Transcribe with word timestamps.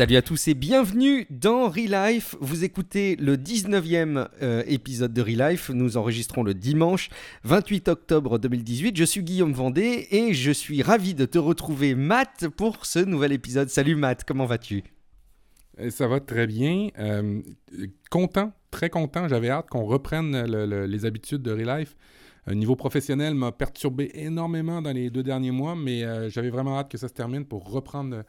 Salut 0.00 0.16
à 0.16 0.22
tous 0.22 0.48
et 0.48 0.54
bienvenue 0.54 1.26
dans 1.28 1.68
Relife. 1.68 2.34
Vous 2.40 2.64
écoutez 2.64 3.16
le 3.16 3.36
19e 3.36 4.28
euh, 4.40 4.62
épisode 4.66 5.12
de 5.12 5.20
Relife. 5.20 5.68
Nous 5.68 5.98
enregistrons 5.98 6.42
le 6.42 6.54
dimanche 6.54 7.10
28 7.44 7.88
octobre 7.88 8.38
2018. 8.38 8.96
Je 8.96 9.04
suis 9.04 9.22
Guillaume 9.22 9.52
Vendée 9.52 10.08
et 10.10 10.32
je 10.32 10.52
suis 10.52 10.80
ravi 10.80 11.12
de 11.12 11.26
te 11.26 11.36
retrouver 11.36 11.94
Matt 11.94 12.48
pour 12.48 12.86
ce 12.86 13.00
nouvel 13.00 13.32
épisode. 13.32 13.68
Salut 13.68 13.94
Matt, 13.94 14.24
comment 14.24 14.46
vas-tu? 14.46 14.84
Euh, 15.78 15.90
Ça 15.90 16.08
va 16.08 16.18
très 16.18 16.46
bien. 16.46 16.88
Euh, 16.98 17.42
content, 18.10 18.54
très 18.70 18.88
content. 18.88 19.28
J'avais 19.28 19.50
hâte 19.50 19.68
qu'on 19.68 19.84
reprenne 19.84 20.46
les 20.86 21.04
habitudes 21.04 21.42
de 21.42 21.52
Relife. 21.52 21.94
Un 22.46 22.54
niveau 22.54 22.74
professionnel 22.74 23.34
m'a 23.34 23.52
perturbé 23.52 24.10
énormément 24.14 24.80
dans 24.80 24.92
les 24.92 25.10
deux 25.10 25.22
derniers 25.22 25.50
mois, 25.50 25.76
mais 25.76 26.30
j'avais 26.30 26.48
vraiment 26.48 26.78
hâte 26.78 26.90
que 26.90 26.96
ça 26.96 27.06
se 27.06 27.12
termine 27.12 27.44
pour 27.44 27.70
reprendre 27.70 28.24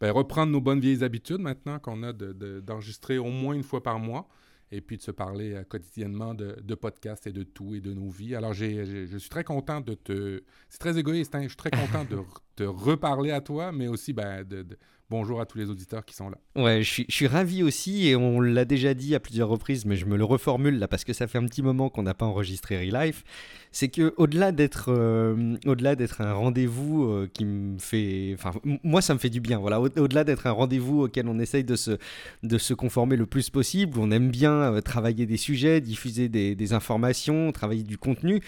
ben, 0.00 0.10
reprendre 0.12 0.52
nos 0.52 0.60
bonnes 0.60 0.80
vieilles 0.80 1.04
habitudes 1.04 1.40
maintenant 1.40 1.78
qu'on 1.78 2.02
a 2.02 2.12
d'enregistrer 2.12 3.14
de, 3.14 3.20
au 3.20 3.30
moins 3.30 3.54
une 3.54 3.62
fois 3.62 3.82
par 3.82 3.98
mois 3.98 4.28
et 4.70 4.80
puis 4.80 4.96
de 4.96 5.02
se 5.02 5.10
parler 5.10 5.54
euh, 5.54 5.64
quotidiennement 5.64 6.34
de, 6.34 6.56
de, 6.62 6.74
podcasts 6.74 7.26
et 7.26 7.32
de 7.32 7.42
tout 7.42 7.74
et 7.74 7.80
de 7.80 7.92
nos 7.92 8.08
vies. 8.08 8.34
Alors, 8.34 8.52
je 8.52 9.16
suis 9.18 9.30
très 9.30 9.44
content 9.44 9.80
de 9.80 9.94
te... 9.94 10.42
C'est 10.68 10.78
très 10.78 10.98
égoïste, 10.98 11.34
hein? 11.34 11.42
je 11.42 11.48
suis 11.48 11.56
très 11.56 11.70
content 11.70 12.04
de 12.04 12.18
te 12.56 12.64
reparler 12.64 13.30
à 13.30 13.40
toi, 13.40 13.72
mais 13.72 13.88
aussi 13.88 14.12
ben, 14.12 14.44
de, 14.44 14.66
bonjour 15.10 15.40
à 15.40 15.46
tous 15.46 15.58
les 15.58 15.70
auditeurs 15.70 16.04
qui 16.04 16.14
sont 16.14 16.28
là. 16.28 16.38
Ouais, 16.56 16.82
je 16.82 16.90
suis, 16.90 17.06
je 17.08 17.14
suis 17.14 17.26
ravi 17.26 17.62
aussi, 17.62 18.08
et 18.08 18.16
on 18.16 18.40
l'a 18.40 18.64
déjà 18.64 18.94
dit 18.94 19.14
à 19.14 19.20
plusieurs 19.20 19.48
reprises, 19.48 19.86
mais 19.86 19.96
je 19.96 20.06
me 20.06 20.16
le 20.16 20.24
reformule 20.24 20.78
là 20.78 20.88
parce 20.88 21.04
que 21.04 21.12
ça 21.12 21.26
fait 21.26 21.38
un 21.38 21.46
petit 21.46 21.62
moment 21.62 21.88
qu'on 21.88 22.02
n'a 22.02 22.14
pas 22.14 22.26
enregistré 22.26 22.78
Relife. 22.78 23.24
C'est 23.72 23.88
que 23.88 24.14
au-delà 24.16 24.52
d'être, 24.52 24.86
euh, 24.88 25.56
au-delà 25.66 25.94
d'être 25.96 26.20
un 26.20 26.32
rendez-vous 26.32 27.04
euh, 27.04 27.28
qui 27.32 27.44
me 27.44 27.78
fait, 27.78 28.32
enfin 28.34 28.52
moi 28.82 29.02
ça 29.02 29.14
me 29.14 29.18
fait 29.18 29.30
du 29.30 29.40
bien. 29.40 29.58
Voilà, 29.58 29.80
au-delà 29.80 30.24
d'être 30.24 30.46
un 30.46 30.52
rendez-vous 30.52 31.02
auquel 31.02 31.28
on 31.28 31.38
essaye 31.38 31.64
de 31.64 31.76
se, 31.76 31.98
de 32.42 32.58
se 32.58 32.74
conformer 32.74 33.16
le 33.16 33.26
plus 33.26 33.50
possible, 33.50 33.98
on 33.98 34.10
aime 34.10 34.30
bien 34.30 34.52
euh, 34.52 34.80
travailler 34.80 35.26
des 35.26 35.36
sujets, 35.36 35.80
diffuser 35.80 36.28
des, 36.28 36.54
des 36.54 36.72
informations, 36.72 37.52
travailler 37.52 37.82
du 37.82 37.98
contenu. 37.98 38.40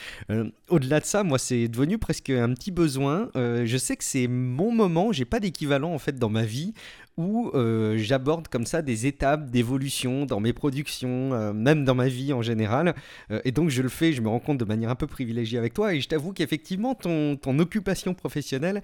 au-delà 0.69 1.01
de 1.01 1.05
ça, 1.05 1.23
moi 1.23 1.39
c'est 1.39 1.69
devenu 1.69 1.98
presque 1.98 2.31
un 2.31 2.53
petit 2.55 2.71
besoin. 2.71 3.29
je 3.35 3.77
sais 3.77 3.97
que 3.97 4.05
c'est 4.05 4.27
mon 4.29 4.73
moment, 4.73 5.13
j'ai 5.13 5.25
pas 5.25 5.41
d'équivalent 5.41 5.93
en 5.93 5.98
fait 5.98 6.17
dans 6.19 6.31
ma 6.31 6.45
vie 6.45 6.73
où 7.21 7.51
euh, 7.55 7.97
j'aborde 7.99 8.49
comme 8.49 8.67
ça 8.67 8.83
des 8.83 9.07
étapes 9.07 9.51
d'évolution 9.51 10.25
dans 10.25 10.41
mes 10.41 10.53
productions, 10.53 11.33
euh, 11.35 11.53
même 11.53 11.85
dans 11.85 11.95
ma 11.95 12.09
vie 12.09 12.33
en 12.33 12.43
général. 12.43 12.95
Euh, 13.31 13.41
et 13.45 13.53
donc 13.53 13.69
je 13.69 13.83
le 13.83 13.89
fais, 13.89 14.13
je 14.13 14.23
me 14.23 14.29
rends 14.29 14.41
compte 14.41 14.59
de 14.59 14.65
manière 14.65 14.91
un 14.91 14.95
peu 14.95 15.07
privilégiée 15.07 15.59
avec 15.59 15.75
toi. 15.75 15.95
Et 15.95 16.01
je 16.01 16.09
t'avoue 16.09 16.33
qu'effectivement, 16.33 16.95
ton, 16.95 17.37
ton, 17.37 17.59
occupation 17.61 18.15
professionnelle 18.15 18.81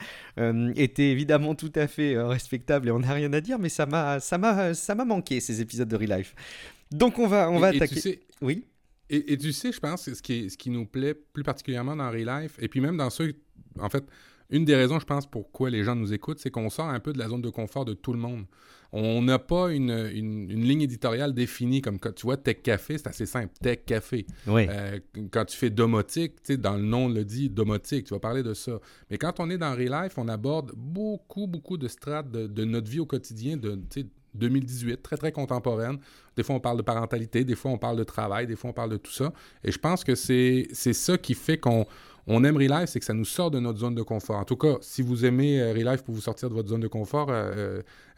était 0.77 1.09
évidemment 1.11 1.55
tout 1.55 1.73
à 1.75 1.87
fait 1.87 2.21
respectable 2.21 2.89
et 2.89 2.91
on 2.91 2.99
n'a 2.99 3.15
rien 3.15 3.33
à 3.33 3.41
dire, 3.41 3.59
mais 3.59 3.71
ça 3.71 3.87
m'a, 3.87 4.21
ça 4.21 4.37
m'a, 4.37 4.75
ça 4.75 4.95
m'a 4.95 5.07
manqué 5.07 5.41
ces 5.41 5.63
épisodes 5.63 5.89
de 5.89 5.97
Relife. 5.97 6.35
Donc 6.91 7.19
on 7.19 7.27
va, 7.27 7.51
on 7.51 7.59
va 7.59 7.69
attaquer. 7.69 8.21
oui. 8.43 8.65
Et, 9.09 9.33
et, 9.33 9.39
tu 9.39 9.53
sais, 9.53 9.71
je 9.71 9.79
pense, 9.79 10.13
ce 10.13 10.21
qui, 10.21 10.51
ce 10.51 10.57
qui 10.57 10.69
nous 10.69 10.85
plaît 10.85 11.15
plus 11.15 11.45
particulièrement 11.45 11.95
dans 11.95 12.11
Relife, 12.11 12.57
et 12.59 12.69
puis 12.69 12.81
même 12.81 12.97
dans 12.97 13.09
ceux, 13.09 13.35
en 13.79 13.89
fait, 13.89 14.05
une 14.51 14.65
des 14.65 14.77
raisons, 14.77 14.99
je 14.99 15.07
pense, 15.07 15.27
pourquoi 15.27 15.71
les 15.71 15.85
gens 15.85 15.97
nous 15.97 16.13
écoutent, 16.13 16.39
c'est 16.39 16.51
qu'on 16.51 16.71
sort 16.71 16.89
un 16.89 17.01
peu 17.01 17.13
de 17.13 17.19
la 17.19 17.29
zone 17.29 17.43
de 17.43 17.51
confort 17.51 17.85
de 17.85 17.95
tout 17.95 18.13
le 18.13 18.19
monde. 18.19 18.45
On 18.93 19.21
n'a 19.21 19.39
pas 19.39 19.73
une, 19.73 19.91
une, 19.91 20.63
ligne 20.63 20.83
éditoriale 20.83 21.35
définie 21.35 21.83
comme 21.83 21.99
quand 21.99 22.15
tu 22.15 22.23
vois 22.23 22.37
Tech 22.37 22.63
Café, 22.63 22.99
c'est 22.99 23.09
assez 23.09 23.27
simple, 23.27 23.53
Tech 23.61 23.81
Café. 23.85 24.27
Euh, 24.49 25.01
quand 25.31 25.45
tu 25.45 25.57
fais 25.57 25.71
domotique, 25.71 26.53
dans 26.53 26.77
le 26.77 26.83
nom 26.83 27.09
le 27.09 27.25
dit, 27.25 27.51
domotique, 27.51 28.07
tu 28.07 28.15
vas 28.15 28.21
parler 28.21 28.43
de 28.43 28.55
ça. 28.55 28.79
Mais 29.11 29.19
quand 29.19 29.41
on 29.41 29.51
est 29.51 29.59
dans 29.59 29.75
Real 29.75 30.05
Life, 30.05 30.15
on 30.19 30.29
aborde 30.29 30.73
beaucoup, 30.77 31.47
beaucoup 31.47 31.77
de 31.77 31.89
strates 31.89 32.31
de, 32.31 32.65
notre 32.65 32.89
vie 32.89 33.01
au 33.01 33.07
quotidien, 33.07 33.57
de 33.57 33.79
2018, 34.35 35.03
très, 35.03 35.17
très 35.17 35.33
contemporaine. 35.33 35.99
Des 36.37 36.43
fois, 36.43 36.55
on 36.55 36.61
parle 36.61 36.77
de 36.77 36.83
parentalité, 36.83 37.45
des 37.45 37.57
fois, 37.57 37.71
on 37.73 37.79
parle 37.79 37.97
de 37.97 38.05
travail, 38.05 38.47
des 38.47 38.57
fois, 38.57 38.71
on 38.71 38.75
parle 38.75 38.91
de 38.91 38.99
tout 38.99 39.13
ça. 39.13 39.33
Et 39.65 39.73
je 39.73 39.79
pense 39.79 40.05
que 40.05 40.15
c'est 40.15 40.69
ça 40.73 41.19
qui 41.19 41.35
fait 41.35 41.59
qu'on 41.59 41.87
on 42.27 42.43
aime 42.45 42.57
Relife, 42.57 42.87
c'est 42.87 42.99
que 42.99 43.05
ça 43.05 43.15
nous 43.15 43.25
sort 43.25 43.51
de 43.51 43.61
notre 43.61 43.79
zone 43.79 43.95
de 43.95 44.03
confort. 44.03 44.37
En 44.37 44.45
tout 44.45 44.57
cas, 44.57 44.77
si 44.81 45.03
vous 45.03 45.25
aimez 45.25 45.61
euh, 45.61 45.73
Relife 45.73 46.03
pour 46.03 46.15
vous 46.15 46.21
sortir 46.21 46.49
de 46.49 46.55
votre 46.55 46.69
zone 46.69 46.81
de 46.81 46.89
confort, 46.89 47.29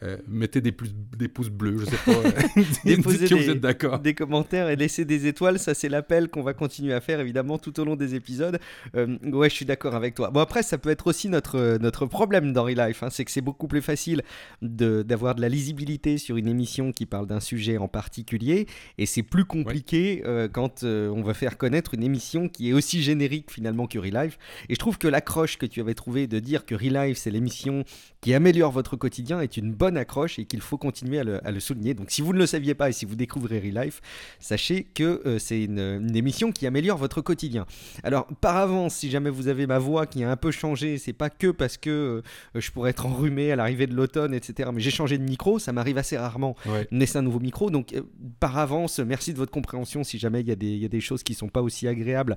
euh, 0.03 0.09
euh, 0.09 0.17
mettez 0.27 0.61
des, 0.61 0.75
des, 1.17 1.29
pouces 1.29 1.51
bleus, 1.51 1.79
je 1.81 1.85
sais 1.87 1.97
pas. 2.05 2.63
Déposez 2.85 3.29
que 3.29 3.35
vous 3.35 3.51
êtes 3.51 3.61
d'accord. 3.61 3.99
Des 3.99 4.15
commentaires 4.15 4.69
et 4.69 4.77
laissez 4.77 5.05
des 5.05 5.27
étoiles, 5.27 5.59
ça 5.59 5.75
c'est 5.75 5.89
l'appel 5.89 6.29
qu'on 6.29 6.43
va 6.43 6.55
continuer 6.55 6.95
à 6.95 7.01
faire 7.01 7.21
évidemment 7.21 7.59
tout 7.59 7.79
au 7.81 7.85
long 7.85 7.97
des 7.97 8.15
épisodes. 8.15 8.59
ouais, 8.95 9.51
je 9.51 9.55
suis 9.55 9.65
d'accord 9.65 9.95
avec 9.95 10.15
toi. 10.15 10.31
Bon 10.31 10.41
après, 10.41 10.63
ça 10.63 10.79
peut 10.79 10.91
être 10.91 11.09
aussi 11.09 11.29
notre, 11.29 11.79
notre 11.79 12.07
problème 12.07 12.53
dans 12.53 12.65
Relife, 12.65 13.03
hein, 13.03 13.11
c'est 13.11 13.25
que 13.25 13.31
c'est 13.31 13.41
beaucoup 13.41 13.69
plus 13.69 13.83
facile 13.83 14.23
d'avoir 14.63 15.35
de, 15.35 15.41
la 15.41 15.49
lisibilité 15.49 16.19
sur 16.19 16.37
une 16.37 16.49
émission 16.49 16.93
qui 16.93 17.05
parle 17.05 17.27
d'un 17.27 17.41
sujet 17.41 17.77
en 17.77 17.89
particulier 17.89 18.67
et 18.99 19.07
c'est 19.07 19.23
plus 19.23 19.45
compliqué 19.45 20.23
quand 20.53 20.85
on 20.85 21.23
va 21.23 21.35
faire 21.35 21.59
connaître 21.59 21.95
une 21.95 22.03
émission 22.03 22.49
qui 22.49 22.71
est 22.71 22.73
aussi 22.73 23.03
générique 23.03 23.51
finalement 23.51 23.87
que 23.87 23.99
Relife. 23.99 24.39
Et 24.69 24.75
je 24.75 24.79
trouve 24.79 24.99
que 24.99 25.09
l'accroche 25.09 25.59
que 25.59 25.67
tu 25.67 25.81
avais 25.81 25.95
trouvé 25.95 26.27
de 26.27 26.39
dire 26.39 26.65
que 26.65 26.75
Relife, 26.75 27.19
c'est 27.19 27.31
l'émission 27.31 27.85
qui 28.21 28.35
améliore 28.35 28.73
votre 28.73 28.97
quotidien, 28.97 29.41
est 29.41 29.57
une 29.57 29.73
bonne 29.73 29.88
accroche 29.97 30.39
et 30.39 30.45
qu'il 30.45 30.61
faut 30.61 30.79
continuer 30.79 31.21
à 31.21 31.51
le, 31.51 31.61
souligner. 31.61 31.95
Donc 31.95 32.11
si 32.11 32.23
vous 32.23 32.33
ne 32.33 32.39
le 32.39 32.47
saviez 32.47 32.75
pas 32.75 32.89
et 32.89 32.93
si 32.93 33.05
vous 33.05 33.17
découvrez 33.17 33.59
Relife, 33.59 34.01
sachez 34.39 34.85
que 34.85 35.23
euh, 35.27 35.39
c'est 35.39 35.63
une, 35.63 36.17
émission 36.17 36.53
qui 36.53 36.67
améliore 36.67 36.99
votre 36.99 37.21
quotidien. 37.21 37.67
Alors 38.03 38.27
par 38.41 38.57
avance, 38.57 38.95
si 38.97 39.11
jamais 39.11 39.31
vous 39.31 39.49
avez 39.49 39.67
ma 39.67 39.79
voix 39.79 40.07
qui 40.07 40.25
a 40.25 40.31
un 40.31 40.37
peu 40.37 40.51
changé, 40.51 40.99
c'est 40.99 41.13
pas 41.13 41.31
que 41.31 41.51
parce 41.51 41.77
que 41.77 42.23
euh, 42.57 42.61
je 42.61 42.71
pourrais 42.71 42.91
être 42.91 43.07
enrhumé 43.07 43.53
à 43.53 43.57
l'arrivée 43.57 43.87
de 43.87 43.95
l'automne, 43.95 44.35
etc. 44.35 44.71
Mais 44.73 44.81
j'ai 44.81 44.91
changé 44.91 45.19
de 45.19 45.23
micro, 45.23 45.59
ça 45.59 45.73
m'arrive 45.73 45.99
assez 45.99 46.17
rarement 46.17 46.57
ouais. 46.67 46.89
un 47.15 47.23
nouveau 47.23 47.41
micro. 47.41 47.71
Donc 47.71 47.93
euh, 47.93 48.03
par 48.41 48.59
avance, 48.59 48.99
merci 48.99 49.33
de 49.33 49.39
votre 49.39 49.53
compréhension 49.53 50.05
si 50.05 50.19
jamais 50.19 50.41
il 50.41 50.49
y, 50.49 50.79
y, 50.79 50.85
a 50.85 50.89
des 50.89 51.01
choses 51.01 51.23
qui 51.23 51.35
sont 51.35 51.49
pas 51.49 51.63
aussi 51.63 51.87
agréables 51.87 52.37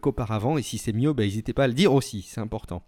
qu'auparavant. 0.00 0.58
Et 0.58 0.62
si 0.62 0.78
c'est 0.78 0.92
mieux, 0.92 1.12
bah, 1.12 1.22
n'hésitez 1.22 1.52
pas 1.52 1.64
à 1.64 1.68
le 1.68 1.74
dire 1.74 1.92
aussi, 1.92 2.22
c'est 2.28 2.40
important. 2.40 2.82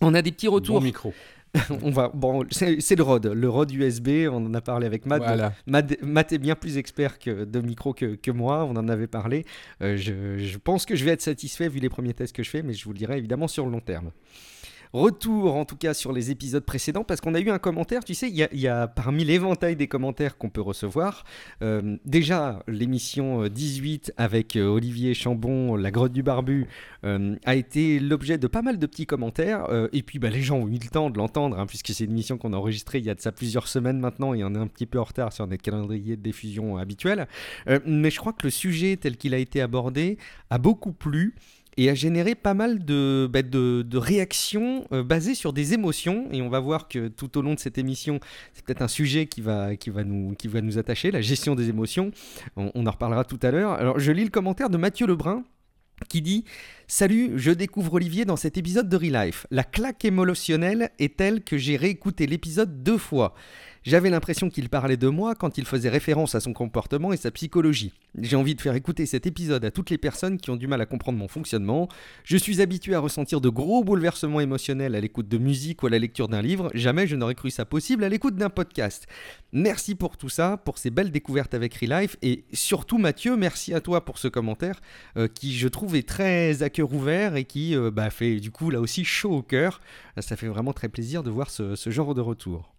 On 0.00 0.14
a 0.14 0.22
des 0.22 0.32
petits 0.32 0.48
retours. 0.48 0.80
micro. 0.80 1.12
on 1.82 1.90
va, 1.90 2.10
bon, 2.14 2.44
c'est 2.50 2.96
le 2.96 3.02
ROD, 3.02 3.26
le 3.26 3.48
ROD 3.48 3.72
USB, 3.72 4.28
on 4.30 4.46
en 4.46 4.54
a 4.54 4.60
parlé 4.60 4.86
avec 4.86 5.06
Matt. 5.06 5.22
Matt, 5.66 6.32
est 6.32 6.38
bien 6.38 6.54
plus 6.54 6.76
expert 6.76 7.18
que, 7.18 7.44
de 7.44 7.60
micro 7.60 7.92
que, 7.92 8.30
moi, 8.30 8.64
on 8.64 8.76
en 8.76 8.88
avait 8.88 9.08
parlé. 9.08 9.44
Euh, 9.82 9.96
je, 9.96 10.38
je, 10.38 10.58
pense 10.58 10.86
que 10.86 10.94
je 10.94 11.04
vais 11.04 11.10
être 11.10 11.22
satisfait 11.22 11.68
vu 11.68 11.80
les 11.80 11.88
premiers 11.88 12.14
tests 12.14 12.34
que 12.34 12.42
je 12.42 12.50
fais, 12.50 12.62
mais 12.62 12.72
je 12.72 12.84
vous 12.84 12.92
le 12.92 12.98
dirai 12.98 13.18
évidemment 13.18 13.48
sur 13.48 13.66
le 13.66 13.72
long 13.72 13.80
terme 13.80 14.12
retour 14.92 15.54
en 15.54 15.64
tout 15.64 15.76
cas 15.76 15.94
sur 15.94 16.12
les 16.12 16.30
épisodes 16.30 16.64
précédents 16.64 17.04
parce 17.04 17.20
qu'on 17.20 17.34
a 17.34 17.40
eu 17.40 17.50
un 17.50 17.58
commentaire, 17.58 18.04
tu 18.04 18.14
sais, 18.14 18.28
il 18.28 18.36
y, 18.36 18.68
a, 18.68 18.88
parmi 18.88 19.24
l'éventail 19.24 19.76
des 19.76 19.86
commentaires 19.86 20.36
qu'on 20.36 20.50
peut 20.50 20.60
recevoir, 20.60 21.24
euh, 21.62 21.96
déjà 22.04 22.62
l'émission 22.66 23.46
18 23.46 24.10
euh, 24.10 24.22
avec 24.22 24.56
euh, 24.56 24.66
Olivier 24.66 25.14
Chambon, 25.14 25.76
La 25.76 25.90
Grotte 25.90 26.12
du 26.12 26.22
Barbu, 26.22 26.66
a 27.02 27.54
été 27.54 27.98
l'objet 27.98 28.36
de 28.36 28.46
pas 28.46 28.62
mal 28.62 28.78
de 28.78 28.86
petits 28.86 29.06
commentaires 29.06 29.66
et 29.92 30.02
puis 30.02 30.18
bah, 30.18 30.28
les 30.28 30.42
gens 30.42 30.58
ont 30.58 30.68
eu 30.68 30.72
le 30.72 30.90
temps 30.90 31.08
de 31.08 31.16
l'entendre 31.16 31.58
hein, 31.58 31.64
puisque 31.66 31.88
c'est 31.88 32.04
une 32.04 32.10
émission 32.10 32.36
qu'on 32.36 32.52
a 32.52 32.56
enregistrée 32.56 32.98
il 32.98 33.06
y 33.06 33.10
a 33.10 33.14
de 33.14 33.20
ça 33.20 33.32
plusieurs 33.32 33.68
semaines 33.68 33.98
maintenant 33.98 34.34
et 34.34 34.44
on 34.44 34.54
est 34.54 34.58
un 34.58 34.66
petit 34.66 34.84
peu 34.84 35.00
en 35.00 35.04
retard 35.04 35.32
sur 35.32 35.46
notre 35.46 35.62
calendrier 35.62 36.16
de 36.16 36.22
diffusion 36.22 36.76
habituel. 36.76 37.26
mais 37.86 38.10
je 38.10 38.18
crois 38.18 38.34
que 38.34 38.46
le 38.46 38.50
sujet 38.50 38.98
tel 38.98 39.16
qu'il 39.16 39.32
a 39.32 39.38
été 39.38 39.62
abordé 39.62 40.18
a 40.50 40.58
beaucoup 40.58 40.92
plu 40.92 41.34
et 41.76 41.88
a 41.88 41.94
généré 41.94 42.34
pas 42.34 42.54
mal 42.54 42.84
de, 42.84 43.28
bah, 43.30 43.42
de, 43.42 43.96
réactions 43.96 44.86
euh, 44.92 45.02
basées 45.02 45.34
sur 45.34 45.52
des 45.52 45.74
émotions. 45.74 46.28
Et 46.32 46.42
on 46.42 46.48
va 46.48 46.60
voir 46.60 46.88
que 46.88 47.08
tout 47.08 47.38
au 47.38 47.42
long 47.42 47.54
de 47.54 47.58
cette 47.58 47.78
émission, 47.78 48.20
c'est 48.54 48.64
peut-être 48.64 48.82
un 48.82 48.88
sujet 48.88 49.26
qui 49.26 49.40
va, 49.40 49.76
qui, 49.76 49.90
va 49.90 50.04
nous, 50.04 50.34
qui 50.34 50.48
va 50.48 50.60
nous 50.60 50.78
attacher, 50.78 51.10
la 51.10 51.20
gestion 51.20 51.54
des 51.54 51.68
émotions. 51.68 52.10
On, 52.56 52.70
on 52.74 52.86
en 52.86 52.90
reparlera 52.90 53.24
tout 53.24 53.40
à 53.42 53.50
l'heure. 53.50 53.72
Alors 53.72 53.98
je 53.98 54.12
lis 54.12 54.24
le 54.24 54.30
commentaire 54.30 54.70
de 54.70 54.76
Mathieu 54.76 55.06
Lebrun 55.06 55.44
qui 56.08 56.22
dit 56.22 56.44
Salut, 56.86 57.32
je 57.36 57.52
découvre 57.52 57.94
Olivier 57.94 58.24
dans 58.24 58.36
cet 58.36 58.58
épisode 58.58 58.88
de 58.88 58.96
Relife. 58.96 59.46
La 59.50 59.62
claque 59.62 60.04
émotionnelle 60.04 60.90
est 60.98 61.16
telle 61.16 61.42
que 61.44 61.56
j'ai 61.56 61.76
réécouté 61.76 62.26
l'épisode 62.26 62.82
deux 62.82 62.98
fois. 62.98 63.34
J'avais 63.82 64.10
l'impression 64.10 64.50
qu'il 64.50 64.68
parlait 64.68 64.98
de 64.98 65.08
moi 65.08 65.34
quand 65.34 65.56
il 65.56 65.64
faisait 65.64 65.88
référence 65.88 66.34
à 66.34 66.40
son 66.40 66.52
comportement 66.52 67.14
et 67.14 67.16
sa 67.16 67.30
psychologie. 67.30 67.94
J'ai 68.18 68.36
envie 68.36 68.54
de 68.54 68.60
faire 68.60 68.74
écouter 68.74 69.06
cet 69.06 69.24
épisode 69.26 69.64
à 69.64 69.70
toutes 69.70 69.88
les 69.88 69.96
personnes 69.96 70.36
qui 70.36 70.50
ont 70.50 70.56
du 70.56 70.66
mal 70.66 70.82
à 70.82 70.86
comprendre 70.86 71.16
mon 71.16 71.28
fonctionnement. 71.28 71.88
Je 72.24 72.36
suis 72.36 72.60
habitué 72.60 72.94
à 72.94 73.00
ressentir 73.00 73.40
de 73.40 73.48
gros 73.48 73.82
bouleversements 73.82 74.40
émotionnels 74.40 74.94
à 74.94 75.00
l'écoute 75.00 75.28
de 75.28 75.38
musique 75.38 75.82
ou 75.82 75.86
à 75.86 75.90
la 75.90 75.98
lecture 75.98 76.28
d'un 76.28 76.42
livre. 76.42 76.70
Jamais 76.74 77.06
je 77.06 77.16
n'aurais 77.16 77.34
cru 77.34 77.48
ça 77.48 77.64
possible 77.64 78.04
à 78.04 78.10
l'écoute 78.10 78.36
d'un 78.36 78.50
podcast. 78.50 79.06
Merci 79.54 79.94
pour 79.94 80.18
tout 80.18 80.28
ça, 80.28 80.58
pour 80.58 80.76
ces 80.76 80.90
belles 80.90 81.10
découvertes 81.10 81.54
avec 81.54 81.74
Relife 81.74 82.18
et 82.20 82.44
surtout 82.52 82.98
Mathieu, 82.98 83.34
merci 83.34 83.72
à 83.72 83.80
toi 83.80 84.04
pour 84.04 84.18
ce 84.18 84.28
commentaire 84.28 84.78
euh, 85.16 85.26
qui 85.26 85.56
je 85.56 85.68
trouve 85.68 85.96
est 85.96 86.06
très 86.06 86.62
à 86.62 86.68
cœur 86.68 86.92
ouvert 86.92 87.34
et 87.34 87.44
qui 87.44 87.74
euh, 87.74 87.90
bah, 87.90 88.10
fait 88.10 88.40
du 88.40 88.50
coup 88.50 88.68
là 88.68 88.78
aussi 88.78 89.06
chaud 89.06 89.36
au 89.38 89.42
cœur. 89.42 89.80
Ça 90.18 90.36
fait 90.36 90.48
vraiment 90.48 90.74
très 90.74 90.90
plaisir 90.90 91.22
de 91.22 91.30
voir 91.30 91.48
ce 91.48 91.74
genre 91.86 92.14
de 92.14 92.20
retour. 92.20 92.69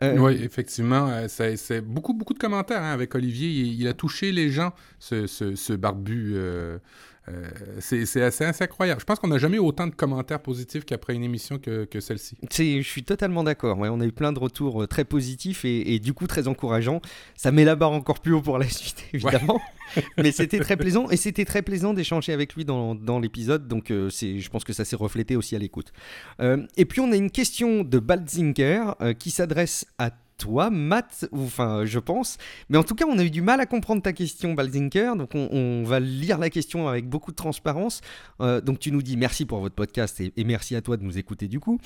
Oui, 0.00 0.40
effectivement, 0.42 1.08
euh, 1.08 1.26
c'est 1.28 1.80
beaucoup, 1.80 2.14
beaucoup 2.14 2.34
de 2.34 2.38
commentaires 2.38 2.82
hein, 2.82 2.92
avec 2.92 3.14
Olivier. 3.14 3.48
Il, 3.50 3.88
a 3.88 3.94
touché 3.94 4.30
les 4.30 4.50
gens, 4.50 4.72
ce, 5.00 5.26
ce, 5.26 5.72
barbu. 5.72 6.32
Euh, 6.34 6.78
euh, 7.28 7.48
c'est 7.80 8.22
assez, 8.22 8.44
assez, 8.44 8.64
incroyable. 8.64 9.00
Je 9.00 9.04
pense 9.04 9.18
qu'on 9.18 9.28
n'a 9.28 9.38
jamais 9.38 9.56
eu 9.56 9.60
autant 9.60 9.86
de 9.86 9.94
commentaires 9.94 10.40
positifs 10.40 10.84
qu'après 10.84 11.14
une 11.14 11.24
émission 11.24 11.58
que, 11.58 11.84
que 11.84 12.00
celle-ci. 12.00 12.36
Je 12.50 12.82
suis 12.82 13.02
totalement 13.02 13.44
d'accord. 13.44 13.78
Ouais, 13.78 13.88
on 13.88 14.00
a 14.00 14.06
eu 14.06 14.12
plein 14.12 14.32
de 14.32 14.38
retours 14.38 14.82
euh, 14.82 14.86
très 14.86 15.04
positifs 15.04 15.64
et, 15.64 15.94
et, 15.94 15.98
du 15.98 16.12
coup 16.12 16.26
très 16.26 16.48
encourageants. 16.48 17.00
Ça 17.36 17.52
met 17.52 17.64
la 17.64 17.76
barre 17.76 17.92
encore 17.92 18.20
plus 18.20 18.32
haut 18.32 18.42
pour 18.42 18.58
la 18.58 18.68
suite, 18.68 19.04
évidemment. 19.12 19.60
Mais 20.16 20.32
c'était 20.32 20.60
très 20.60 20.76
plaisant 20.78 21.08
et 21.10 21.16
c'était 21.16 21.44
très 21.44 21.62
plaisant 21.62 21.94
d'échanger 21.94 22.32
avec 22.32 22.54
lui 22.54 22.64
dans, 22.64 22.94
dans 22.94 23.18
l'épisode. 23.18 23.68
Donc 23.68 23.90
euh, 23.90 24.10
je 24.10 24.48
pense 24.48 24.64
que 24.64 24.72
ça 24.72 24.84
s'est 24.84 24.96
reflété 24.96 25.36
aussi 25.36 25.56
à 25.56 25.58
l'écoute. 25.58 25.92
et 26.40 26.84
puis 26.84 27.00
on 27.00 27.12
a 27.12 27.16
une 27.16 27.30
question 27.30 27.84
de 27.84 27.98
Baldzinger 27.98 28.92
qui 29.18 29.30
s'adresse 29.30 29.86
à 29.98 30.10
toi, 30.38 30.70
Matt, 30.70 31.28
enfin, 31.32 31.84
je 31.84 31.98
pense. 31.98 32.38
Mais 32.68 32.78
en 32.78 32.84
tout 32.84 32.94
cas, 32.94 33.04
on 33.06 33.18
a 33.18 33.24
eu 33.24 33.30
du 33.30 33.42
mal 33.42 33.60
à 33.60 33.66
comprendre 33.66 34.00
ta 34.00 34.12
question, 34.12 34.54
Balzinker. 34.54 35.16
Donc, 35.16 35.34
on, 35.34 35.82
va 35.84 36.00
lire 36.00 36.38
la 36.38 36.48
question 36.48 36.88
avec 36.88 37.08
beaucoup 37.08 37.32
de 37.32 37.36
transparence. 37.36 38.00
Euh, 38.40 38.60
donc, 38.60 38.78
tu 38.78 38.92
nous 38.92 39.02
dis 39.02 39.16
merci 39.16 39.44
pour 39.44 39.58
votre 39.58 39.74
podcast 39.74 40.20
et, 40.20 40.44
merci 40.44 40.76
à 40.76 40.80
toi 40.80 40.96
de 40.96 41.02
nous 41.02 41.18
écouter 41.18 41.48
du 41.48 41.60
coup. 41.60 41.78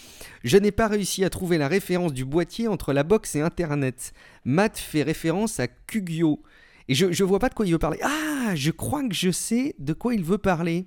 Je 0.45 0.57
n'ai 0.59 0.71
pas 0.71 0.87
réussi 0.87 1.25
à 1.25 1.31
trouver 1.31 1.59
la 1.59 1.67
référence 1.67 2.13
du 2.13 2.25
boîtier 2.25 2.69
entre 2.69 2.93
la 2.93 3.03
box 3.03 3.35
et 3.35 3.41
Internet. 3.41 4.13
Matt 4.45 4.79
fait 4.79 5.03
référence 5.03 5.59
à 5.59 5.67
Kugyo. 5.67 6.43
Et 6.89 6.95
je 6.95 7.07
ne 7.07 7.25
vois 7.25 7.39
pas 7.39 7.49
de 7.49 7.55
quoi 7.55 7.67
il 7.67 7.73
veut 7.73 7.79
parler. 7.79 7.99
Ah, 8.03 8.55
je 8.55 8.71
crois 8.71 9.07
que 9.09 9.15
je 9.15 9.31
sais 9.31 9.75
de 9.79 9.93
quoi 9.93 10.15
il 10.15 10.23
veut 10.23 10.39
parler. 10.39 10.87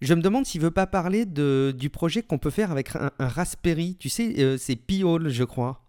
Je 0.00 0.14
me 0.14 0.20
demande 0.20 0.46
s'il 0.46 0.60
veut 0.60 0.70
pas 0.70 0.86
parler 0.86 1.26
de, 1.26 1.74
du 1.76 1.90
projet 1.90 2.22
qu'on 2.22 2.38
peut 2.38 2.50
faire 2.50 2.70
avec 2.70 2.94
un, 2.94 3.10
Raspberry. 3.18 3.96
Tu 3.96 4.08
sais, 4.08 4.34
euh, 4.38 4.56
c'est 4.58 4.76
P-Hole, 4.76 5.28
je 5.28 5.44
crois. 5.44 5.87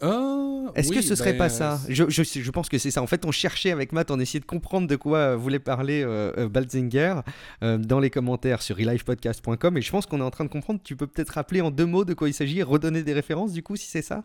Oh, 0.00 0.68
Est-ce 0.76 0.92
que 0.92 1.00
ce 1.00 1.16
serait 1.16 1.36
pas 1.36 1.46
euh, 1.46 1.48
ça 1.48 1.80
je, 1.88 2.04
je, 2.08 2.50
pense 2.52 2.68
que 2.68 2.78
c'est 2.78 2.92
ça. 2.92 3.02
En 3.02 3.08
fait, 3.08 3.24
on 3.24 3.32
cherchait 3.32 3.72
avec 3.72 3.92
Matt, 3.92 4.12
on 4.12 4.20
essayait 4.20 4.40
de 4.40 4.46
comprendre 4.46 4.86
de 4.86 4.94
quoi 4.94 5.34
voulait 5.34 5.58
parler 5.58 6.02
euh, 6.04 6.32
euh 6.38 6.48
Balzinger 6.48 7.16
euh, 7.64 7.78
dans 7.78 7.98
les 7.98 8.10
commentaires 8.10 8.62
sur 8.62 8.76
relivepodcast.com 8.76 9.76
et 9.76 9.82
je 9.82 9.90
pense 9.90 10.06
qu'on 10.06 10.20
est 10.20 10.24
en 10.24 10.30
train 10.30 10.44
de 10.44 10.50
comprendre. 10.50 10.80
Tu 10.84 10.94
peux 10.94 11.08
peut-être 11.08 11.30
rappeler 11.30 11.62
en 11.62 11.72
deux 11.72 11.86
mots 11.86 12.04
de 12.04 12.14
quoi 12.14 12.28
il 12.28 12.34
s'agit 12.34 12.60
et 12.60 12.62
redonner 12.62 13.02
des 13.02 13.12
références 13.12 13.52
du 13.52 13.64
coup 13.64 13.74
si 13.74 13.88
c'est 13.88 14.02
ça? 14.02 14.24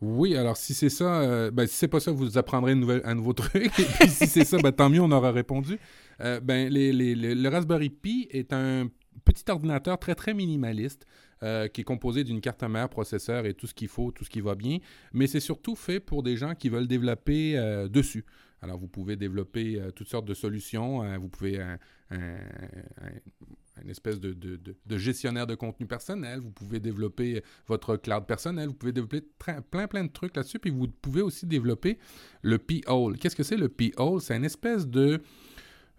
Oui, 0.00 0.34
alors 0.34 0.56
si 0.56 0.74
c'est 0.74 0.88
ça, 0.88 1.50
ben, 1.50 1.66
si 1.66 1.74
c'est 1.74 1.88
pas 1.88 2.00
ça, 2.00 2.10
vous 2.10 2.38
apprendrez 2.38 2.72
une 2.72 2.80
nouvelle, 2.80 3.02
un 3.04 3.14
nouveau 3.14 3.34
truc. 3.34 3.54
Et 3.78 3.84
puis 3.84 4.08
si 4.08 4.26
c'est 4.26 4.46
ça, 4.46 4.56
ben, 4.56 4.72
tant 4.72 4.88
mieux, 4.88 5.00
on 5.00 5.12
aura 5.12 5.30
répondu. 5.30 5.78
ben, 6.18 6.68
les, 6.70 6.90
les, 6.92 7.14
le 7.14 7.48
Raspberry 7.48 7.90
Pi 7.90 8.26
est 8.30 8.52
un 8.52 8.88
petit 9.24 9.44
ordinateur 9.48 9.98
très 9.98 10.14
très 10.14 10.34
minimaliste 10.34 11.06
euh, 11.42 11.68
qui 11.68 11.80
est 11.80 11.84
composé 11.84 12.22
d'une 12.22 12.42
carte 12.42 12.62
mère, 12.64 12.90
processeur 12.90 13.46
et 13.46 13.54
tout 13.54 13.66
ce 13.66 13.72
qu'il 13.72 13.88
faut, 13.88 14.10
tout 14.10 14.24
ce 14.24 14.30
qui 14.30 14.42
va 14.42 14.54
bien. 14.54 14.76
Mais 15.14 15.26
c'est 15.26 15.40
surtout 15.40 15.74
fait 15.74 15.98
pour 15.98 16.22
des 16.22 16.36
gens 16.36 16.54
qui 16.54 16.68
veulent 16.68 16.86
développer 16.86 17.56
euh, 17.56 17.88
dessus. 17.88 18.26
Alors, 18.60 18.78
vous 18.78 18.88
pouvez 18.88 19.16
développer 19.16 19.80
euh, 19.80 19.90
toutes 19.90 20.08
sortes 20.08 20.26
de 20.26 20.34
solutions. 20.34 21.02
vous 21.18 21.28
pouvez 21.30 21.58
un, 21.58 21.78
une 22.10 23.88
espèce 23.88 24.20
de, 24.20 24.34
de, 24.34 24.60
de, 24.84 24.98
gestionnaire 24.98 25.46
de 25.46 25.54
contenu 25.54 25.86
personnel. 25.86 26.40
Vous 26.40 26.50
pouvez 26.50 26.78
développer 26.78 27.42
votre 27.66 27.96
cloud 27.96 28.26
personnel. 28.26 28.68
Vous 28.68 28.74
pouvez 28.74 28.92
développer 28.92 29.22
plein, 29.70 29.86
plein 29.86 30.04
de 30.04 30.12
trucs 30.12 30.36
là-dessus. 30.36 30.58
Puis 30.58 30.70
vous 30.70 30.88
pouvez 30.88 31.22
aussi 31.22 31.46
développer 31.46 31.98
le 32.42 32.58
P-Hole. 32.58 33.16
Qu'est-ce 33.16 33.36
que 33.36 33.44
c'est 33.44 33.56
le 33.56 33.70
P-Hole? 33.70 34.20
C'est 34.20 34.36
une 34.36 34.44
espèce 34.44 34.86
de 34.86 35.22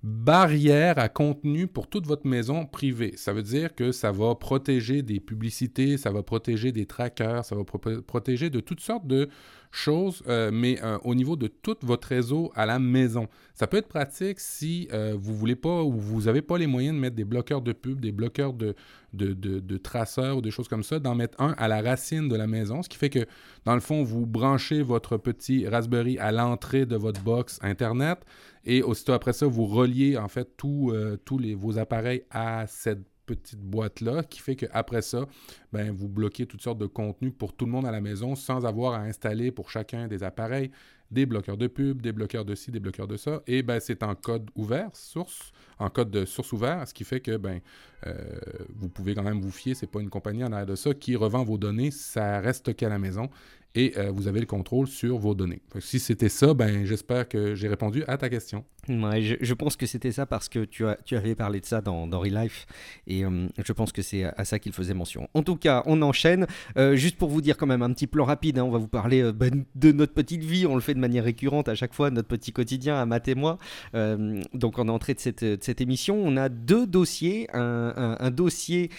barrière 0.04 0.98
à 0.98 1.10
contenu 1.10 1.68
pour 1.68 1.88
toute 1.88 2.08
votre 2.08 2.26
maison 2.26 2.66
privée. 2.66 3.14
Ça 3.18 3.34
veut 3.34 3.44
dire 3.44 3.76
que 3.76 3.92
ça 3.92 4.12
va 4.12 4.34
protéger 4.34 5.04
des 5.04 5.20
publicités, 5.20 5.98
ça 5.98 6.12
va 6.12 6.24
protéger 6.24 6.72
des 6.72 6.88
trackers, 6.88 7.46
ça 7.46 7.56
va 7.56 7.64
protéger 7.64 8.50
de 8.50 8.60
toutes 8.60 8.80
sortes 8.80 9.06
de 9.06 9.30
choses, 9.72 10.22
euh, 10.28 10.52
mais 10.52 10.84
euh, 10.84 10.98
au 11.04 11.16
niveau 11.16 11.36
de 11.36 11.48
tout 11.48 11.78
votre 11.82 12.08
réseau 12.10 12.52
à 12.56 12.66
la 12.66 12.78
maison. 12.78 13.28
Ça 13.54 13.68
peut 13.68 13.78
être 13.78 13.88
pratique 13.88 14.40
si 14.40 14.90
euh, 14.92 15.16
vous 15.18 15.36
voulez 15.36 15.56
pas 15.56 15.84
ou 15.84 15.94
vous 15.94 16.24
n'avez 16.24 16.42
pas 16.42 16.58
les 16.58 16.68
moyens 16.68 16.96
de 16.96 17.00
mettre 17.00 17.16
des 17.16 17.24
bloqueurs 17.24 17.62
de 17.62 17.72
pub, 17.72 18.00
des 18.02 18.12
bloqueurs 18.12 18.54
de, 18.54 18.76
de, 19.14 19.34
de, 19.34 19.78
traceurs 19.78 20.38
ou 20.38 20.42
des 20.42 20.52
choses 20.52 20.68
comme 20.68 20.84
ça, 20.84 21.00
d'en 21.00 21.16
mettre 21.16 21.40
un 21.42 21.54
à 21.58 21.68
la 21.68 21.82
racine 21.82 22.28
de 22.28 22.36
la 22.36 22.48
maison, 22.48 22.82
ce 22.82 22.90
qui 22.90 22.98
fait 22.98 23.10
que, 23.10 23.26
dans 23.66 23.76
le 23.76 23.82
fond, 23.82 24.04
vous 24.04 24.26
branchez 24.26 24.82
votre 24.82 25.18
petit 25.18 25.68
Raspberry 25.68 26.18
à 26.18 26.32
l'entrée 26.32 26.86
de 26.86 26.96
votre 26.96 27.22
box 27.22 27.60
Internet 27.62 28.20
et 28.66 28.84
aussitôt 28.84 29.14
après 29.14 29.34
ça, 29.34 29.46
vous 29.46 29.66
reliez 29.66 30.18
en 30.18 30.28
fait 30.28 30.56
tous 30.58 30.92
les, 31.40 31.56
vos 31.56 31.78
appareils 31.78 32.24
à 32.30 32.66
cette 32.68 33.04
petite 33.26 33.62
boîte-là 33.62 34.24
qui 34.24 34.40
fait 34.40 34.56
qu'après 34.56 35.02
ça, 35.02 35.26
ben, 35.72 35.92
vous 35.92 36.10
bloquez 36.10 36.46
toutes 36.46 36.62
sortes 36.62 36.80
de 36.80 36.86
contenus 36.86 37.34
pour 37.38 37.54
tout 37.54 37.66
le 37.66 37.72
monde 37.72 37.86
à 37.86 37.92
la 37.92 38.02
maison 38.02 38.36
sans 38.36 38.66
avoir 38.66 38.94
à 38.94 39.04
installer 39.04 39.52
pour 39.52 39.70
chacun 39.70 40.08
des 40.08 40.24
appareils 40.24 40.72
des 41.12 41.26
bloqueurs 41.26 41.58
de 41.58 41.68
pub, 41.68 42.02
des 42.02 42.14
bloqueurs 42.14 42.46
de 42.46 42.56
ci, 42.56 42.72
des 42.72 42.80
bloqueurs 42.80 43.08
de 43.08 43.18
ça. 43.18 43.42
Et 43.46 43.64
ben, 43.64 43.80
c'est 43.80 44.02
en 44.02 44.16
code 44.16 44.50
ouvert, 44.56 44.90
source, 44.94 45.52
en 45.78 45.90
code 45.90 46.10
de 46.10 46.26
source 46.26 46.54
ouvert, 46.54 46.88
ce 46.88 46.94
qui 46.94 47.04
fait 47.04 47.20
que 47.20 47.36
ben, 47.38 47.60
euh, 48.08 48.40
vous 48.76 48.88
pouvez 48.88 49.14
quand 49.14 49.24
même 49.24 49.42
vous 49.42 49.52
fier, 49.52 49.76
c'est 49.76 49.92
pas 49.92 50.00
une 50.00 50.10
compagnie 50.10 50.44
en 50.44 50.52
arrière 50.52 50.66
de 50.66 50.76
ça 50.76 50.94
qui 50.94 51.16
revend 51.16 51.44
vos 51.44 51.58
données, 51.58 51.92
ça 51.92 52.40
reste 52.40 52.76
qu'à 52.76 52.88
la 52.88 52.98
maison 52.98 53.30
et 53.76 53.94
euh, 53.98 54.12
vous 54.12 54.28
avez 54.28 54.40
le 54.40 54.46
contrôle 54.46 54.88
sur 54.88 55.18
vos 55.18 55.34
données. 55.34 55.62
Si 55.80 56.00
c'était 56.00 56.30
ça, 56.30 56.54
ben, 56.54 56.86
j'espère 56.86 57.28
que 57.28 57.56
j'ai 57.56 57.68
répondu 57.68 58.04
à 58.08 58.18
ta 58.18 58.30
question. 58.30 58.66
Ouais, 58.90 59.22
je, 59.22 59.54
pense 59.54 59.76
que 59.76 59.86
c'était 59.86 60.12
ça 60.12 60.26
parce 60.26 60.50
que 60.50 60.66
tu, 60.66 60.88
as, 60.88 60.98
tu 61.06 61.16
avais 61.16 61.36
parlé 61.36 61.60
de 61.60 61.66
ça 61.68 61.82
dans, 61.82 62.08
dans 62.08 62.20
Relife 62.20 62.66
et 63.06 63.24
euh, 63.24 63.48
je 63.64 63.74
pense 63.74 63.92
que 63.92 64.02
c'est 64.02 64.24
à 64.24 64.44
ça 64.44 64.58
qu'il 64.58 64.74
faisait 64.74 64.96
mention. 64.96 65.30
En 65.36 65.44
tout 65.44 65.56
cas, 65.56 65.84
on 65.86 66.02
enchaîne. 66.02 66.48
Euh, 66.78 66.96
juste 66.96 67.18
pour 67.18 67.30
vous 67.30 67.42
dire 67.42 67.58
quand 67.58 67.68
même 67.68 67.84
un 67.84 67.94
petit 67.94 68.08
plan 68.08 68.26
rapide, 68.26 68.58
hein, 68.58 68.64
on 68.64 68.72
va 68.72 68.80
vous 68.80 68.88
parler 68.88 69.32
ben, 69.34 69.66
de 69.76 69.92
notre 69.92 70.14
petite 70.14 70.44
vie. 70.44 70.66
On 70.66 70.74
le 70.74 70.82
fait 70.82 70.96
de 70.96 71.00
manière 71.00 71.24
récurrente 71.24 71.70
à 71.70 71.76
chaque 71.76 71.94
fois, 71.94 72.10
notre 72.10 72.28
petit 72.28 72.52
quotidien 72.52 72.96
à 72.96 73.06
Matt 73.06 73.28
et 73.28 73.36
moi. 73.36 73.60
donc 73.94 74.80
en 74.80 74.88
entrée 74.88 75.14
de 75.14 75.20
cette, 75.20 75.44
de 75.44 75.60
cette, 75.62 75.80
émission, 75.80 76.20
on 76.20 76.36
a 76.36 76.50
deux 76.50 76.88
dossiers. 76.88 77.48
Un, 77.54 78.18
un 78.20 78.32
dossier 78.32 78.90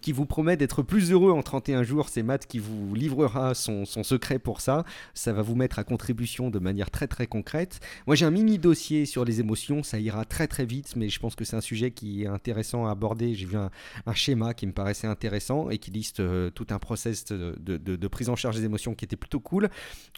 qui 0.00 0.12
vous 0.12 0.26
promet 0.26 0.56
d'être 0.56 0.82
plus 0.82 1.12
heureux 1.12 1.32
en 1.32 1.42
31 1.42 1.82
jours. 1.82 2.08
C'est 2.08 2.22
Matt 2.22 2.46
qui 2.46 2.58
vous 2.58 2.94
livrera 2.94 3.54
son, 3.54 3.84
son 3.84 3.99
secret 4.02 4.38
pour 4.38 4.60
ça. 4.60 4.84
Ça 5.14 5.32
va 5.32 5.42
vous 5.42 5.54
mettre 5.54 5.78
à 5.78 5.84
contribution 5.84 6.50
de 6.50 6.58
manière 6.58 6.90
très 6.90 7.06
très 7.06 7.26
concrète. 7.26 7.80
Moi 8.06 8.16
j'ai 8.16 8.26
un 8.26 8.30
mini 8.30 8.58
dossier 8.58 9.06
sur 9.06 9.24
les 9.24 9.40
émotions, 9.40 9.82
ça 9.82 9.98
ira 9.98 10.24
très 10.24 10.46
très 10.46 10.64
vite, 10.64 10.94
mais 10.96 11.08
je 11.08 11.18
pense 11.18 11.34
que 11.34 11.44
c'est 11.44 11.56
un 11.56 11.60
sujet 11.60 11.90
qui 11.90 12.22
est 12.22 12.26
intéressant 12.26 12.86
à 12.86 12.90
aborder. 12.90 13.34
J'ai 13.34 13.46
vu 13.46 13.56
un, 13.56 13.70
schéma 14.14 14.54
qui 14.54 14.66
me 14.66 14.72
paraissait 14.72 15.06
intéressant 15.06 15.70
et 15.70 15.78
qui 15.78 15.90
liste 15.90 16.20
euh, 16.20 16.50
tout 16.50 16.66
un 16.70 16.78
process 16.78 17.24
de, 17.26 18.06
prise 18.08 18.28
en 18.28 18.36
charge 18.36 18.56
des 18.56 18.64
émotions 18.64 18.94
qui 18.94 19.04
était 19.04 19.16
plutôt 19.16 19.40
cool. 19.40 19.68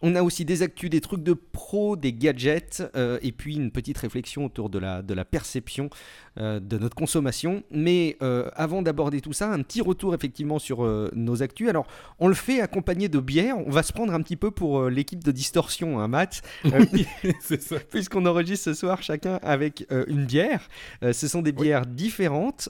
On 0.01 0.15
a 0.15 0.23
aussi 0.23 0.45
des 0.45 0.63
actus, 0.63 0.89
des 0.89 1.01
trucs 1.01 1.23
de 1.23 1.35
pro, 1.35 1.97
des 1.97 2.13
gadgets, 2.13 2.83
euh, 2.97 3.19
et 3.23 3.33
puis 3.33 3.57
une 3.57 3.71
petite 3.71 3.99
réflexion 3.99 4.47
autour 4.47 4.71
de 4.71 4.79
la, 4.79 5.03
de 5.03 5.13
la 5.15 5.25
perception 5.25 5.91
euh, 6.39 6.59
de 6.59 6.79
notre 6.79 6.97
consommation. 6.97 7.63
Mais 7.71 8.17
avant 8.57 8.83
d'aborder 8.83 9.21
tout 9.21 9.33
ça, 9.33 9.51
un 9.53 9.63
petit 9.63 9.81
retour 9.81 10.15
effectivement 10.15 10.59
sur 10.59 10.83
nos 11.15 11.43
actus. 11.43 11.69
Alors 11.69 11.87
on 12.19 12.29
le 12.29 12.35
fait 12.35 12.61
accompagné 12.61 13.09
de 13.09 13.19
bière. 13.19 13.57
On 13.59 13.71
va 13.73 13.83
se 13.83 13.93
prendre 13.93 14.15
un 14.15 14.23
petit 14.23 14.37
peu 14.37 14.51
pour 14.51 14.81
euh, 14.81 14.91
l'équipe 14.91 15.23
de 15.23 15.33
Distorsion, 15.33 16.01
hein, 16.01 16.09
match, 16.09 16.41
euh, 16.67 16.85
puisqu'on 17.91 18.25
enregistre 18.27 18.65
ce 18.67 18.75
soir 18.75 19.03
chacun 19.03 19.41
avec 19.43 19.87
euh, 19.91 20.05
une 20.07 20.27
bière. 20.27 20.69
ce 21.03 21.29
sont 21.29 21.43
des 21.43 21.53
bières 21.53 21.87
différentes. 21.87 22.69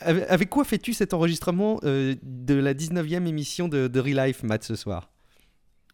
Avec, 0.00 0.50
quoi 0.50 0.64
fais-tu 0.64 0.92
cet 0.92 1.14
enregistrement 1.14 1.80
de 1.82 2.54
la 2.54 2.74
19e 2.74 3.26
émission 3.26 3.68
de, 3.68 3.88
de 3.88 4.00
Relife, 4.00 4.42
Matt, 4.42 4.64
ce 4.64 4.76
soir? 4.76 5.10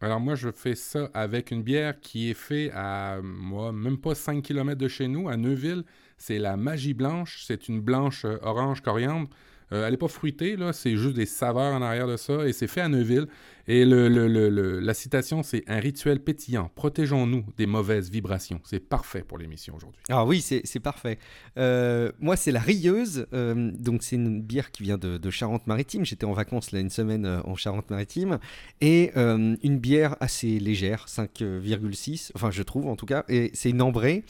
Alors 0.01 0.21
moi, 0.21 0.35
je 0.35 0.51
fais 0.51 0.75
ça 0.75 1.11
avec 1.15 1.51
une 1.51 1.63
bière 1.63 1.99
qui 2.01 2.31
est 2.31 2.35
faite 2.35 2.71
à, 2.75 3.19
moi, 3.23 3.73
même 3.73 3.99
pas 3.99 4.15
5 4.15 4.43
km 4.43 4.79
de 4.79 4.89
chez 4.89 5.09
nous, 5.09 5.29
à 5.29 5.37
Neuville. 5.37 5.85
C'est 6.19 6.39
la 6.39 6.57
Magie 6.57 6.95
Blanche. 6.95 7.43
C'est 7.47 7.69
une 7.69 7.81
blanche 7.81 8.25
orange 8.43 8.81
coriandre. 8.81 9.29
Euh, 9.73 9.85
elle 9.85 9.93
n'est 9.93 9.99
pas 9.99 10.09
fruitée, 10.09 10.57
là, 10.57 10.73
c'est 10.73 10.97
juste 10.97 11.15
des 11.15 11.27
saveurs 11.27 11.75
en 11.75 11.83
arrière 11.83 12.07
de 12.07 12.17
ça, 12.17 12.47
et 12.47 12.53
c'est 12.53 12.67
fait 12.67 12.81
à 12.81 12.89
Neuville. 12.89 13.27
Et 13.71 13.85
le, 13.85 14.81
la 14.81 14.95
citation, 14.95 15.43
c'est 15.43 15.63
un 15.69 15.79
rituel 15.79 16.21
pétillant. 16.21 16.71
Protégeons-nous 16.75 17.45
des 17.59 17.67
mauvaises 17.67 18.11
vibrations. 18.11 18.61
C'est 18.65 18.81
parfait 18.81 19.23
pour 19.23 19.37
l'émission 19.37 19.77
aujourd'hui. 19.77 20.01
Ah 20.09 20.25
oui, 20.25 20.41
c'est 20.41 20.81
parfait. 20.81 21.19
Euh, 21.59 22.11
moi, 22.19 22.37
c'est 22.37 22.51
la 22.51 22.61
Rieuse. 22.61 23.27
Euh, 23.35 23.71
donc, 23.79 24.03
c'est 24.03 24.17
une 24.17 24.41
bière 24.41 24.71
qui 24.71 24.85
vient 24.85 24.97
de, 24.97 25.31
Charente-Maritime. 25.31 26.07
J'étais 26.07 26.25
en 26.25 26.33
vacances 26.33 26.73
là 26.73 26.81
une 26.81 26.89
semaine 26.89 27.27
en 27.45 27.55
Charente-Maritime. 27.57 28.39
Et 28.81 29.13
une 29.15 29.79
bière 29.79 30.17
assez 30.21 30.59
légère, 30.59 31.05
5,6. 31.07 32.31
Enfin, 32.35 32.51
je 32.51 32.63
trouve 32.63 32.87
en 32.87 32.97
tout 32.97 33.07
cas. 33.07 33.25
Et 33.29 33.51
c'est 33.53 33.69
une 33.69 33.83
ambrée. 33.83 34.25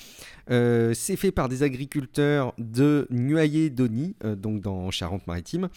c'est 0.48 1.16
fait 1.16 1.30
par 1.30 1.48
des 1.48 1.62
agriculteurs 1.62 2.54
de 2.58 3.06
Nuaillé-Dony, 3.10 4.16
donc 4.36 4.62
dans 4.62 4.90
Charente-Maritime. 4.90 5.68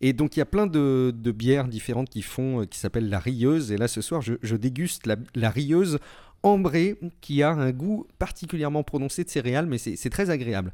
Et 0.00 0.12
donc, 0.12 0.36
il 0.36 0.38
y 0.38 0.42
a 0.42 0.46
plein 0.46 0.68
de, 0.68 1.12
de 1.16 1.32
bières 1.32 1.66
différentes 1.66 2.08
qui 2.08 2.22
font, 2.22 2.64
qui 2.64 2.78
s'appellent 2.78 3.07
la 3.08 3.18
rieuse. 3.18 3.72
Et 3.72 3.76
là, 3.76 3.88
ce 3.88 4.00
soir, 4.00 4.22
je, 4.22 4.56
déguste 4.56 5.08
la, 5.34 5.50
rieuse 5.50 5.98
ambrée 6.42 6.98
qui 7.20 7.42
a 7.42 7.50
un 7.50 7.72
goût 7.72 8.06
particulièrement 8.18 8.82
prononcé 8.82 9.24
de 9.24 9.30
céréales, 9.30 9.66
mais 9.66 9.78
c'est 9.78 10.10
très 10.10 10.30
agréable. 10.30 10.72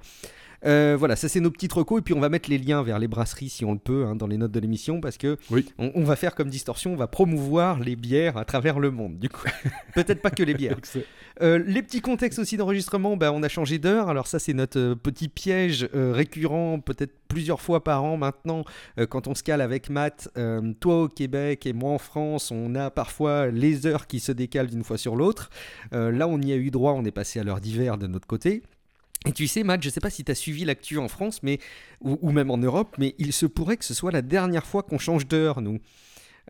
Euh, 0.66 0.97
voilà, 0.99 1.16
ça 1.16 1.28
c'est 1.28 1.40
nos 1.40 1.50
petites 1.50 1.73
recos. 1.73 2.00
Et 2.00 2.02
puis 2.02 2.14
on 2.14 2.21
va 2.21 2.28
mettre 2.28 2.50
les 2.50 2.59
liens 2.59 2.83
vers 2.83 2.99
les 2.99 3.09
brasseries 3.09 3.49
si 3.49 3.64
on 3.64 3.73
le 3.73 3.78
peut 3.78 4.06
hein, 4.06 4.16
dans 4.16 4.26
les 4.26 4.37
notes 4.37 4.52
de 4.52 4.61
l'émission 4.61 5.00
parce 5.00 5.16
que 5.16 5.37
on, 5.78 6.04
va 6.04 6.16
faire 6.16 6.35
comme 6.35 6.49
distorsion, 6.49 6.92
on 6.92 6.97
va 6.97 7.06
promouvoir 7.06 7.80
les 7.80 7.97
bières 7.97 8.37
à 8.37 8.44
travers 8.44 8.78
le 8.78 8.90
monde. 8.90 9.18
Du 9.18 9.28
coup, 9.28 9.47
peut-être 9.94 10.23
pas 10.23 10.30
que 10.30 10.42
les 10.42 10.54
bières. 10.54 10.76
Euh, 11.42 11.62
les 11.66 11.83
petits 11.83 12.00
contextes 12.00 12.38
aussi 12.38 12.56
d'enregistrement, 12.56 13.16
bah, 13.16 13.33
on 13.33 13.42
a 13.42 13.49
changé 13.49 13.78
d'heure. 13.78 14.09
Alors 14.09 14.26
ça 14.26 14.38
c'est 14.38 14.52
notre 14.52 14.78
euh, 14.78 14.94
petit 14.94 15.28
piège 15.28 15.88
récurrent, 15.92 16.80
peut-être 16.80 17.12
plusieurs 17.28 17.61
fois 17.61 17.83
par 17.83 18.04
an 18.04 18.16
maintenant, 18.16 18.64
quand 19.09 19.26
on 19.26 19.35
se 19.35 19.42
cale 19.42 19.61
avec 19.61 19.90
Matt. 19.90 20.28
toi 20.80 21.02
au 21.02 21.09
Québec 21.09 21.66
et 21.66 21.73
moi 21.73 21.90
en 21.90 21.99
France, 21.99 22.52
on 22.52 22.75
a 22.76 22.90
parfois 22.90 23.49
les 23.49 23.87
heures 23.87 24.06
qui 24.06 24.21
se 24.21 24.30
décalent 24.30 24.68
d'une 24.68 24.85
fois 24.85 24.99
sur 24.99 25.16
l'autre. 25.16 25.50
là 25.90 26.28
on 26.28 26.40
y 26.40 26.52
a 26.52 26.56
eu 26.56 26.71
droit, 26.71 26.92
on 26.92 27.04
est 27.04 27.11
passé 27.11 27.40
à 27.40 27.44
l'heure 27.44 27.61
d'hiver 27.61 27.99
de 27.99 28.06
notre 28.06 28.26
côté. 28.26 28.62
Et 29.26 29.33
tu 29.33 29.49
sais, 29.49 29.62
Matt, 29.62 29.83
je 29.83 29.88
ne 29.88 29.93
sais 29.93 30.00
pas 30.00 30.11
si 30.11 30.23
tu 30.23 30.31
as 30.31 30.35
suivi 30.35 30.64
l'actu 30.64 30.99
en 30.99 31.09
France, 31.09 31.43
mais, 31.43 31.59
ou, 32.00 32.31
même 32.31 32.50
en 32.50 32.59
Europe, 32.59 32.97
mais 32.99 33.14
il 33.19 33.33
se 33.33 33.47
pourrait 33.47 33.78
que 33.78 33.85
ce 33.85 33.95
soit 33.95 34.12
la 34.12 34.23
dernière 34.23 34.66
fois 34.66 34.83
qu'on 34.83 34.99
change 34.99 35.26
d'heure, 35.26 35.62
nous. 35.62 35.81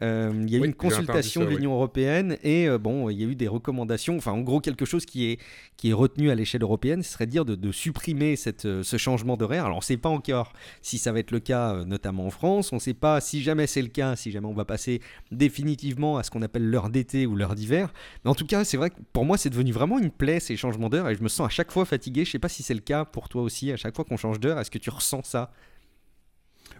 Euh, 0.03 0.33
il 0.43 0.51
y 0.51 0.57
a 0.57 0.59
eu 0.59 0.65
une 0.65 0.75
consultation 0.75 1.45
de 1.45 1.51
l'Union 1.51 1.73
européenne 1.75 2.37
et 2.43 2.69
euh, 2.69 2.79
bon, 2.79 3.09
il 3.11 3.21
y 3.21 3.25
a 3.25 3.27
eu 3.29 3.37
des 3.37 3.47
recommandations. 3.47 4.17
Enfin, 4.17 4.33
en 4.33 4.41
gros, 4.41 4.61
quelque 4.61 4.85
chose 4.85 5.07
qui 5.07 5.31
est, 5.31 5.41
qui 5.77 5.91
est 5.91 5.93
retenu 5.93 6.31
à 6.31 6.35
l'échelle 6.35 6.63
européenne, 6.63 7.03
ce 7.03 7.13
serait 7.13 7.27
dire 7.27 7.45
de, 7.45 7.73
supprimer 7.73 8.37
cette, 8.37 8.65
euh, 8.65 8.83
ce 8.83 8.97
changement 8.97 9.37
d'horaire. 9.37 9.67
Alors, 9.67 9.77
on 9.77 9.81
ne 9.81 9.85
sait 9.85 9.97
pas 9.97 10.09
encore 10.09 10.53
si 10.83 10.99
ça 10.99 11.13
va 11.13 11.21
être 11.21 11.31
le 11.31 11.41
cas, 11.41 11.85
notamment 11.85 12.27
en 12.27 12.31
France. 12.31 12.73
On 12.73 12.77
ne 12.77 12.81
sait 12.81 12.95
pas 12.95 13.21
si 13.21 13.43
jamais 13.43 13.67
c'est 13.67 13.83
le 13.83 13.89
cas, 13.89 14.17
si 14.17 14.31
jamais 14.31 14.47
on 14.47 14.55
va 14.55 14.65
passer 14.65 15.01
définitivement 15.31 16.19
à 16.19 16.23
ce 16.23 16.31
qu'on 16.31 16.43
appelle 16.43 16.69
l'heure 16.69 16.91
d'été 16.91 17.27
ou 17.27 17.37
l'heure 17.37 17.55
d'hiver. 17.55 17.93
Mais 18.25 18.31
en 18.31 18.35
tout 18.35 18.47
cas, 18.47 18.65
c'est 18.65 18.77
vrai 18.77 18.91
que 18.91 18.97
pour 19.13 19.25
moi, 19.25 19.39
c'est 19.39 19.51
devenu 19.51 19.73
vraiment 19.73 19.99
une 19.99 20.11
plaie 20.11 20.41
ces 20.41 20.57
changements 20.57 20.89
d'heure 20.89 21.09
et 21.09 21.15
je 21.15 21.23
me 21.23 21.29
sens 21.29 21.47
à 21.47 21.51
chaque 21.51 21.71
fois 21.71 21.85
fatigué. 21.85 22.25
Je 22.25 22.31
ne 22.31 22.33
sais 22.33 22.39
pas 22.39 22.49
si 22.49 22.63
c'est 22.63 22.75
le 22.75 22.81
cas 22.81 23.05
pour 23.05 23.29
toi 23.29 23.43
aussi. 23.43 23.71
À 23.73 23.77
chaque 23.77 23.95
fois 23.95 24.05
qu'on 24.05 24.17
change 24.17 24.41
d'heure, 24.41 24.59
est-ce 24.59 24.71
que 24.71 24.79
tu 24.79 24.91
ressens 24.91 25.23
ça? 25.25 25.53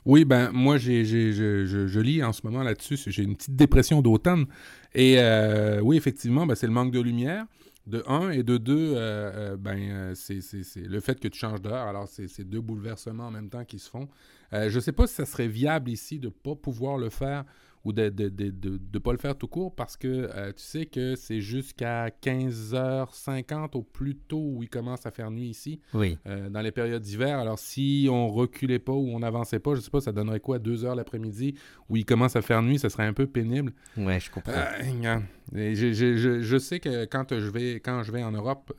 Oui, 0.06 0.25
ben 0.25 0.50
moi, 0.52 0.76
j'ai, 0.76 1.04
je, 1.04 1.64
je, 1.64 2.00
lis 2.00 2.23
en 2.23 2.32
ce 2.32 2.42
moment 2.44 2.62
là-dessus. 2.62 2.99
J'ai 3.06 3.23
une 3.23 3.37
petite 3.37 3.56
dépression 3.56 4.02
d'automne. 4.02 4.46
Et 4.94 5.16
euh, 5.18 5.80
oui, 5.80 5.96
effectivement, 5.96 6.46
ben, 6.46 6.54
c'est 6.54 6.66
le 6.66 6.73
manque 6.73 6.92
de 6.92 7.00
lumière, 7.00 7.46
de 7.87 8.02
un. 8.06 8.30
Et 8.30 8.42
de 8.42 8.58
deux, 8.58 8.94
euh, 8.94 9.54
euh, 9.54 9.56
ben, 9.56 10.14
c'est, 10.14 10.40
le 10.76 11.00
fait 11.00 11.18
que 11.18 11.28
tu 11.28 11.38
changes 11.38 11.62
d'heure. 11.62 11.87
Alors, 11.87 12.06
c'est 12.08 12.44
deux 12.44 12.61
bouleversements 12.61 13.28
en 13.28 13.30
même 13.30 13.49
temps 13.49 13.64
qui 13.64 13.78
se 13.78 13.88
font. 13.88 14.08
je 14.52 14.75
ne 14.75 14.80
sais 14.80 14.92
pas 14.92 15.06
si 15.06 15.14
ça 15.14 15.25
serait 15.25 15.49
viable 15.49 15.90
ici 15.90 16.18
de 16.18 16.26
ne 16.26 16.32
pas 16.32 16.54
pouvoir 16.54 16.99
le 16.99 17.08
faire 17.08 17.44
ou 17.84 17.92
de 17.92 18.04
ne 18.04 18.08
de, 18.08 18.28
de, 18.28 18.50
de, 18.78 18.98
pas 18.98 19.12
le 19.12 19.18
faire 19.18 19.36
tout 19.36 19.46
court 19.46 19.74
parce 19.74 19.96
que 19.96 20.08
euh, 20.08 20.52
tu 20.52 20.62
sais 20.62 20.86
que 20.86 21.14
c'est 21.16 21.40
jusqu'à 21.40 22.08
15h50 22.08 23.76
au 23.76 23.82
plus 23.82 24.16
tôt 24.16 24.52
où 24.54 24.62
il 24.62 24.70
commence 24.70 25.04
à 25.04 25.10
faire 25.10 25.30
nuit 25.30 25.48
ici. 25.48 25.80
Oui. 25.92 26.18
Euh, 26.26 26.48
dans 26.48 26.62
les 26.62 26.72
périodes 26.72 27.02
d'hiver. 27.02 27.38
Alors 27.38 27.58
si 27.58 28.08
on 28.10 28.28
reculait 28.28 28.78
pas 28.78 28.92
ou 28.92 29.08
on 29.08 29.18
n'avançait 29.18 29.58
pas, 29.58 29.74
je 29.74 29.80
sais 29.80 29.90
pas, 29.90 30.00
ça 30.00 30.12
donnerait 30.12 30.40
quoi, 30.40 30.58
2h 30.58 30.96
l'après-midi 30.96 31.54
où 31.90 31.96
il 31.96 32.06
commence 32.06 32.36
à 32.36 32.42
faire 32.42 32.62
nuit, 32.62 32.78
ça 32.78 32.88
serait 32.88 33.04
un 33.04 33.12
peu 33.12 33.26
pénible. 33.26 33.72
Ouais, 33.96 34.18
je 34.18 34.30
comprends. 34.30 34.52
Euh, 34.52 35.20
je, 35.52 35.92
je, 35.92 36.40
je, 36.40 36.58
sais 36.58 36.80
que 36.80 37.04
quand 37.04 37.38
je 37.38 37.50
vais, 37.50 37.74
quand 37.74 38.02
je 38.02 38.12
vais 38.12 38.22
en 38.22 38.32
Europe, 38.32 38.72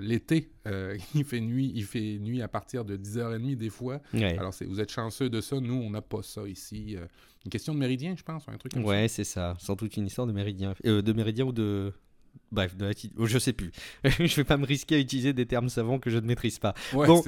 l'été, 0.00 0.50
il 1.14 1.24
fait 1.24 1.40
nuit, 1.40 1.70
il 1.74 1.84
fait 1.84 2.18
nuit 2.18 2.42
à 2.42 2.48
partir 2.48 2.84
de 2.84 2.96
10h30 2.96 3.54
des 3.56 3.70
fois. 3.70 4.00
Alors 4.12 4.52
vous 4.66 4.80
êtes 4.80 4.90
chanceux 4.90 5.30
de 5.30 5.40
ça. 5.40 5.60
Nous, 5.60 5.74
on 5.74 5.90
n'a 5.90 6.02
pas 6.02 6.22
ça 6.22 6.48
ici 6.48 6.96
une 7.44 7.50
question 7.50 7.74
de 7.74 7.78
méridien, 7.78 8.14
je 8.16 8.22
pense, 8.22 8.48
un 8.48 8.56
truc 8.56 8.72
comme 8.72 8.84
ouais, 8.84 9.08
c'est 9.08 9.24
ça. 9.24 9.54
Sans 9.58 9.74
doute 9.74 9.96
une 9.96 10.06
histoire 10.06 10.26
de 10.26 10.32
méridien. 10.32 10.74
Euh, 10.86 11.02
de 11.02 11.12
méridien 11.12 11.44
ou 11.44 11.52
de. 11.52 11.92
Bref, 12.54 12.76
de 12.76 12.88
oh, 13.18 13.26
je 13.26 13.38
sais 13.38 13.52
plus. 13.52 13.72
je 14.04 14.36
vais 14.36 14.44
pas 14.44 14.56
me 14.56 14.64
risquer 14.64 14.94
à 14.94 14.98
utiliser 14.98 15.32
des 15.32 15.44
termes 15.44 15.68
savants 15.68 15.98
que 15.98 16.08
je 16.08 16.18
ne 16.18 16.26
maîtrise 16.26 16.60
pas. 16.60 16.72
bon, 16.92 17.22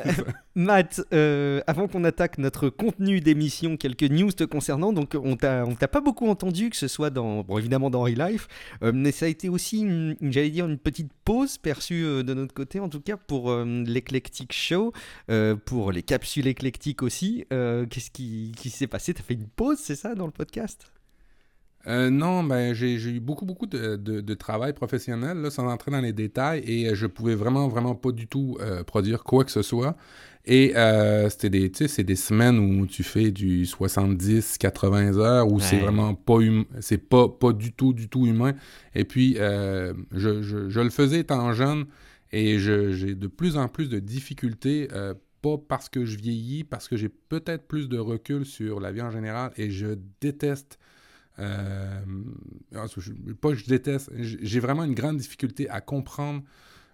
Matt, 0.54 1.02
euh, 1.12 1.60
avant 1.66 1.86
qu'on 1.86 2.02
attaque 2.04 2.38
notre 2.38 2.70
contenu 2.70 3.20
d'émission, 3.20 3.76
quelques 3.76 4.04
news 4.04 4.32
te 4.32 4.44
concernant. 4.44 4.94
Donc, 4.94 5.14
on 5.22 5.36
t'a, 5.36 5.66
on 5.66 5.74
t'a 5.74 5.86
pas 5.86 6.00
beaucoup 6.00 6.28
entendu, 6.28 6.70
que 6.70 6.76
ce 6.76 6.88
soit 6.88 7.10
dans, 7.10 7.42
bon, 7.42 7.58
évidemment 7.58 7.90
dans 7.90 8.02
Real 8.02 8.32
Life, 8.32 8.48
euh, 8.82 8.92
mais 8.94 9.12
ça 9.12 9.26
a 9.26 9.28
été 9.28 9.50
aussi, 9.50 9.86
j'allais 10.22 10.50
dire, 10.50 10.66
une 10.66 10.78
petite 10.78 11.12
pause 11.24 11.58
perçue 11.58 12.04
euh, 12.04 12.22
de 12.22 12.32
notre 12.32 12.54
côté, 12.54 12.80
en 12.80 12.88
tout 12.88 13.00
cas 13.00 13.18
pour 13.18 13.54
l'éclectic 13.54 14.52
show, 14.52 14.92
pour 15.66 15.92
les 15.92 16.02
capsules 16.02 16.46
éclectiques 16.46 17.02
aussi. 17.02 17.44
qu'est-ce 17.50 18.10
qui, 18.10 18.52
qui 18.56 18.70
s'est 18.70 18.86
passé? 18.86 19.12
T'as 19.12 19.22
fait 19.22 19.34
une 19.34 19.48
pause, 19.48 19.78
c'est 19.78 19.96
ça, 19.96 20.14
dans 20.14 20.26
le 20.26 20.32
podcast? 20.32 20.90
Euh, 21.86 22.10
non, 22.10 22.44
ben 22.44 22.74
j'ai 22.74 22.94
eu 22.94 23.20
beaucoup, 23.20 23.46
beaucoup 23.46 23.66
de, 23.66 23.96
de, 23.96 24.34
travail 24.34 24.74
professionnel, 24.74 25.38
là, 25.38 25.50
sans 25.50 25.66
entrer 25.66 25.90
dans 25.90 26.00
les 26.00 26.12
détails, 26.12 26.62
et 26.66 26.88
euh, 26.88 26.94
je 26.94 27.06
pouvais 27.06 27.34
vraiment, 27.34 27.68
vraiment 27.68 27.94
pas 27.94 28.12
du 28.12 28.26
tout 28.26 28.58
euh, 28.60 28.84
produire 28.84 29.24
quoi 29.24 29.44
que 29.44 29.50
ce 29.50 29.62
soit. 29.62 29.96
Et 30.46 30.72
c'était 31.28 31.50
des, 31.50 31.70
c'est 31.86 32.02
des 32.02 32.16
semaines 32.16 32.58
où 32.58 32.86
tu 32.86 33.02
fais 33.02 33.30
du 33.30 33.66
70, 33.66 34.56
80 34.58 35.18
heures, 35.18 35.52
où 35.52 35.60
c'est 35.60 35.78
vraiment 35.78 36.14
pas 36.14 36.38
c'est 36.80 36.98
pas, 36.98 37.28
pas 37.28 37.52
du 37.52 37.72
tout, 37.72 37.92
du 37.92 38.08
tout 38.08 38.26
humain. 38.26 38.54
Et 38.94 39.04
puis, 39.04 39.34
je, 39.34 39.92
je, 40.12 40.68
je, 40.70 40.80
le 40.80 40.88
faisais 40.88 41.20
étant 41.20 41.52
jeune, 41.52 41.84
et 42.32 42.58
j'ai 42.58 43.14
de 43.14 43.26
plus 43.26 43.58
en 43.58 43.68
plus 43.68 43.90
de 43.90 43.98
difficultés 43.98 44.88
pas 45.42 45.56
parce 45.56 45.88
que 45.88 46.04
je 46.04 46.16
vieillis, 46.16 46.64
parce 46.64 46.88
que 46.88 46.96
j'ai 46.96 47.08
peut-être 47.08 47.66
plus 47.66 47.88
de 47.88 47.98
recul 47.98 48.44
sur 48.44 48.80
la 48.80 48.92
vie 48.92 49.02
en 49.02 49.10
général 49.10 49.52
et 49.56 49.70
je 49.70 49.98
déteste 50.20 50.78
euh, 51.40 52.00
pas 53.40 53.54
je 53.54 53.64
déteste, 53.64 54.10
j'ai 54.18 54.60
vraiment 54.60 54.84
une 54.84 54.94
grande 54.94 55.16
difficulté 55.16 55.68
à 55.68 55.80
comprendre 55.80 56.42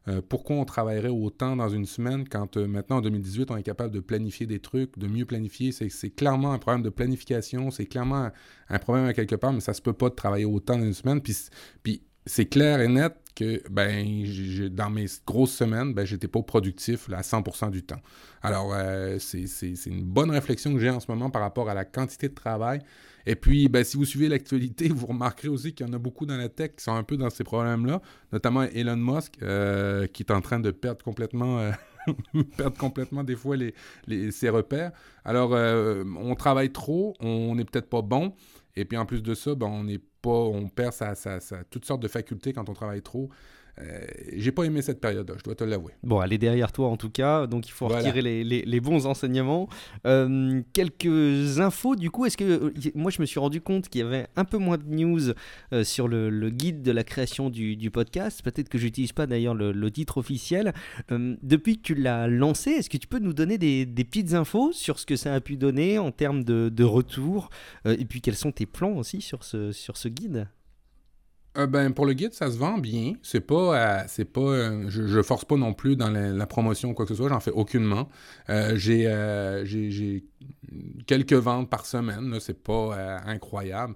euh, 0.09 0.23
pourquoi 0.27 0.57
on 0.57 0.65
travaillerait 0.65 1.09
autant 1.09 1.57
dans 1.57 1.69
une 1.69 1.85
semaine 1.85 2.29
quand 2.29 2.57
euh, 2.57 2.69
maintenant 2.69 2.99
en 2.99 3.01
2018 3.01 3.51
on 3.51 3.57
est 3.57 3.65
capable 3.65 3.93
de 3.93 3.99
planifier 3.99 4.47
des 4.47 4.61
trucs, 4.61 4.97
de 4.99 5.09
mieux 5.09 5.25
planifier. 5.25 5.73
C'est 5.73 6.11
clairement 6.11 6.53
un 6.53 6.59
problème 6.59 6.83
de 6.83 6.91
planification, 6.91 7.71
c'est 7.71 7.87
clairement 7.87 8.31
un, 8.69 8.79
problème 8.79 9.07
à 9.07 9.15
quelque 9.15 9.35
part, 9.35 9.53
mais 9.53 9.61
ça 9.61 9.75
se 9.75 9.83
peut 9.83 9.93
pas 9.93 10.09
de 10.09 10.15
travailler 10.15 10.45
autant 10.45 10.79
dans 10.79 10.85
une 10.85 10.95
semaine. 10.95 11.21
Puis, 11.21 12.03
c'est 12.25 12.47
clair 12.47 12.81
et 12.81 12.89
net 12.89 13.15
que 13.35 13.63
ben, 13.69 14.25
dans 14.71 14.91
mes 14.91 15.07
grosses 15.27 15.55
semaines, 15.55 15.93
ben, 15.93 16.05
j'étais 16.05 16.29
pas 16.29 16.43
productif 16.43 17.09
à 17.13 17.23
100% 17.23 17.71
du 17.71 17.83
temps. 17.83 18.01
Alors, 18.43 18.75
c'est 19.19 19.87
une 19.87 20.05
bonne 20.05 20.31
réflexion 20.31 20.73
que 20.73 20.79
j'ai 20.79 20.91
en 20.91 21.01
ce 21.01 21.11
moment 21.11 21.31
par 21.31 21.43
rapport 21.43 21.69
à 21.69 21.75
la 21.75 21.85
quantité 21.85 22.29
de 22.29 22.35
travail. 22.35 22.81
Et 23.27 23.35
puis, 23.35 23.69
ben, 23.69 23.85
si 23.85 23.97
vous 23.97 24.05
suivez 24.05 24.29
l'actualité, 24.29 24.89
vous 24.95 25.07
remarquerez 25.07 25.49
aussi 25.49 25.75
qu'il 25.75 25.87
y 25.87 25.91
en 25.91 25.93
a 25.93 25.99
beaucoup 25.99 26.27
dans 26.27 26.37
la 26.37 26.49
tech 26.49 26.77
qui 26.77 26.85
sont 26.85 26.95
un 26.95 27.03
peu 27.03 27.17
dans 27.17 27.29
ces 27.29 27.45
problèmes-là, 27.45 28.01
notamment 28.33 28.63
Elon 28.63 28.97
Musk, 28.97 29.39
euh, 29.43 30.07
qui 30.07 30.23
est 30.23 30.31
en 30.31 30.41
train 30.41 30.61
de 30.61 30.71
perdre 30.71 31.05
complètement, 31.05 31.59
euh, 31.59 31.73
des 33.25 33.37
fois 33.37 33.57
ses 34.31 34.49
repères. 34.49 34.93
Alors, 35.25 35.55
euh, 35.55 36.05
on 36.19 36.37
travaille 36.37 36.71
trop, 36.71 37.15
on 37.19 37.57
n'est 37.57 37.65
peut-être 37.65 37.89
pas 37.89 38.03
bon, 38.03 38.33
et 38.77 38.85
puis 38.85 38.97
en 38.97 39.07
plus 39.07 39.23
de 39.23 39.35
ça, 39.35 39.57
ben, 39.57 39.67
on, 39.67 39.85
pas, 40.23 40.31
on 40.31 40.69
perd 40.69 40.93
sa, 40.93 41.15
toutes 41.69 41.85
sortes 41.85 42.03
de 42.03 42.09
facultés 42.09 42.53
quand 42.53 42.69
on 42.69 42.75
travaille 42.75 43.03
trop. 43.03 43.29
Euh, 43.79 44.01
j'ai 44.35 44.53
pas 44.53 44.65
aimé 44.65 44.81
cette 44.81 45.01
période, 45.01 45.31
je 45.37 45.43
dois 45.43 45.55
te 45.55 45.65
l'avouer. 45.65 45.93
Bon, 46.03 46.23
elle 46.23 46.33
est 46.33 46.39
derrière 46.39 46.73
toi 46.73 46.89
en 46.89 46.97
tout 46.97 47.11
cas, 47.11 47.47
donc 47.47 47.69
il 47.69 47.73
faut 47.73 47.89
retirer 47.89 48.23
les, 48.23 48.81
bons 48.81 49.07
enseignements. 49.07 49.69
Euh, 50.07 50.63
quelques 50.73 51.61
infos, 51.61 51.95
du 51.95 52.11
coup, 52.11 52.25
est-ce 52.25 52.37
que 52.37 52.45
euh, 52.45 52.73
moi 52.95 53.11
je 53.11 53.21
me 53.21 53.27
suis 53.27 53.39
rendu 53.39 53.61
compte 53.61 53.89
qu'il 53.89 54.01
y 54.01 54.05
avait 54.05 54.29
un 54.37 54.45
peu 54.45 54.57
moins 54.59 54.79
de 54.79 54.85
news 54.85 55.33
sur 55.83 56.09
le, 56.09 56.51
guide 56.51 56.83
de 56.83 56.93
la 56.93 57.05
création 57.05 57.51
du, 57.51 57.91
podcast. 57.91 58.43
Peut-être 58.43 58.69
que 58.69 58.79
j'utilise 58.79 59.13
pas 59.13 59.27
d'ailleurs 59.27 59.55
le, 59.55 59.91
titre 59.91 60.19
officiel. 60.19 60.73
depuis 61.11 61.77
que 61.77 61.83
tu 61.83 61.95
l'as 61.95 62.27
lancé, 62.29 62.71
est-ce 62.71 62.91
que 62.91 62.97
tu 62.97 63.07
peux 63.07 63.19
nous 63.19 63.33
donner 63.33 63.59
des, 63.59 63.87
petites 63.87 64.35
infos 64.35 64.73
sur 64.73 64.99
ce 64.99 65.07
que 65.07 65.17
ça 65.17 65.35
a 65.35 65.41
pu 65.41 65.57
donner 65.57 65.99
en 65.99 66.13
termes 66.13 66.45
de, 66.45 66.69
de 66.69 66.85
retour 66.85 67.51
et 67.85 68.05
puis 68.05 68.21
quels 68.21 68.37
sont 68.37 68.53
tes 68.53 68.67
plans 68.67 68.97
aussi 68.97 69.21
sur 69.21 69.45
ce, 69.45 69.73
sur 69.73 69.97
ce 69.97 70.09
guide? 70.09 70.49
Euh, 71.57 71.67
ben, 71.67 71.93
pour 71.93 72.07
le 72.07 72.13
guide, 72.13 72.35
ça 72.35 72.51
se 72.51 72.59
vend 72.59 72.79
bien. 72.79 73.15
C'est 73.23 73.41
pas, 73.41 74.01
euh, 74.01 74.05
c'est 74.09 74.25
pas, 74.25 74.41
euh, 74.41 74.85
je, 74.89 75.07
je, 75.07 75.23
force 75.23 75.45
pas 75.45 75.57
non 75.57 75.73
plus 75.73 75.97
dans 75.97 76.11
la, 76.11 76.47
promotion 76.47 76.91
ou 76.91 76.95
quoi 76.95 77.07
que 77.07 77.11
ce 77.11 77.17
soit. 77.17 77.29
J'en 77.29 77.41
fais 77.41 77.51
aucunement. 77.51 78.09
j'ai, 78.49 79.63
j'ai, 79.65 80.25
quelques 81.07 81.33
ventes 81.33 81.71
par 81.71 81.87
semaine. 81.87 82.31
Là, 82.31 82.41
c'est 82.41 82.63
pas 82.63 83.21
incroyable. 83.27 83.95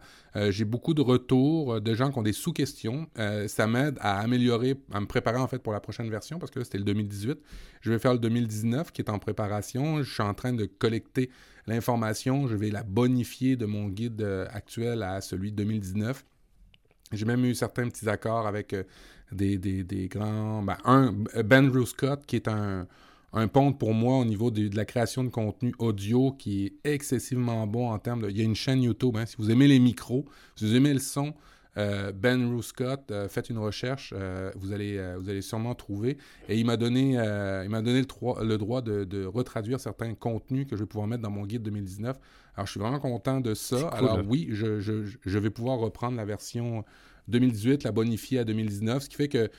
j'ai 0.49 0.65
beaucoup 0.65 0.95
de 0.95 1.03
retours 1.03 1.81
de 1.81 1.95
gens 1.95 2.11
qui 2.11 2.19
ont 2.19 2.23
des 2.23 2.33
sous-questions. 2.33 3.09
ça 3.47 3.67
m'aide 3.67 3.99
à 4.01 4.21
améliorer, 4.21 4.77
à 4.93 5.01
me 5.01 5.07
préparer 5.07 5.39
en 5.39 5.47
fait 5.47 5.59
pour 5.59 5.73
la 5.73 5.81
prochaine 5.81 6.11
version 6.11 6.39
parce 6.39 6.51
que 6.51 6.65
c'était 6.65 6.79
le 6.79 6.85
2018. 6.85 7.39
Je 7.81 7.93
vais 7.93 7.99
faire 7.99 8.13
le 8.13 8.19
2019 8.19 8.93
qui 8.93 9.03
est 9.03 9.11
en 9.11 9.19
préparation. 9.19 10.03
Je 10.03 10.13
suis 10.13 10.23
en 10.23 10.35
train 10.35 10.53
de 10.53 10.65
collecter 10.65 11.31
l'information. 11.67 12.47
Je 12.47 12.57
vais 12.57 12.71
la 12.71 12.83
bonifier 12.83 13.57
de 13.57 13.67
mon 13.67 13.89
guide 13.89 14.23
actuel 14.51 15.03
à 15.03 15.21
celui 15.21 15.53
de 15.53 15.57
2019. 15.57 16.25
J'ai 17.13 17.25
même 17.25 17.45
eu 17.45 17.57
certains 17.57 17.89
petits 17.89 18.09
accords 18.09 18.47
avec 18.47 18.73
euh, 18.73 18.85
des, 19.33 19.59
des, 19.59 20.09
grands. 20.09 20.63
Ben, 20.63 20.77
un, 20.85 21.13
Ben 21.45 21.69
Scott, 21.85 22.25
qui 22.25 22.37
est 22.37 22.47
un, 22.47 22.87
un 23.33 23.49
ponte 23.49 23.81
pour 23.81 23.95
moi 23.95 24.19
au 24.19 24.25
niveau 24.25 24.53
de, 24.53 24.71
la 24.77 24.85
création 24.85 25.25
de 25.25 25.29
contenu 25.29 25.75
audio 25.81 26.31
qui 26.31 26.67
est 26.67 26.89
excessivement 26.89 27.67
bon 27.67 27.91
en 27.91 27.99
termes 27.99 28.23
de. 28.23 28.31
Il 28.31 28.39
y 28.39 28.43
a 28.43 28.45
une 28.45 28.55
chaîne 28.55 28.81
YouTube. 28.81 29.17
Hein, 29.17 29.27
si 29.27 29.35
vous 29.39 29.51
aimez 29.51 29.67
les 29.67 29.81
micros, 29.81 30.25
si 30.55 30.67
vous 30.67 30.77
aimez 30.77 30.93
le 30.93 31.01
son, 31.01 31.35
Euh, 31.77 32.13
ben 32.13 32.53
Rooscott, 32.53 33.13
faites 33.29 33.49
une 33.49 33.59
recherche, 33.59 34.13
vous, 34.57 34.73
allez, 34.73 35.15
vous 35.19 35.31
allez 35.31 35.41
sûrement 35.41 35.75
trouver. 35.75 36.19
Et 36.49 36.59
il 36.59 36.67
m'a 36.67 36.77
donné, 36.77 37.13
il 37.65 37.71
m'a 37.71 37.81
donné 37.81 38.03
le, 38.03 38.45
le 38.45 38.59
droit 38.59 38.83
de, 38.83 39.05
de, 39.05 39.25
retraduire 39.25 39.79
certains 39.79 40.15
contenus 40.15 40.67
que 40.67 40.77
je 40.77 40.83
vais 40.83 40.89
pouvoir 40.89 41.07
mettre 41.07 41.23
dans 41.23 41.31
mon 41.31 41.47
guide 41.47 41.63
2019. 41.63 42.19
Alors, 42.57 42.67
je 42.67 42.73
suis 42.73 42.81
vraiment 42.81 43.01
content 43.01 43.41
de 43.41 43.55
ça. 43.55 43.89
Alors, 43.89 44.21
oui, 44.27 44.49
je, 44.51 44.81
je, 44.81 45.05
je, 45.25 45.39
vais 45.39 45.51
pouvoir 45.51 45.79
reprendre 45.79 46.17
la 46.17 46.25
version 46.25 46.85
2018, 47.29 47.85
la 47.85 47.93
bonifier 47.93 48.41
à 48.41 48.45
2019, 48.45 49.03
ce 49.05 49.09
qui 49.09 49.17
fait 49.17 49.29
que 49.29 49.51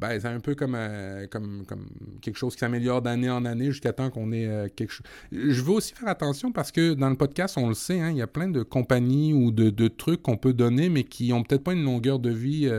ben, 0.00 0.18
c'est 0.18 0.28
un 0.28 0.40
peu 0.40 0.54
comme, 0.54 0.74
euh, 0.74 1.26
comme, 1.26 1.64
comme 1.66 1.86
quelque 2.22 2.38
chose 2.38 2.54
qui 2.54 2.60
s'améliore 2.60 3.02
d'année 3.02 3.28
en 3.28 3.44
année 3.44 3.66
jusqu'à 3.66 3.92
temps 3.92 4.08
qu'on 4.08 4.32
ait 4.32 4.46
euh, 4.46 4.68
quelque 4.74 4.92
chose. 4.92 5.04
Je 5.30 5.60
veux 5.60 5.72
aussi 5.72 5.92
faire 5.92 6.08
attention 6.08 6.52
parce 6.52 6.72
que 6.72 6.94
dans 6.94 7.10
le 7.10 7.16
podcast, 7.16 7.58
on 7.58 7.68
le 7.68 7.74
sait, 7.74 8.00
hein, 8.00 8.10
il 8.10 8.16
y 8.16 8.22
a 8.22 8.26
plein 8.26 8.48
de 8.48 8.62
compagnies 8.62 9.34
ou 9.34 9.50
de, 9.50 9.68
de 9.68 9.88
trucs 9.88 10.22
qu'on 10.22 10.38
peut 10.38 10.54
donner, 10.54 10.88
mais 10.88 11.04
qui 11.04 11.34
ont 11.34 11.42
peut-être 11.42 11.62
pas 11.62 11.74
une 11.74 11.84
longueur 11.84 12.18
de 12.18 12.30
vie 12.30 12.70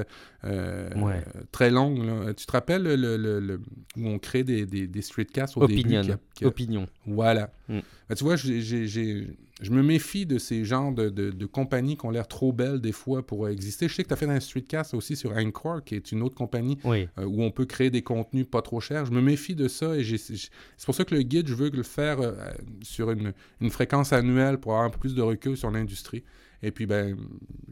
euh, 0.44 0.90
très 1.52 1.70
longue. 1.70 2.34
Tu 2.36 2.48
te 2.48 2.52
rappelles 2.52 2.84
le, 2.84 3.62
où 3.98 4.08
on 4.08 4.18
crée 4.18 4.44
des, 4.44 4.66
des, 4.66 4.88
des 4.88 5.02
streetcasts 5.04 5.58
au 5.58 5.62
Opinion. 5.62 6.02
début? 6.02 6.18
Opinion. 6.44 6.88
Voilà. 7.06 7.52
Mm. 7.70 7.80
Ben, 8.10 8.16
tu 8.16 8.24
vois, 8.24 8.36
j'ai 8.36 9.28
je 9.62 9.72
me 9.72 9.84
méfie 9.84 10.26
de 10.26 10.40
ces 10.40 10.66
genres 10.66 10.92
de, 10.92 11.10
de, 11.10 11.46
compagnies 11.46 11.96
qui 11.96 12.06
ont 12.08 12.10
l'air 12.10 12.28
trop 12.28 12.52
belles 12.52 12.82
des 12.82 12.92
fois 12.92 13.26
pour 13.26 13.48
exister. 13.48 13.88
Je 13.88 13.94
sais 13.94 14.04
que 14.04 14.08
tu 14.08 14.14
as 14.14 14.18
fait 14.18 14.26
un 14.26 14.40
streetcast 14.40 14.96
aussi 14.96 15.16
sur 15.16 15.34
Anchor, 15.38 15.84
qui 15.84 15.96
est 15.96 16.12
une 16.12 16.24
autre 16.24 16.36
compagnie 16.36 16.80
euh, 16.86 17.06
où 17.18 17.44
on 17.44 17.52
peut 17.52 17.66
créer 17.66 17.92
des 17.92 18.02
contenus 18.02 18.48
pas 18.50 18.64
trop 18.64 18.80
chers. 18.80 19.06
Je 19.06 19.12
me 19.12 19.22
méfie 19.22 19.54
de 19.54 19.68
ça 19.68 19.96
et 19.96 20.04
c'est 20.04 20.86
pour 20.86 20.96
ça 20.96 21.06
que 21.06 21.14
le 21.14 21.22
guide, 21.22 21.48
je 21.48 21.54
veux 21.54 21.70
le 21.70 21.84
faire 21.84 22.20
euh, 22.22 22.34
sur 22.82 23.12
une, 23.12 23.34
une, 23.62 23.70
fréquence 23.70 24.14
annuelle 24.14 24.58
pour 24.58 24.74
avoir 24.74 24.88
un 24.88 24.90
peu 24.90 24.98
plus 24.98 25.14
de 25.14 25.22
recul 25.22 25.56
sur 25.56 25.70
l'industrie. 25.70 26.24
Et 26.64 26.72
puis, 26.72 26.88
ben, 26.88 27.16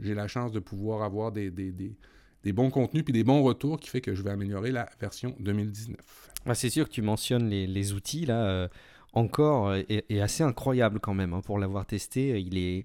j'ai 0.01 0.13
la 0.13 0.27
chance 0.27 0.51
de 0.51 0.60
pouvoir 0.60 1.01
avoir 1.01 1.31
des, 1.31 1.50
des, 1.50 1.72
des, 1.72 1.96
des, 2.43 2.53
bons 2.53 2.69
contenus 2.69 3.03
puis 3.03 3.13
des 3.13 3.24
bons 3.24 3.41
retours 3.41 3.79
qui 3.79 3.89
fait 3.89 4.01
que 4.01 4.13
je 4.13 4.22
vais 4.22 4.31
améliorer 4.31 4.72
la 4.72 4.88
version 5.00 5.36
2019. 5.39 5.98
Ah, 6.46 6.53
c'est 6.53 6.69
sûr 6.69 6.88
que 6.88 6.93
tu 6.93 7.01
mentionnes 7.01 7.50
les, 7.50 7.65
les 7.65 7.93
outils 7.93 8.25
là. 8.27 8.69
Encore 9.13 9.74
est, 9.74 10.06
euh, 10.12 10.24
assez 10.24 10.44
incroyable 10.44 11.00
quand 11.00 11.16
même 11.16 11.34
hein, 11.34 11.42
pour 11.42 11.58
l'avoir 11.58 11.86
testé. 11.86 12.39
Il, 12.39 12.58
est, 12.58 12.84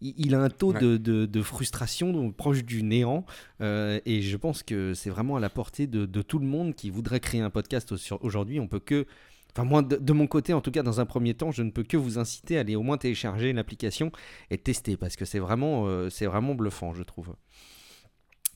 il, 0.00 0.34
a 0.34 0.40
un 0.40 0.50
taux 0.50 0.72
de, 0.72 0.96
de, 0.96 1.42
frustration 1.42 2.32
proche 2.32 2.64
du 2.64 2.82
néant 2.82 3.24
euh, 3.60 4.00
et 4.04 4.20
je 4.20 4.36
pense 4.36 4.64
que 4.64 4.94
c'est 4.94 5.10
vraiment 5.10 5.36
à 5.36 5.40
la 5.40 5.48
portée 5.48 5.86
de, 5.86 6.06
de, 6.06 6.22
tout 6.22 6.40
le 6.40 6.46
monde 6.46 6.74
qui 6.74 6.90
voudrait 6.90 7.20
créer 7.20 7.40
un 7.40 7.50
podcast 7.50 7.94
aujourd'hui. 8.20 8.58
On 8.58 8.66
peut 8.66 8.80
que 8.80 9.06
Enfin, 9.52 9.64
moi, 9.64 9.82
de, 9.82 10.12
mon 10.12 10.28
côté, 10.28 10.52
en 10.52 10.60
tout 10.60 10.70
cas, 10.70 10.84
dans 10.84 11.00
un 11.00 11.06
premier 11.06 11.34
temps, 11.34 11.50
je 11.50 11.64
ne 11.64 11.72
peux 11.72 11.82
que 11.82 11.96
vous 11.96 12.20
inciter 12.20 12.56
à 12.56 12.60
aller 12.60 12.76
au 12.76 12.82
moins 12.82 12.98
télécharger 12.98 13.52
l'application 13.52 14.12
et 14.48 14.58
tester 14.58 14.96
parce 14.96 15.16
que 15.16 15.24
c'est 15.24 15.40
vraiment, 15.40 15.88
euh, 15.88 16.08
c'est 16.08 16.26
vraiment 16.26 16.54
bluffant, 16.54 16.94
je 16.94 17.02
trouve. 17.02 17.34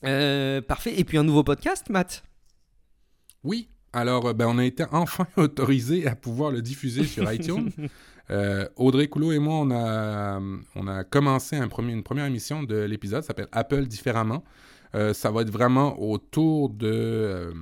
parfait. 0.01 0.97
Et 0.97 1.03
puis 1.03 1.17
un 1.17 1.25
nouveau 1.25 1.43
podcast, 1.43 1.89
Matt? 1.89 2.23
Oui, 3.43 3.67
alors, 3.95 4.27
euh, 4.27 4.33
ben, 4.33 4.47
on 4.47 4.57
a 4.57 4.65
été 4.65 4.83
enfin 4.91 5.25
autorisé 5.37 6.05
à 6.05 6.15
pouvoir 6.15 6.51
le 6.51 6.61
diffuser 6.61 7.05
sur 7.05 7.31
iTunes. 7.31 7.71
Euh, 8.31 8.67
Audrey 8.75 9.07
Coulot 9.07 9.33
et 9.33 9.37
moi, 9.37 9.53
on 9.59 9.69
a, 9.69 10.41
on 10.73 10.87
a 10.87 11.03
commencé 11.03 11.57
un 11.57 11.67
premier, 11.67 11.93
une 11.93 12.01
première 12.01 12.25
émission 12.25 12.63
de 12.63 12.75
l'épisode, 12.75 13.21
ça 13.21 13.27
s'appelle 13.27 13.49
Apple 13.51 13.85
différemment. 13.85 14.43
Euh, 14.95 15.13
ça 15.13 15.29
va 15.29 15.43
être 15.43 15.51
vraiment 15.51 16.01
autour 16.01 16.71
de 16.71 17.53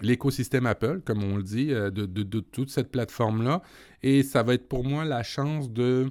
l'écosystème 0.00 0.64
Apple, 0.64 1.02
comme 1.04 1.22
on 1.22 1.36
le 1.36 1.42
dit, 1.42 1.66
de, 1.66 1.90
de, 1.90 2.06
de, 2.06 2.40
toute 2.40 2.70
cette 2.70 2.90
plateforme-là. 2.90 3.60
Et 4.02 4.22
ça 4.22 4.42
va 4.42 4.54
être 4.54 4.70
pour 4.70 4.84
moi 4.84 5.04
la 5.04 5.22
chance 5.22 5.70
de 5.70 6.10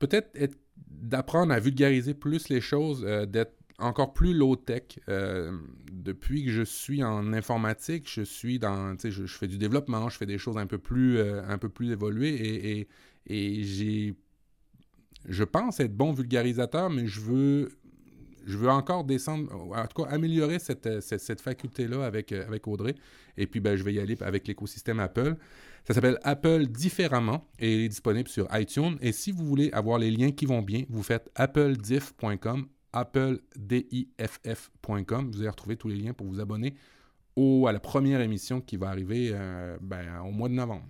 peut-être 0.00 0.36
d'apprendre 0.90 1.52
à 1.52 1.60
vulgariser 1.60 2.14
plus 2.14 2.48
les 2.48 2.60
choses, 2.60 3.02
d'être 3.28 3.57
encore 3.78 4.12
plus 4.12 4.34
low-tech. 4.34 4.98
Euh, 5.08 5.56
depuis 5.92 6.44
que 6.44 6.50
je 6.50 6.62
suis 6.62 7.02
en 7.02 7.32
informatique, 7.32 8.08
je 8.12 8.22
suis 8.22 8.58
dans, 8.58 8.96
je, 9.02 9.26
fais 9.26 9.46
du 9.46 9.58
développement, 9.58 10.08
je 10.08 10.16
fais 10.16 10.26
des 10.26 10.38
choses 10.38 10.58
un 10.58 10.66
peu 10.66 10.78
plus, 10.78 11.18
euh, 11.18 11.42
un 11.46 11.58
peu 11.58 11.68
plus 11.68 11.90
évoluées 11.90 12.86
et 13.26 13.62
j'ai, 13.62 14.16
je 15.26 15.44
pense 15.44 15.80
être 15.80 15.96
bon 15.96 16.12
vulgarisateur, 16.12 16.90
mais 16.90 17.06
je 17.06 17.20
veux, 17.20 17.68
je 18.46 18.56
veux 18.56 18.68
encore 18.68 19.04
descendre, 19.04 19.52
en 19.54 19.86
tout 19.86 20.02
cas 20.02 20.10
améliorer 20.10 20.58
cette, 20.58 21.00
cette, 21.00 21.20
cette 21.20 21.40
faculté-là 21.40 22.04
avec, 22.04 22.32
euh, 22.32 22.46
avec 22.46 22.66
Audrey. 22.66 22.94
Et 23.36 23.46
puis, 23.46 23.60
ben, 23.60 23.76
je 23.76 23.84
vais 23.84 23.92
y 23.92 24.00
aller 24.00 24.16
avec 24.22 24.48
l'écosystème 24.48 25.00
Apple. 25.00 25.36
Ça 25.86 25.94
s'appelle 25.94 26.18
Apple 26.22 26.66
différemment 26.66 27.48
et 27.58 27.74
il 27.74 27.80
est 27.84 27.88
disponible 27.88 28.28
sur 28.28 28.46
iTunes. 28.52 28.96
Et 29.00 29.12
si 29.12 29.32
vous 29.32 29.44
voulez 29.44 29.70
avoir 29.72 29.98
les 29.98 30.10
liens 30.10 30.32
qui 30.32 30.46
vont 30.46 30.62
bien, 30.62 30.84
vous 30.88 31.02
faites 31.02 31.30
applediff.com, 31.34 32.66
applediff.com. 32.92 35.30
Vous 35.30 35.40
allez 35.40 35.48
retrouver 35.48 35.76
tous 35.76 35.88
les 35.88 35.96
liens 35.96 36.12
pour 36.12 36.26
vous 36.26 36.40
abonner 36.40 36.74
au, 37.38 37.66
à 37.68 37.72
la 37.72 37.80
première 37.80 38.20
émission 38.20 38.60
qui 38.60 38.76
va 38.76 38.88
arriver 38.88 39.30
euh, 39.32 39.76
ben, 39.80 40.20
au 40.24 40.30
mois 40.30 40.48
de 40.48 40.54
novembre. 40.54 40.84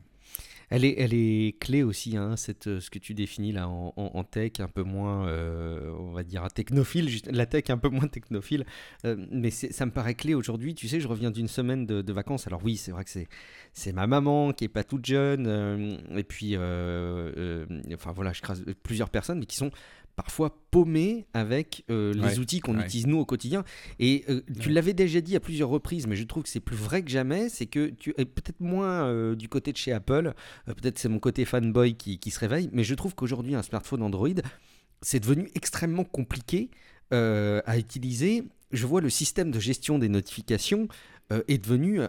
Elle 0.71 0.85
est, 0.85 0.97
elle 0.99 1.15
est 1.15 1.59
clé 1.59 1.83
aussi, 1.83 2.19
hein, 2.19 2.37
cette, 2.37 2.67
euh, 2.67 2.79
ce 2.79 2.91
que 2.91 2.99
tu 2.99 3.15
définis 3.15 3.53
là 3.53 3.69
en, 3.69 4.25
tech, 4.25 4.53
un 4.59 4.69
peu 4.69 4.83
moins, 4.83 5.27
euh, 5.27 5.91
on 5.99 6.13
va 6.13 6.23
dire, 6.23 6.47
technophile, 6.53 7.09
la 7.31 7.47
tech 7.47 7.71
un 7.71 7.79
peu 7.79 7.89
moins 7.89 8.07
technophile, 8.07 8.67
mais 9.05 9.51
ça 9.51 9.87
me 9.87 9.91
paraît 9.91 10.15
clé 10.15 10.35
aujourd'hui. 10.35 10.75
Tu 10.75 10.87
sais, 10.87 11.01
je 11.01 11.09
reviens 11.09 11.31
d'une 11.31 11.49
semaine 11.49 11.87
de, 11.87 12.13
vacances, 12.13 12.47
alors 12.47 12.61
oui, 12.63 12.77
c'est 12.77 12.91
vrai 12.91 13.05
que 13.05 13.11
c'est, 13.73 13.93
ma 13.95 14.07
maman 14.07 14.53
qui 14.53 14.65
est 14.65 14.69
pas 14.69 14.85
toute 14.85 15.07
jeune, 15.07 15.99
et 16.15 16.25
puis, 16.25 16.55
enfin 16.55 18.13
voilà, 18.15 18.35
je 18.35 18.43
crase 18.43 18.63
plusieurs 18.83 19.09
personnes, 19.09 19.39
mais 19.39 19.47
qui 19.47 19.57
sont 19.57 19.71
parfois 20.19 20.59
paumé 20.73 21.27
avec 21.33 21.85
euh, 21.91 22.13
les 22.13 22.41
outils 22.41 22.59
qu'on 22.59 22.77
utilise 22.81 23.07
nous 23.07 23.19
au 23.19 23.25
quotidien. 23.25 23.63
Et 24.01 24.25
euh, 24.29 24.41
tu 24.59 24.69
l'avais 24.69 24.93
déjà 24.93 25.21
dit 25.21 25.37
à 25.37 25.41
plusieurs 25.41 25.69
reprises, 25.69 26.09
mais 26.09 26.17
je 26.17 26.25
trouve 26.25 26.43
que 26.43 26.49
c'est 26.49 26.59
plus 26.59 26.77
vrai 26.77 27.05
que 27.05 27.11
jamais, 27.11 27.49
c'est 27.49 27.67
que 27.67 27.91
tu 27.91 28.13
es 28.19 28.25
peut-être 28.25 28.59
moins 28.59 29.07
euh, 29.07 29.37
du 29.37 29.49
côté 29.49 29.71
de 29.71 29.77
chez 29.77 29.93
Apple, 29.93 30.35
peut-être 30.67 30.99
c'est 30.99 31.09
mon 31.09 31.21
côté 31.21 31.45
fanboy 31.45 31.95
qui, 31.95 32.19
qui, 32.19 32.33
se 32.33 32.41
réveille, 32.41 32.69
mais 32.73 32.83
je 32.83 32.97
trouve 32.97 33.15
qu'aujourd'hui 33.15 33.55
un 33.55 33.63
smartphone 33.63 34.03
Android, 34.03 34.29
c'est 35.03 35.21
devenu 35.21 35.49
extrêmement 35.55 36.05
compliqué 36.05 36.71
à 37.13 37.79
utiliser. 37.79 38.43
Je 38.73 38.87
vois 38.89 39.01
le 39.01 39.11
système 39.11 39.53
de 39.53 39.61
gestion 39.61 40.01
des 40.01 40.09
notifications 40.09 40.89
est 41.31 41.59
devenu 41.59 42.01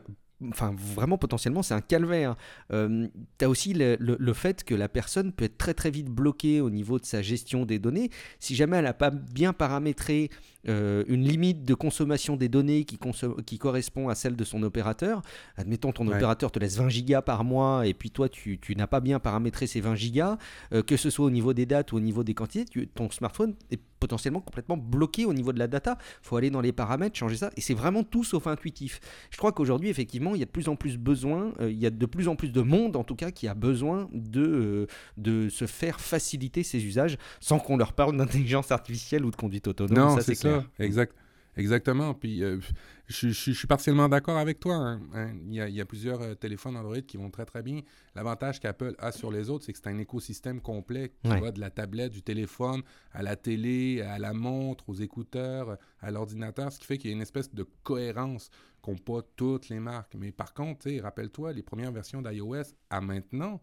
enfin 0.50 0.74
vraiment 0.76 1.18
potentiellement 1.18 1.64
c'est 1.64 1.74
un 1.74 1.82
calvaire. 1.82 2.36
Euh, 2.72 3.08
tu 3.38 3.46
as 3.46 3.50
aussi 3.50 3.74
le, 3.74 3.98
le, 4.00 4.34
fait 4.34 4.64
que 4.64 4.76
la 4.76 4.90
personne 4.90 5.32
peut 5.32 5.46
être 5.46 5.58
très 5.58 5.74
très 5.74 5.92
vite 5.92 6.08
bloquée 6.08 6.62
au 6.62 6.70
niveau 6.70 7.00
de 7.00 7.06
sa 7.06 7.22
gestion 7.22 7.66
des 7.66 7.80
données. 7.80 8.10
Si 8.40 8.56
jamais 8.56 8.78
elle 8.78 8.86
n'a 8.86 8.94
pas 8.94 9.10
bien 9.10 9.54
paramétré 9.54 10.30
euh, 10.68 11.06
une 11.08 11.24
limite 11.24 11.64
de 11.64 11.74
consommation 11.74 12.36
des 12.36 12.50
données 12.50 12.84
qui, 12.84 13.00
qui, 13.46 13.58
correspond 13.58 14.10
à 14.10 14.16
celle 14.16 14.36
de 14.36 14.44
son 14.44 14.62
opérateur, 14.64 15.22
admettons 15.56 15.94
ton 15.94 16.06
opérateur 16.08 16.52
te 16.52 16.60
laisse 16.60 16.78
20 16.78 16.90
gigas 16.90 17.22
par 17.22 17.46
mois 17.46 17.88
et 17.88 17.94
puis 17.94 18.12
toi 18.12 18.28
tu, 18.28 18.60
tu 18.60 18.76
n'as 18.76 18.88
pas 18.88 19.00
bien 19.00 19.20
paramétré 19.20 19.68
ces 19.68 19.80
20 19.80 19.96
gigas, 19.96 20.38
euh, 20.74 20.84
que 20.84 20.98
ce 20.98 21.10
soit 21.10 21.26
au 21.26 21.30
niveau 21.30 21.54
des 21.54 21.66
dates 21.66 21.94
ou 21.94 21.98
au 21.98 22.02
niveau 22.02 22.26
des 22.26 22.34
quantités, 22.34 22.88
ton 22.88 23.10
smartphone 23.10 23.56
est 23.72 23.80
potentiellement 24.02 24.42
complètement 24.42 24.78
bloqué 24.78 25.26
au 25.26 25.34
niveau 25.34 25.52
de 25.54 25.60
la 25.60 25.68
data. 25.68 25.98
Il 26.24 26.28
faut 26.28 26.38
aller 26.38 26.50
dans 26.50 26.62
les 26.62 26.72
paramètres, 26.72 27.18
changer 27.18 27.38
ça 27.38 27.52
et 27.56 27.62
c'est 27.62 27.74
vraiment 27.74 28.04
tout 28.04 28.26
sauf 28.26 28.48
intuitif. 28.48 29.00
Je 29.30 29.38
crois 29.38 29.54
qu'aujourd'hui 29.54 29.90
effectivement 29.90 30.36
il 30.36 30.40
y 30.40 30.44
a 30.44 30.46
de 30.46 30.52
plus 30.52 30.68
en 30.68 30.76
plus 30.76 30.98
besoin, 30.98 31.54
euh, 31.62 31.72
il 31.72 31.80
y 31.80 31.86
a 31.86 31.90
de 31.90 32.06
plus 32.06 32.28
en 32.28 32.36
plus 32.36 32.52
de 32.52 32.62
monde 32.62 32.98
en 32.98 33.06
tout 33.06 33.16
cas 33.16 33.32
qui 33.32 33.48
a 33.48 33.54
besoin 33.54 34.10
de, 34.12 34.88
de 35.16 35.48
se 35.48 35.68
faire 35.68 36.02
faciliter 36.02 36.64
ces 36.64 36.84
usages 36.84 37.18
sans 37.40 37.60
qu'on 37.60 37.78
leur 37.78 37.94
parle 37.94 38.18
d'intelligence 38.18 38.72
artificielle 38.72 39.24
ou 39.24 39.32
de 39.32 39.38
conduite 39.38 39.68
autonome. 39.68 39.98
Non, 39.98 40.18
c'est 40.20 40.49
ça, 40.50 40.84
exact. 40.84 41.16
Exactement. 41.60 42.14
Puis 42.14 42.44
euh, 42.44 42.60
je, 43.08 43.30
suis 43.30 43.68
partiellement 43.68 44.08
d'accord 44.08 44.38
avec 44.38 44.60
toi. 44.60 44.76
Hein. 44.76 45.02
Hein, 45.14 45.34
il, 45.50 45.56
y 45.56 45.82
a, 45.82 45.86
plusieurs 45.86 46.22
euh, 46.22 46.34
téléphones 46.34 46.78
Android 46.78 47.02
qui 47.02 47.18
vont 47.18 47.30
très 47.30 47.46
très 47.46 47.62
bien. 47.62 47.82
L'avantage 48.16 48.60
qu'Apple 48.60 48.96
a 48.98 49.12
sur 49.12 49.30
les 49.30 49.50
autres, 49.50 49.66
c'est 49.66 49.74
que 49.74 49.80
c'est 49.82 49.90
un 49.90 49.98
écosystème 49.98 50.62
complet 50.62 51.12
qui 51.24 51.30
va 51.30 51.52
de 51.52 51.60
la 51.60 51.70
tablette, 51.70 52.14
du 52.14 52.22
téléphone, 52.22 52.82
à 53.12 53.24
la 53.24 53.36
télé, 53.36 54.02
à 54.02 54.20
la 54.20 54.34
montre, 54.34 54.88
aux 54.88 54.96
écouteurs, 54.96 55.78
à 56.00 56.12
l'ordinateur, 56.12 56.72
ce 56.72 56.80
qui 56.80 56.86
fait 56.86 56.98
qu'il 56.98 57.10
y 57.10 57.14
a 57.14 57.16
une 57.16 57.22
espèce 57.22 57.54
de 57.54 57.66
cohérence 57.84 58.50
qu'ont 58.82 58.96
pas 58.96 59.22
toutes 59.36 59.68
les 59.68 59.80
marques. 59.80 60.16
Mais 60.18 60.32
par 60.32 60.54
contre, 60.54 60.90
rappelle-toi, 61.02 61.52
les 61.52 61.64
premières 61.64 61.92
versions 61.92 62.22
d'iOS 62.22 62.74
à 62.90 63.02
maintenant, 63.02 63.62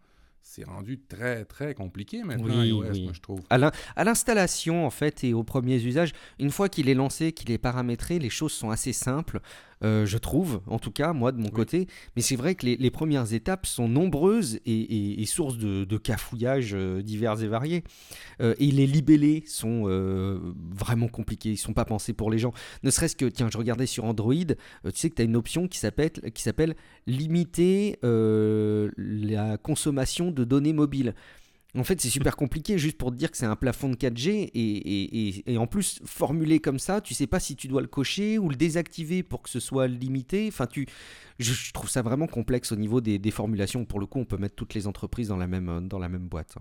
c'est 0.49 0.65
rendu 0.65 1.01
très, 1.01 1.45
très 1.45 1.75
compliqué 1.75 2.23
maintenant, 2.23 2.63
iOS, 2.63 3.03
moi, 3.03 3.13
je 3.13 3.21
trouve. 3.21 3.41
À 3.51 4.05
l'installation, 4.05 4.87
en 4.87 4.91
fait, 4.91 5.25
et 5.25 5.35
aux 5.35 5.43
premiers 5.43 5.83
usages, 5.83 6.13
une 6.39 6.53
fois 6.53 6.69
qu'il 6.69 6.89
est 6.89 6.95
lancé, 6.95 7.33
qu'il 7.33 7.51
est 7.51 7.59
paramétré, 7.59 8.21
les 8.21 8.31
choses 8.31 8.53
sont 8.53 8.71
assez 8.71 8.93
simples. 8.93 9.41
Euh, 9.85 10.07
je 10.07 10.17
trouve, 10.19 10.61
en 10.67 10.79
tout 10.79 10.91
cas, 10.91 11.13
moi 11.13 11.33
de 11.33 11.39
mon 11.39 11.51
côté. 11.51 11.87
Mais 12.15 12.23
c'est 12.23 12.37
vrai 12.37 12.55
que 12.55 12.67
les, 12.67 12.91
premières 12.91 13.35
étapes 13.35 13.67
sont 13.67 13.89
nombreuses 13.89 14.59
et, 14.65 15.21
et, 15.21 15.27
sources 15.27 15.59
de, 15.59 15.85
de 15.85 15.99
cafouillages 15.99 16.75
euh, 16.75 17.03
divers 17.03 17.43
et 17.43 17.49
variés. 17.49 17.85
Euh, 18.41 18.55
et 18.59 18.71
les 18.71 18.87
libellés 18.87 19.45
sont 19.47 19.67
vraiment 20.71 21.09
compliqués, 21.09 21.51
ils 21.51 21.57
sont 21.57 21.73
pas 21.73 21.85
pensés 21.85 22.13
pour 22.13 22.31
les 22.31 22.39
gens. 22.39 22.53
Ne 22.83 22.91
serait-ce 22.91 23.17
que, 23.17 23.27
tiens, 23.27 23.49
je 23.53 23.59
regardais 23.59 23.87
sur 23.87 24.05
Android, 24.05 24.35
tu 24.35 24.57
sais 24.95 25.11
que 25.11 25.15
tu 25.15 25.23
as 25.23 25.25
une 25.25 25.37
option 25.37 25.69
qui 25.69 25.79
s'appelle 25.79 26.75
limiter 27.07 27.99
la 28.03 29.59
consommation 29.59 30.31
de 30.31 30.45
données 30.45 30.73
mobiles. 30.73 31.15
En 31.77 31.85
fait, 31.85 32.01
c'est 32.01 32.09
super 32.09 32.37
compliqué 32.37 32.79
juste 32.79 32.97
pour 32.97 33.11
te 33.11 33.17
dire 33.17 33.31
que 33.31 33.37
c'est 33.37 33.47
un 33.47 33.57
plafond 33.57 33.89
de 33.89 33.97
4G 33.97 34.31
et, 34.31 34.51
et, 34.55 35.53
et, 35.53 35.59
en 35.59 35.67
plus 35.67 36.01
formulé 36.05 36.59
comme 36.59 36.79
ça, 36.79 37.01
tu 37.01 37.13
sais 37.13 37.27
pas 37.27 37.39
si 37.39 37.55
tu 37.55 37.69
dois 37.69 37.83
le 37.83 37.87
cocher 37.87 38.39
ou 38.39 38.49
le 38.49 38.57
désactiver 38.57 39.23
pour 39.23 39.43
que 39.43 39.51
ce 39.51 39.61
soit 39.61 39.87
limité. 39.87 40.47
Enfin, 40.49 40.67
tu, 40.67 40.87
je, 41.39 41.73
trouve 41.73 41.91
ça 41.91 42.03
vraiment 42.03 42.27
complexe 42.27 42.73
au 42.73 42.77
niveau 42.77 43.01
des, 43.01 43.19
des, 43.19 43.31
formulations. 43.31 43.85
Pour 43.85 44.01
le 44.01 44.07
coup, 44.07 44.19
on 44.19 44.25
peut 44.25 44.39
mettre 44.39 44.55
toutes 44.55 44.75
les 44.75 44.87
entreprises 44.87 45.29
dans 45.29 45.37
la 45.37 45.47
même, 45.47 45.87
dans 45.87 45.99
la 45.99 46.09
même 46.09 46.29
boîte. 46.29 46.57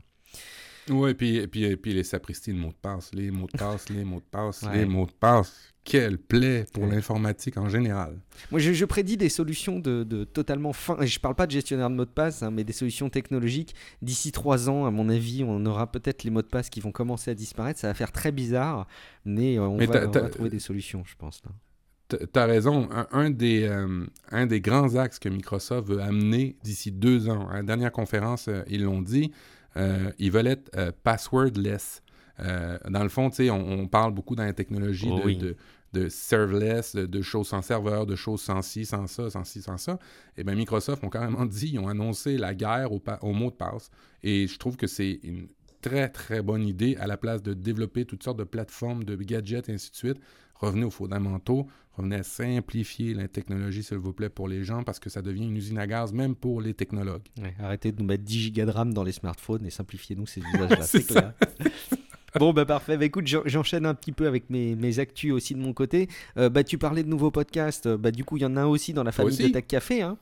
Oui, 0.90 1.12
et 1.12 1.14
puis, 1.16 1.38
et 1.38 1.48
puis, 1.48 1.64
et 1.64 1.78
puis 1.78 1.94
les 1.94 2.04
sapristis 2.04 2.54
de 2.54 2.58
mots 2.58 2.70
de 2.70 2.76
passe, 2.82 3.12
les 3.14 3.32
mots 3.32 3.48
de 3.52 3.58
passe, 3.58 3.90
les 3.90 4.04
mots 4.04 4.20
de 4.20 4.26
passe, 4.30 4.64
les 4.72 4.86
mots 4.86 5.06
de 5.06 5.12
passe. 5.12 5.74
Quelle 5.84 6.18
plaie 6.18 6.66
pour 6.74 6.88
l'informatique 6.88 7.58
en 7.58 7.70
général. 7.70 8.20
Moi, 8.50 8.60
je, 8.60 8.86
prédis 8.86 9.18
des 9.18 9.30
solutions 9.30 9.78
de, 9.78 10.04
de 10.04 10.24
totalement 10.24 10.74
fin. 10.74 10.98
Je 11.02 11.16
ne 11.16 11.22
parle 11.22 11.36
pas 11.36 11.46
de 11.46 11.52
gestionnaire 11.52 11.92
de 11.92 11.96
mots 11.96 12.06
de 12.06 12.10
passe, 12.10 12.42
hein, 12.42 12.50
mais 12.50 12.64
des 12.64 12.74
solutions 12.74 13.08
technologiques. 13.08 13.76
D'ici 14.02 14.32
trois 14.32 14.68
ans, 14.68 14.88
à 14.88 14.92
mon 14.92 15.10
avis, 15.10 15.44
on 15.44 15.64
aura 15.68 15.92
peut-être 15.92 16.24
les 16.24 16.32
mots 16.32 16.42
de 16.42 16.48
passe 16.48 16.72
qui 16.72 16.80
vont 16.80 16.92
commencer 16.92 17.30
à 17.30 17.36
disparaître. 17.36 17.80
Ça 17.80 17.88
va 17.88 17.94
faire 17.94 18.12
très 18.12 18.32
bizarre, 18.32 18.88
mais 19.26 19.60
euh, 19.60 19.68
on, 19.68 19.78
va, 19.78 20.08
trouver 20.30 20.50
des 20.50 20.60
solutions, 20.60 21.04
je 21.06 21.14
pense. 21.16 21.44
Tu 22.10 22.18
as 22.34 22.46
raison. 22.46 22.90
Un, 23.12 23.30
des, 23.30 23.64
euh, 23.64 24.06
un 24.32 24.46
des 24.48 24.62
grands 24.62 24.96
axes 24.96 25.20
que 25.20 25.30
Microsoft 25.30 25.88
veut 25.88 26.02
amener 26.02 26.56
d'ici 26.64 26.92
deux 26.92 27.30
ans, 27.30 27.48
à 27.50 27.58
la 27.58 27.64
dernière 27.64 27.92
conférence, 27.92 28.48
euh, 28.48 28.64
ils 28.68 28.84
l'ont 28.84 29.04
dit, 29.04 29.32
ils 30.20 30.32
veulent 30.32 30.48
être 30.48 30.72
euh, 30.76 30.92
passwordless. 31.04 32.02
Euh, 32.40 32.78
dans 32.90 33.04
le 33.04 33.10
fond, 33.10 33.30
on, 33.40 33.52
on 33.52 33.88
parle 33.88 34.14
beaucoup 34.14 34.36
dans 34.36 34.46
la 34.46 34.54
technologie 34.54 35.10
oh 35.10 35.30
de, 35.94 36.10
serverless, 36.10 36.96
de, 36.96 37.22
choses 37.22 37.48
sans 37.48 37.62
serveur, 37.62 38.06
de 38.06 38.16
choses 38.16 38.42
sans 38.42 38.62
ci, 38.62 38.86
sans 38.86 39.08
ça, 39.08 39.30
sans 39.30 39.46
ci, 39.46 39.62
sans 39.62 39.78
ça. 39.78 39.94
Et 40.36 40.42
eh 40.42 40.44
bien, 40.44 40.56
Microsoft 40.56 41.04
ont 41.04 41.10
carrément 41.10 41.46
dit, 41.46 41.72
ils 41.74 41.80
ont 41.80 41.88
annoncé 41.88 42.38
la 42.38 42.54
guerre 42.54 42.92
au, 42.92 43.02
au 43.22 43.32
mot 43.32 43.50
de 43.50 43.56
passe. 43.56 43.90
Et 44.22 44.48
je 44.48 44.58
trouve 44.58 44.76
que 44.76 44.88
c'est 44.88 45.20
une 45.24 45.48
très, 45.82 46.10
très 46.10 46.42
bonne 46.42 46.64
idée 46.64 46.98
à 46.98 47.08
la 47.08 47.16
place 47.16 47.42
de 47.44 47.54
développer 47.54 48.06
toutes 48.06 48.24
sortes 48.24 48.40
de 48.40 48.44
plateformes, 48.44 49.04
de 49.04 49.16
gadgets 49.16 49.70
et 49.70 49.74
ainsi 49.74 49.92
de 49.92 49.96
suite 49.96 50.18
revenez 50.56 50.86
aux 50.86 50.92
fondamentaux, 50.92 51.68
revenez 51.98 52.18
à 52.18 52.24
simplifier 52.24 53.14
la 53.14 53.28
technologie, 53.28 53.84
s'il 53.84 53.98
vous 53.98 54.14
plaît, 54.14 54.30
pour 54.30 54.48
les 54.48 54.64
gens, 54.64 54.84
parce 54.84 55.00
que 55.00 55.10
ça 55.10 55.22
devient 55.22 55.46
une 55.46 55.56
usine 55.56 55.78
à 55.78 55.88
gaz, 55.88 56.14
même 56.14 56.36
pour 56.36 56.62
les 56.62 56.74
technologues. 56.74 57.24
arrêtez 57.60 57.92
de 57.92 58.02
nous 58.02 58.08
mettre 58.08 58.24
10 58.24 58.40
gigas 58.40 58.66
de 58.66 58.72
RAM 58.72 58.94
dans 58.94 59.04
les 59.04 59.12
smartphones 59.12 59.66
et 59.66 59.70
simplifiez-nous 59.70 60.28
ces 60.28 60.42
usages-là, 60.54 60.82
c'est 60.82 61.06
clair. 61.06 61.34
Bon, 62.38 62.52
bah 62.52 62.66
parfait. 62.66 62.98
Bah, 62.98 63.06
écoute, 63.06 63.28
j'enchaîne 63.46 63.86
un 63.86 63.94
petit 63.94 64.12
peu 64.12 64.28
avec 64.28 64.50
mes, 64.50 64.76
mes 64.76 65.00
actus 65.00 65.32
aussi 65.32 65.54
de 65.54 65.60
mon 65.60 65.72
côté. 65.72 66.10
Euh, 66.38 66.50
bah, 66.50 66.66
tu 66.66 66.78
parlais 66.78 67.04
de 67.04 67.08
nouveaux 67.08 67.32
podcasts. 67.32 67.88
Bah, 67.88 68.12
du 68.12 68.26
coup, 68.26 68.36
il 68.36 68.44
y 68.44 68.46
en 68.46 68.58
a 68.58 68.62
un 68.62 68.66
aussi 68.66 68.92
dans 68.92 69.04
la 69.04 69.14
famille 69.14 69.38
de 69.38 69.48
Tech 69.48 69.66
Café. 69.66 70.02
Hein 70.02 70.18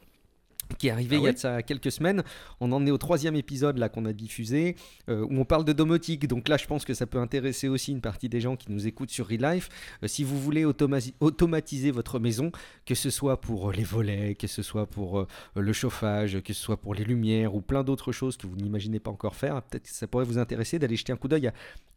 qui 0.77 0.87
est 0.87 0.91
arrivé 0.91 1.17
ah 1.17 1.19
il 1.19 1.25
y 1.25 1.27
a 1.27 1.35
ça 1.35 1.61
quelques 1.63 1.91
semaines. 1.91 2.23
On 2.59 2.71
en 2.71 2.85
est 2.85 2.91
au 2.91 2.97
troisième 2.97 3.35
épisode 3.35 3.77
là 3.77 3.89
qu'on 3.89 4.05
a 4.05 4.13
diffusé 4.13 4.75
euh, 5.09 5.25
où 5.29 5.39
on 5.39 5.45
parle 5.45 5.65
de 5.65 5.73
domotique. 5.73 6.27
Donc 6.27 6.47
là, 6.47 6.57
je 6.57 6.65
pense 6.65 6.85
que 6.85 6.93
ça 6.93 7.05
peut 7.05 7.19
intéresser 7.19 7.67
aussi 7.67 7.91
une 7.91 8.01
partie 8.01 8.29
des 8.29 8.41
gens 8.41 8.55
qui 8.55 8.71
nous 8.71 8.87
écoutent 8.87 9.11
sur 9.11 9.27
Relife. 9.27 9.69
Euh, 10.03 10.07
si 10.07 10.23
vous 10.23 10.39
voulez 10.39 10.65
automatiser 10.65 11.91
votre 11.91 12.19
maison, 12.19 12.51
que 12.85 12.95
ce 12.95 13.09
soit 13.09 13.39
pour 13.41 13.69
euh, 13.69 13.73
les 13.73 13.83
volets, 13.83 14.35
que 14.35 14.47
ce 14.47 14.61
soit 14.61 14.85
pour 14.85 15.27
le 15.55 15.73
chauffage, 15.73 16.41
que 16.41 16.53
ce 16.53 16.61
soit 16.61 16.77
pour 16.77 16.93
les 16.93 17.03
lumières 17.03 17.55
ou 17.55 17.61
plein 17.61 17.83
d'autres 17.83 18.11
choses 18.11 18.37
que 18.37 18.47
vous 18.47 18.55
n'imaginez 18.55 18.99
pas 18.99 19.11
encore 19.11 19.35
faire, 19.35 19.61
peut-être 19.63 19.83
que 19.83 19.89
ça 19.89 20.07
pourrait 20.07 20.25
vous 20.25 20.37
intéresser 20.37 20.79
d'aller 20.79 20.95
jeter 20.95 21.13
un 21.13 21.17
coup 21.17 21.27
d'œil 21.27 21.47
à 21.47 21.53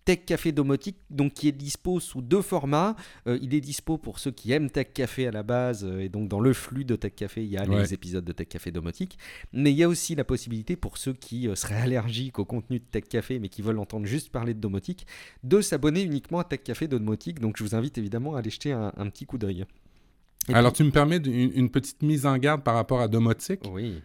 Tech 0.06 0.20
Café 0.24 0.52
Domotique, 0.52 0.98
donc 1.10 1.34
qui 1.34 1.48
est 1.48 1.52
dispo 1.52 1.98
sous 1.98 2.22
deux 2.22 2.40
formats. 2.40 2.94
Euh, 3.26 3.40
il 3.42 3.54
est 3.54 3.60
dispo 3.60 3.98
pour 3.98 4.20
ceux 4.20 4.30
qui 4.30 4.52
aiment 4.52 4.70
Tech 4.70 4.92
Café 4.94 5.26
à 5.26 5.32
la 5.32 5.42
base, 5.42 5.84
euh, 5.84 5.98
et 5.98 6.08
donc 6.08 6.28
dans 6.28 6.38
le 6.38 6.52
flux 6.52 6.84
de 6.84 6.94
Tech 6.94 7.12
Café, 7.16 7.42
il 7.42 7.50
y 7.50 7.56
a 7.56 7.64
les 7.64 7.92
épisodes 7.92 8.24
de 8.24 8.30
Tech 8.30 8.46
Café 8.46 8.70
Domotique. 8.70 9.18
Mais 9.52 9.72
il 9.72 9.76
y 9.76 9.82
a 9.82 9.88
aussi 9.88 10.14
la 10.14 10.22
possibilité 10.22 10.76
pour 10.76 10.96
ceux 10.96 11.12
qui 11.12 11.48
euh, 11.48 11.56
seraient 11.56 11.80
allergiques 11.80 12.38
au 12.38 12.44
contenu 12.44 12.78
de 12.78 12.84
Tech 12.84 13.02
Café, 13.08 13.40
mais 13.40 13.48
qui 13.48 13.62
veulent 13.62 13.80
entendre 13.80 14.06
juste 14.06 14.30
parler 14.30 14.54
de 14.54 14.60
domotique, 14.60 15.08
de 15.42 15.60
s'abonner 15.60 16.02
uniquement 16.02 16.38
à 16.38 16.44
Tech 16.44 16.60
Café 16.62 16.86
Domotique. 16.86 17.40
Donc 17.40 17.56
je 17.58 17.64
vous 17.64 17.74
invite 17.74 17.98
évidemment 17.98 18.36
à 18.36 18.38
aller 18.38 18.50
jeter 18.50 18.70
un, 18.70 18.92
petit 19.10 19.26
coup 19.26 19.38
d'œil. 19.38 19.64
Alors, 20.52 20.72
tu 20.72 20.84
me 20.84 20.92
permets 20.92 21.16
une, 21.16 21.68
petite 21.68 22.02
mise 22.02 22.26
en 22.26 22.38
garde 22.38 22.62
par 22.62 22.76
rapport 22.76 23.00
à 23.00 23.08
domotique. 23.08 23.62
Oui 23.68 24.00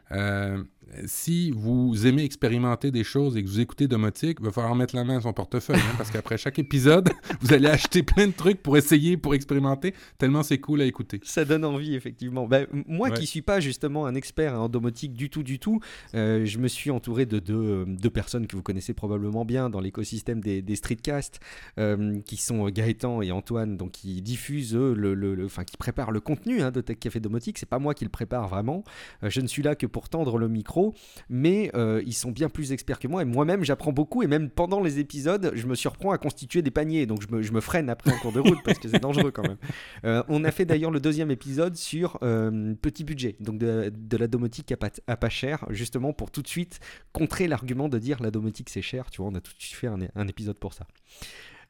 si 1.06 1.52
vous 1.52 2.06
aimez 2.06 2.24
expérimenter 2.24 2.92
des 2.92 3.04
choses 3.04 3.38
et 3.38 3.44
que 3.44 3.48
vous 3.48 3.60
écoutez 3.60 3.88
Domotique, 3.88 4.38
il 4.40 4.46
va 4.46 4.52
falloir 4.52 4.76
mettre 4.76 4.96
la 4.96 5.04
main 5.04 5.18
à 5.18 5.22
son 5.22 5.34
portefeuille, 5.34 5.78
hein, 5.78 5.96
parce 5.98 6.12
qu'après 6.12 6.38
chaque 6.38 6.60
épisode, 6.60 7.10
vous 7.42 7.54
allez 7.54 7.68
acheter 7.68 8.04
plein 8.04 8.28
de 8.28 8.34
trucs 8.34 8.62
pour 8.62 8.78
essayer, 8.78 9.18
pour 9.18 9.34
expérimenter, 9.36 9.94
tellement 10.18 10.44
c'est 10.44 10.60
cool 10.60 10.82
à 10.82 10.86
écouter. 10.86 11.20
Ça 11.24 11.46
donne 11.46 11.64
envie, 11.64 11.96
effectivement. 11.96 12.48
Ben, 12.48 12.68
moi 12.88 13.10
qui 13.10 13.22
qui 13.22 13.28
suis 13.28 13.44
pas 13.44 13.60
justement 13.60 14.08
un 14.08 14.16
expert 14.16 14.60
en 14.60 14.68
domotique 14.68 15.14
du 15.14 15.30
tout, 15.30 15.44
du 15.44 15.60
tout, 15.60 15.80
euh, 16.16 16.44
je 16.44 16.58
me 16.58 16.68
suis 16.68 16.90
entouré 16.90 17.28
de 17.28 17.38
deux, 17.38 17.86
deux, 17.86 18.10
personnes 18.10 18.48
que 18.48 18.56
vous 18.56 18.64
connaissez 18.64 18.96
probablement 18.96 19.46
bien 19.46 19.70
dans 19.70 19.80
l'écosystème 19.80 20.42
des, 20.42 20.64
des 20.64 20.76
streetcasts, 20.76 21.40
euh, 21.78 22.20
qui 22.26 22.38
sont 22.38 22.68
Gaëtan 22.70 23.22
et 23.22 23.32
Antoine, 23.32 23.78
donc 23.78 23.92
qui 23.92 24.24
diffusent, 24.24 24.76
le, 24.76 25.14
le, 25.14 25.46
enfin, 25.46 25.64
qui 25.64 25.78
préparent 25.78 26.12
le 26.12 26.20
contenu 26.20 26.64
hein, 26.64 26.72
de 26.72 26.82
Tech 26.82 26.98
Café 26.98 27.20
Domotique. 27.20 27.60
C'est 27.60 27.70
pas 27.70 27.78
moi 27.78 27.94
qui 27.94 28.04
le 28.04 28.10
prépare 28.10 28.48
vraiment. 28.48 28.84
Euh, 29.24 29.30
je 29.30 29.40
ne 29.42 29.48
suis 29.48 29.62
là 29.62 29.76
que 29.76 29.86
pour 29.86 30.10
tendre 30.10 30.40
le 30.40 30.48
micro 30.48 30.81
mais 31.30 31.72
euh, 31.76 32.02
ils 32.06 32.14
sont 32.14 32.32
bien 32.32 32.50
plus 32.50 32.72
experts 32.72 33.00
que 33.00 33.08
moi. 33.08 33.22
Et 33.22 33.26
moi-même, 33.26 33.64
j'apprends 33.64 33.92
beaucoup. 33.92 34.24
Et 34.24 34.28
même 34.28 34.50
pendant 34.50 34.82
les 34.82 35.00
épisodes, 35.00 35.52
je 35.54 35.68
me 35.68 35.76
surprends 35.76 36.12
à 36.12 36.18
constituer 36.18 36.62
des 36.62 36.72
paniers. 36.72 37.06
Donc 37.06 37.22
je 37.22 37.52
me, 37.52 37.62
freine 37.62 37.90
après 37.90 38.12
en 38.12 38.18
cours 38.18 38.32
de 38.32 38.40
route 38.40 38.58
parce 38.66 38.80
que 38.80 38.88
c'est 38.90 39.00
dangereux 39.00 39.32
quand 39.32 39.44
même. 39.44 39.58
Euh, 40.04 40.24
on 40.30 40.44
a 40.44 40.52
fait 40.52 40.66
d'ailleurs 40.66 40.90
le 40.90 41.00
deuxième 41.00 41.32
épisode 41.32 41.76
sur 41.76 42.18
euh, 42.24 42.74
petit 42.82 43.04
budget, 43.04 43.36
donc 43.40 43.60
de, 43.60 44.18
la 44.18 44.28
domotique 44.28 44.72
à 44.72 44.78
pas, 44.78 44.90
à 45.06 45.16
pas, 45.16 45.30
cher, 45.30 45.66
justement 45.70 46.12
pour 46.14 46.32
tout 46.32 46.42
de 46.42 46.48
suite 46.48 46.80
contrer 47.14 47.48
l'argument 47.48 47.88
de 47.88 48.00
dire 48.00 48.22
la 48.22 48.32
domotique 48.32 48.70
c'est 48.70 48.82
cher. 48.82 49.10
Tu 49.12 49.22
vois, 49.22 49.30
on 49.32 49.36
a 49.36 49.42
tout 49.42 49.54
de 49.54 49.62
suite 49.62 49.76
fait 49.76 49.88
un 49.88 50.28
épisode 50.28 50.58
pour 50.58 50.74
ça. 50.74 50.88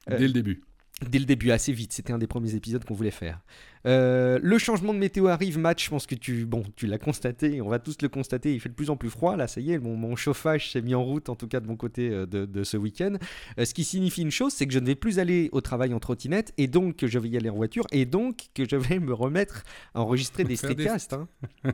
Dès 0.08 0.26
le 0.26 0.32
début. 0.32 0.62
Dès 1.08 1.18
le 1.18 1.24
début, 1.24 1.50
assez 1.50 1.72
vite. 1.72 1.92
C'était 1.92 2.12
un 2.12 2.18
des 2.18 2.26
premiers 2.26 2.54
épisodes 2.54 2.84
qu'on 2.84 2.94
voulait 2.94 3.10
faire. 3.10 3.40
Euh, 3.86 4.38
le 4.42 4.58
changement 4.58 4.94
de 4.94 4.98
météo 4.98 5.26
arrive, 5.26 5.58
match. 5.58 5.84
Je 5.84 5.90
pense 5.90 6.06
que 6.06 6.14
tu, 6.14 6.46
bon, 6.46 6.62
tu 6.76 6.86
l'as 6.86 6.98
constaté. 6.98 7.60
On 7.60 7.68
va 7.68 7.78
tous 7.78 7.96
le 8.02 8.08
constater. 8.08 8.54
Il 8.54 8.60
fait 8.60 8.68
de 8.68 8.74
plus 8.74 8.90
en 8.90 8.96
plus 8.96 9.10
froid. 9.10 9.36
Là, 9.36 9.48
ça 9.48 9.60
y 9.60 9.72
est, 9.72 9.78
mon, 9.78 10.14
chauffage 10.16 10.70
s'est 10.70 10.82
mis 10.82 10.94
en 10.94 11.02
route, 11.02 11.28
en 11.28 11.36
tout 11.36 11.48
cas 11.48 11.60
de 11.60 11.66
mon 11.66 11.76
côté 11.76 12.10
euh, 12.10 12.26
de, 12.26 12.64
ce 12.64 12.76
week-end. 12.76 13.14
Euh, 13.58 13.64
ce 13.64 13.74
qui 13.74 13.84
signifie 13.84 14.22
une 14.22 14.30
chose, 14.30 14.52
c'est 14.52 14.66
que 14.66 14.72
je 14.72 14.78
ne 14.78 14.86
vais 14.86 14.94
plus 14.94 15.18
aller 15.18 15.48
au 15.52 15.60
travail 15.60 15.94
en 15.94 16.00
trottinette, 16.00 16.52
et 16.58 16.66
donc 16.66 16.96
que 16.96 17.06
je 17.06 17.18
vais 17.18 17.28
y 17.28 17.36
aller 17.36 17.48
en 17.48 17.54
voiture, 17.54 17.86
et 17.92 18.04
donc 18.04 18.48
que 18.54 18.68
je 18.68 18.76
vais 18.76 18.98
me 18.98 19.12
remettre 19.12 19.62
à 19.94 20.00
enregistrer 20.00 20.44
des 20.52 20.56
streetcasts. 20.56 21.14
Hein. 21.14 21.28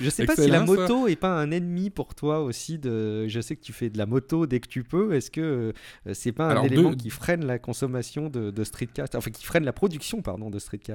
je 0.00 0.08
sais 0.10 0.24
pas 0.24 0.36
si 0.36 0.48
la 0.48 0.62
moto 0.62 1.08
est 1.08 1.16
pas 1.16 1.36
un 1.36 1.50
ennemi 1.50 1.90
pour 1.90 2.14
toi 2.14 2.40
aussi. 2.40 2.78
De, 2.78 3.28
je 3.28 3.40
sais 3.40 3.56
que 3.56 3.62
tu 3.62 3.72
fais 3.72 3.90
de 3.90 3.98
la 3.98 4.06
moto 4.06 4.46
dès 4.46 4.60
que 4.60 4.68
tu 4.68 4.84
peux. 4.84 5.14
Est-ce 5.14 5.30
que 5.30 5.72
c'est 6.12 6.32
pas 6.32 6.54
un 6.54 6.62
élément 6.62 6.94
qui 6.94 7.10
freine 7.10 7.44
la 7.44 7.58
consommation 7.58 8.28
de, 8.28 8.50
de 8.50 8.64
streetcast, 8.64 9.14
enfin 9.14 9.30
qui 9.30 9.44
freine 9.44 9.64
la 9.64 9.72
production, 9.72 10.22
pardon, 10.22 10.50
de 10.50 10.58
streetcast? 10.58 10.93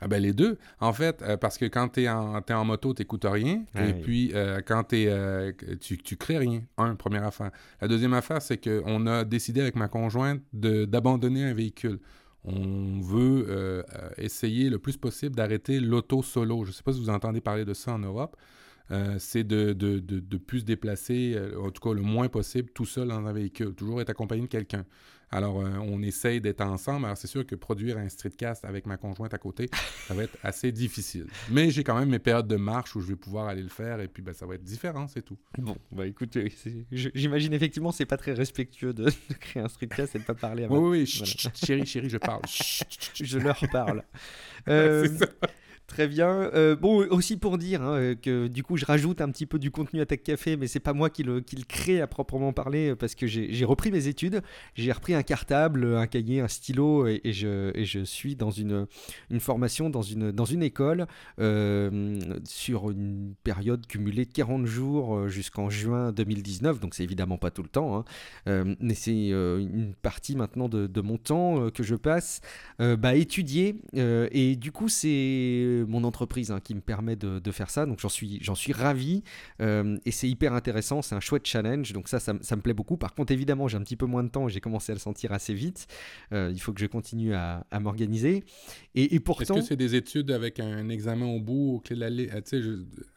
Ah 0.00 0.06
ben 0.06 0.22
les 0.22 0.32
deux. 0.32 0.58
En 0.80 0.92
fait, 0.92 1.22
euh, 1.22 1.36
parce 1.36 1.58
que 1.58 1.64
quand 1.64 1.88
tu 1.88 2.02
es, 2.04 2.08
en 2.08 2.64
moto, 2.64 2.94
tu 2.94 3.02
n'écoutes 3.02 3.24
rien. 3.24 3.64
et 3.74 3.94
puis, 3.94 4.30
euh, 4.34 4.60
quand 4.64 4.92
es, 4.92 5.06
euh, 5.08 5.52
tu, 5.80 5.98
tu 5.98 6.16
crées 6.16 6.38
rien. 6.38 6.62
Un, 6.76 6.94
première 6.94 7.24
affaire. 7.24 7.50
La 7.80 7.88
deuxième 7.88 8.14
affaire, 8.14 8.40
c'est 8.40 8.58
qu'on 8.58 9.06
a 9.06 9.24
décidé 9.24 9.60
avec 9.60 9.74
ma 9.74 9.88
conjointe 9.88 10.40
d'abandonner 10.52 11.44
un 11.44 11.54
véhicule. 11.54 11.98
On 12.44 13.00
veut 13.00 13.84
essayer 14.16 14.70
le 14.70 14.78
plus 14.78 14.96
possible 14.96 15.34
d'arrêter 15.34 15.80
l'auto 15.80 16.22
solo. 16.22 16.64
Je 16.64 16.70
ne 16.70 16.74
sais 16.74 16.82
pas 16.82 16.92
si 16.92 17.00
vous 17.00 17.10
entendez 17.10 17.40
parler 17.40 17.64
de 17.64 17.74
ça 17.74 17.92
en 17.92 17.98
Europe. 17.98 18.36
c'est 19.18 19.44
de, 19.44 19.72
de, 19.72 19.98
de, 19.98 20.20
de, 20.20 20.36
plus 20.38 20.60
se 20.60 20.64
déplacer, 20.64 21.36
en 21.60 21.70
tout 21.70 21.82
cas 21.86 21.92
le 21.92 22.02
moins 22.02 22.28
possible, 22.28 22.70
tout 22.70 22.86
seul 22.86 23.08
dans 23.08 23.26
un 23.26 23.32
véhicule. 23.32 23.74
Toujours 23.74 24.00
être 24.00 24.10
accompagné 24.10 24.42
de 24.42 24.46
quelqu'un. 24.46 24.84
Alors, 25.30 25.60
euh, 25.60 25.70
on 25.78 26.02
essaye 26.02 26.40
d'être 26.40 26.62
ensemble. 26.62 27.04
Alors, 27.04 27.16
c'est 27.16 27.26
sûr 27.26 27.46
que 27.46 27.54
produire 27.54 27.98
un 27.98 28.08
streetcast 28.08 28.64
avec 28.64 28.86
ma 28.86 28.96
conjointe 28.96 29.34
à 29.34 29.38
côté, 29.38 29.68
ça 30.06 30.14
va 30.14 30.24
être 30.24 30.36
assez 30.42 30.72
difficile. 30.72 31.26
Mais 31.50 31.70
j'ai 31.70 31.84
quand 31.84 31.98
même 31.98 32.08
mes 32.08 32.18
périodes 32.18 32.48
de 32.48 32.56
marche 32.56 32.96
où 32.96 33.00
je 33.00 33.08
vais 33.08 33.16
pouvoir 33.16 33.48
aller 33.48 33.62
le 33.62 33.68
faire 33.68 34.00
et 34.00 34.08
puis 34.08 34.22
ben, 34.22 34.32
ça 34.32 34.46
va 34.46 34.54
être 34.54 34.64
différent, 34.64 35.06
c'est 35.06 35.22
tout. 35.22 35.38
Bon, 35.58 35.76
bah 35.92 36.06
écoute, 36.06 36.38
j'imagine 36.90 37.52
effectivement 37.52 37.92
c'est 37.92 38.06
pas 38.06 38.16
très 38.16 38.32
respectueux 38.32 38.92
de, 38.92 39.10
créer 39.40 39.62
un 39.62 39.68
streetcast 39.68 40.16
et 40.16 40.18
de 40.20 40.24
pas 40.24 40.34
parler 40.34 40.64
avant. 40.64 40.78
Oui, 40.78 41.00
oui, 41.00 41.06
chérie, 41.06 41.86
chérie, 41.86 42.08
je 42.08 42.18
parle. 42.18 42.42
je 43.14 43.38
leur 43.38 43.60
parle. 43.70 44.04
Euh, 44.68 45.08
Très 45.88 46.06
bien. 46.06 46.50
Euh, 46.54 46.76
bon, 46.76 46.98
aussi 47.08 47.38
pour 47.38 47.56
dire 47.56 47.82
hein, 47.82 48.14
que 48.14 48.46
du 48.46 48.62
coup, 48.62 48.76
je 48.76 48.84
rajoute 48.84 49.22
un 49.22 49.30
petit 49.30 49.46
peu 49.46 49.58
du 49.58 49.70
contenu 49.70 50.02
à 50.02 50.06
Tech 50.06 50.22
Café, 50.22 50.58
mais 50.58 50.66
c'est 50.66 50.80
pas 50.80 50.92
moi 50.92 51.08
qui 51.08 51.22
le, 51.22 51.40
crée 51.66 52.02
à 52.02 52.06
proprement 52.06 52.52
parler, 52.52 52.94
parce 52.94 53.14
que 53.14 53.26
j'ai 53.26 53.64
repris 53.64 53.90
mes 53.90 54.06
études, 54.06 54.42
j'ai 54.74 54.92
repris 54.92 55.14
un 55.14 55.22
cartable, 55.22 55.96
un 55.96 56.06
cahier, 56.06 56.40
un 56.40 56.46
stylo, 56.46 57.06
et, 57.06 57.22
je, 57.24 58.02
suis 58.04 58.36
dans 58.36 58.50
une, 58.50 58.86
formation 59.40 59.88
dans 59.88 60.02
une, 60.02 60.62
école 60.62 61.06
euh, 61.40 62.20
sur 62.44 62.90
une 62.90 63.34
période 63.42 63.86
cumulée 63.86 64.26
de 64.26 64.32
40 64.32 64.66
jours 64.66 65.16
euh, 65.16 65.28
jusqu'en 65.28 65.70
juin 65.70 66.12
2019, 66.12 66.80
donc 66.80 66.94
c'est 66.94 67.02
évidemment 67.02 67.38
pas 67.38 67.50
tout 67.50 67.62
le 67.62 67.68
temps, 67.70 68.04
hein, 68.46 68.74
mais 68.78 68.94
c'est 68.94 69.30
une 69.30 69.94
partie 70.02 70.36
maintenant 70.36 70.68
de, 70.68 71.00
mon 71.00 71.16
temps 71.16 71.70
que 71.70 71.82
je 71.82 71.94
passe 71.94 72.42
bah, 72.78 73.08
à 73.08 73.14
étudier, 73.14 73.76
et 73.94 74.54
du 74.56 74.70
coup, 74.70 74.90
c'est 74.90 75.77
mon 75.86 76.04
entreprise 76.04 76.50
hein, 76.50 76.60
qui 76.62 76.74
me 76.74 76.80
permet 76.80 77.16
de, 77.16 77.50
faire 77.50 77.70
ça, 77.70 77.86
donc 77.86 77.98
j'en 77.98 78.10
suis, 78.10 78.38
j'en 78.42 78.54
suis 78.54 78.72
ravi 78.72 79.22
et 79.60 80.10
c'est 80.10 80.28
hyper 80.28 80.52
intéressant, 80.52 81.00
c'est 81.02 81.14
un 81.14 81.20
chouette 81.20 81.46
challenge, 81.46 81.92
donc 81.92 82.08
ça, 82.08 82.20
ça, 82.20 82.32
me 82.34 82.60
plaît 82.60 82.74
beaucoup. 82.74 82.96
Par 82.96 83.14
contre, 83.14 83.32
évidemment, 83.32 83.68
j'ai 83.68 83.78
un 83.78 83.82
petit 83.82 83.96
peu 83.96 84.06
moins 84.06 84.22
de 84.22 84.28
temps, 84.28 84.48
j'ai 84.48 84.60
commencé 84.60 84.92
à 84.92 84.94
le 84.94 85.00
sentir 85.00 85.32
assez 85.32 85.54
vite. 85.54 85.86
il 86.32 86.60
faut 86.60 86.72
que 86.72 86.80
je 86.80 86.86
continue 86.86 87.34
à, 87.34 87.64
m'organiser. 87.80 88.44
Et, 88.94 89.20
pourtant. 89.20 89.54
Est-ce 89.54 89.62
que 89.62 89.68
c'est 89.68 89.76
des 89.76 89.94
études 89.94 90.30
avec 90.30 90.60
un 90.60 90.88
examen 90.88 91.26
au 91.26 91.40
bout, 91.40 91.76
au 91.76 91.80
clé 91.80 91.96
de 91.96 92.00
la 92.00 92.08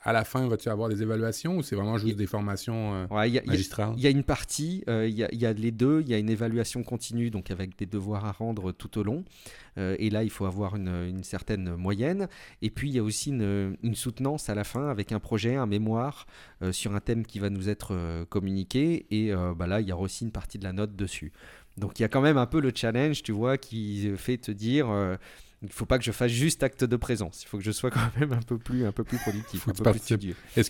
à 0.04 0.14
la 0.14 0.24
fin, 0.24 0.48
vas-tu 0.48 0.70
avoir 0.70 0.90
des 0.90 1.02
évaluations 1.02 1.58
ou 1.58 1.64
c'est 1.64 1.76
vraiment 1.76 1.98
juste 1.98 2.16
des 2.16 2.28
formations 2.28 3.08
magistrales 3.10 3.94
Il 3.98 4.04
y 4.04 4.08
a 4.08 4.10
une 4.10 4.24
partie, 4.24 4.84
il 4.88 5.10
y, 5.10 5.36
y, 5.36 5.46
a 5.46 5.54
les 5.54 5.72
deux, 5.72 6.02
il 6.02 6.10
y 6.10 6.14
a 6.14 6.18
une 6.18 6.30
évaluation 6.30 6.84
continue, 6.84 7.30
donc 7.30 7.52
avec 7.52 7.78
des 7.78 7.86
devoirs 7.86 8.26
à 8.26 8.32
rendre 8.32 8.72
tout 8.72 8.98
au 8.98 9.04
long. 9.04 9.24
Euh, 9.78 9.96
et 10.00 10.10
là, 10.10 10.24
il 10.24 10.30
faut 10.30 10.46
avoir 10.46 10.76
une, 10.76 11.24
certaine 11.24 11.76
moyenne. 11.76 12.28
Et 12.62 12.70
puis, 12.70 12.90
il 12.90 12.96
y 12.96 13.00
a 13.00 13.04
aussi 13.04 13.30
une, 13.30 13.96
soutenance 13.96 14.50
à 14.50 14.56
la 14.56 14.64
fin 14.64 14.90
avec 14.90 15.12
un 15.12 15.20
projet, 15.20 15.56
un 15.56 15.66
mémoire 15.66 16.26
euh, 16.62 16.72
sur 16.72 16.96
un 16.96 17.00
thème 17.00 17.26
qui 17.26 17.40
va 17.40 17.50
nous 17.50 17.70
être 17.70 17.94
euh, 17.94 18.26
communiqué. 18.26 19.06
Et 19.12 19.32
bah 19.56 19.68
là, 19.68 19.82
il 19.82 19.88
y 19.88 19.92
a 19.92 19.98
aussi 19.98 20.24
une 20.24 20.32
partie 20.32 20.58
de 20.58 20.64
la 20.64 20.74
note 20.74 20.96
dessus. 20.96 21.32
Donc, 21.78 22.00
il 22.00 22.02
y 22.02 22.06
a 22.06 22.10
quand 22.10 22.22
même 22.22 22.38
un 22.38 22.46
peu 22.46 22.60
le 22.60 22.72
challenge, 22.74 23.24
tu 23.24 23.32
vois, 23.32 23.58
qui 23.58 24.12
fait 24.18 24.38
te 24.38 24.52
dire 24.52 24.88
il 25.62 25.68
ne 25.68 25.72
faut 25.72 25.86
pas 25.86 26.00
que 26.00 26.04
je 26.04 26.12
fasse 26.12 26.32
juste 26.32 26.64
acte 26.64 26.84
de 26.84 26.96
présence. 26.96 27.44
Il 27.44 27.48
faut 27.48 27.58
que 27.58 27.64
je 27.64 27.72
sois 27.72 27.92
quand 27.92 28.20
même 28.20 28.34
un 28.34 28.42
peu 28.42 28.58
plus, 28.58 28.86
un 28.86 28.92
peu 28.92 29.04
plus 29.04 29.18
productif, 29.18 29.68
un 29.68 29.74
peu 29.74 29.92
plus 29.92 30.00
studieux. 30.00 30.36
Est-ce 30.56 30.70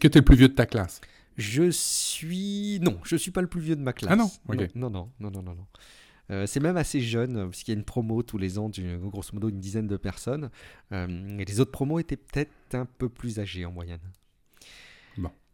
que 0.00 0.08
tu 0.08 0.18
es 0.18 0.20
le 0.20 0.24
plus 0.24 0.36
vieux 0.36 0.48
de 0.48 0.54
ta 0.54 0.66
classe? 0.66 1.00
Je 1.36 1.70
suis... 1.70 2.78
Non, 2.80 2.98
je 3.04 3.16
ne 3.16 3.18
suis 3.18 3.32
pas 3.32 3.40
le 3.40 3.48
plus 3.48 3.60
vieux 3.60 3.76
de 3.76 3.82
ma 3.82 3.92
classe. 3.92 4.12
Ah 4.12 4.16
non? 4.16 4.30
Non, 4.74 4.88
non, 4.88 5.10
non, 5.18 5.30
non, 5.30 5.42
non. 5.42 5.54
non. 5.54 5.66
Euh, 6.30 6.46
c'est 6.46 6.60
même 6.60 6.76
assez 6.76 7.00
jeune, 7.00 7.34
parce 7.34 7.62
qu'il 7.62 7.74
y 7.74 7.76
a 7.76 7.78
une 7.78 7.84
promo 7.84 8.22
tous 8.22 8.38
les 8.38 8.58
ans, 8.58 8.70
grosso 9.02 9.30
modo 9.32 9.48
une 9.48 9.60
dizaine 9.60 9.86
de 9.86 9.96
personnes. 9.96 10.50
Euh, 10.92 11.38
et 11.38 11.44
les 11.44 11.60
autres 11.60 11.70
promos 11.70 11.98
étaient 11.98 12.16
peut-être 12.16 12.74
un 12.74 12.86
peu 12.86 13.08
plus 13.08 13.38
âgés 13.38 13.64
en 13.64 13.72
moyenne. 13.72 14.00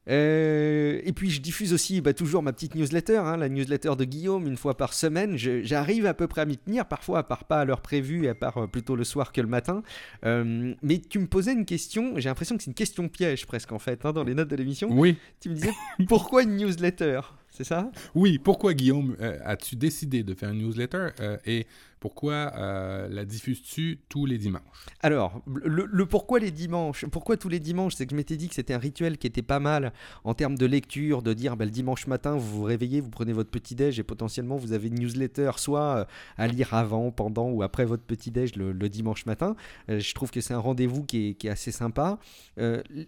Euh, 0.09 1.01
et 1.05 1.13
puis 1.13 1.31
je 1.31 1.41
diffuse 1.41 1.73
aussi 1.73 2.01
bah, 2.01 2.15
toujours 2.15 2.43
ma 2.43 2.53
petite 2.53 2.75
newsletter, 2.75 3.19
hein, 3.19 3.37
la 3.37 3.49
newsletter 3.49 3.93
de 3.97 4.05
Guillaume, 4.05 4.47
une 4.47 4.57
fois 4.57 4.77
par 4.77 4.95
semaine. 4.95 5.37
J'arrive 5.37 6.07
à 6.07 6.15
peu 6.15 6.27
près 6.27 6.41
à 6.41 6.47
m'y 6.47 6.57
tenir, 6.57 6.87
parfois 6.87 7.19
à 7.19 7.23
part 7.23 7.45
pas 7.45 7.61
à 7.61 7.65
l'heure 7.65 7.83
prévue, 7.83 8.29
à 8.29 8.35
part 8.35 8.69
plutôt 8.69 8.97
le 8.97 9.05
soir 9.05 9.33
que 9.33 9.41
le 9.41 9.47
matin. 9.47 9.83
mais 10.25 10.99
tu 11.09 11.19
me 11.19 11.27
posais 11.27 11.53
une 11.53 11.67
question, 11.67 12.15
j'ai 12.17 12.29
l'impression 12.29 12.57
que 12.57 12.63
c'est 12.63 12.71
une 12.71 12.75
question 12.75 13.09
piège 13.09 13.47
presque 13.47 13.73
en 13.73 13.79
fait, 13.79 14.05
hein, 14.05 14.13
dans 14.13 14.25
les 14.25 14.35
notes 14.35 14.49
de 14.49 14.57
l'émission. 14.57 14.89
Oui. 14.91 15.17
Tu 15.41 15.51
me 15.51 15.55
disais 15.55 15.73
pourquoi 16.09 16.43
une 16.43 16.57
newsletter? 16.57 17.21
C'est 17.51 17.65
ça? 17.65 17.91
Oui, 18.15 18.39
pourquoi 18.39 18.75
Guillaume 18.75 19.17
euh, 19.21 19.39
as-tu 19.45 19.77
décidé 19.77 20.23
de 20.23 20.35
faire 20.35 20.51
une 20.51 20.59
newsletter 20.59 21.09
euh, 21.21 21.37
et 21.45 21.67
pourquoi 22.01 22.53
euh, 22.57 23.09
la 23.09 23.25
diffuses-tu 23.25 24.01
tous 24.09 24.27
les 24.27 24.39
dimanches? 24.39 24.63
Alors, 25.03 25.43
le, 25.47 26.07
pourquoi 26.07 26.39
les 26.39 26.51
dimanches 26.51 27.07
Pourquoi 27.07 27.37
tous 27.37 27.49
les 27.49 27.61
dimanches 27.61 27.95
C'est 27.95 28.07
que 28.07 28.13
je 28.13 28.17
m'étais 28.17 28.37
dit 28.37 28.49
que 28.49 28.55
c'était 28.55 28.75
un 28.75 28.79
rituel 28.79 29.19
qui 29.19 29.27
était 29.27 29.43
pas 29.43 29.61
mal 29.61 29.93
en 30.25 30.35
termes 30.35 30.57
de 30.57 30.67
lecture, 30.67 31.23
de 31.23 31.33
dire 31.33 31.57
bah, 31.57 31.65
le 31.65 31.71
dimanche 31.71 32.07
matin, 32.07 32.37
vous 32.37 32.59
vous 32.59 32.65
réveillez, 32.65 33.01
vous 33.01 33.11
prenez 33.11 33.33
votre 33.33 33.51
petit-déj 33.51 33.99
et 33.99 34.03
potentiellement 34.03 34.57
vous 34.57 34.73
avez 34.73 34.89
une 34.89 34.99
newsletter 34.99 35.53
soit 35.57 36.07
à 36.37 36.47
lire 36.47 36.75
avant, 36.75 37.11
pendant 37.11 37.51
ou 37.51 37.63
après 37.63 37.85
votre 37.85 38.03
petit-déj 38.03 38.57
le, 38.57 38.89
dimanche 38.89 39.27
matin. 39.27 39.55
je 39.89 40.15
trouve 40.15 40.31
que 40.31 40.41
c'est 40.41 40.55
un 40.55 40.59
rendez-vous 40.59 41.05
qui 41.05 41.37
est, 41.41 41.49
assez 41.49 41.71
sympa. 41.71 42.19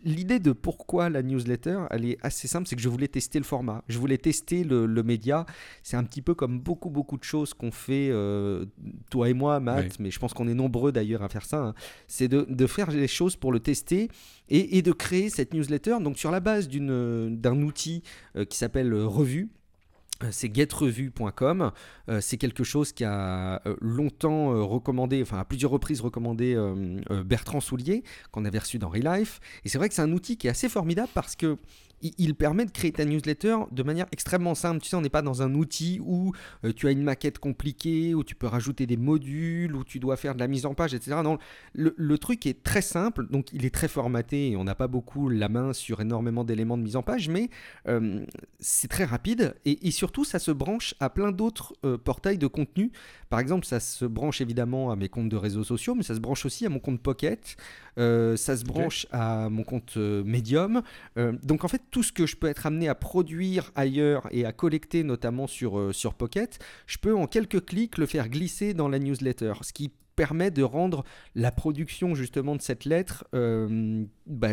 L'idée 0.05 0.39
de 0.39 0.53
pourquoi 0.53 1.09
la 1.09 1.23
newsletter, 1.23 1.87
elle 1.91 2.05
est 2.05 2.19
assez 2.23 2.47
simple, 2.47 2.69
c'est 2.69 2.77
que 2.77 2.83
je 2.83 2.89
voulais 2.89 3.09
tester 3.09 3.39
le 3.39 3.45
format. 3.45 3.83
Je 3.89 3.99
voulais 3.99 4.19
tester 4.19 4.65
le, 4.65 5.03
média. 5.03 5.47
C'est 5.83 5.97
un 5.97 6.05
petit 6.05 6.23
peu 6.23 6.35
comme 6.35 6.61
beaucoup, 6.61 6.91
beaucoup 6.91 7.17
de 7.17 7.25
choses 7.25 7.55
qu'on 7.55 7.73
fait, 7.73 8.09
euh, 8.11 8.65
toi 9.11 9.29
et 9.29 9.35
moi, 9.35 9.61
Matt, 9.61 9.99
mais 9.99 10.11
je 10.11 10.19
pense 10.19 10.35
qu'on 10.35 10.49
est 10.49 10.55
nombreux 10.55 10.93
d'ailleurs 10.93 11.23
à 11.23 11.29
faire 11.29 11.45
ça. 11.45 11.59
Hein. 11.59 11.75
C'est 12.07 12.29
de, 12.29 12.67
faire 12.67 12.91
les 12.91 13.09
choses 13.09 13.37
pour 13.37 13.53
le 13.53 13.61
tester 13.61 14.09
et, 14.49 14.83
de 14.83 14.93
créer 14.93 15.31
cette 15.31 15.55
newsletter. 15.55 15.99
Donc, 16.01 16.19
sur 16.19 16.31
la 16.31 16.41
base 16.41 16.69
d'un 16.69 17.63
outil 17.63 18.03
euh, 18.37 18.45
qui 18.45 18.59
s'appelle 18.59 18.95
Revue 18.95 19.51
euh, 20.23 20.29
c'est 20.31 20.55
getrevue.com. 20.55 21.73
c'est 22.21 22.37
quelque 22.37 22.63
chose 22.63 22.93
qui 22.93 23.03
a 23.03 23.61
longtemps 23.81 24.65
recommandé, 24.69 25.21
enfin 25.21 25.39
à 25.39 25.45
plusieurs 25.45 25.73
reprises 25.73 26.01
recommandé 26.01 26.57
Bertrand 27.25 27.61
Soulier, 27.61 28.05
qu'on 28.31 28.45
avait 28.45 28.61
reçu 28.61 28.79
dans 28.79 28.89
Relife. 28.89 29.41
Et 29.65 29.69
c'est 29.69 29.79
vrai 29.79 29.89
que 29.89 29.97
c'est 29.97 30.03
un 30.03 30.13
outil 30.13 30.37
qui 30.37 30.47
est 30.47 30.51
assez 30.51 30.69
formidable 30.69 31.09
parce 31.13 31.35
que 31.35 31.59
il, 32.03 32.35
permet 32.35 32.65
de 32.65 32.71
créer 32.71 32.93
ta 32.93 33.05
newsletter 33.05 33.57
de 33.71 33.83
manière 33.83 34.07
extrêmement 34.13 34.55
simple. 34.55 34.81
Tu 34.81 34.89
sais, 34.89 34.97
on 34.97 35.01
n'est 35.01 35.09
pas 35.09 35.23
dans 35.23 35.43
un 35.43 35.55
outil 35.55 36.01
où 36.03 36.33
euh, 36.65 36.73
tu 36.75 36.89
as 36.89 36.91
une 36.91 37.03
maquette 37.03 37.39
compliquée, 37.39 38.15
où 38.15 38.25
tu 38.25 38.35
peux 38.35 38.47
rajouter 38.47 38.87
des 38.87 38.97
modules, 38.97 39.75
où 39.75 39.85
tu 39.85 39.99
dois 39.99 40.17
faire 40.17 40.35
de 40.35 40.41
la 40.41 40.49
mise 40.49 40.67
en 40.67 40.75
page, 40.75 40.95
etc. 40.95 41.21
Non, 41.23 41.39
le, 41.75 42.19
truc 42.19 42.47
est 42.47 42.63
très 42.63 42.83
simple, 42.83 43.27
donc 43.29 43.53
il 43.53 43.65
est 43.65 43.75
très 43.75 43.89
formaté 43.89 44.51
et 44.51 44.57
on 44.57 44.65
n'a 44.65 44.75
pas 44.75 44.87
beaucoup 44.87 45.29
la 45.29 45.49
main 45.49 45.73
sur 45.73 46.01
énormément 46.01 46.45
d'éléments 46.45 46.79
de 46.79 46.83
mise 46.83 46.97
en 46.97 47.03
page, 47.03 47.29
mais 47.29 47.49
euh, 47.89 48.25
c'est 48.61 48.89
très 48.89 49.05
rapide 49.05 49.55
et, 49.65 49.91
surtout 49.91 50.25
ça 50.25 50.39
se 50.39 50.51
branche 50.51 50.95
à 51.01 51.11
plein 51.11 51.33
d'autres 51.33 51.75
euh, 51.85 51.99
portails 51.99 52.39
de 52.39 52.47
contenu. 52.47 52.93
Par 53.33 53.41
exemple, 53.41 53.65
ça 53.65 53.81
se 53.81 54.05
branche 54.05 54.43
évidemment 54.43 54.91
à 54.91 54.97
mes 54.97 55.09
comptes 55.09 55.31
de 55.31 55.37
réseaux 55.37 55.65
sociaux, 55.65 55.95
mais 55.95 56.03
ça 56.03 56.15
se 56.15 56.21
branche 56.21 56.45
aussi 56.45 56.67
à 56.67 56.69
mon 56.69 56.81
compte 56.81 57.01
Pocket, 57.01 57.57
ça 57.97 58.37
se 58.37 58.63
branche 58.63 59.07
à 59.11 59.49
mon 59.49 59.65
compte 59.65 59.97
Medium. 59.97 60.83
donc 61.43 61.65
en 61.65 61.69
fait, 61.69 61.81
tout 61.91 62.03
ce 62.03 62.13
que 62.13 62.27
je 62.27 62.37
peux 62.37 62.49
être 62.49 62.67
amené 62.67 62.89
à 62.89 62.95
produire 62.95 63.73
ailleurs 63.75 64.29
et 64.33 64.45
à 64.45 64.53
collecter 64.53 65.03
notamment 65.03 65.47
sur, 65.47 65.79
euh, 65.79 65.93
sur 65.93 66.13
Pocket, 66.13 66.59
je 66.87 66.99
peux 66.99 67.15
en 67.15 67.27
quelques 67.27 67.65
clics 67.65 67.97
le 67.97 68.05
faire 68.05 68.29
glisser 68.29 68.75
dans 68.75 68.89
la 68.89 68.99
newsletter, 68.99 69.55
ce 69.63 69.73
qui 69.73 69.91
permet 70.15 70.51
de 70.51 70.63
rendre 70.63 71.05
la 71.35 71.51
production 71.51 72.15
justement 72.15 72.55
de 72.55 72.61
cette 72.61 72.85
lettre 72.85 73.25
euh, 73.35 74.05
bah, 74.27 74.51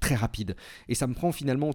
très 0.00 0.14
rapide. 0.14 0.54
Et 0.88 0.94
ça 0.94 1.08
me 1.08 1.14
prend 1.14 1.32
finalement 1.32 1.72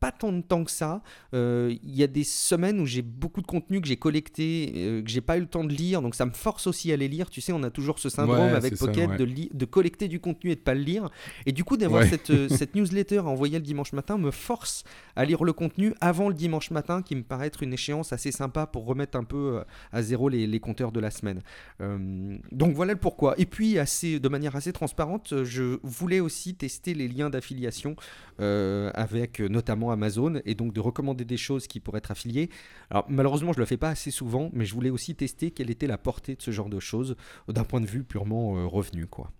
pas 0.00 0.12
tant 0.12 0.32
de 0.32 0.40
temps 0.40 0.64
que 0.64 0.70
ça. 0.70 1.02
Euh, 1.34 1.74
il 1.82 1.96
y 1.96 2.02
a 2.02 2.06
des 2.06 2.24
semaines 2.24 2.80
où 2.80 2.86
j'ai 2.86 3.02
beaucoup 3.02 3.40
de 3.40 3.46
contenu 3.46 3.80
que 3.80 3.88
j'ai 3.88 3.96
collecté, 3.96 4.72
euh, 4.76 5.02
que 5.02 5.10
j'ai 5.10 5.20
pas 5.20 5.36
eu 5.36 5.40
le 5.40 5.46
temps 5.46 5.64
de 5.64 5.72
lire, 5.72 6.02
donc 6.02 6.14
ça 6.14 6.24
me 6.24 6.30
force 6.30 6.66
aussi 6.66 6.92
à 6.92 6.96
les 6.96 7.08
lire. 7.08 7.30
Tu 7.30 7.40
sais, 7.40 7.52
on 7.52 7.62
a 7.62 7.70
toujours 7.70 7.98
ce 7.98 8.08
syndrome 8.08 8.54
avec 8.54 8.76
Pocket 8.78 9.10
de, 9.16 9.26
de, 9.52 9.64
collecter 9.64 10.08
du 10.08 10.20
contenu 10.20 10.50
et 10.50 10.56
de 10.56 10.60
pas 10.60 10.74
le 10.74 10.82
lire. 10.82 11.10
Et 11.46 11.52
du 11.52 11.64
coup, 11.64 11.76
d'avoir 11.76 12.04
cette, 12.04 12.30
euh, 12.30 12.48
cette, 12.50 12.74
newsletter 12.74 13.20
envoyée 13.20 13.58
le 13.58 13.64
dimanche 13.64 13.92
matin 13.92 14.18
me 14.18 14.30
force 14.30 14.84
à 15.16 15.24
lire 15.24 15.44
le 15.44 15.52
contenu 15.52 15.94
avant 16.00 16.28
le 16.28 16.34
dimanche 16.34 16.70
matin, 16.70 17.02
qui 17.02 17.16
me 17.16 17.22
paraît 17.22 17.48
être 17.48 17.62
une 17.62 17.72
échéance 17.72 18.12
assez 18.12 18.30
sympa 18.30 18.66
pour 18.66 18.86
remettre 18.86 19.18
un 19.18 19.24
peu 19.24 19.62
à 19.92 20.02
zéro 20.02 20.28
les, 20.28 20.46
les 20.46 20.60
compteurs 20.60 20.92
de 20.92 21.00
la 21.00 21.10
semaine. 21.10 21.40
donc 21.80 22.74
voilà 22.74 22.92
le 22.92 22.98
pourquoi. 22.98 23.34
Et 23.38 23.46
puis, 23.46 23.78
assez, 23.78 24.20
de 24.20 24.28
manière 24.28 24.54
assez 24.56 24.72
transparente, 24.72 25.44
je 25.44 25.78
voulais 25.82 26.20
aussi 26.20 26.54
tester 26.54 26.94
les 26.94 27.08
liens 27.08 27.30
d'affiliation 27.30 27.96
avec 28.38 29.40
notamment 29.40 29.87
Amazon 29.90 30.40
et 30.44 30.54
donc 30.54 30.72
de 30.72 30.80
recommander 30.80 31.24
des 31.24 31.36
choses 31.36 31.66
qui 31.66 31.80
pourraient 31.80 31.98
être 31.98 32.10
affiliées. 32.10 32.50
Alors 32.90 33.06
malheureusement, 33.08 33.52
je 33.52 33.58
ne 33.58 33.62
le 33.62 33.66
fais 33.66 33.76
pas 33.76 33.90
assez 33.90 34.10
souvent, 34.10 34.50
mais 34.52 34.64
je 34.64 34.74
voulais 34.74 34.90
aussi 34.90 35.14
tester 35.14 35.50
quelle 35.50 35.70
était 35.70 35.86
la 35.86 35.98
portée 35.98 36.34
de 36.34 36.42
ce 36.42 36.50
genre 36.50 36.68
de 36.68 36.80
choses 36.80 37.16
d'un 37.48 37.64
point 37.64 37.80
de 37.80 37.86
vue 37.86 38.04
purement 38.04 38.58
euh, 38.58 38.66
revenu, 38.66 39.06
quoi. 39.06 39.32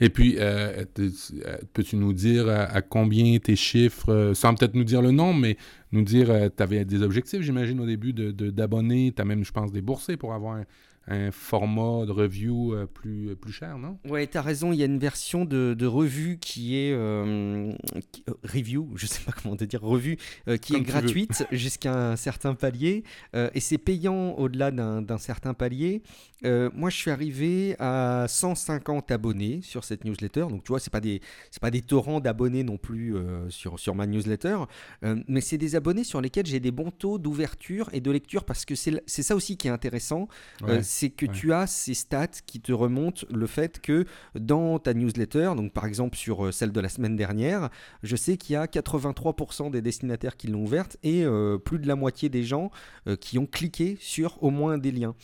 Et 0.00 0.10
puis, 0.10 0.34
euh, 0.38 0.84
euh, 0.98 1.58
peux-tu 1.72 1.94
nous 1.94 2.12
dire 2.12 2.48
à, 2.48 2.82
combien 2.82 3.38
tes 3.38 3.54
chiffres, 3.54 4.32
sans 4.34 4.52
peut-être 4.54 4.74
nous 4.74 4.82
dire 4.82 5.00
le 5.00 5.12
nom, 5.12 5.32
mais 5.32 5.56
nous 5.92 6.02
dire, 6.02 6.50
tu 6.54 6.62
avais 6.62 6.84
des 6.84 7.02
objectifs, 7.02 7.40
j'imagine, 7.42 7.78
au 7.78 7.86
début 7.86 8.12
d'abonnés, 8.12 9.10
de, 9.10 9.14
tu 9.14 9.22
as 9.22 9.24
même, 9.24 9.44
je 9.44 9.52
pense, 9.52 9.70
déboursé 9.70 10.16
pour 10.16 10.34
avoir 10.34 10.64
un 11.10 11.32
format 11.32 12.06
de 12.06 12.12
review 12.12 12.72
euh, 12.72 12.86
plus, 12.86 13.34
plus 13.34 13.52
cher, 13.52 13.78
non? 13.78 13.98
Ouais, 14.08 14.28
tu 14.28 14.38
as 14.38 14.42
raison, 14.42 14.72
il 14.72 14.78
y 14.78 14.82
a 14.82 14.86
une 14.86 15.00
version 15.00 15.44
de, 15.44 15.74
de 15.74 15.86
revue 15.86 16.38
qui 16.40 16.76
est 16.76 16.92
euh, 16.92 17.72
euh, 18.28 18.34
review, 18.44 18.88
je 18.94 19.06
sais 19.06 19.20
pas 19.26 19.32
comment 19.32 19.56
te 19.56 19.64
dire, 19.64 19.82
revue, 19.82 20.16
qui 20.62 20.76
est 20.76 20.80
gratuite 20.80 21.44
jusqu'à 21.52 22.12
un 22.12 22.16
certain 22.16 22.54
palier 22.54 23.02
et 23.34 23.60
c'est 23.60 23.78
payant 23.78 24.32
au-delà 24.34 24.70
d'un 24.70 25.18
certain 25.18 25.52
palier. 25.54 26.02
moi, 26.44 26.90
je 26.90 26.96
suis 26.96 27.10
arrivé 27.10 27.74
à 27.78 28.26
150 28.28 29.10
abonnés 29.10 29.60
sur 29.62 29.84
cette 29.84 30.04
newsletter, 30.04 30.46
donc 30.48 30.62
tu 30.62 30.68
vois, 30.68 30.78
c'est 30.80 30.92
pas 30.92 31.00
des 31.00 31.20
pas 31.60 31.70
des 31.70 31.82
torrents 31.82 32.20
d'abonnés 32.20 32.62
non 32.62 32.78
plus 32.78 33.14
sur 33.48 33.78
sur 33.78 33.94
ma 33.94 34.06
newsletter, 34.06 34.58
mais 35.02 35.40
c'est 35.40 35.58
des 35.58 35.74
abonnés 35.74 36.04
sur 36.04 36.20
lesquels 36.20 36.46
j'ai 36.46 36.60
des 36.60 36.70
bons 36.70 36.90
taux 36.90 37.18
d'ouverture 37.18 37.88
et 37.92 38.00
de 38.00 38.10
lecture 38.10 38.44
parce 38.44 38.64
que 38.64 38.74
c'est 38.74 39.02
ça 39.06 39.34
aussi 39.34 39.56
qui 39.56 39.68
est 39.68 39.70
intéressant 39.70 40.28
c'est 41.00 41.08
que 41.08 41.24
tu 41.24 41.54
as 41.54 41.66
ces 41.66 41.94
stats 41.94 42.26
qui 42.44 42.60
te 42.60 42.72
remontent 42.72 43.26
le 43.30 43.46
fait 43.46 43.80
que 43.80 44.04
dans 44.34 44.78
ta 44.78 44.92
newsletter, 44.92 45.52
donc 45.56 45.72
par 45.72 45.86
exemple 45.86 46.14
sur 46.14 46.44
euh, 46.44 46.52
celle 46.52 46.72
de 46.72 46.80
la 46.80 46.90
semaine 46.90 47.16
dernière, 47.16 47.70
je 48.02 48.16
sais 48.16 48.36
qu'il 48.36 48.52
y 48.52 48.56
a 48.56 48.66
83% 48.66 49.70
des 49.70 49.80
destinataires 49.80 50.36
qui 50.36 50.48
l'ont 50.48 50.62
ouverte 50.62 50.98
et 51.02 51.24
euh, 51.24 51.56
plus 51.56 51.78
de 51.78 51.88
la 51.88 51.96
moitié 51.96 52.28
des 52.28 52.44
gens 52.44 52.70
euh, 53.06 53.16
qui 53.16 53.38
ont 53.38 53.46
cliqué 53.46 53.96
sur 53.98 54.42
au 54.42 54.50
moins 54.50 54.76
des 54.76 54.92
liens. 54.92 55.14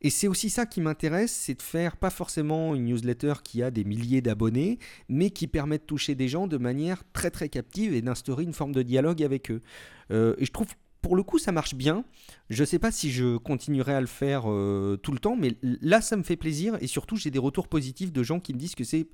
Et 0.00 0.10
c'est 0.10 0.26
aussi 0.26 0.50
ça 0.50 0.66
qui 0.66 0.80
m'intéresse, 0.80 1.30
c'est 1.30 1.54
de 1.54 1.62
faire 1.62 1.96
pas 1.96 2.10
forcément 2.10 2.74
une 2.74 2.86
newsletter 2.86 3.34
qui 3.44 3.62
a 3.62 3.70
des 3.70 3.84
milliers 3.84 4.22
d'abonnés, 4.22 4.80
mais 5.08 5.30
qui 5.30 5.46
permet 5.46 5.78
de 5.78 5.84
toucher 5.84 6.16
des 6.16 6.26
gens 6.26 6.48
de 6.48 6.56
manière 6.56 7.04
très 7.12 7.30
très 7.30 7.48
captive 7.48 7.94
et 7.94 8.02
d'instaurer 8.02 8.42
une 8.42 8.54
forme 8.54 8.72
de 8.72 8.82
dialogue 8.82 9.22
avec 9.22 9.52
eux. 9.52 9.60
et 10.10 10.44
je 10.44 10.50
trouve 10.50 10.74
pour 11.02 11.16
le 11.16 11.22
coup, 11.22 11.38
ça 11.38 11.52
marche 11.52 11.74
bien. 11.74 12.04
Je 12.48 12.62
ne 12.62 12.66
sais 12.66 12.78
pas 12.78 12.90
si 12.90 13.12
je 13.12 13.36
continuerai 13.36 13.92
à 13.92 14.00
le 14.00 14.06
faire 14.06 14.42
tout 14.42 15.12
le 15.12 15.18
temps, 15.18 15.36
mais 15.36 15.56
là, 15.62 16.00
ça 16.00 16.16
me 16.16 16.22
fait 16.22 16.36
plaisir. 16.36 16.78
Et 16.80 16.86
surtout, 16.86 17.16
j'ai 17.16 17.30
des 17.30 17.38
retours 17.38 17.68
positifs 17.68 18.12
de 18.12 18.22
gens 18.22 18.40
qui 18.40 18.54
me 18.54 18.58
disent 18.58 18.74
que 18.74 18.84
c'est 18.84 19.08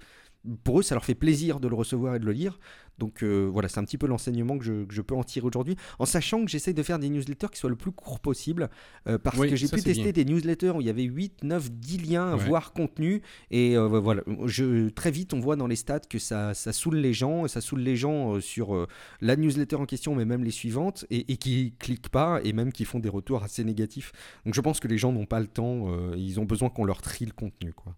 pour 0.65 0.81
eux, 0.81 0.83
ça 0.83 0.95
leur 0.95 1.05
fait 1.05 1.15
plaisir 1.15 1.61
de 1.61 1.69
le 1.69 1.75
recevoir 1.75 2.15
et 2.15 2.19
de 2.19 2.25
le 2.25 2.33
lire. 2.33 2.59
Donc 2.99 3.23
euh, 3.23 3.49
voilà, 3.51 3.69
c'est 3.69 3.79
un 3.79 3.85
petit 3.85 3.99
peu 3.99 4.07
l'enseignement 4.07 4.59
que 4.59 4.65
je, 4.65 5.01
peux 5.03 5.15
en 5.15 5.23
tirer 5.23 5.47
aujourd'hui, 5.47 5.77
en 5.99 6.05
sachant 6.05 6.45
que 6.45 6.51
j'essaie 6.51 6.73
de 6.73 6.83
faire 6.83 6.99
des 6.99 7.09
newsletters 7.09 7.49
qui 7.53 7.59
soient 7.59 7.71
le 7.71 7.77
plus 7.77 7.93
court 7.93 8.21
possible, 8.21 8.69
euh, 9.09 9.19
parce 9.19 9.39
que 9.39 9.57
j'ai 9.57 9.69
pu 9.69 9.81
tester 9.83 10.13
des 10.13 10.25
newsletters 10.25 10.71
où 10.71 10.81
il 10.81 10.87
y 10.87 10.91
avait 10.91 11.05
8, 11.05 11.45
9, 11.45 11.71
10 11.71 11.99
liens, 11.99 12.37
voire 12.37 12.73
contenu, 12.73 13.23
et 13.51 13.77
euh, 13.77 13.87
voilà, 13.87 14.23
je, 14.47 14.89
très 14.91 15.11
vite 15.11 15.33
on 15.33 15.41
voit 15.41 15.57
dans 15.57 15.69
les 15.69 15.77
stats 15.77 16.01
que 16.01 16.19
ça, 16.19 16.55
ça 16.55 16.73
saoule 16.73 16.97
les 16.97 17.13
gens, 17.13 17.47
ça 17.47 17.61
saoule 17.61 17.81
les 17.81 17.97
gens 17.97 18.41
sur 18.41 18.87
la 19.21 19.37
newsletter 19.37 19.77
en 19.77 19.87
question, 19.87 20.15
mais 20.15 20.25
même 20.25 20.45
les 20.45 20.51
suivantes, 20.51 21.07
et, 21.11 21.33
et 21.33 21.37
qui 21.37 21.75
cliquent 21.79 22.09
pas, 22.09 22.41
et 22.43 22.53
même 22.53 22.73
qui 22.73 22.85
font 22.85 22.99
des 22.99 23.09
retours 23.09 23.45
assez 23.45 23.63
négatifs. 23.63 24.13
Donc 24.45 24.55
je 24.55 24.61
pense 24.61 24.81
que 24.81 24.89
les 24.89 24.99
gens 24.99 25.13
n'ont 25.13 25.27
pas 25.27 25.41
le 25.41 25.47
temps, 25.47 25.87
ils 26.17 26.41
ont 26.41 26.45
besoin 26.45 26.69
qu'on 26.69 26.85
leur 26.85 27.01
trie 27.01 27.27
le 27.27 27.33
contenu. 27.33 27.73
quoi. 27.73 27.95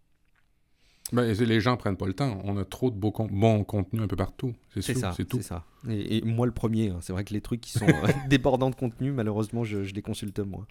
Ben, 1.12 1.32
les 1.32 1.60
gens 1.60 1.76
prennent 1.76 1.96
pas 1.96 2.06
le 2.06 2.14
temps. 2.14 2.40
On 2.44 2.56
a 2.56 2.64
trop 2.64 2.90
de 2.90 2.96
beaux 2.96 3.12
bons 3.12 3.64
contenus 3.64 4.02
un 4.02 4.06
peu 4.06 4.16
partout. 4.16 4.54
C'est 4.74 4.94
ça. 4.94 5.12
C'est 5.16 5.24
tout. 5.24 5.42
ça. 5.42 5.64
Et, 5.88 6.22
moi, 6.22 6.46
le 6.46 6.52
premier. 6.52 6.90
Hein. 6.90 6.98
C'est 7.00 7.12
vrai 7.12 7.24
que 7.24 7.32
les 7.32 7.40
trucs 7.40 7.60
qui 7.60 7.72
sont 7.72 7.88
euh, 7.88 8.08
débordants 8.28 8.70
de 8.70 8.74
contenu, 8.74 9.12
malheureusement, 9.12 9.64
je, 9.64 9.78
les 9.78 10.02
consulte 10.02 10.38
moins. 10.40 10.66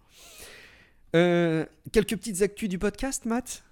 Euh, 1.15 1.65
quelques 1.91 2.15
petites 2.15 2.41
actus 2.41 2.69
du 2.69 2.79
podcast, 2.79 3.25
Matt? 3.25 3.63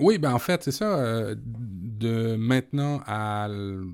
Oui, 0.00 0.18
ben 0.18 0.32
en 0.32 0.40
fait, 0.40 0.64
c'est 0.64 0.72
ça. 0.72 0.98
Euh, 0.98 1.36
de 1.38 2.34
maintenant 2.34 3.00
à 3.06 3.46
le, 3.48 3.86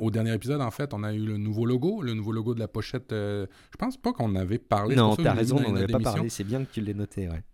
au 0.00 0.10
dernier 0.10 0.34
épisode, 0.34 0.60
en 0.60 0.72
fait, 0.72 0.92
on 0.92 1.04
a 1.04 1.12
eu 1.14 1.24
le 1.24 1.36
nouveau 1.36 1.64
logo, 1.64 2.02
le 2.02 2.14
nouveau 2.14 2.32
logo 2.32 2.52
de 2.54 2.58
la 2.58 2.66
pochette. 2.66 3.10
je 3.10 3.46
pense 3.78 3.96
pas 3.96 4.12
qu'on 4.12 4.34
avait 4.34 4.58
parlé. 4.58 4.96
Non, 4.96 5.14
t'as 5.14 5.34
raison, 5.34 5.58
on 5.64 5.70
n'en 5.70 5.76
avait 5.76 5.86
pas 5.86 6.00
parlé. 6.00 6.28
C'est 6.28 6.44
bien 6.44 6.64
que 6.64 6.72
tu 6.72 6.80
l'aies 6.80 6.94
noté, 6.94 7.28
ouais. 7.28 7.44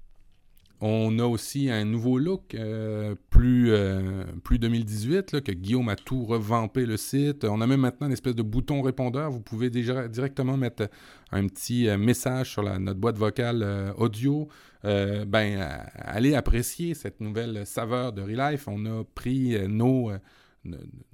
On 0.82 1.18
a 1.18 1.24
aussi 1.24 1.70
un 1.70 1.86
nouveau 1.86 2.18
look, 2.18 2.54
euh, 2.54 3.14
plus, 3.30 3.70
euh, 3.70 4.24
plus 4.44 4.58
2018, 4.58 5.32
là, 5.32 5.40
que 5.40 5.52
Guillaume 5.52 5.88
a 5.88 5.96
tout 5.96 6.24
revampé 6.24 6.84
le 6.84 6.98
site. 6.98 7.44
On 7.44 7.62
a 7.62 7.66
même 7.66 7.80
maintenant 7.80 8.08
une 8.08 8.12
espèce 8.12 8.34
de 8.34 8.42
bouton 8.42 8.82
répondeur. 8.82 9.30
Vous 9.30 9.40
pouvez 9.40 9.70
déjà 9.70 10.06
directement 10.06 10.58
mettre 10.58 10.90
un 11.32 11.46
petit 11.46 11.88
euh, 11.88 11.96
message 11.96 12.50
sur 12.50 12.62
notre 12.78 13.00
boîte 13.00 13.16
vocale 13.16 13.94
audio. 13.96 14.48
ben, 14.84 15.80
allez 15.94 16.34
apprécier 16.34 16.94
cette 16.94 17.20
nouvelle 17.20 17.66
saveur 17.66 18.12
de 18.12 18.20
Relife. 18.20 18.68
On 18.68 18.84
a 18.84 19.02
pris 19.14 19.56
nos, 19.68 20.12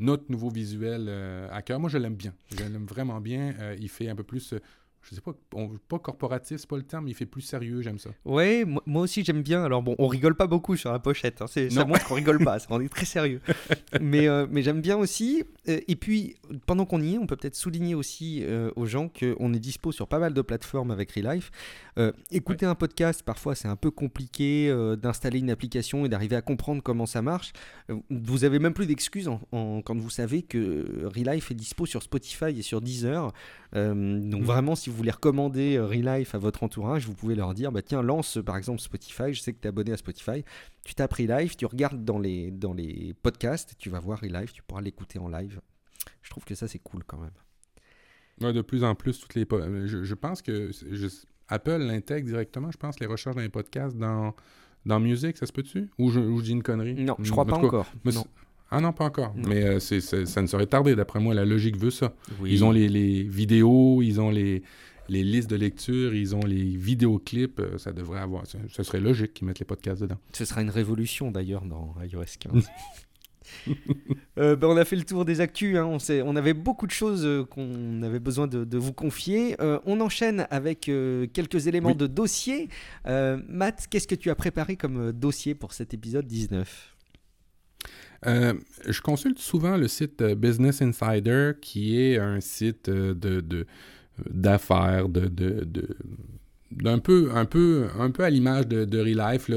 notre 0.01 0.25
nouveau 0.29 0.51
visuel 0.51 1.09
à 1.51 1.63
cœur. 1.63 1.79
Moi, 1.79 1.89
je 1.89 1.99
l'aime 1.99 2.17
bien. 2.17 2.35
Je 2.51 2.65
l'aime 2.65 2.87
vraiment 2.87 3.21
bien. 3.21 3.55
il 3.81 3.89
fait 3.89 4.09
un 4.09 4.17
peu 4.17 4.25
plus 4.25 4.55
je 5.03 5.15
sais 5.15 5.21
pas, 5.21 5.33
on, 5.55 5.71
pas 5.89 5.99
corporatif, 5.99 6.59
c'est 6.59 6.69
pas 6.69 6.77
le 6.77 6.83
terme, 6.83 7.05
mais 7.05 7.11
il 7.11 7.15
fait 7.15 7.27
plus 7.27 7.43
sérieux, 7.43 7.83
j'aime 7.83 7.99
ça. 7.99 8.11
Ouais, 8.25 8.65
moi 8.87 9.03
aussi 9.03 9.25
j'aime 9.25 9.43
bien. 9.43 9.65
Alors 9.65 9.83
bon, 9.83 9.97
on 9.99 10.07
rigole 10.07 10.35
pas 10.35 10.47
beaucoup 10.47 10.77
sur 10.77 10.93
la 10.93 10.99
pochette, 10.99 11.43
hein. 11.43 11.47
ça 11.47 11.85
montre 11.85 12.05
qu'on 12.07 12.15
rigole 12.15 12.43
pas, 12.45 12.59
on 12.71 12.81
est 12.81 12.89
très 12.89 13.07
sérieux. 13.07 13.41
mais 14.01 14.29
euh, 14.29 14.47
mais 14.51 14.63
j'aime 14.63 14.81
bien 14.81 14.97
aussi. 14.97 15.45
Euh, 15.69 15.81
et 15.87 15.97
puis, 15.97 16.37
pendant 16.67 16.85
qu'on 16.85 17.01
y 17.01 17.15
est, 17.15 17.19
on 17.19 17.27
peut 17.27 17.37
peut-être 17.37 17.55
souligner 17.55 17.95
aussi 17.95 18.43
euh, 18.43 18.71
aux 18.77 18.87
gens 18.87 19.09
qu'on 19.09 19.53
est 19.53 19.59
dispo 19.59 19.93
sur 19.93 20.09
pas 20.09 20.19
mal 20.19 20.35
de 20.35 20.43
plateformes 20.43 20.91
avec 20.91 21.13
Relife. 21.13 21.51
Écouter 22.31 22.67
un 22.67 22.75
podcast, 22.75 23.23
parfois 23.23 23.55
c'est 23.55 23.69
un 23.69 23.77
peu 23.77 23.91
compliqué 23.91 24.75
d'installer 25.01 25.41
une 25.41 25.51
application 25.51 26.07
et 26.07 26.09
d'arriver 26.09 26.37
à 26.37 26.43
comprendre 26.43 26.83
comment 26.83 27.07
ça 27.07 27.23
marche. 27.23 27.53
vous 28.11 28.45
avez 28.45 28.59
même 28.59 28.75
plus 28.75 28.87
d'excuses 28.87 29.29
quand 29.51 29.97
vous 29.97 30.11
savez 30.11 30.43
que 30.43 31.05
Relife 31.05 31.51
est 31.51 31.55
dispo 31.55 31.87
sur 31.87 32.03
Spotify 32.03 32.59
et 32.59 32.63
sur 32.63 32.81
Deezer. 32.81 33.33
donc 33.75 34.43
mm. 34.43 34.45
vraiment, 34.45 34.75
si 34.75 34.91
vous 34.91 34.97
voulez 34.97 35.11
recommander 35.11 35.77
euh, 35.77 35.87
Relife 35.87 36.35
à 36.35 36.39
votre 36.39 36.63
entourage, 36.63 37.07
vous 37.07 37.15
pouvez 37.15 37.35
leur 37.35 37.55
dire 37.55 37.73
bah 37.73 37.83
tiens, 37.83 38.03
lance 38.03 38.39
par 38.45 38.57
exemple 38.57 38.81
Spotify, 38.81 39.33
je 39.33 39.41
sais 39.41 39.53
que 39.53 39.61
tu 39.61 39.67
es 39.67 39.69
abonné 39.69 39.93
à 39.93 39.97
Spotify, 39.97 40.45
tu 40.85 40.95
tapes 40.95 41.15
Relife, 41.15 41.57
tu 41.57 41.67
regardes 41.67 42.05
dans 42.05 42.19
les, 42.19 42.51
dans 42.51 42.73
les 42.73 43.15
podcasts, 43.23 43.75
tu 43.79 43.91
vas 43.91 44.01
voir 44.01 44.21
Relife, 44.21 44.53
tu 44.53 44.63
pourras 44.63 44.81
l'écouter 44.81 45.19
en 45.19 45.29
live. 45.29 45.61
Je 46.23 46.31
trouve 46.31 46.45
que 46.45 46.55
ça 46.55 46.69
c'est 46.69 46.79
cool 46.79 47.05
quand 47.05 47.19
même. 47.19 47.31
Ouais, 48.41 48.53
de 48.53 48.63
plus 48.63 48.83
en 48.83 48.95
plus, 48.95 49.21
toutes 49.21 49.35
les 49.35 49.47
euh, 49.53 49.87
je, 49.87 50.03
je 50.03 50.15
pense 50.15 50.43
que 50.43 50.71
Apple 51.53 51.79
l'intègre 51.79 52.27
directement, 52.27 52.71
je 52.71 52.79
pense, 52.79 52.99
les 52.99 53.07
recherches 53.07 53.37
dans 53.37 53.43
les 53.43 53.49
podcasts 53.49 53.97
dans, 53.97 54.35
dans 54.87 55.01
Music, 55.01 55.37
ça 55.37 55.47
se 55.47 55.53
peut-tu? 55.53 55.91
Ou 55.99 56.11
je, 56.11 56.19
ou 56.19 56.39
je, 56.39 56.45
dis 56.45 56.53
une 56.53 56.63
connerie? 56.63 56.95
Non, 56.95 57.17
je 57.19 57.31
crois 57.31 57.45
pas 57.45 57.57
encore. 57.57 57.87
non. 58.05 58.25
Ah 58.75 58.81
non, 58.81 58.95
pas 58.95 59.05
encore. 59.05 59.35
Mais 59.37 59.63
euh, 59.65 59.81
ça 59.81 60.41
ne 60.41 60.47
serait 60.47 60.67
tardé, 60.67 60.97
d'après 60.97 61.21
moi. 61.21 61.35
La 61.35 61.45
logique 61.45 61.77
veut 61.77 61.91
ça. 61.91 62.15
Ils 62.43 62.65
ont 62.65 62.71
les, 62.71 62.89
les, 62.89 63.23
vidéos, 63.23 64.01
ils 64.01 64.19
ont 64.19 64.31
les, 64.31 64.63
les 65.11 65.23
listes 65.23 65.51
de 65.51 65.57
lecture, 65.57 66.15
ils 66.15 66.35
ont 66.35 66.41
les 66.41 66.75
vidéoclips. 66.75 67.61
Euh, 67.61 67.77
ça 67.77 67.93
devrait 67.93 68.21
avoir. 68.21 68.45
Ce 68.47 68.83
serait 68.83 69.01
logique 69.01 69.35
qu'ils 69.35 69.47
mettent 69.47 69.59
les 69.59 69.67
podcasts 69.67 70.01
dedans. 70.01 70.17
Ce 70.33 70.47
sera 70.47 70.63
une 70.63 70.71
révolution 70.71 71.31
d'ailleurs 71.31 71.67
dans 71.67 71.95
iOS 72.03 72.25
15. 72.41 72.67
Euh, 74.39 74.57
ben, 74.57 74.69
on 74.69 74.77
a 74.79 74.87
fait 74.87 74.97
le 74.97 75.03
tour 75.03 75.27
des 75.27 75.43
actus. 75.43 75.77
Hein. 75.77 75.85
On, 75.85 75.99
on, 76.25 76.37
avait 76.37 76.55
beaucoup 76.55 76.87
de 76.87 76.91
choses 76.91 77.47
qu'on 77.51 78.03
avait 78.03 78.19
besoin 78.19 78.47
de, 78.47 78.79
vous 78.79 78.95
confier. 78.95 79.57
on 79.85 80.01
enchaîne 80.01 80.47
avec 80.51 80.91
quelques 81.33 81.67
éléments 81.67 81.95
de 81.95 82.07
dossier. 82.07 82.71
Matt, 83.05 83.87
qu'est-ce 83.91 84.09
que 84.09 84.15
tu 84.15 84.31
as 84.31 84.35
préparé 84.35 84.77
comme 84.77 85.13
dossier 85.13 85.55
pour 85.55 85.75
cet 85.75 85.93
épisode 85.93 86.27
19 86.27 86.93
euh, 88.27 88.55
je 88.87 89.01
consulte 89.01 89.39
souvent 89.39 89.77
le 89.77 89.89
site 89.89 90.23
euh, 90.23 90.35
Business 90.35 90.81
Insider, 90.81 91.53
qui 91.61 92.01
est 92.01 92.19
un 92.19 92.41
site 92.41 92.89
euh, 92.89 93.15
de, 93.15 93.67
d'affaires, 94.31 95.09
de, 95.09 95.27
de, 95.27 95.97
d'un 96.77 96.99
peu, 96.99 97.31
un 97.35 97.45
peu, 97.45 97.89
un 97.99 98.11
peu 98.11 98.25
à 98.25 98.31
l'image 98.31 98.67
de, 98.67 98.85
de 98.85 98.99
Relife, 98.99 99.51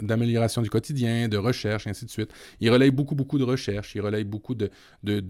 d'amélioration, 0.00 0.62
du 0.62 0.70
quotidien, 0.70 1.28
de 1.28 1.36
recherche, 1.36 1.86
ainsi 1.86 2.04
de 2.04 2.10
suite. 2.10 2.30
Il 2.60 2.70
relaye 2.70 2.90
beaucoup, 2.90 3.14
beaucoup 3.14 3.38
de 3.38 3.44
recherches, 3.44 3.94
il 3.94 4.00
relaye 4.00 4.24
beaucoup 4.24 4.54
de, 4.54 4.70
de, 5.02 5.20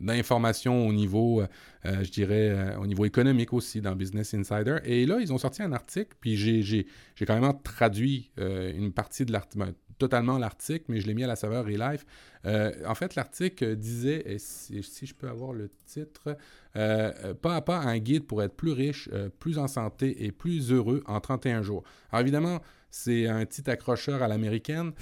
d'informations 0.00 0.86
au 0.86 0.92
niveau, 0.92 1.42
je 1.84 2.10
dirais, 2.10 2.76
au 2.80 2.86
niveau 2.86 3.04
économique 3.04 3.52
aussi 3.52 3.80
dans 3.80 3.96
Business 3.96 4.34
Insider. 4.34 4.78
Et 4.84 5.06
là, 5.06 5.18
ils 5.20 5.32
ont 5.32 5.38
sorti 5.38 5.62
un 5.62 5.72
article, 5.72 6.16
puis 6.20 6.36
j'ai, 6.36 6.86
quand 7.26 7.40
même 7.40 7.52
traduit 7.62 8.30
une 8.36 8.92
partie 8.92 9.24
de 9.24 9.32
l'article, 9.32 9.64
ben, 9.66 9.74
totalement 9.98 10.38
l'article, 10.38 10.86
mais 10.88 11.00
je 11.00 11.06
l'ai 11.06 11.14
mis 11.14 11.24
à 11.24 11.26
la 11.26 11.36
saveur 11.36 11.64
Relife. 11.64 12.06
Euh, 12.46 12.72
en 12.86 12.94
fait, 12.94 13.14
l'article 13.14 13.76
disait, 13.76 14.22
et 14.26 14.38
si, 14.38 14.82
je 14.82 15.14
peux 15.14 15.28
avoir 15.28 15.52
le 15.52 15.68
titre, 15.86 16.36
euh, 16.76 17.34
pas 17.34 17.56
à 17.56 17.60
pas 17.60 17.78
un 17.78 17.98
guide 17.98 18.24
pour 18.24 18.42
être 18.42 18.54
plus 18.54 18.72
riche, 18.72 19.08
euh, 19.12 19.28
plus 19.28 19.58
en 19.58 19.68
santé 19.68 20.24
et 20.24 20.32
plus 20.32 20.72
heureux 20.72 21.02
en 21.06 21.20
31 21.20 21.62
jours. 21.62 21.82
Alors 22.10 22.22
évidemment, 22.22 22.60
c'est 22.90 23.26
un 23.26 23.44
petit 23.44 23.68
accrocheur 23.68 24.22
à 24.22 24.28
l'américaine, 24.28 24.92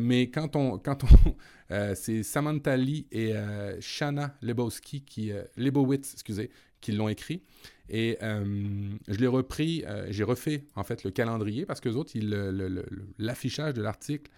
mais 0.00 0.28
quand 0.28 0.56
on, 0.56 0.76
quand 0.78 1.04
on, 1.04 1.36
c'est 1.94 2.24
Samantha 2.24 2.76
Lee 2.76 3.06
et 3.12 3.32
Shanna 3.78 4.34
Lebowski 4.42 5.02
qui, 5.02 5.30
Lebowitz, 5.56 6.14
excusez, 6.14 6.50
qui 6.80 6.90
l'ont 6.90 7.08
écrit. 7.08 7.42
Et 7.88 8.18
je 8.20 9.18
l'ai 9.18 9.26
repris, 9.26 9.84
j'ai 10.10 10.24
refait 10.24 10.64
en 10.74 10.84
fait 10.84 11.04
le 11.04 11.10
calendrier 11.10 11.64
parce 11.64 11.80
que 11.80 11.88
autres, 11.88 12.12
l'affichage 13.18 13.74
de 13.74 13.82
l'article 13.82 14.30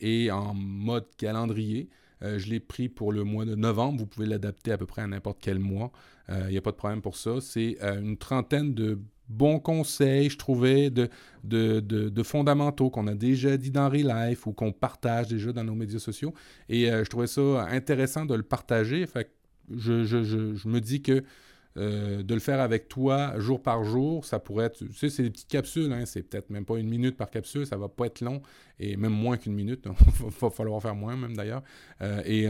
est 0.00 0.30
en 0.30 0.54
mode 0.54 1.06
calendrier. 1.16 1.88
Euh, 2.22 2.38
je 2.38 2.48
l'ai 2.48 2.60
pris 2.60 2.88
pour 2.88 3.12
le 3.12 3.24
mois 3.24 3.44
de 3.44 3.54
novembre. 3.54 3.98
Vous 3.98 4.06
pouvez 4.06 4.26
l'adapter 4.26 4.72
à 4.72 4.78
peu 4.78 4.86
près 4.86 5.02
à 5.02 5.06
n'importe 5.06 5.38
quel 5.40 5.58
mois. 5.58 5.92
Il 6.28 6.34
euh, 6.34 6.50
n'y 6.50 6.56
a 6.56 6.62
pas 6.62 6.70
de 6.70 6.76
problème 6.76 7.02
pour 7.02 7.16
ça. 7.16 7.40
C'est 7.40 7.76
euh, 7.82 8.00
une 8.00 8.16
trentaine 8.16 8.74
de 8.74 8.98
bons 9.28 9.58
conseils, 9.58 10.28
je 10.28 10.38
trouvais, 10.38 10.90
de, 10.90 11.08
fondamentaux 12.22 12.90
qu'on 12.90 13.06
a 13.06 13.14
déjà 13.14 13.56
dit 13.56 13.70
dans 13.70 13.88
Relife 13.88 14.46
ou 14.46 14.52
qu'on 14.52 14.72
partage 14.72 15.28
déjà 15.28 15.52
dans 15.52 15.64
nos 15.64 15.74
médias 15.74 15.98
sociaux. 15.98 16.34
Et 16.68 16.86
je 16.88 17.08
trouvais 17.08 17.26
ça 17.26 17.66
intéressant 17.70 18.26
de 18.26 18.34
le 18.34 18.42
partager. 18.42 19.06
Fait 19.06 19.30
je 19.74 20.68
me 20.68 20.78
dis 20.78 21.00
que 21.00 21.24
euh, 21.76 22.22
de 22.22 22.34
le 22.34 22.40
faire 22.40 22.60
avec 22.60 22.88
toi 22.88 23.32
jour 23.38 23.60
par 23.60 23.82
jour, 23.82 24.24
ça 24.24 24.38
pourrait 24.38 24.66
être, 24.66 24.78
tu 24.78 24.92
sais, 24.94 25.10
c'est 25.10 25.24
des 25.24 25.30
petites 25.30 25.48
capsules, 25.48 25.92
hein, 25.92 26.04
c'est 26.06 26.22
peut-être 26.22 26.48
même 26.50 26.64
pas 26.64 26.76
une 26.76 26.88
minute 26.88 27.16
par 27.16 27.30
capsule, 27.30 27.66
ça 27.66 27.76
va 27.76 27.88
pas 27.88 28.06
être 28.06 28.20
long, 28.20 28.42
et 28.78 28.96
même 28.96 29.12
moins 29.12 29.36
qu'une 29.36 29.54
minute, 29.54 29.84
il 30.20 30.30
va 30.40 30.50
falloir 30.50 30.80
faire 30.80 30.94
moins 30.94 31.16
même 31.16 31.36
d'ailleurs, 31.36 31.64
euh, 32.00 32.22
et 32.24 32.48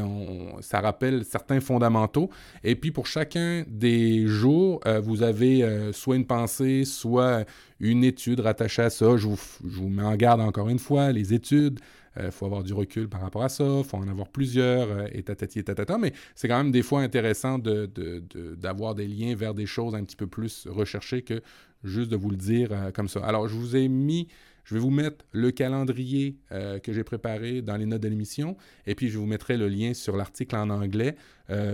ça 0.60 0.82
rappelle 0.82 1.24
certains 1.24 1.60
fondamentaux, 1.60 2.28
et 2.62 2.76
puis 2.76 2.90
pour 2.90 3.06
chacun 3.06 3.64
des 3.66 4.26
jours, 4.26 4.80
euh, 4.84 5.00
vous 5.00 5.22
avez 5.22 5.90
soit 5.94 6.16
une 6.16 6.26
pensée, 6.26 6.84
soit 6.84 7.46
une 7.80 8.04
étude 8.04 8.40
rattachée 8.40 8.82
à 8.82 8.90
ça, 8.90 9.16
je 9.16 9.26
vous, 9.26 9.40
je 9.62 9.80
vous 9.80 9.88
mets 9.88 10.02
en 10.02 10.16
garde 10.16 10.42
encore 10.42 10.68
une 10.68 10.78
fois, 10.78 11.12
les 11.12 11.32
études, 11.32 11.80
il 12.16 12.22
euh, 12.22 12.30
faut 12.30 12.46
avoir 12.46 12.62
du 12.62 12.72
recul 12.72 13.08
par 13.08 13.20
rapport 13.20 13.42
à 13.42 13.48
ça, 13.48 13.64
faut 13.82 13.96
en 13.96 14.08
avoir 14.08 14.28
plusieurs, 14.28 14.90
euh, 14.90 15.06
et 15.12 15.22
tatati 15.22 15.58
et 15.58 15.64
tatata, 15.64 15.98
mais 15.98 16.12
c'est 16.34 16.48
quand 16.48 16.58
même 16.58 16.72
des 16.72 16.82
fois 16.82 17.00
intéressant 17.00 17.58
d'avoir 17.58 18.94
des 18.94 19.06
liens 19.06 19.34
vers 19.34 19.54
des 19.54 19.66
choses 19.66 19.94
un 19.94 20.04
petit 20.04 20.16
peu 20.16 20.26
plus 20.26 20.66
recherchées 20.68 21.22
que 21.22 21.42
juste 21.82 22.10
de 22.10 22.16
vous 22.16 22.30
le 22.30 22.36
dire 22.36 22.68
euh, 22.72 22.90
comme 22.92 23.08
ça. 23.08 23.20
Alors, 23.24 23.48
je 23.48 23.54
vous 23.54 23.76
ai 23.76 23.88
mis 23.88 24.28
Je 24.64 24.74
vais 24.74 24.80
vous 24.80 24.90
mettre 24.90 25.26
le 25.32 25.50
calendrier 25.50 26.38
que 26.82 26.90
j'ai 26.90 27.04
préparé 27.04 27.60
dans 27.60 27.76
les 27.76 27.84
notes 27.84 28.00
de 28.00 28.08
l'émission 28.08 28.56
et 28.86 28.94
puis 28.94 29.10
je 29.10 29.18
vous 29.18 29.26
mettrai 29.26 29.58
le 29.58 29.68
lien 29.68 29.92
sur 29.92 30.16
l'article 30.16 30.56
en 30.56 30.70
anglais. 30.70 31.16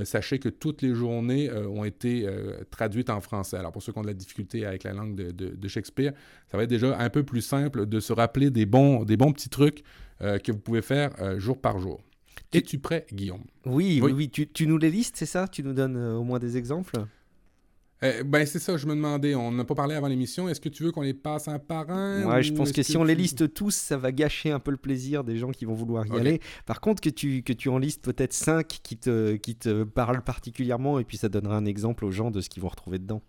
Sachez 0.03 0.41
que 0.41 0.49
toutes 0.49 0.83
les 0.83 0.93
journées 0.93 1.49
ont 1.53 1.85
été 1.85 2.27
traduites 2.69 3.09
en 3.09 3.21
français. 3.21 3.59
Alors 3.59 3.71
pour 3.71 3.81
ceux 3.81 3.93
qui 3.93 3.99
ont 4.01 4.03
de 4.03 4.09
la 4.09 4.14
difficulté 4.14 4.67
avec 4.67 4.83
la 4.83 4.93
langue 4.93 5.14
de, 5.14 5.69
Shakespeare, 5.69 6.14
ça 6.49 6.57
va 6.57 6.64
être 6.64 6.71
déjà 6.71 6.99
un 6.99 7.11
peu 7.11 7.23
plus 7.23 7.43
simple 7.43 7.87
de 7.87 8.01
se 8.01 8.12
rappeler 8.12 8.51
des 8.51 8.67
bons, 8.67 9.05
des 9.05 9.17
bons 9.17 9.33
petits 9.33 9.51
trucs 9.51 9.85
que 10.21 10.53
vous 10.53 10.59
pouvez 10.59 10.83
faire 10.83 11.39
jour 11.39 11.61
par 11.61 11.79
jour. 11.79 12.01
Es-tu 12.53 12.79
prêt, 12.79 13.07
Guillaume? 13.12 13.45
Oui, 13.64 14.01
oui, 14.03 14.12
oui. 14.12 14.29
Tu, 14.29 14.49
tu, 14.49 14.66
nous 14.66 14.79
les 14.79 14.91
listes, 14.91 15.16
c'est 15.16 15.27
ça? 15.27 15.47
Tu 15.47 15.62
nous 15.62 15.73
donnes 15.73 15.97
au 15.97 16.25
moins 16.25 16.39
des 16.39 16.57
exemples? 16.57 16.97
Eh, 18.03 18.23
ben, 18.25 18.47
c'est 18.47 18.59
ça, 18.59 18.79
je 18.79 18.87
me 18.87 18.95
demandais. 18.95 19.35
On 19.35 19.53
n'a 19.53 19.64
pas 19.64 19.75
parlé 19.75 19.95
avant 19.95 20.09
l'émission. 20.09 20.49
Est-ce 20.49 20.61
que 20.61 20.71
tu 20.71 20.83
veux 20.83 20.91
qu'on 20.91 21.03
les 21.03 21.12
passe 21.12 21.49
un 21.49 21.59
par 21.59 21.91
un 21.91 22.25
Ouais, 22.25 22.43
je 22.43 22.53
pense 22.55 22.73
que, 22.73 22.83
si 22.83 22.97
on 22.97 23.05
les 23.05 23.14
liste 23.14 23.53
tous, 23.53 23.75
ça 23.75 23.99
va 23.99 24.11
gâcher 24.11 24.51
un 24.51 24.59
peu 24.59 24.71
le 24.71 24.79
plaisir 24.79 25.23
des 25.23 25.37
gens 25.37 25.51
qui 25.51 25.66
vont 25.66 25.75
vouloir 25.75 26.07
y 26.07 26.18
aller. 26.18 26.41
Par 26.64 26.81
contre, 26.81 27.03
que 27.03 27.11
tu, 27.11 27.43
que 27.43 27.53
tu 27.53 27.68
en 27.68 27.79
listes 27.79 28.03
peut-être 28.03 28.33
5 28.33 28.66
qui 28.66 28.97
te, 28.97 29.37
qui 29.37 29.55
te 29.55 29.85
parlent 29.85 30.23
particulièrement, 30.23 30.99
et 30.99 31.05
puis 31.05 31.18
ça 31.18 31.29
donnera 31.29 31.57
un 31.57 31.66
exemple 31.66 32.07
aux 32.07 32.11
gens 32.11 32.31
de 32.31 32.41
ce 32.41 32.49
qu'ils 32.49 32.62
vont 32.62 32.68
retrouver 32.68 32.99
dedans. 32.99 33.23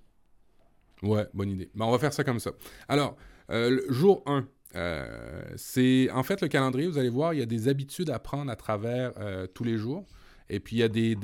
Ouais, 1.04 1.28
bonne 1.34 1.50
idée. 1.50 1.70
Ben, 1.76 1.86
on 1.86 1.92
va 1.92 2.00
faire 2.00 2.14
ça 2.14 2.24
comme 2.24 2.40
ça. 2.40 2.52
Alors, 2.88 3.18
euh, 3.50 3.82
jour 3.90 4.24
1. 4.26 4.48
Euh, 4.76 5.42
c'est 5.56 6.10
en 6.12 6.24
fait 6.24 6.42
le 6.42 6.48
calendrier, 6.48 6.88
vous 6.88 6.98
allez 6.98 7.10
voir, 7.10 7.34
il 7.34 7.40
y 7.40 7.44
a 7.44 7.46
des 7.46 7.68
habitudes 7.68 8.10
à 8.10 8.20
prendre 8.20 8.52
à 8.52 8.56
travers 8.56 9.14
euh, 9.18 9.48
tous 9.48 9.64
les 9.64 9.78
jours. 9.78 10.06
Et 10.54 10.60
puis, 10.60 10.76
il 10.76 10.80
y 10.80 10.84
a 10.84 10.90
des, 10.90 11.16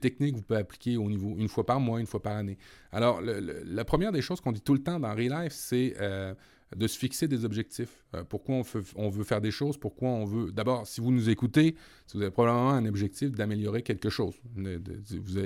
techniques 0.00 0.32
que 0.32 0.36
vous 0.38 0.42
pouvez 0.42 0.58
appliquer 0.58 0.96
au 0.96 1.06
niveau 1.10 1.34
une 1.36 1.48
fois 1.48 1.66
par 1.66 1.80
mois, 1.80 2.00
une 2.00 2.06
fois 2.06 2.22
par 2.22 2.34
année. 2.34 2.56
Alors, 2.92 3.20
la 3.20 3.84
première 3.84 4.10
des 4.10 4.22
choses 4.22 4.40
qu'on 4.40 4.52
dit 4.52 4.62
tout 4.62 4.72
le 4.72 4.82
temps 4.82 4.98
dans 4.98 5.14
Real 5.14 5.42
Life, 5.42 5.52
c'est 5.52 5.94
euh, 6.00 6.32
de 6.76 6.86
se 6.86 6.98
fixer 6.98 7.28
des 7.28 7.44
objectifs. 7.44 8.04
Euh, 8.14 8.24
pourquoi 8.24 8.62
on, 8.96 9.08
veut 9.08 9.24
faire 9.24 9.40
des 9.40 9.50
choses, 9.50 9.78
pourquoi 9.78 10.08
on 10.08 10.24
veut... 10.24 10.52
D'abord, 10.52 10.86
si 10.86 11.00
vous 11.00 11.10
nous 11.10 11.30
écoutez, 11.30 11.74
vous 12.12 12.20
avez 12.20 12.30
probablement 12.30 12.70
un 12.70 12.86
objectif 12.86 13.30
d'améliorer 13.32 13.82
quelque 13.82 14.10
chose. 14.10 14.34
vous. 14.54 15.38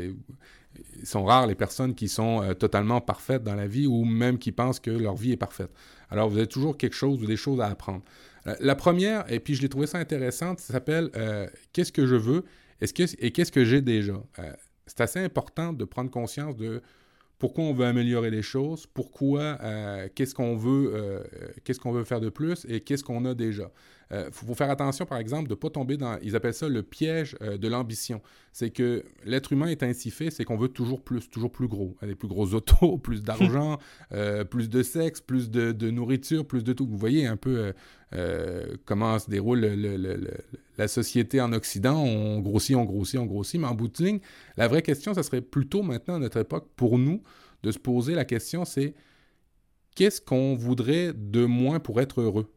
Ils 0.98 1.06
sont 1.06 1.24
rares 1.24 1.46
les 1.46 1.54
personnes 1.54 1.94
qui 1.94 2.08
sont 2.08 2.42
euh, 2.42 2.54
totalement 2.54 3.00
parfaites 3.00 3.44
dans 3.44 3.54
la 3.54 3.66
vie 3.66 3.86
ou 3.86 4.04
même 4.04 4.38
qui 4.38 4.52
pensent 4.52 4.80
que 4.80 4.90
leur 4.90 5.14
vie 5.14 5.32
est 5.32 5.36
parfaite. 5.36 5.70
Alors, 6.08 6.30
vous 6.30 6.38
avez 6.38 6.46
toujours 6.46 6.78
quelque 6.78 6.96
chose 6.96 7.22
ou 7.22 7.26
des 7.26 7.36
choses 7.36 7.60
à 7.60 7.66
apprendre. 7.66 8.02
Euh, 8.46 8.54
la 8.58 8.74
première, 8.74 9.30
et 9.30 9.38
puis 9.38 9.54
je 9.54 9.60
l'ai 9.60 9.68
trouvé 9.68 9.86
ça 9.86 9.98
intéressante, 9.98 10.60
ça 10.60 10.72
s'appelle 10.72 11.10
Qu'est-ce 11.72 11.92
que 11.92 12.06
je 12.06 12.16
veux? 12.16 12.44
Et 12.80 13.30
qu'est-ce 13.30 13.52
que 13.52 13.64
j'ai 13.64 13.82
déjà? 13.82 14.20
C'est 14.86 15.02
assez 15.02 15.20
important 15.20 15.72
de 15.72 15.84
prendre 15.84 16.10
conscience 16.10 16.56
de 16.56 16.82
pourquoi 17.42 17.64
on 17.64 17.72
veut 17.72 17.86
améliorer 17.86 18.30
les 18.30 18.40
choses, 18.40 18.86
pourquoi, 18.86 19.58
qu'est-ce 20.14 20.32
qu'on 20.32 20.54
veut, 20.54 21.24
qu'est-ce 21.64 21.80
qu'on 21.80 21.90
veut 21.90 22.04
faire 22.04 22.20
de 22.20 22.28
plus 22.28 22.64
et 22.68 22.82
qu'est-ce 22.82 23.02
qu'on 23.02 23.24
a 23.24 23.34
déjà. 23.34 23.68
Il 24.12 24.18
euh, 24.18 24.30
faut, 24.30 24.54
faire 24.54 24.68
attention, 24.68 25.06
par 25.06 25.16
exemple, 25.16 25.48
de 25.48 25.54
ne 25.54 25.58
pas 25.58 25.70
tomber 25.70 25.96
dans, 25.96 26.18
ils 26.22 26.36
appellent 26.36 26.52
ça 26.52 26.68
le 26.68 26.82
piège 26.82 27.34
euh, 27.40 27.56
de 27.56 27.66
l'ambition. 27.66 28.20
C'est 28.52 28.68
que 28.68 29.04
l'être 29.24 29.54
humain 29.54 29.68
est 29.68 29.82
ainsi 29.82 30.10
fait, 30.10 30.30
c'est 30.30 30.44
qu'on 30.44 30.58
veut 30.58 30.68
toujours 30.68 31.00
plus, 31.00 31.30
toujours 31.30 31.50
plus 31.50 31.66
gros. 31.66 31.96
Des 32.02 32.14
plus 32.14 32.28
gros 32.28 32.52
autos, 32.52 32.98
plus 33.02 33.22
d'argent, 33.22 33.78
euh, 34.12 34.44
plus 34.44 34.68
de 34.68 34.82
sexe, 34.82 35.22
plus 35.22 35.50
de, 35.50 35.90
nourriture, 35.90 36.46
plus 36.46 36.62
de 36.62 36.74
tout. 36.74 36.86
Vous 36.86 36.98
voyez 36.98 37.26
un 37.26 37.38
peu 37.38 37.72
comment 38.84 39.18
se 39.18 39.30
déroule 39.30 39.60
la 40.76 40.88
société 40.88 41.40
en 41.40 41.54
Occident. 41.54 41.98
On 41.98 42.40
grossit, 42.40 42.76
on 42.76 42.84
grossit, 42.84 43.18
on 43.18 43.24
grossit. 43.24 43.58
Mais 43.58 43.66
en 43.66 43.74
bout 43.74 43.88
de 43.88 44.04
ligne, 44.04 44.20
la 44.58 44.68
vraie 44.68 44.82
question, 44.82 45.14
ça 45.14 45.22
serait 45.22 45.40
plutôt 45.40 45.82
maintenant 45.82 46.16
à 46.16 46.18
notre 46.18 46.38
époque, 46.38 46.68
pour 46.76 46.98
nous, 46.98 47.22
de 47.62 47.72
se 47.72 47.78
poser 47.78 48.14
la 48.14 48.26
question, 48.26 48.66
c'est 48.66 48.94
qu'est-ce 49.94 50.20
qu'on 50.20 50.54
voudrait 50.54 51.14
de 51.14 51.46
moins 51.46 51.80
pour 51.80 51.98
être 52.02 52.20
heureux? 52.20 52.52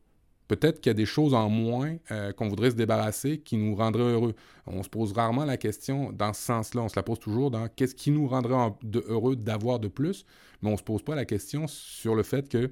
Peut-être 0.47 0.79
qu'il 0.79 0.89
y 0.89 0.91
a 0.91 0.95
des 0.95 1.05
choses 1.05 1.33
en 1.33 1.49
moins 1.49 1.95
euh, 2.11 2.31
qu'on 2.31 2.47
voudrait 2.47 2.71
se 2.71 2.75
débarrasser 2.75 3.39
qui 3.39 3.57
nous 3.57 3.75
rendraient 3.75 4.13
heureux. 4.13 4.35
On 4.67 4.83
se 4.83 4.89
pose 4.89 5.13
rarement 5.13 5.45
la 5.45 5.57
question 5.57 6.11
dans 6.11 6.33
ce 6.33 6.41
sens-là. 6.41 6.83
On 6.83 6.89
se 6.89 6.95
la 6.95 7.03
pose 7.03 7.19
toujours 7.19 7.49
dans 7.49 7.67
qu'est-ce 7.67 7.95
qui 7.95 8.11
nous 8.11 8.27
rendrait 8.27 8.71
heureux 9.07 9.35
d'avoir 9.35 9.79
de 9.79 9.87
plus, 9.87 10.25
mais 10.61 10.69
on 10.69 10.73
ne 10.73 10.77
se 10.77 10.83
pose 10.83 11.01
pas 11.01 11.15
la 11.15 11.25
question 11.25 11.67
sur 11.67 12.15
le 12.15 12.23
fait 12.23 12.47
que 12.47 12.69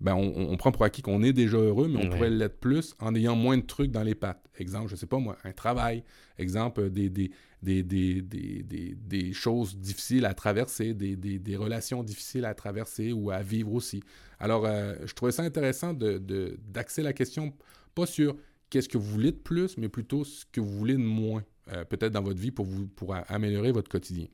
ben, 0.00 0.14
on, 0.14 0.56
prend 0.56 0.72
pour 0.72 0.84
acquis 0.84 1.02
qu'on 1.02 1.22
est 1.22 1.34
déjà 1.34 1.58
heureux, 1.58 1.86
mais 1.86 2.06
on 2.06 2.08
pourrait 2.08 2.30
l'être 2.30 2.58
plus 2.58 2.94
en 3.00 3.14
ayant 3.14 3.36
moins 3.36 3.58
de 3.58 3.62
trucs 3.62 3.90
dans 3.90 4.02
les 4.02 4.14
pattes. 4.14 4.48
Exemple, 4.58 4.88
je 4.88 4.94
ne 4.94 4.98
sais 4.98 5.06
pas 5.06 5.18
moi, 5.18 5.36
un 5.44 5.52
travail. 5.52 6.04
Exemple, 6.38 6.88
des, 6.88 7.10
des, 7.10 7.30
des, 7.62 8.22
des 8.22 9.32
choses 9.34 9.76
difficiles 9.76 10.24
à 10.24 10.32
traverser, 10.32 10.94
des, 10.94 11.56
relations 11.56 12.02
difficiles 12.02 12.46
à 12.46 12.54
traverser 12.54 13.12
ou 13.12 13.30
à 13.30 13.42
vivre 13.42 13.74
aussi. 13.74 14.02
Alors, 14.38 14.64
euh, 14.64 14.94
je 15.04 15.12
trouvais 15.12 15.32
ça 15.32 15.42
intéressant 15.42 15.92
d'axer 15.92 17.02
de, 17.02 17.06
la 17.06 17.12
question 17.12 17.52
pas 17.94 18.06
sur 18.06 18.36
qu'est-ce 18.70 18.88
que 18.88 18.96
vous 18.96 19.10
voulez 19.10 19.32
de 19.32 19.36
plus, 19.36 19.76
mais 19.76 19.90
plutôt 19.90 20.24
ce 20.24 20.46
que 20.50 20.62
vous 20.62 20.78
voulez 20.78 20.94
de 20.94 20.98
moins, 20.98 21.44
euh, 21.72 21.84
peut-être 21.84 22.12
dans 22.12 22.22
votre 22.22 22.40
vie 22.40 22.52
pour, 22.52 22.64
vous, 22.64 22.86
pour 22.86 23.14
améliorer 23.28 23.72
votre 23.72 23.90
quotidien. 23.90 24.28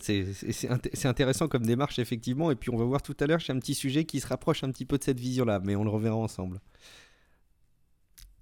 C'est 0.00 1.06
intéressant 1.06 1.48
comme 1.48 1.66
démarche, 1.66 1.98
effectivement. 1.98 2.50
Et 2.50 2.56
puis, 2.56 2.70
on 2.70 2.76
va 2.76 2.84
voir 2.84 3.02
tout 3.02 3.16
à 3.20 3.26
l'heure, 3.26 3.40
j'ai 3.40 3.52
un 3.52 3.58
petit 3.58 3.74
sujet 3.74 4.04
qui 4.04 4.20
se 4.20 4.26
rapproche 4.26 4.64
un 4.64 4.70
petit 4.70 4.84
peu 4.84 4.98
de 4.98 5.04
cette 5.04 5.20
vision-là, 5.20 5.60
mais 5.64 5.76
on 5.76 5.84
le 5.84 5.90
reverra 5.90 6.16
ensemble. 6.16 6.60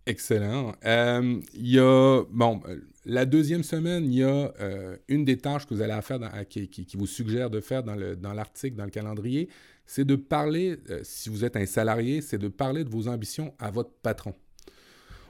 Excellent. 0.06 0.74
Euh, 0.84 1.40
y 1.54 1.78
a, 1.78 2.24
bon, 2.30 2.60
la 3.04 3.24
deuxième 3.24 3.62
semaine, 3.62 4.04
il 4.04 4.14
y 4.14 4.24
a 4.24 4.52
euh, 4.60 4.96
une 5.08 5.24
des 5.24 5.38
tâches 5.38 5.66
que 5.66 5.74
vous 5.74 5.82
allez 5.82 6.00
faire, 6.02 6.18
qui, 6.48 6.86
vous 6.94 7.06
suggère 7.06 7.50
de 7.50 7.60
faire 7.60 7.84
dans 7.84 8.32
l'article, 8.32 8.76
dans, 8.76 8.84
le 8.84 8.90
calendrier, 8.90 9.48
c'est 9.86 10.04
de 10.04 10.16
parler, 10.16 10.76
euh, 10.90 11.00
si 11.04 11.28
vous 11.28 11.44
êtes 11.44 11.56
un 11.56 11.66
salarié, 11.66 12.20
c'est 12.20 12.38
de 12.38 12.48
parler 12.48 12.82
de 12.82 12.88
vos 12.88 13.06
ambitions 13.06 13.54
à 13.60 13.70
votre 13.70 13.92
patron 14.02 14.34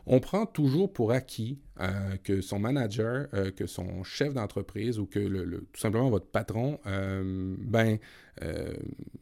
on 0.06 0.20
prend 0.20 0.46
toujours 0.46 0.92
pour 0.92 1.12
acquis 1.12 1.58
euh, 1.80 2.16
que 2.22 2.40
son 2.40 2.58
manager, 2.58 3.28
euh, 3.34 3.50
que 3.50 3.66
son 3.66 4.02
chef 4.02 4.34
d'entreprise 4.34 4.98
ou 4.98 5.06
que 5.06 5.20
tout 5.72 5.80
simplement 5.80 6.10
votre 6.10 6.26
patron, 6.26 6.80
euh, 6.86 7.54
ben, 7.58 7.98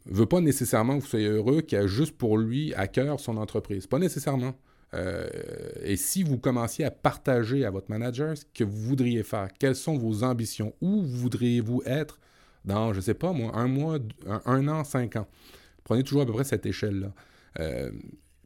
veut 0.06 0.26
pas 0.26 0.40
nécessairement 0.40 0.96
que 0.96 1.02
vous 1.02 1.08
soyez 1.08 1.28
heureux, 1.28 1.60
qu'il 1.60 1.78
a 1.78 1.86
juste 1.86 2.16
pour 2.16 2.38
lui 2.38 2.74
à 2.74 2.86
cœur 2.86 3.20
son 3.20 3.36
entreprise. 3.36 3.86
Pas 3.86 3.98
nécessairement. 3.98 4.54
et 5.82 5.96
si 5.96 6.22
vous 6.22 6.38
commenciez 6.38 6.84
à 6.84 6.90
partager 6.90 7.64
à 7.64 7.70
votre 7.70 7.90
manager 7.90 8.36
ce 8.36 8.44
que 8.54 8.64
vous 8.64 8.76
voudriez 8.76 9.22
faire, 9.22 9.48
quelles 9.58 9.76
sont 9.76 9.98
vos 9.98 10.24
ambitions, 10.24 10.74
où 10.80 11.02
voudriez-vous 11.02 11.82
être 11.84 12.18
dans, 12.64 12.92
je 12.92 12.98
ne 12.98 13.02
sais 13.02 13.14
pas 13.14 13.32
moi, 13.32 13.52
un 13.54 13.68
mois, 13.68 13.98
un, 14.46 14.68
an, 14.68 14.84
cinq 14.84 15.16
ans? 15.16 15.26
Prenez 15.84 16.02
toujours 16.02 16.22
à 16.22 16.26
peu 16.26 16.32
près 16.32 16.44
cette 16.44 16.66
échelle-là. 16.66 17.12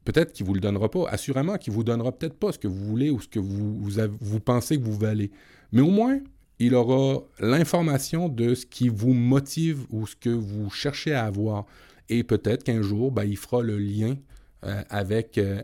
Peut-être 0.05 0.32
qu'il 0.32 0.44
ne 0.44 0.48
vous 0.48 0.55
le 0.55 0.61
donnera 0.61 0.90
pas. 0.90 1.09
Assurément 1.09 1.57
qu'il 1.57 1.72
ne 1.72 1.76
vous 1.76 1.84
donnera 1.84 2.12
peut-être 2.12 2.34
pas 2.34 2.52
ce 2.52 2.59
que 2.59 2.68
vous 2.68 2.84
voulez 2.84 3.11
ou 3.11 3.20
ce 3.20 3.28
que 3.28 3.38
vous, 3.38 4.40
pensez 4.40 4.78
que 4.78 4.84
vous 4.84 4.96
valez. 4.96 5.30
Mais 5.72 5.80
au 5.80 5.90
moins, 5.90 6.20
il 6.59 6.74
aura 6.74 7.22
l'information 7.40 8.28
de 8.28 8.55
ce 8.55 8.66
qui 8.66 8.88
vous 8.88 9.12
motive 9.14 9.86
ou 9.90 10.07
ce 10.07 10.14
que 10.16 10.30
vous 10.30 10.70
cherchez 10.70 11.14
à 11.14 11.24
avoir. 11.24 11.66
Et 12.09 12.22
peut-être 12.22 12.64
qu'un 12.64 12.82
jour, 12.82 13.11
ben, 13.12 13.24
il 13.24 13.36
fera 13.36 13.62
le 13.62 13.78
lien 13.78 14.16
euh, 14.64 14.82
avec, 14.88 15.38
euh, 15.38 15.62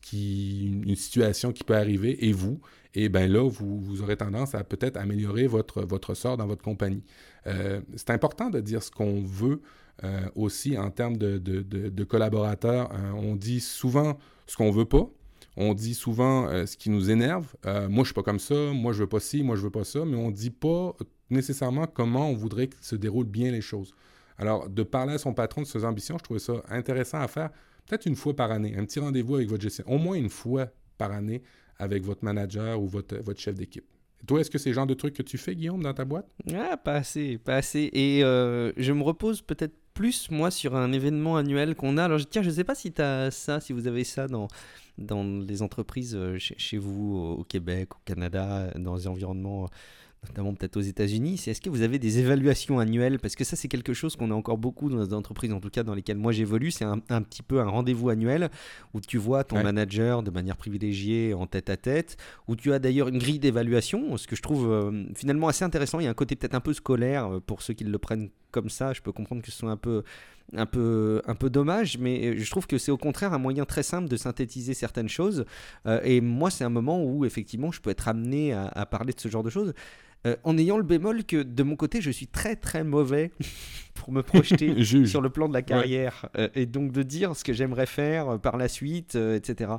qui, 0.00 0.66
une, 0.66 0.96
situation 0.96 1.52
qui 1.52 1.64
peut 1.64 1.76
arriver 1.76 2.26
et 2.26 2.32
vous. 2.32 2.60
Et 2.94 3.08
bien 3.08 3.28
là, 3.28 3.48
vous, 3.48 4.02
aurez 4.02 4.16
tendance 4.16 4.54
à 4.54 4.64
peut-être 4.64 4.96
améliorer 4.96 5.46
votre, 5.46 5.82
votre 5.82 6.14
sort 6.14 6.36
dans 6.36 6.46
votre 6.46 6.62
compagnie. 6.62 7.04
Euh, 7.46 7.80
c'est 7.96 8.10
important 8.10 8.50
de 8.50 8.60
dire 8.60 8.82
ce 8.82 8.90
qu'on 8.90 9.22
veut 9.22 9.60
euh, 10.04 10.28
aussi 10.36 10.78
en 10.78 10.90
termes 10.90 11.16
de, 11.16 12.04
collaborateurs. 12.04 12.90
Euh, 12.92 13.12
on 13.12 13.34
dit 13.34 13.60
souvent 13.60 14.18
ce 14.46 14.56
qu'on 14.56 14.70
veut 14.70 14.84
pas. 14.84 15.08
On 15.56 15.74
dit 15.74 15.94
souvent 15.94 16.46
euh, 16.46 16.66
ce 16.66 16.76
qui 16.76 16.88
nous 16.88 17.10
énerve. 17.10 17.54
moi, 17.64 18.04
je 18.04 18.04
suis 18.04 18.14
pas 18.14 18.22
comme 18.22 18.38
ça. 18.38 18.54
Moi, 18.72 18.92
je 18.92 19.00
veux 19.00 19.08
pas 19.08 19.20
ci. 19.20 19.42
Moi, 19.42 19.56
je 19.56 19.62
veux 19.62 19.70
pas 19.70 19.84
ça. 19.84 20.04
Mais 20.04 20.16
on 20.16 20.30
dit 20.30 20.50
pas 20.50 20.94
nécessairement 21.30 21.86
comment 21.86 22.30
on 22.30 22.34
voudrait 22.34 22.68
que 22.68 22.76
se 22.80 22.96
déroulent 22.96 23.26
bien 23.26 23.50
les 23.50 23.60
choses. 23.60 23.92
Alors, 24.38 24.68
de 24.68 24.82
parler 24.84 25.14
à 25.14 25.18
son 25.18 25.34
patron 25.34 25.62
de 25.62 25.66
ses 25.66 25.84
ambitions, 25.84 26.16
je 26.16 26.22
trouvais 26.22 26.38
ça 26.40 26.62
intéressant 26.68 27.18
à 27.18 27.26
faire 27.26 27.50
peut-être 27.86 28.06
une 28.06 28.14
fois 28.14 28.36
par 28.36 28.52
année, 28.52 28.76
un 28.76 28.84
petit 28.84 29.00
rendez-vous 29.00 29.36
avec 29.36 29.48
votre 29.48 29.62
gestion, 29.62 29.84
au 29.88 29.98
moins 29.98 30.16
une 30.16 30.28
fois 30.28 30.68
par 30.96 31.10
année 31.10 31.42
avec 31.78 32.04
votre 32.04 32.24
manager 32.24 32.80
ou 32.80 32.86
votre 32.86 33.34
chef 33.36 33.56
d'équipe. 33.56 33.86
Toi, 34.26 34.40
est-ce 34.40 34.50
que 34.50 34.58
c'est 34.58 34.70
le 34.70 34.74
genre 34.74 34.86
de 34.86 34.94
truc 34.94 35.14
que 35.14 35.22
tu 35.22 35.38
fais, 35.38 35.54
Guillaume, 35.54 35.82
dans 35.82 35.94
ta 35.94 36.04
boîte? 36.04 36.26
Ah, 36.54 36.76
pas 36.76 36.94
assez, 36.94 37.38
pas 37.38 37.56
assez. 37.56 37.90
Et 37.92 38.20
je 38.20 38.92
me 38.92 39.02
repose 39.02 39.42
peut-être 39.42 39.74
plus, 39.98 40.30
moi, 40.30 40.52
sur 40.52 40.76
un 40.76 40.92
événement 40.92 41.36
annuel 41.36 41.74
qu'on 41.74 41.96
a. 41.96 42.04
Alors, 42.04 42.20
tiens, 42.30 42.42
je 42.42 42.50
ne 42.50 42.54
sais 42.54 42.62
pas 42.62 42.76
si 42.76 42.92
tu 42.92 43.02
as 43.02 43.32
ça, 43.32 43.58
si 43.58 43.72
vous 43.72 43.88
avez 43.88 44.04
ça 44.04 44.28
dans, 44.28 44.46
dans 44.96 45.24
les 45.24 45.60
entreprises 45.60 46.14
euh, 46.14 46.36
chez, 46.38 46.78
vous, 46.78 47.36
au 47.38 47.42
Québec, 47.42 47.96
au 47.96 47.98
Canada, 48.04 48.70
dans 48.76 48.94
les 48.94 49.08
environnements 49.08 49.68
notamment 50.26 50.54
peut-être 50.54 50.76
aux 50.76 50.82
États-Unis, 50.82 51.38
c'est 51.38 51.52
est-ce 51.52 51.60
que 51.60 51.70
vous 51.70 51.82
avez 51.82 51.98
des 51.98 52.18
évaluations 52.18 52.78
annuelles? 52.78 53.18
Parce 53.18 53.36
que 53.36 53.44
ça, 53.44 53.56
c'est 53.56 53.68
quelque 53.68 53.94
chose 53.94 54.16
qu'on 54.16 54.30
a 54.30 54.34
encore 54.34 54.58
beaucoup 54.58 54.90
dans 54.90 55.02
les 55.02 55.14
entreprises, 55.14 55.52
en 55.52 55.60
tout 55.60 55.70
cas 55.70 55.82
dans 55.82 55.94
lesquelles 55.94 56.16
moi 56.16 56.32
j'évolue. 56.32 56.70
C'est 56.70 56.84
un, 56.84 56.98
petit 56.98 57.42
peu 57.42 57.60
un 57.60 57.68
rendez-vous 57.68 58.08
annuel 58.10 58.50
où 58.94 59.00
tu 59.00 59.18
vois 59.18 59.44
ton 59.44 59.62
manager 59.62 60.22
de 60.22 60.30
manière 60.30 60.56
privilégiée 60.56 61.34
en 61.34 61.46
tête 61.46 61.70
à 61.70 61.76
tête, 61.76 62.16
où 62.46 62.56
tu 62.56 62.72
as 62.72 62.78
d'ailleurs 62.78 63.08
une 63.08 63.18
grille 63.18 63.38
d'évaluation, 63.38 64.16
ce 64.16 64.26
que 64.26 64.36
je 64.36 64.42
trouve 64.42 64.70
euh, 64.70 65.04
finalement 65.14 65.48
assez 65.48 65.64
intéressant. 65.64 66.00
Il 66.00 66.04
y 66.04 66.06
a 66.06 66.10
un 66.10 66.14
côté 66.14 66.36
peut-être 66.36 66.54
un 66.54 66.60
peu 66.60 66.72
scolaire 66.72 67.34
euh, 67.34 67.40
pour 67.40 67.62
ceux 67.62 67.74
qui 67.74 67.84
le 67.84 67.98
prennent 67.98 68.30
comme 68.50 68.70
ça, 68.70 68.92
je 68.92 69.00
peux 69.00 69.12
comprendre 69.12 69.42
que 69.42 69.50
ce 69.50 69.58
soit 69.58 69.70
un 69.70 69.76
peu 69.76 70.02
un 70.56 70.64
peu, 70.64 71.20
un 71.26 71.34
peu 71.34 71.50
dommage, 71.50 71.98
mais 71.98 72.38
je 72.38 72.50
trouve 72.50 72.66
que 72.66 72.78
c'est 72.78 72.90
au 72.90 72.96
contraire 72.96 73.34
un 73.34 73.38
moyen 73.38 73.66
très 73.66 73.82
simple 73.82 74.08
de 74.08 74.16
synthétiser 74.16 74.72
certaines 74.72 75.10
choses. 75.10 75.44
et 76.04 76.22
moi, 76.22 76.50
c'est 76.50 76.64
un 76.64 76.70
moment 76.70 77.04
où 77.04 77.26
effectivement, 77.26 77.70
je 77.70 77.82
peux 77.82 77.90
être 77.90 78.08
amené 78.08 78.54
à, 78.54 78.86
parler 78.86 79.12
de 79.12 79.20
ce 79.20 79.28
genre 79.28 79.42
de 79.42 79.50
choses. 79.50 79.74
Euh, 80.26 80.34
en 80.42 80.58
ayant 80.58 80.78
le 80.78 80.82
bémol 80.82 81.24
que 81.24 81.44
de 81.44 81.62
mon 81.62 81.76
côté, 81.76 82.00
je 82.00 82.10
suis 82.10 82.26
très 82.26 82.56
très 82.56 82.82
mauvais 82.82 83.30
pour 83.94 84.12
me 84.12 84.22
projeter 84.22 84.84
sur 85.06 85.20
le 85.20 85.30
plan 85.30 85.48
de 85.48 85.52
la 85.52 85.62
carrière 85.62 86.28
euh, 86.36 86.48
et 86.56 86.66
donc 86.66 86.90
de 86.90 87.04
dire 87.04 87.36
ce 87.36 87.44
que 87.44 87.52
j'aimerais 87.52 87.86
faire 87.86 88.30
euh, 88.30 88.38
par 88.38 88.56
la 88.56 88.66
suite, 88.66 89.14
etc. 89.14 89.72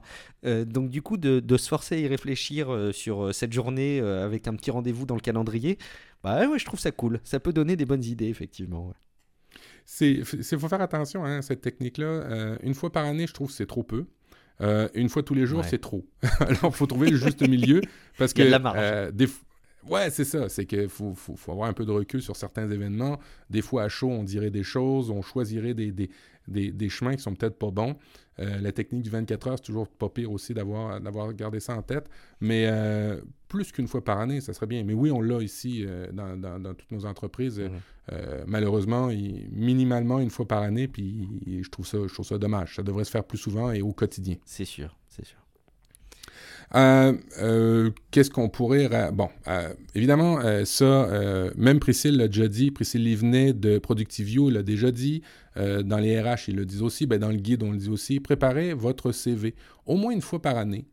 donc 0.43 0.89
du 0.89 1.01
coup, 1.01 1.17
de, 1.17 1.57
se 1.57 1.67
forcer 1.67 1.95
à 1.95 1.97
y 1.97 2.07
réfléchir 2.07 2.89
sur 2.93 3.33
cette 3.35 3.51
journée 3.51 3.99
avec 3.99 4.47
un 4.47 4.55
petit 4.55 4.71
rendez-vous 4.71 5.05
dans 5.05 5.15
le 5.15 5.21
calendrier, 5.21 5.77
bah 6.23 6.47
ouais, 6.47 6.59
je 6.59 6.65
trouve 6.65 6.79
ça 6.79 6.91
cool. 6.91 7.19
Ça 7.23 7.39
peut 7.39 7.53
donner 7.53 7.75
des 7.75 7.85
bonnes 7.85 8.03
idées, 8.03 8.27
effectivement. 8.27 8.93
C'est, 9.85 10.23
faut 10.23 10.67
faire 10.67 10.81
attention 10.81 11.25
à 11.25 11.29
hein, 11.29 11.41
cette 11.41 11.61
technique-là. 11.61 12.57
une 12.61 12.73
fois 12.73 12.91
par 12.91 13.05
année, 13.05 13.25
je 13.25 13.33
trouve 13.33 13.47
que 13.47 13.53
c'est 13.53 13.65
trop 13.65 13.83
peu. 13.83 14.05
une 14.93 15.09
fois 15.09 15.23
tous 15.23 15.33
les 15.33 15.45
jours, 15.45 15.65
c'est 15.65 15.79
trop. 15.79 16.05
Alors, 16.39 16.65
il 16.65 16.73
faut 16.73 16.85
trouver 16.85 17.09
le 17.09 17.17
juste 17.17 17.41
milieu 17.47 17.81
parce 18.17 18.33
que 18.35 18.43
la 18.43 19.11
des, 19.11 19.27
Ouais, 19.87 20.09
c'est 20.09 20.25
ça. 20.25 20.49
C'est 20.49 20.65
qu'il 20.65 20.89
faut, 20.89 21.13
faut, 21.13 21.35
faut, 21.35 21.51
avoir 21.51 21.69
un 21.69 21.73
peu 21.73 21.85
de 21.85 21.91
recul 21.91 22.21
sur 22.21 22.35
certains 22.35 22.69
événements. 22.69 23.19
Des 23.49 23.61
fois, 23.61 23.83
à 23.83 23.89
chaud, 23.89 24.09
on 24.09 24.23
dirait 24.23 24.51
des 24.51 24.63
choses, 24.63 25.09
on 25.09 25.21
choisirait 25.21 25.73
des, 25.73 25.91
des, 25.91 26.09
des, 26.47 26.71
des 26.71 26.89
chemins 26.89 27.15
qui 27.15 27.21
sont 27.21 27.33
peut-être 27.33 27.57
pas 27.57 27.71
bons. 27.71 27.95
Euh, 28.39 28.59
la 28.59 28.71
technique 28.71 29.03
du 29.03 29.09
24 29.09 29.47
heures, 29.47 29.57
c'est 29.57 29.65
toujours 29.65 29.87
pas 29.87 30.09
pire 30.09 30.31
aussi 30.31 30.53
d'avoir, 30.53 30.99
d'avoir 30.99 31.33
gardé 31.33 31.59
ça 31.59 31.75
en 31.75 31.81
tête. 31.81 32.09
Mais 32.41 32.65
euh, 32.67 33.21
plus 33.49 33.73
qu'une 33.73 33.87
fois 33.87 34.03
par 34.03 34.19
année, 34.19 34.39
ça 34.39 34.53
serait 34.53 34.67
bien. 34.67 34.85
Mais 34.85 34.93
oui, 34.93 35.11
on 35.11 35.19
l'a 35.19 35.41
ici 35.41 35.83
euh, 35.85 36.07
dans, 36.13 36.37
dans, 36.37 36.59
dans, 36.59 36.73
toutes 36.73 36.91
nos 36.91 37.05
entreprises. 37.05 37.59
Mhm. 37.59 38.45
malheureusement, 38.47 39.07
minimalement 39.51 40.19
une 40.19 40.29
fois 40.29 40.47
par 40.47 40.61
année. 40.61 40.87
Puis 40.87 41.27
je 41.61 41.69
trouve, 41.69 41.85
ça, 41.85 41.97
je 42.07 42.13
trouve 42.13 42.25
ça 42.25 42.37
dommage. 42.37 42.75
Ça 42.75 42.83
devrait 42.83 43.03
se 43.03 43.11
faire 43.11 43.25
plus 43.25 43.37
souvent 43.37 43.71
et 43.71 43.81
au 43.81 43.91
quotidien. 43.91 44.37
C'est 44.45 44.65
sûr, 44.65 44.95
c'est 45.09 45.25
sûr. 45.25 45.39
Euh, 46.75 47.13
euh, 47.41 47.91
qu'est-ce 48.11 48.29
qu'on 48.29 48.49
pourrait... 48.49 48.89
Bon, 49.11 49.29
euh, 49.47 49.73
évidemment, 49.95 50.39
ça, 50.65 51.09
même 51.55 51.79
Priscille 51.79 52.17
l'a 52.17 52.27
déjà 52.27 52.47
dit, 52.47 52.71
Priscille 52.71 53.03
Livenet 53.03 53.53
de 53.53 53.79
Productivio 53.79 54.49
l'a 54.49 54.63
déjà 54.63 54.91
dit, 54.91 55.21
dans 55.55 55.97
les 55.97 56.19
RH, 56.21 56.49
ils 56.49 56.55
le 56.55 56.65
disent 56.65 56.83
aussi, 56.83 57.05
ben, 57.05 57.19
dans 57.19 57.29
le 57.29 57.37
guide, 57.37 57.63
on 57.63 57.71
le 57.71 57.77
dit 57.77 57.89
aussi, 57.89 58.19
préparez 58.19 58.73
votre 58.73 59.11
CV 59.11 59.55
au 59.85 59.95
moins 59.95 60.13
une 60.13 60.21
fois 60.21 60.41
par 60.41 60.57
année. 60.57 60.85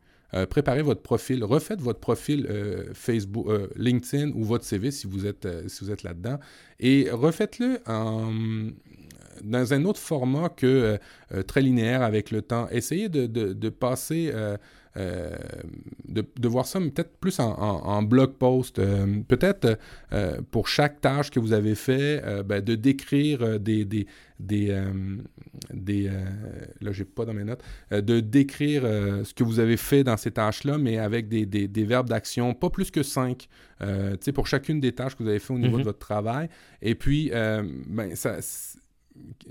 Préparez 0.50 0.82
votre 0.82 1.02
profil, 1.02 1.44
refaites 1.44 1.80
votre 1.80 2.00
profil 2.00 2.48
Facebook, 2.94 3.46
LinkedIn 3.76 4.32
ou 4.34 4.44
votre 4.44 4.64
CV 4.64 4.90
si 4.90 5.06
vous 5.06 5.26
êtes, 5.26 5.44
là-dedans 6.04 6.38
et 6.80 7.08
refaites-le 7.10 7.78
dans 9.44 9.74
un 9.74 9.84
autre 9.84 10.00
format 10.00 10.48
que 10.48 10.98
très 11.46 11.60
linéaire 11.60 12.02
avec 12.02 12.30
le 12.30 12.42
temps. 12.42 12.68
Essayez 12.70 13.08
de 13.08 13.68
passer 13.68 14.32
euh, 14.96 15.36
de, 16.08 16.48
voir 16.48 16.64
ça 16.66 16.80
peut-être 16.80 17.18
plus 17.18 17.38
en, 17.40 18.02
blog 18.02 18.32
post. 18.34 18.78
Euh, 18.78 19.20
peut-être 19.28 19.78
euh, 20.12 20.40
pour 20.50 20.68
chaque 20.68 21.00
tâche 21.00 21.30
que 21.30 21.40
vous 21.40 21.52
avez 21.52 21.74
fait, 21.74 22.22
ben, 22.44 22.62
de 22.62 22.74
décrire 22.74 23.60
des... 23.60 23.84
des, 23.84 24.06
des, 24.38 24.82
des 25.72 26.10
là, 26.80 26.92
j'ai 26.92 27.04
pas 27.04 27.24
dans 27.24 27.32
mes 27.32 27.44
notes, 27.44 27.62
de 27.90 28.20
décrire 28.20 28.82
ce 28.82 29.32
que 29.32 29.44
vous 29.44 29.60
avez 29.60 29.76
fait 29.76 30.04
dans 30.04 30.16
ces 30.16 30.30
tâches-là, 30.30 30.78
mais 30.78 30.98
avec 30.98 31.28
des, 31.28 31.46
des 31.46 31.84
verbes 31.84 32.08
d'action, 32.08 32.54
pas 32.54 32.70
plus 32.70 32.90
que 32.90 33.02
cinq, 33.02 33.48
pour 34.34 34.46
chacune 34.46 34.80
des 34.80 34.92
tâches 34.92 35.16
que 35.16 35.22
vous 35.22 35.28
avez 35.28 35.38
fait 35.38 35.54
au 35.54 35.58
niveau 35.58 35.78
de 35.78 35.82
mm-hmm. 35.82 35.86
votre 35.86 35.98
travail. 35.98 36.48
Et 36.82 36.94
puis, 36.94 37.30
ben, 37.30 38.14
ça 38.14 38.38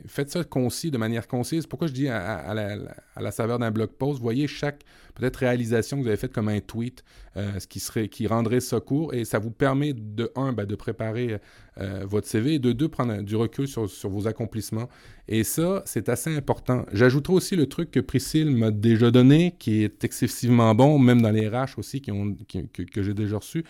faites 0.07 0.29
ça 0.29 0.43
concis, 0.43 0.91
de 0.91 0.97
manière 0.97 1.27
concise. 1.27 1.67
Pourquoi 1.67 1.87
je 1.87 1.93
dis 1.93 2.07
à, 2.07 2.53
la, 2.53 3.31
saveur 3.31 3.59
d'un 3.59 3.71
blog 3.71 3.89
post, 3.89 4.19
voyez 4.19 4.47
chaque 4.47 4.83
peut-être 5.15 5.37
réalisation 5.37 5.97
que 5.97 6.01
vous 6.01 6.07
avez 6.07 6.17
faite 6.17 6.33
comme 6.33 6.49
un 6.49 6.59
tweet, 6.59 7.03
euh, 7.37 7.59
ce 7.59 7.67
qui 7.67 7.79
serait, 7.79 8.09
qui 8.09 8.27
rendrait 8.27 8.59
ça 8.59 8.79
court, 8.79 9.13
et 9.13 9.25
ça 9.25 9.39
vous 9.39 9.51
permet 9.51 9.93
de 9.93 10.31
un, 10.35 10.53
ben, 10.53 10.65
de 10.65 10.75
préparer 10.75 11.39
euh, 11.79 12.05
votre 12.05 12.27
CV, 12.27 12.55
et 12.55 12.59
de 12.59 12.71
deux, 12.71 12.89
prendre 12.89 13.21
du 13.21 13.35
recul 13.35 13.67
sur, 13.67 13.87
vos 14.09 14.27
accomplissements. 14.27 14.89
Et 15.27 15.43
ça, 15.43 15.81
c'est 15.85 16.09
assez 16.09 16.35
important. 16.35 16.85
J'ajouterai 16.91 17.33
aussi 17.33 17.55
le 17.55 17.67
truc 17.67 17.91
que 17.91 17.99
Priscille 17.99 18.51
m'a 18.51 18.71
déjà 18.71 19.11
donné, 19.11 19.55
qui 19.57 19.83
est 19.83 20.03
excessivement 20.03 20.75
bon, 20.75 20.99
même 20.99 21.21
dans 21.21 21.31
les 21.31 21.47
RH 21.47 21.77
aussi, 21.77 22.01
que, 22.01 23.03
j'ai 23.03 23.13
déjà 23.13 23.37
reçu, 23.37 23.63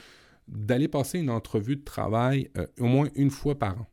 d'aller 0.47 0.87
passer 0.87 1.19
une 1.19 1.29
entrevue 1.29 1.75
de 1.75 1.83
travail 1.83 2.49
euh, 2.57 2.65
au 2.79 2.85
moins 2.85 3.07
une 3.15 3.31
fois 3.31 3.57
par 3.57 3.79
an. 3.79 3.87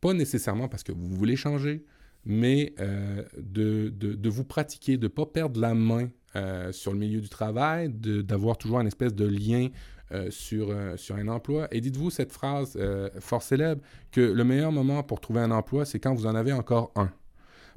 Pas 0.00 0.12
nécessairement 0.12 0.68
parce 0.68 0.82
que 0.82 0.92
vous 0.92 1.08
voulez 1.08 1.36
changer, 1.36 1.84
mais 2.24 2.74
euh, 2.78 3.22
de, 3.38 3.88
de, 3.88 4.28
vous 4.28 4.44
pratiquer, 4.44 4.96
de 4.96 5.04
ne 5.04 5.08
pas 5.08 5.26
perdre 5.26 5.60
la 5.60 5.74
main 5.74 6.10
euh, 6.36 6.72
sur 6.72 6.92
le 6.92 6.98
milieu 6.98 7.20
du 7.20 7.28
travail, 7.28 7.88
d'avoir 7.88 8.58
toujours 8.58 8.78
un 8.78 8.86
espèce 8.86 9.14
de 9.14 9.26
lien 9.26 9.68
euh, 10.12 10.30
sur, 10.30 10.74
sur 10.96 11.16
un 11.16 11.28
emploi. 11.28 11.68
Et 11.70 11.80
dites-vous 11.80 12.10
cette 12.10 12.32
phrase 12.32 12.78
fort 13.20 13.42
célèbre 13.42 13.82
que 14.12 14.20
le 14.20 14.44
meilleur 14.44 14.72
moment 14.72 15.02
pour 15.02 15.20
trouver 15.20 15.40
un 15.40 15.50
emploi, 15.50 15.84
c'est 15.84 15.98
quand 15.98 16.14
vous 16.14 16.26
en 16.26 16.34
avez 16.34 16.52
encore 16.52 16.92
un. 16.96 17.10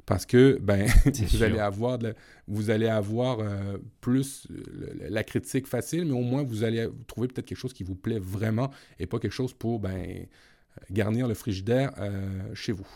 Parce 0.04 0.26
que 0.26 0.58
ben, 0.60 0.88
vous, 1.14 1.42
allez 1.44 1.60
avoir 1.60 1.96
vous 2.48 2.70
allez 2.70 2.88
avoir 2.88 3.38
plus 4.00 4.48
la 4.98 5.22
critique 5.22 5.66
facile, 5.66 6.04
mais 6.04 6.12
au 6.12 6.22
moins 6.22 6.42
vous 6.42 6.64
allez 6.64 6.88
trouver 7.06 7.28
peut-être 7.28 7.46
quelque 7.46 7.58
chose 7.58 7.72
qui 7.72 7.84
vous 7.84 7.94
plaît 7.94 8.18
vraiment 8.18 8.70
et 8.98 9.06
pas 9.06 9.20
quelque 9.20 9.32
chose 9.32 9.54
pour 9.54 9.78
ben, 9.78 10.26
garnir 10.90 11.28
le 11.28 11.34
frigidaire 11.34 11.92
euh, 11.98 12.54
chez 12.54 12.72
vous. 12.72 12.86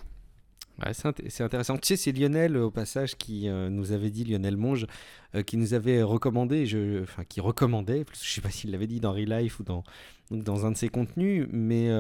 c'est 0.92 1.42
intéressant. 1.42 1.76
Tu 1.78 1.88
sais, 1.88 1.96
c'est 1.96 2.12
Lionel, 2.12 2.56
au 2.56 2.70
passage, 2.70 3.16
qui 3.16 3.48
euh, 3.48 3.70
nous 3.70 3.92
avait 3.92 4.10
dit, 4.10 4.24
Lionel 4.24 4.56
Monge, 4.56 4.86
euh, 5.34 5.42
qui 5.42 5.56
nous 5.56 5.74
avait 5.74 6.02
recommandé, 6.02 6.66
je, 6.66 7.02
enfin, 7.02 7.24
qui 7.24 7.40
recommandait, 7.40 8.04
je 8.12 8.20
ne 8.20 8.24
sais 8.26 8.40
pas 8.40 8.50
s'il 8.50 8.70
l'avait 8.70 8.86
dit 8.86 9.00
dans 9.00 9.12
Relife 9.12 9.60
ou 9.60 9.64
dans, 9.64 9.84
dans 10.30 10.66
un 10.66 10.72
de 10.72 10.76
ses 10.76 10.88
contenus, 10.88 11.46
mais 11.50 11.90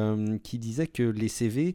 qui 0.42 0.58
disait 0.58 0.88
que 0.88 1.02
les 1.02 1.28
CV, 1.28 1.74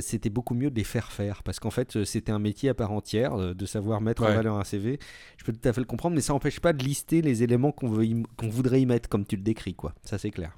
c'était 0.00 0.30
beaucoup 0.30 0.54
mieux 0.54 0.70
de 0.70 0.76
les 0.76 0.84
faire 0.84 1.10
faire, 1.10 1.42
parce 1.42 1.58
qu'en 1.58 1.70
fait, 1.70 2.04
c'était 2.04 2.32
un 2.32 2.38
métier 2.38 2.68
à 2.68 2.74
part 2.74 2.92
entière, 2.92 3.54
de 3.54 3.66
savoir 3.66 4.00
mettre 4.00 4.22
en 4.22 4.26
valeur 4.26 4.56
un 4.56 4.64
CV. 4.64 4.98
Je 5.38 5.44
peux 5.44 5.52
tout 5.52 5.68
à 5.68 5.72
fait 5.72 5.80
le 5.80 5.86
comprendre, 5.86 6.14
mais 6.14 6.22
ça 6.22 6.32
n'empêche 6.32 6.60
pas 6.60 6.72
de 6.72 6.84
lister 6.84 7.20
les 7.20 7.42
éléments 7.42 7.72
qu'on 7.72 7.88
qu'on 8.36 8.48
voudrait 8.48 8.80
y 8.80 8.86
mettre, 8.86 9.08
comme 9.08 9.26
tu 9.26 9.36
le 9.36 9.42
décris, 9.42 9.74
quoi. 9.74 9.92
Ça, 10.04 10.18
c'est 10.18 10.30
clair. 10.30 10.56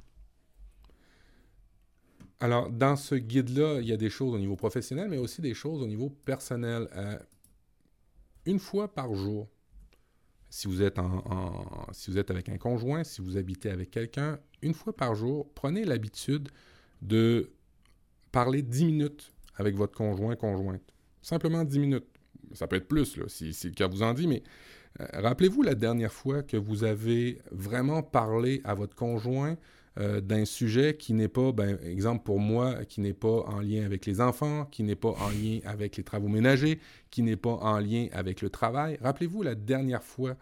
Alors, 2.41 2.71
dans 2.71 2.97
ce 2.97 3.15
guide-là, 3.15 3.81
il 3.81 3.87
y 3.87 3.93
a 3.93 3.99
des 3.99 4.09
choses 4.09 4.35
au 4.35 4.39
niveau 4.39 4.57
professionnel, 4.57 5.09
mais 5.09 5.19
aussi 5.19 5.43
des 5.43 5.53
choses 5.53 5.83
au 5.83 5.87
niveau 5.87 6.09
personnel. 6.09 6.89
Euh, 6.97 7.19
une 8.47 8.59
fois 8.59 8.93
par 8.93 9.15
jour, 9.15 9.47
si 10.49 10.67
vous, 10.67 10.83
êtes 10.83 10.99
avec 12.31 12.49
un 12.49 12.57
conjoint, 12.57 13.05
si 13.05 13.21
vous 13.21 13.37
habitez 13.37 13.71
avec 13.71 13.91
quelqu'un, 13.91 14.41
une 14.63 14.75
fois 14.75 14.97
par 14.97 15.15
jour, 15.15 15.49
prenez 15.55 15.85
l'habitude 15.85 16.49
de 17.03 17.51
parler 18.33 18.63
10 18.63 18.87
minutes 18.87 19.33
avec 19.57 19.77
votre 19.77 19.97
conjoint, 19.97 20.35
conjointe. 20.35 20.83
Simplement 21.23 21.63
10 21.63 21.79
minutes. 21.79 22.07
Ça 22.55 22.67
peut 22.67 22.77
être 22.77 22.89
plus, 22.89 23.19
si, 23.29 23.53
si 23.53 23.69
le 23.69 23.75
cas 23.75 23.87
vous 23.87 24.03
en 24.03 24.15
dit, 24.15 24.27
mais 24.27 24.43
euh, 25.01 25.07
rappelez-vous 25.13 25.63
la 25.63 25.75
dernière 25.75 26.13
fois 26.13 26.43
que 26.43 26.57
vous 26.57 26.85
avez 26.85 27.39
vraiment 27.53 28.03
parlé 28.03 28.61
à 28.65 28.75
votre 28.75 28.97
conjoint 28.97 29.57
euh, 30.01 30.23
d'un 30.23 30.47
sujet 30.47 30.97
qui 30.97 31.13
n'est 31.13 31.29
pas, 31.29 31.53
ben, 31.53 31.79
exemple 31.85 32.25
pour 32.25 32.41
moi, 32.41 32.87
qui 32.87 33.03
n'est 33.03 33.13
pas 33.13 33.45
en 33.47 33.61
lien 33.61 33.85
avec 33.85 34.07
les 34.07 34.23
enfants, 34.23 34.65
qui 34.65 34.83
n'est 34.83 34.97
pas 34.97 35.11
en 35.11 35.29
lien 35.29 35.59
avec 35.67 35.99
les 35.99 36.05
travaux 36.05 36.29
ménagers, 36.29 36.81
qui 37.11 37.23
n'est 37.23 37.37
pas 37.37 37.51
en 37.51 37.79
lien 37.79 38.07
avec 38.13 38.41
le 38.41 38.49
travail. 38.49 38.99
Rappelez-vous 39.03 39.43
la 39.43 39.55
dernière 39.55 40.03
fois 40.03 40.37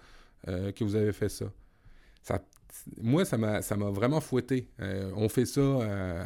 euh, 0.47 0.71
que 0.71 0.85
vous 0.85 0.95
avez 0.95 1.13
fait 1.13 1.29
ça. 1.29 1.47
ça 2.23 2.41
moi, 3.03 3.25
ça 3.25 3.37
m'a, 3.37 3.61
vraiment 3.91 4.21
fouetté. 4.21 4.69
Euh, 4.81 5.11
on 5.17 5.29
fait 5.29 5.47
ça 5.47 5.61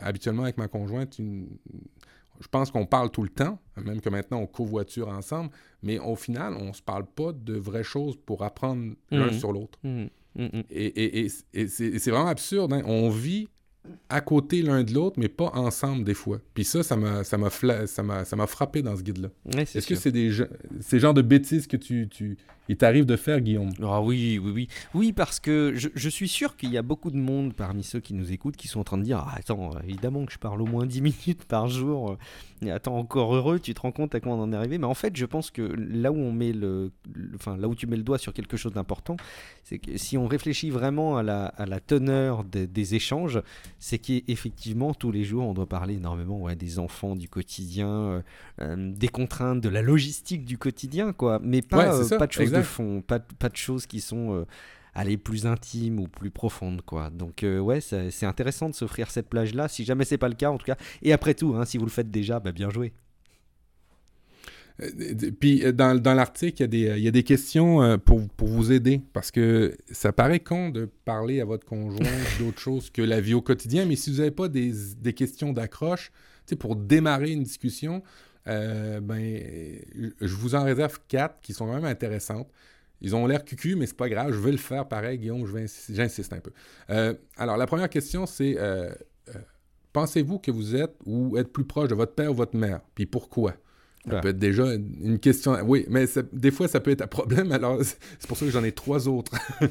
habituellement 0.03 0.43
avec 0.43 0.59
ma 0.59 0.69
conjointe. 0.69 1.17
je 1.19 2.49
pense 2.51 2.71
qu'on 2.71 2.85
parle 2.85 3.11
tout 3.11 3.23
le 3.23 3.31
temps, 3.31 3.59
même 3.77 4.03
que 4.03 4.11
maintenant 4.11 4.41
on 4.41 4.47
covoiture 4.47 5.09
ensemble, 5.09 5.51
mais 5.83 5.99
au 5.99 6.17
final, 6.17 6.55
on 6.55 6.67
ne 6.67 6.73
se 6.73 6.83
parle 6.83 7.07
pas 7.07 7.33
de 7.33 7.55
vraies 7.55 7.83
choses 7.83 8.19
pour 8.27 8.43
apprendre 8.43 8.95
l'un 9.11 9.29
mmh. 9.29 9.39
sur 9.39 9.53
l'autre. 9.53 9.79
Mmh. 9.85 10.09
Mm, 10.37 10.45
mm. 10.45 10.63
Et, 10.71 11.29
c'est 11.69 12.11
vraiment 12.11 12.29
absurde. 12.29 12.73
Hein. 12.73 12.83
On 12.87 13.11
vit 13.11 13.49
à 14.09 14.21
côté 14.21 14.63
l'un 14.63 14.85
de 14.85 14.95
l'autre, 14.95 15.19
mais 15.19 15.29
pas 15.29 15.51
ensemble 15.55 16.05
des 16.05 16.15
fois. 16.15 16.41
Puis 16.55 16.65
ça, 16.65 16.83
ça 16.83 16.97
m'a, 16.97 17.25
ça 17.25 17.37
m'a, 17.37 17.51
ça 17.51 18.37
m'a, 18.37 18.47
frappé 18.47 18.83
dans 18.83 18.97
ce 18.97 19.03
guide-là. 19.03 19.29
Est-ce 19.57 19.87
que 19.87 19.95
c'est 19.95 20.13
des 20.13 20.31
ces 20.81 21.01
genres 21.01 21.15
de 21.15 21.23
bêtises 21.23 21.67
que 21.67 21.77
tu, 21.77 22.09
tu 22.09 22.37
il 22.69 22.77
t'arrive 22.77 23.07
de 23.07 23.17
faire, 23.17 23.41
Guillaume 23.41 23.71
Ah 23.83 24.01
oui, 24.01 24.39
oui, 24.43 24.53
oui. 24.53 24.69
Oui, 24.95 25.13
parce 25.13 25.41
que 25.41 25.73
je, 25.75 26.09
suis 26.09 26.29
sûr 26.29 26.57
qu'il 26.57 26.71
y 26.71 26.79
a 26.79 26.83
beaucoup 26.83 27.11
de 27.11 27.17
monde 27.17 27.55
parmi 27.55 27.83
ceux 27.83 28.01
qui 28.01 28.15
nous 28.15 28.33
écoutent 28.33 28.57
qui 28.57 28.69
sont 28.69 28.81
en 28.81 28.85
train 28.85 28.99
de 28.99 29.03
dire 29.03 29.19
ah, 29.19 29.35
Attends, 29.37 29.71
évidemment 29.85 30.25
que 30.25 30.33
je 30.33 30.39
parle 30.39 30.63
au 30.63 30.67
moins 30.67 30.87
10 30.87 31.01
minutes 31.27 31.45
par 31.45 31.69
jour. 31.69 32.17
attends, 32.69 32.97
encore 32.97 33.35
heureux, 33.35 33.59
tu 33.59 33.75
te 33.75 33.81
rends 33.81 33.93
compte 33.93 34.15
à 34.15 34.21
quoi 34.21 34.33
on 34.33 34.43
en 34.43 34.53
est 34.53 34.57
arrivé. 34.57 34.79
Mais 34.79 34.87
en 34.87 34.95
fait, 34.95 35.17
je 35.17 35.27
pense 35.27 35.51
que 35.51 35.63
là 35.63 36.13
où 36.13 36.17
on 36.17 36.33
met 36.33 36.53
le. 36.53 36.93
enfin, 37.35 37.57
là 37.57 37.69
où 37.69 37.75
tu 37.75 37.87
mets 37.87 37.97
le 37.97 38.05
doigt 38.05 38.19
sur 38.19 38.33
quelque 38.33 38.57
chose 38.57 38.73
d'important, 38.73 39.17
c'est 39.65 39.79
que 39.79 39.97
si 39.97 40.17
on 40.17 40.27
réfléchit 40.27 40.71
vraiment 40.71 41.17
à 41.17 41.23
la, 41.23 41.47
à 41.47 41.67
la 41.67 41.81
teneur 41.81 42.45
des, 42.45 42.95
échanges, 42.95 43.41
c'est 43.79 43.99
qu'effectivement, 43.99 44.95
tous 44.95 45.11
les 45.11 45.25
jours, 45.25 45.47
on 45.47 45.55
doit 45.55 45.69
parler 45.69 45.95
énormément 45.95 46.41
ouais, 46.41 46.57
des 46.57 46.79
enfants, 46.79 47.17
du 47.17 47.29
quotidien, 47.29 47.89
euh, 47.89 48.23
euh, 48.61 48.93
des 48.93 49.09
contraintes, 49.09 49.61
de 49.61 49.69
la 49.69 49.83
logistique 49.83 50.45
du 50.45 50.59
quotidien, 50.59 51.13
quoi. 51.13 51.41
Mais 51.43 51.63
pas, 51.63 51.95
euh, 51.95 52.19
pas 52.19 52.27
de 52.27 52.33
choses 52.33 52.52
de 52.53 52.63
fond, 52.63 53.03
pas, 53.03 53.19
pas, 53.19 53.49
de 53.49 53.57
choses 53.57 53.87
qui 53.87 54.01
sont 54.01 54.47
aller 54.95 55.17
plus 55.17 55.47
intimes 55.47 55.99
ou 55.99 56.07
plus 56.07 56.31
profondes, 56.31 56.83
quoi. 56.83 57.11
Donc, 57.11 57.45
ouais, 57.45 57.81
c'est 57.81 58.27
intéressant 58.27 58.69
de 58.69 58.75
s'offrir 58.75 59.11
cette 59.11 59.29
plage-là, 59.29 59.69
si 59.69 59.85
jamais 59.85 60.05
c'est 60.05 60.19
pas 60.19 60.29
le 60.29 60.35
cas, 60.35 60.51
en 60.51 60.59
tout 60.59 60.67
cas. 60.67 60.77
Et 61.03 61.13
après 61.13 61.35
tout, 61.35 61.55
hein, 61.57 61.65
si 61.65 61.79
vous 61.79 61.85
le 61.85 61.91
faites 61.91 62.11
déjà, 62.11 62.41
bah, 62.41 62.53
bien 62.53 62.71
joué. 62.71 62.93
Euh, 64.81 65.31
puis 65.39 65.65
euh, 65.65 65.73
dans, 65.73 66.01
dans 66.01 66.15
l'article, 66.15 66.63
il, 66.65 66.75
il, 66.75 67.03
y 67.03 67.09
a 67.09 67.11
des 67.11 67.23
questions 67.23 67.83
euh, 67.83 67.97
pour, 67.99 68.27
pour, 68.29 68.49
vous 68.49 68.73
aider 68.73 69.03
parce 69.13 69.31
que 69.31 69.77
ça 69.91 70.13
paraît 70.13 70.41
con 70.41 70.71
de 70.71 70.89
parler 71.05 71.41
à 71.41 71.45
votre 71.45 71.67
conjoint 71.67 72.07
d'autre 72.39 72.59
chose 72.59 72.91
que 72.91 73.03
la 73.03 73.21
vie 73.21 73.35
au 73.35 73.43
quotidien, 73.43 73.85
mais 73.85 73.97
si 73.97 74.11
vous 74.11 74.19
n'avez 74.19 74.31
pas 74.31 74.49
des, 74.49 74.73
des 74.99 75.13
questions 75.13 75.53
d'accroche, 75.53 76.11
pour 76.59 76.77
démarrer 76.77 77.31
une 77.31 77.45
discussion, 77.45 78.03
ben, 78.47 79.41
je 80.21 80.35
vous 80.35 80.55
en 80.55 80.65
réserve 80.65 80.99
quatre 81.09 81.41
qui 81.41 81.53
sont 81.53 81.67
quand 81.67 81.75
même 81.75 81.85
intéressantes. 81.85 82.49
Ils 83.01 83.17
ont 83.17 83.27
l'air 83.27 83.45
cucu, 83.45 83.75
mais 83.75 83.87
c'est 83.87 83.97
pas 83.97 84.09
grave, 84.09 84.33
je 84.33 84.39
vais 84.39 84.53
le 84.53 84.59
faire 84.59 84.87
pareil, 84.87 85.19
Guillaume, 85.19 85.45
j'insiste 85.89 86.33
un 86.33 86.41
peu. 86.41 86.53
alors, 87.37 87.57
la 87.57 87.67
première 87.67 87.89
question, 87.89 88.27
c'est 88.27 88.57
pensez-vous 89.93 90.39
que 90.39 90.51
vous 90.51 90.75
êtes 90.75 90.95
ou 91.05 91.37
êtes 91.37 91.53
plus 91.53 91.65
proche 91.65 91.89
de 91.89 91.95
votre 91.95 92.15
père 92.15 92.31
ou 92.31 92.35
votre 92.35 92.57
mère? 92.57 92.81
Puis 92.95 93.07
pourquoi? 93.07 93.55
Ça 94.09 94.19
peut 94.21 94.29
être 94.29 94.39
déjà 94.39 94.65
une 94.75 95.21
question. 95.21 95.57
Oui, 95.65 95.87
mais 95.89 96.07
des 96.33 96.51
fois, 96.51 96.67
ça 96.67 96.81
peut 96.81 96.91
être 96.91 97.03
un 97.03 97.07
problème. 97.07 97.53
Alors, 97.53 97.79
c'est 98.19 98.27
pour 98.27 98.37
ça 98.37 98.45
que 98.47 98.51
j'en 98.51 98.65
ai 98.65 98.73
trois 98.73 99.07
autres. 99.07 99.33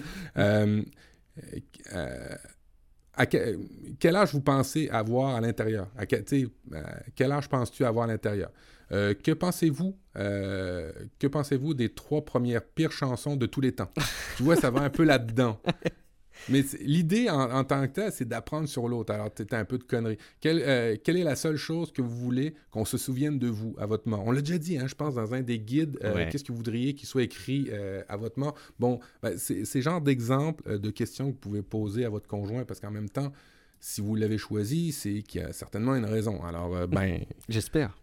Euh, 3.19 3.25
euh, 3.33 3.55
à 3.55 3.95
quel 3.99 4.15
âge 4.15 4.33
vous 4.33 4.41
pensez 4.41 4.89
avoir 4.89 5.35
à 5.35 5.41
l'intérieur? 5.41 5.87
À 5.97 6.05
quel, 6.05 6.23
euh, 6.31 6.81
quel 7.15 7.31
âge 7.31 7.49
penses-tu 7.49 7.85
avoir 7.85 8.05
à 8.05 8.07
l'intérieur? 8.07 8.51
que 8.89 9.31
pensez-vous 9.31 9.97
que 10.15 11.27
pensez-vous 11.27 11.73
des 11.73 11.93
trois 11.93 12.25
premières 12.25 12.61
pires 12.61 12.91
chansons 12.91 13.37
de 13.37 13.45
tous 13.45 13.61
les 13.61 13.71
temps? 13.71 13.89
tu 14.35 14.43
vois, 14.43 14.57
ça 14.57 14.69
va 14.69 14.81
un 14.81 14.89
peu 14.89 15.03
là-dedans. 15.03 15.61
Mais 16.49 16.63
l'idée 16.81 17.29
en, 17.29 17.63
tant 17.63 17.87
que 17.87 17.93
tel, 17.93 18.11
c'est 18.11 18.27
d'apprendre 18.27 18.67
sur 18.67 18.87
l'autre. 18.87 19.13
Alors, 19.13 19.29
c'était 19.35 19.55
un 19.55 19.65
peu 19.65 19.77
de 19.77 19.83
connerie. 19.83 20.17
Euh, 20.45 20.95
quelle, 21.03 21.17
est 21.17 21.23
la 21.23 21.35
seule 21.35 21.57
chose 21.57 21.91
que 21.91 22.01
vous 22.01 22.15
voulez 22.15 22.55
qu'on 22.71 22.85
se 22.85 22.97
souvienne 22.97 23.39
de 23.39 23.47
vous 23.47 23.75
à 23.79 23.85
votre 23.85 24.07
mort? 24.07 24.23
On 24.25 24.31
l'a 24.31 24.41
déjà 24.41 24.57
dit, 24.57 24.77
hein, 24.77 24.87
je 24.87 24.95
pense, 24.95 25.15
dans 25.15 25.33
un 25.33 25.41
des 25.41 25.59
guides. 25.59 25.97
Euh, 26.03 26.27
qu'est-ce 26.31 26.43
que 26.43 26.51
vous 26.51 26.57
voudriez 26.57 26.93
qu'il 26.93 27.07
soit 27.07 27.23
écrit 27.23 27.67
euh, 27.71 28.03
à 28.09 28.17
votre 28.17 28.39
mort? 28.39 28.55
Bon, 28.79 28.99
ben, 29.21 29.37
c'est 29.37 29.65
ce 29.65 29.81
genre 29.81 30.01
d'exemple 30.01 30.79
de 30.79 30.89
questions 30.89 31.27
que 31.27 31.33
vous 31.33 31.39
pouvez 31.39 31.61
poser 31.61 32.05
à 32.05 32.09
votre 32.09 32.27
conjoint 32.27 32.65
parce 32.65 32.79
qu'en 32.79 32.91
même 32.91 33.09
temps, 33.09 33.31
si 33.79 34.01
vous 34.01 34.15
l'avez 34.15 34.37
choisi, 34.37 34.91
c'est 34.91 35.21
qu'il 35.21 35.41
y 35.41 35.43
a 35.43 35.53
certainement 35.53 35.95
une 35.95 36.05
raison. 36.05 36.43
Alors, 36.43 36.87
ben. 36.87 37.19
J'espère. 37.49 37.97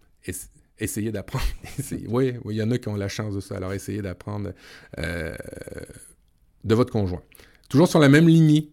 essayez 0.79 1.13
d'apprendre. 1.13 1.45
oui, 2.09 2.35
il 2.47 2.57
y 2.57 2.63
en 2.63 2.71
a 2.71 2.79
qui 2.79 2.89
ont 2.89 2.97
la 2.97 3.09
chance 3.09 3.35
de 3.35 3.41
ça. 3.41 3.57
Alors, 3.57 3.73
essayez 3.73 4.03
d'apprendre 4.03 4.53
de 4.97 6.75
votre 6.75 6.93
conjoint. 6.93 7.23
Toujours 7.69 7.89
sur 7.89 7.99
la 7.99 8.09
même 8.09 8.29
lignée, 8.29 8.71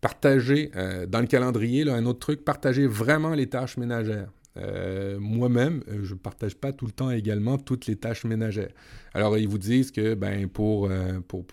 partager 0.00 0.70
euh, 0.76 1.06
dans 1.06 1.20
le 1.20 1.26
calendrier, 1.26 1.84
là, 1.84 1.94
un 1.94 2.06
autre 2.06 2.18
truc, 2.18 2.44
partager 2.44 2.86
vraiment 2.86 3.34
les 3.34 3.48
tâches 3.48 3.76
ménagères. 3.76 4.30
Euh, 4.56 5.18
moi-même, 5.18 5.82
euh, 5.88 6.00
je 6.02 6.12
ne 6.12 6.18
partage 6.18 6.56
pas 6.56 6.72
tout 6.72 6.86
le 6.86 6.92
temps 6.92 7.10
également 7.10 7.56
toutes 7.56 7.86
les 7.86 7.96
tâches 7.96 8.24
ménagères. 8.24 8.72
Alors, 9.14 9.36
ils 9.38 9.48
vous 9.48 9.58
disent 9.58 9.90
que 9.90 10.14
ben, 10.14 10.48
pour, 10.48 10.90
pour, 11.28 11.44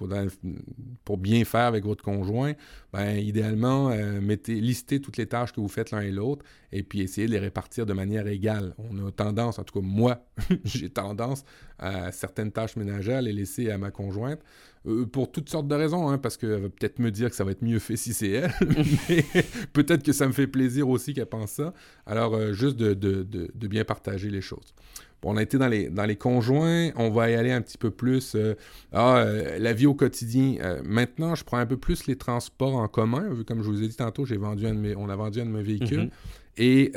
pour, 1.04 1.18
bien 1.18 1.44
faire 1.46 1.66
avec 1.66 1.84
votre 1.84 2.04
conjoint, 2.04 2.54
ben, 2.94 3.18
idéalement, 3.18 3.90
mettez, 4.22 4.56
listez 4.56 5.02
toutes 5.02 5.18
les 5.18 5.28
tâches 5.28 5.52
que 5.52 5.60
vous 5.60 5.68
faites 5.68 5.92
l'un 5.92 6.02
et 6.02 6.12
l'autre 6.12 6.46
et 6.72 6.84
puis 6.84 7.02
essayez 7.02 7.28
de 7.28 7.32
les 7.32 7.40
répartir 7.40 7.86
de 7.86 7.94
manière 7.94 8.28
égale. 8.28 8.74
On 8.78 9.08
a 9.08 9.12
tendance, 9.12 9.60
en 9.60 9.64
tout 9.64 9.80
cas 9.80 9.86
moi, 9.86 10.26
j'ai 10.64 10.90
tendance 10.90 11.44
à 11.78 12.12
certaines 12.12 12.52
tâches 12.52 12.76
ménagères 12.76 13.22
les 13.22 13.34
laisser 13.34 13.72
à 13.72 13.78
ma 13.78 13.92
conjointe. 13.92 14.40
Euh, 14.86 15.06
pour 15.06 15.32
toutes 15.32 15.50
sortes 15.50 15.68
de 15.68 15.76
raisons, 15.76 16.10
hein, 16.10 16.18
parce 16.18 16.38
qu'elle 16.38 16.62
va 16.62 16.70
peut-être 16.70 17.00
me 17.00 17.12
dire 17.12 17.30
que 17.30 17.36
ça 17.36 17.44
va 17.44 17.52
être 17.52 17.64
mieux 17.64 17.80
fait 17.80 17.98
si 17.98 18.14
c'est 18.14 18.30
elle, 18.30 18.54
mais 19.10 19.26
peut-être 19.74 20.04
que 20.04 20.14
ça 20.14 20.28
me 20.28 20.32
fait 20.32 20.48
plaisir 20.48 20.88
aussi 20.88 21.14
qu'elle 21.14 21.26
pense 21.26 21.52
ça. 21.52 21.74
Alors, 22.06 22.34
euh, 22.36 22.54
juste 22.54 22.78
de, 22.78 23.68
bien 23.68 23.84
partager 23.84 24.30
les 24.30 24.42
choses. 24.42 24.74
Bon, 25.22 25.34
on 25.34 25.38
a 25.38 25.44
été 25.44 25.58
dans 25.58 25.68
les, 25.68 25.90
dans 25.90 26.06
les 26.06 26.16
conjoints, 26.16 26.92
on 26.96 27.10
va 27.10 27.30
y 27.30 27.36
aller 27.36 27.52
un 27.52 27.62
petit 27.62 27.78
peu 27.78 27.92
plus. 27.92 28.36
Euh, 28.36 28.56
ah, 28.94 29.26
la 29.58 29.74
vie 29.74 29.86
au 29.86 29.94
quotidien. 29.94 30.56
maintenant, 30.84 31.36
je 31.36 31.44
prends 31.44 31.58
un 31.58 31.66
peu 31.66 31.78
plus 31.78 32.08
les 32.08 32.16
transports 32.16 32.76
en 32.76 32.88
commun. 32.88 33.30
Comme 33.48 33.62
je 33.62 33.70
vous 33.70 33.84
ai 33.84 33.88
dit 33.88 33.96
tantôt, 33.96 34.26
j'ai 34.26 34.38
vendu 34.38 34.66
un 34.66 34.76
on 34.96 35.10
a 35.10 35.16
vendu 35.16 35.42
un 35.42 35.46
de 35.46 35.52
mes 35.52 35.64
véhicules. 35.64 36.10
Mm-hmm. 36.58 36.64
Et 36.64 36.92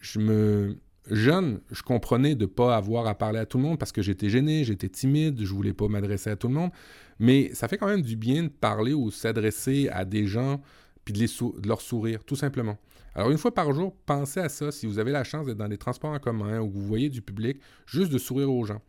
je 0.00 0.18
me 0.18 0.76
jeune, 1.10 1.60
je 1.70 1.82
comprenais 1.82 2.34
de 2.34 2.42
ne 2.42 2.46
pas 2.46 2.76
avoir 2.76 3.06
à 3.06 3.14
parler 3.14 3.38
à 3.38 3.46
tout 3.46 3.58
le 3.58 3.64
monde 3.64 3.78
parce 3.78 3.92
que 3.92 4.02
j'étais 4.02 4.28
gêné, 4.28 4.64
j'étais 4.64 4.88
timide, 4.88 5.40
je 5.42 5.52
voulais 5.52 5.72
pas 5.72 5.88
m'adresser 5.88 6.30
à 6.30 6.36
tout 6.36 6.48
le 6.48 6.54
monde. 6.54 6.70
Mais 7.18 7.50
ça 7.52 7.68
fait 7.68 7.76
quand 7.76 7.86
même 7.86 8.02
du 8.02 8.16
bien 8.16 8.44
de 8.44 8.48
parler 8.48 8.94
ou 8.94 9.10
s'adresser 9.10 9.88
à 9.90 10.04
des 10.04 10.26
gens 10.26 10.60
puis 11.04 11.14
de, 11.14 11.66
leur 11.66 11.80
sourire, 11.80 12.24
tout 12.24 12.36
simplement. 12.36 12.78
Alors, 13.14 13.30
une 13.30 13.38
fois 13.38 13.52
par 13.52 13.72
jour, 13.72 13.94
pensez 14.06 14.40
à 14.40 14.48
ça. 14.48 14.70
Si 14.70 14.86
vous 14.86 14.98
avez 14.98 15.10
la 15.10 15.24
chance 15.24 15.46
d'être 15.46 15.58
dans 15.58 15.68
des 15.68 15.78
transports 15.78 16.10
en 16.10 16.18
commun 16.18 16.60
ou 16.60 16.68
que 16.68 16.74
vous 16.74 16.86
voyez 16.86 17.08
du 17.08 17.22
public, 17.22 17.60
juste 17.86 18.12
de 18.12 18.18
sourire 18.18 18.52
aux 18.52 18.64
gens. 18.64 18.80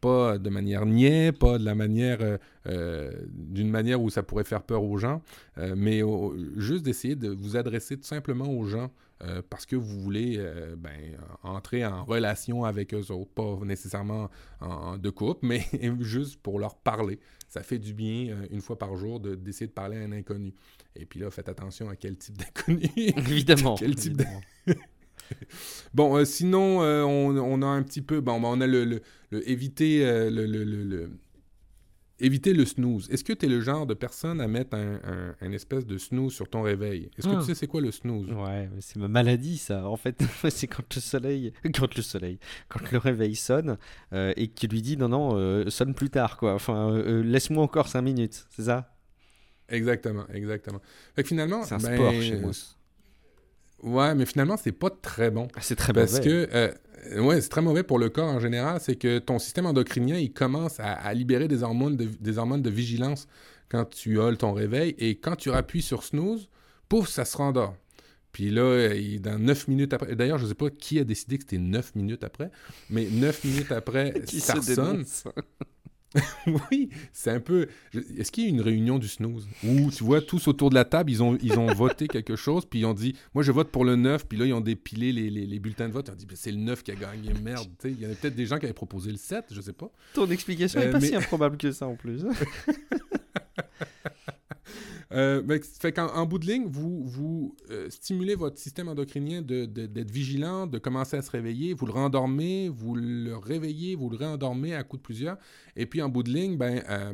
Pas 0.00 0.38
de 0.38 0.48
manière 0.48 0.86
niais, 0.86 1.30
pas 1.32 1.58
de 1.58 1.64
la 1.64 1.74
manière, 1.74 2.18
euh, 2.22 2.38
euh, 2.66 3.12
d'une 3.28 3.70
manière 3.70 4.00
où 4.00 4.08
ça 4.08 4.22
pourrait 4.22 4.44
faire 4.44 4.62
peur 4.62 4.82
aux 4.82 4.96
gens, 4.96 5.22
euh, 5.58 5.74
mais 5.76 6.00
juste 6.56 6.84
d'essayer 6.84 7.16
de 7.16 7.28
vous 7.28 7.56
adresser 7.56 7.98
tout 7.98 8.06
simplement 8.06 8.50
aux 8.50 8.64
gens 8.64 8.90
parce 9.50 9.66
que 9.66 9.76
vous 9.76 10.00
voulez 10.00 10.42
ben, 10.78 10.96
entrer 11.42 11.84
en 11.84 12.06
relation 12.06 12.64
avec 12.64 12.94
eux 12.94 13.12
autres, 13.12 13.30
pas 13.34 13.58
nécessairement 13.66 14.30
en, 14.62 14.96
de 14.96 15.10
couple, 15.10 15.46
mais 15.46 15.62
juste 16.00 16.40
pour 16.40 16.58
leur 16.58 16.74
parler. 16.74 17.20
Ça 17.46 17.62
fait 17.62 17.78
du 17.78 17.92
bien 17.92 18.34
une 18.50 18.62
fois 18.62 18.78
par 18.78 18.96
jour 18.96 19.20
d'essayer 19.20 19.66
de, 19.66 19.72
parler 19.72 19.98
à 19.98 20.00
un 20.00 20.12
inconnu. 20.12 20.54
Et 20.96 21.06
puis 21.06 21.20
là, 21.20 21.30
faites 21.30 21.48
attention 21.48 21.88
à 21.88 21.96
quel 21.96 22.16
type 22.16 22.36
d'inconnu. 22.36 22.90
évidemment. 22.96 23.76
quel 23.76 23.94
type 23.94 24.22
bon, 25.94 26.24
sinon, 26.24 26.80
on, 26.80 27.62
a 27.62 27.66
un 27.66 27.82
petit 27.82 28.02
peu. 28.02 28.20
Bon, 28.20 28.40
ben, 28.40 28.48
on 28.48 28.60
a 28.60 28.66
le, 28.66 29.02
éviter 29.32 30.00
le 30.30 31.10
éviter 32.20 32.52
le 32.52 32.64
snooze. 32.64 33.08
Est-ce 33.10 33.24
que 33.24 33.32
tu 33.32 33.46
es 33.46 33.48
le 33.48 33.60
genre 33.60 33.86
de 33.86 33.94
personne 33.94 34.40
à 34.40 34.48
mettre 34.48 34.76
un, 34.76 35.52
espèce 35.52 35.86
de 35.86 35.98
snooze 35.98 36.32
sur 36.32 36.48
ton 36.48 36.62
réveil? 36.62 37.10
Est-ce 37.18 37.26
que 37.26 37.32
tu 37.32 37.38
ah. 37.38 37.42
sais 37.42 37.54
c'est 37.54 37.66
quoi 37.66 37.80
le 37.80 37.90
snooze? 37.90 38.30
Ouais, 38.32 38.68
c'est 38.80 38.96
ma 38.98 39.08
maladie 39.08 39.58
ça. 39.58 39.88
En 39.88 39.96
fait, 39.96 40.22
c'est 40.50 40.66
quand 40.66 40.94
le 40.94 41.00
soleil, 41.00 41.52
quand 41.74 41.96
le 41.96 42.02
soleil, 42.02 42.38
quand 42.68 42.90
le 42.90 42.98
réveil 42.98 43.34
sonne 43.34 43.78
euh, 44.12 44.32
et 44.36 44.48
que 44.48 44.54
tu 44.54 44.66
lui 44.66 44.82
dis 44.82 44.96
non, 44.96 45.08
non, 45.08 45.30
euh, 45.34 45.68
sonne 45.70 45.94
plus 45.94 46.10
tard 46.10 46.36
quoi. 46.36 46.54
Enfin, 46.54 46.92
euh, 46.92 47.22
laisse-moi 47.22 47.62
encore 47.62 47.88
5 47.88 48.02
minutes, 48.02 48.46
c'est 48.50 48.64
ça? 48.64 48.94
Exactement, 49.70 50.24
exactement. 50.32 50.80
Fait 51.14 51.22
que 51.22 51.28
finalement, 51.28 51.64
c'est 51.64 51.74
un 51.74 51.78
ben, 51.78 51.94
sport 51.94 52.12
chez 52.12 52.36
moi. 52.36 52.50
Ouais, 53.82 54.14
mais 54.14 54.26
finalement, 54.26 54.56
c'est 54.56 54.72
pas 54.72 54.90
très 54.90 55.30
bon. 55.30 55.48
Ah, 55.54 55.60
c'est 55.62 55.76
très 55.76 55.92
Parce 55.92 56.20
que 56.20 56.48
euh, 56.52 56.70
oui, 57.18 57.40
c'est 57.40 57.48
très 57.48 57.62
mauvais 57.62 57.82
pour 57.82 57.98
le 57.98 58.10
corps 58.10 58.28
en 58.28 58.40
général. 58.40 58.78
C'est 58.80 58.96
que 58.96 59.18
ton 59.18 59.38
système 59.38 59.66
endocrinien, 59.66 60.16
il 60.16 60.32
commence 60.32 60.78
à, 60.80 61.12
libérer 61.14 61.48
des 61.48 61.62
hormones, 61.62 61.96
de, 61.96 62.04
des 62.04 62.38
hormones 62.38 62.62
de 62.62 62.70
vigilance 62.70 63.26
quand 63.68 63.88
tu 63.88 64.18
holes 64.18 64.36
ton 64.36 64.52
réveil. 64.52 64.94
Et 64.98 65.16
quand 65.16 65.36
tu 65.36 65.50
appuies 65.50 65.82
sur 65.82 66.02
snooze, 66.02 66.48
pouf, 66.88 67.08
ça 67.08 67.24
se 67.24 67.36
rendort. 67.36 67.74
Puis 68.32 68.50
là, 68.50 68.88
dans 69.20 69.38
9 69.38 69.68
minutes 69.68 69.92
après, 69.92 70.14
d'ailleurs, 70.14 70.38
je 70.38 70.46
sais 70.46 70.54
pas 70.54 70.70
qui 70.70 70.98
a 70.98 71.04
décidé 71.04 71.36
que 71.38 71.44
c'était 71.44 71.58
9 71.58 71.96
minutes 71.96 72.22
après, 72.22 72.50
mais 72.88 73.08
9 73.10 73.44
minutes 73.44 73.72
après, 73.72 74.22
ça 74.26 74.60
sonne. 74.62 75.04
oui, 76.70 76.90
c'est 77.12 77.30
un 77.30 77.40
peu. 77.40 77.68
Est-ce 78.18 78.32
qu'il 78.32 78.44
y 78.44 78.46
a 78.46 78.50
une 78.50 78.60
réunion 78.60 78.98
du 78.98 79.06
snooze? 79.06 79.46
Où 79.64 79.90
tu 79.90 80.02
vois 80.02 80.20
tous 80.20 80.48
autour 80.48 80.70
de 80.70 80.74
la 80.74 80.84
table, 80.84 81.10
ils 81.10 81.22
ont, 81.22 81.38
ils 81.40 81.58
ont 81.58 81.72
voté 81.72 82.08
quelque 82.08 82.34
chose, 82.34 82.66
puis 82.66 82.80
ils 82.80 82.84
ont 82.84 82.94
dit 82.94 83.14
Moi, 83.34 83.44
je 83.44 83.52
vote 83.52 83.70
pour 83.70 83.84
le 83.84 83.96
9, 83.96 84.26
puis 84.26 84.36
là, 84.36 84.46
ils 84.46 84.52
ont 84.52 84.60
dépilé 84.60 85.12
les, 85.12 85.30
les, 85.30 85.58
bulletins 85.60 85.88
de 85.88 85.92
vote. 85.92 86.08
Ils 86.08 86.12
ont 86.12 86.16
dit 86.16 86.26
ben, 86.26 86.36
C'est 86.36 86.50
le 86.50 86.58
9 86.58 86.82
qui 86.82 86.90
a 86.90 86.96
gagné, 86.96 87.32
merde. 87.42 87.68
Il 87.84 88.00
y 88.00 88.06
en 88.06 88.10
a 88.10 88.14
peut-être 88.14 88.34
des 88.34 88.46
gens 88.46 88.58
qui 88.58 88.64
avaient 88.64 88.74
proposé 88.74 89.10
le 89.10 89.18
7, 89.18 89.46
je 89.52 89.60
sais 89.60 89.72
pas. 89.72 89.90
Ton 90.14 90.28
explication 90.30 90.80
n'est 90.80 90.86
euh, 90.86 90.92
pas 90.92 91.00
si 91.00 91.14
improbable 91.14 91.56
que 91.56 91.70
ça 91.70 91.86
en 91.86 91.94
plus. 91.94 92.24
Euh, 95.12 95.42
ben, 95.42 95.60
fait 95.62 95.92
qu'en 95.92 96.24
bout 96.24 96.38
de 96.38 96.46
ligne, 96.46 96.66
vous, 96.68 97.02
vous 97.04 97.56
euh, 97.70 97.90
stimulez 97.90 98.36
votre 98.36 98.58
système 98.58 98.88
endocrinien 98.88 99.42
d'être 99.42 100.10
vigilant, 100.10 100.68
de 100.68 100.78
commencer 100.78 101.16
à 101.16 101.22
se 101.22 101.30
réveiller, 101.30 101.74
vous 101.74 101.86
le 101.86 101.92
rendormez, 101.92 102.68
vous 102.68 102.94
le 102.94 103.36
réveillez, 103.36 103.96
vous 103.96 104.08
le 104.08 104.16
réendormez 104.16 104.74
à 104.74 104.84
coup 104.84 104.96
de 104.96 105.02
plusieurs. 105.02 105.36
Et 105.74 105.86
puis 105.86 106.00
en 106.00 106.08
bout 106.08 106.22
de 106.22 106.30
ligne, 106.30 106.56
ben, 106.56 106.82
euh, 106.88 107.12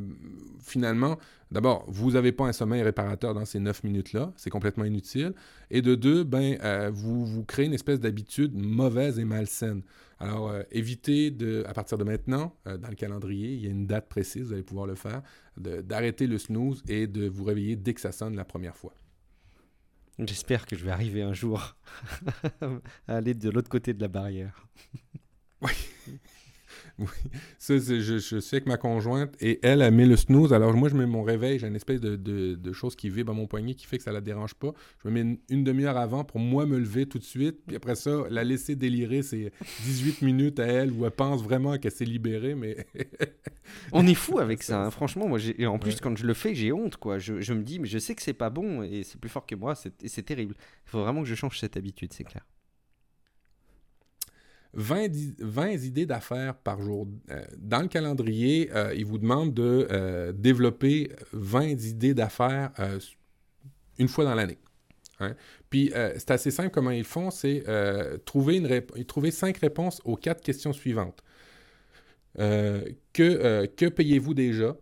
finalement, 0.63 1.17
d'abord, 1.51 1.87
vous 1.89 2.13
n'avez 2.13 2.33
pas 2.33 2.45
un 2.45 2.53
sommeil 2.53 2.83
réparateur 2.83 3.33
dans 3.33 3.47
ces 3.47 3.61
neuf 3.61 3.83
minutes-là, 3.83 4.33
c'est 4.37 4.51
complètement 4.51 4.85
inutile. 4.85 5.33
Et 5.71 5.81
de 5.81 5.95
deux, 5.95 6.23
ben, 6.23 6.91
vous, 6.91 7.25
vous 7.25 7.45
créez 7.45 7.65
une 7.65 7.75
espèce 7.75 8.01
d'habitude 8.01 8.55
mauvaise 8.55 9.19
et 9.19 9.25
malsaine. 9.25 9.83
Alors, 10.19 10.49
euh, 10.49 10.63
évitez 10.71 11.31
de, 11.31 11.65
à 11.67 11.75
partir 11.75 11.99
de 11.99 12.05
maintenant, 12.05 12.57
euh, 12.67 12.79
dans 12.79 12.89
le 12.89 12.95
calendrier, 12.95 13.53
il 13.53 13.61
y 13.61 13.67
a 13.67 13.71
une 13.71 13.87
date 13.87 14.09
précise, 14.09 14.47
vous 14.47 14.53
allez 14.55 14.63
pouvoir 14.63 14.87
le 14.87 14.95
faire, 14.95 15.23
d'arrêter 15.57 16.27
le 16.27 16.39
snooze 16.39 16.83
et 16.89 17.07
de 17.07 17.29
vous 17.29 17.45
réveiller 17.45 17.77
dès 17.77 17.93
que 17.93 18.01
ça 18.01 18.13
sonne 18.13 18.35
la 18.35 18.45
première 18.45 18.77
fois. 18.77 18.95
J'espère 20.19 20.65
que 20.65 20.77
je 20.77 20.85
vais 20.85 20.91
arriver 20.91 21.21
un 21.23 21.35
jour 21.35 21.77
à 22.63 23.17
aller 23.17 23.35
de 23.35 23.51
l'autre 23.51 23.69
côté 23.69 23.93
de 23.93 24.01
la 24.01 24.09
barrière. 24.09 24.67
oui. 25.61 25.73
Oui, 26.99 27.07
ça, 27.59 27.77
je, 27.77 28.01
je, 28.01 28.41
sais 28.41 28.61
que 28.61 28.69
ma 28.69 28.79
conjointe, 28.79 29.35
et 29.41 29.61
elle, 29.63 29.83
elle 29.83 29.93
met 29.93 30.07
le 30.07 30.17
snooze. 30.17 30.53
Alors 30.53 30.73
moi, 30.75 30.89
je 30.89 30.95
mets 30.95 31.07
mon 31.07 31.23
réveil, 31.23 31.59
j'ai 31.59 31.67
une 31.67 31.77
espèce 31.77 32.01
de, 32.01 32.17
de, 32.17 32.73
chose 32.73 32.97
qui 32.97 33.11
vibre 33.11 33.33
à 33.33 33.35
mon 33.35 33.47
poignet 33.47 33.75
qui 33.75 33.87
fait 33.87 33.99
que 33.99 34.05
ça 34.05 34.13
la 34.13 34.21
dérange 34.21 34.55
pas. 34.55 34.73
Je 35.03 35.09
me 35.09 35.13
mets 35.13 35.39
une, 35.51 35.65
demi-heure 35.65 35.97
avant 35.97 36.25
pour 36.25 36.41
moi 36.41 36.65
me 36.65 36.79
lever 36.79 37.07
tout 37.07 37.19
de 37.19 37.25
suite. 37.25 37.59
Puis 37.67 37.77
après 37.77 37.97
ça, 37.97 38.25
la 38.31 38.45
laisser 38.45 38.77
délirer, 38.77 39.23
c'est 39.23 39.53
18 39.85 40.23
minutes 40.23 40.59
à 40.59 40.65
elle 40.65 40.93
où 40.93 41.05
elle 41.05 41.11
pense 41.11 41.43
vraiment 41.43 41.77
qu'elle 41.77 41.93
s'est 41.93 42.05
libérée, 42.05 42.55
mais... 42.55 42.87
On 43.93 44.07
est 44.07 44.15
fou 44.15 44.39
avec 44.39 44.63
ça, 44.63 44.85
hein. 44.85 44.91
franchement. 44.91 45.29
Moi, 45.29 45.41
en 45.67 45.79
plus, 45.79 46.01
quand 46.01 46.17
je 46.17 46.27
le 46.27 46.35
fais, 46.35 46.55
j'ai 46.55 46.73
honte, 46.73 46.97
quoi. 46.97 47.19
Je, 47.19 47.41
je, 47.41 47.53
me 47.53 47.63
dis, 47.63 47.79
mais 47.79 47.89
je 47.89 47.99
sais 47.99 48.15
que 48.15 48.23
c'est 48.23 48.33
pas 48.33 48.49
bon 48.49 48.83
et 48.83 49.03
c'est 49.03 49.21
plus 49.21 49.29
fort 49.29 49.45
que 49.45 49.55
moi, 49.55 49.75
c'est 49.75 50.23
terrible. 50.23 50.55
Il 50.87 50.91
faut 50.91 51.01
vraiment 51.01 51.23
que 51.23 51.29
je 51.29 51.35
change 51.35 51.59
cette 51.59 51.77
habitude, 51.77 52.13
c'est 52.13 52.25
clair. 52.25 52.47
20, 54.77 55.73
idées 55.85 56.07
d'affaires 56.07 56.55
par 56.55 56.81
jour. 56.83 57.09
Euh, 57.31 57.43
dans 57.57 57.81
le 57.81 57.89
calendrier, 57.89 58.71
euh, 58.75 58.95
il 58.95 59.07
vous 59.07 59.19
demande 59.19 59.55
de 59.55 59.89
euh, 59.91 60.33
développer 60.33 61.11
20 61.33 61.83
idées 61.83 62.15
d'affaires 62.15 62.73
une 63.99 64.09
fois 64.09 64.25
dans 64.25 64.35
l'année. 64.35 64.59
Hein. 65.19 65.35
Puis 65.71 65.93
c'est 66.19 66.31
assez 66.31 66.51
simple 66.51 66.71
comment 66.71 66.91
ils 66.91 67.05
font, 67.05 67.31
c'est 67.31 67.65
trouver, 68.27 69.31
cinq 69.31 69.57
réponses 69.59 70.01
aux 70.05 70.17
quatre 70.17 70.43
questions 70.43 70.75
suivantes. 70.75 71.23
que 72.37 73.89
payez-vous 73.89 74.35
déjà? 74.35 74.77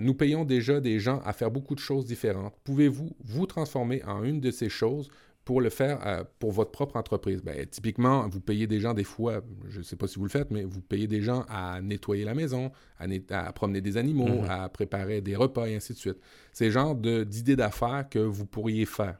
nous 0.00 0.12
payons 0.12 0.44
déjà 0.44 0.80
des 0.80 1.00
gens 1.00 1.22
à 1.24 1.32
faire 1.32 1.50
beaucoup 1.50 1.74
de 1.74 1.80
choses 1.80 2.04
différentes. 2.04 2.54
Pouvez-vous 2.62 3.16
vous 3.24 3.46
transformer 3.46 4.04
en 4.04 4.22
une 4.22 4.38
de 4.38 4.50
ces 4.50 4.68
choses? 4.68 5.10
Pour 5.44 5.60
le 5.60 5.70
faire 5.70 6.24
pour 6.38 6.52
votre 6.52 6.70
propre 6.70 6.96
entreprise. 6.96 7.42
Ben, 7.42 7.66
typiquement, 7.66 8.28
vous 8.28 8.40
payez 8.40 8.66
des 8.66 8.80
gens 8.80 8.94
des 8.94 9.04
fois, 9.04 9.42
je 9.68 9.78
ne 9.78 9.82
sais 9.82 9.96
pas 9.96 10.06
si 10.06 10.18
vous 10.18 10.24
le 10.24 10.30
faites, 10.30 10.50
mais 10.50 10.62
vous 10.62 10.80
payez 10.80 11.06
des 11.06 11.20
gens 11.20 11.44
à 11.48 11.80
nettoyer 11.80 12.24
la 12.24 12.34
maison, 12.34 12.70
à, 12.98 13.52
promener 13.52 13.80
des 13.80 13.96
animaux, 13.96 14.42
mhm. 14.42 14.50
à 14.50 14.68
préparer 14.68 15.20
des 15.20 15.34
repas 15.34 15.66
et 15.66 15.74
ainsi 15.74 15.94
de 15.94 15.98
suite. 15.98 16.18
C'est 16.52 16.66
le 16.66 16.70
genre 16.70 16.94
d'idées 16.94 17.56
d'affaires 17.56 18.06
que 18.08 18.20
vous 18.20 18.46
pourriez 18.46 18.86
faire. 18.86 19.18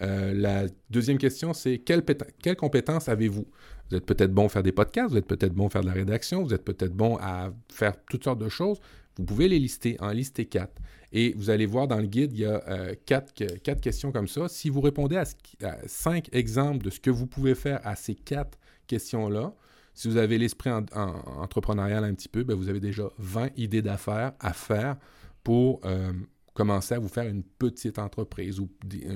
Euh, 0.00 0.32
la 0.32 0.66
deuxième 0.90 1.18
question, 1.18 1.52
c'est 1.52 1.78
quelles 1.78 2.04
quelle 2.40 2.56
compétences 2.56 3.08
avez-vous? 3.08 3.46
Vous 3.90 3.96
êtes 3.96 4.06
peut-être 4.06 4.32
bon 4.32 4.46
à 4.46 4.48
faire 4.48 4.62
des 4.62 4.72
podcasts, 4.72 5.10
vous 5.10 5.16
êtes 5.16 5.26
peut-être 5.26 5.54
bon 5.54 5.66
à 5.66 5.70
faire 5.70 5.80
de 5.80 5.86
la 5.86 5.92
rédaction, 5.92 6.42
vous 6.42 6.54
êtes 6.54 6.64
peut-être 6.64 6.94
bon 6.94 7.16
à 7.20 7.50
faire 7.72 7.94
toutes 8.08 8.24
sortes 8.24 8.38
de 8.38 8.48
choses. 8.48 8.80
Vous 9.18 9.24
pouvez 9.24 9.48
les 9.48 9.58
lister, 9.58 9.96
en 10.00 10.10
lister 10.10 10.46
quatre. 10.46 10.80
Et 11.12 11.32
vous 11.36 11.50
allez 11.50 11.66
voir 11.66 11.88
dans 11.88 11.98
le 11.98 12.06
guide, 12.06 12.32
il 12.32 12.40
y 12.40 12.44
a 12.44 12.62
euh, 12.68 12.94
quatre, 13.06 13.32
questions 13.80 14.12
comme 14.12 14.28
ça. 14.28 14.48
Si 14.48 14.68
vous 14.68 14.80
répondez 14.80 15.16
à, 15.16 15.24
cinq 15.86 16.28
exemples 16.32 16.84
de 16.84 16.90
ce 16.90 17.00
que 17.00 17.10
vous 17.10 17.26
pouvez 17.26 17.54
faire 17.54 17.80
à 17.84 17.96
ces 17.96 18.14
quatre 18.14 18.58
questions-là, 18.86 19.54
si 19.94 20.08
vous 20.08 20.16
avez 20.16 20.38
l'esprit 20.38 20.70
entrepreneurial 20.70 22.04
un 22.04 22.14
petit 22.14 22.28
peu, 22.28 22.44
ben, 22.44 22.54
vous 22.54 22.68
avez 22.68 22.78
déjà 22.78 23.10
20 23.18 23.50
idées 23.56 23.82
d'affaires 23.82 24.32
à 24.38 24.52
faire 24.52 24.96
pour 25.42 25.80
euh, 25.84 26.12
commencer 26.58 26.96
à 26.96 26.98
vous 26.98 27.06
faire 27.06 27.28
une 27.28 27.44
petite 27.44 28.00
entreprise 28.00 28.58
ou 28.58 28.68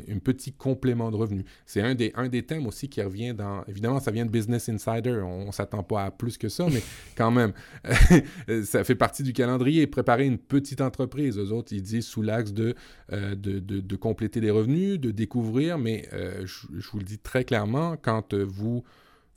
un 0.09 0.19
petit 0.21 0.53
complément 0.53 1.11
de 1.11 1.17
revenus. 1.17 1.45
C'est 1.67 1.81
un 1.81 1.97
des, 1.97 2.13
un 2.15 2.29
des 2.29 2.45
thèmes 2.45 2.69
aussi 2.69 2.89
qui 2.89 3.03
revient 3.03 3.35
dans... 3.35 3.65
Évidemment, 3.67 3.99
ça 3.99 4.13
vient 4.13 4.25
de 4.25 4.31
Business 4.31 4.69
Insider, 4.69 5.21
on 5.25 5.47
ne 5.47 5.51
s'attend 5.51 5.83
pas 5.83 6.05
à 6.05 6.11
plus 6.13 6.39
que 6.39 6.49
ça, 6.49 6.69
mais 6.73 6.81
quand 7.17 7.33
même, 7.33 7.53
ça 8.65 8.85
fait 8.85 8.95
partie 8.95 9.25
du 9.25 9.33
calendrier. 9.33 9.89
Préparer 9.89 10.25
une 10.25 10.39
petite 10.39 10.81
entreprise, 10.81 11.37
eux 11.37 11.51
autres, 11.51 11.73
ils 11.73 11.83
disent 11.83 12.07
sous 12.07 12.23
l'axe 12.23 12.53
de, 12.53 12.77
euh, 13.13 13.35
de, 13.35 13.59
de, 13.59 13.97
compléter 13.97 14.41
des 14.41 14.53
revenus, 14.53 15.01
de 15.01 15.11
découvrir, 15.11 15.79
mais 15.79 16.09
euh, 16.13 16.47
je, 16.47 16.69
je, 16.79 16.91
vous 16.93 16.99
le 16.99 17.05
dis 17.05 17.19
très 17.19 17.43
clairement, 17.43 17.97
quand 18.01 18.35
vous 18.35 18.85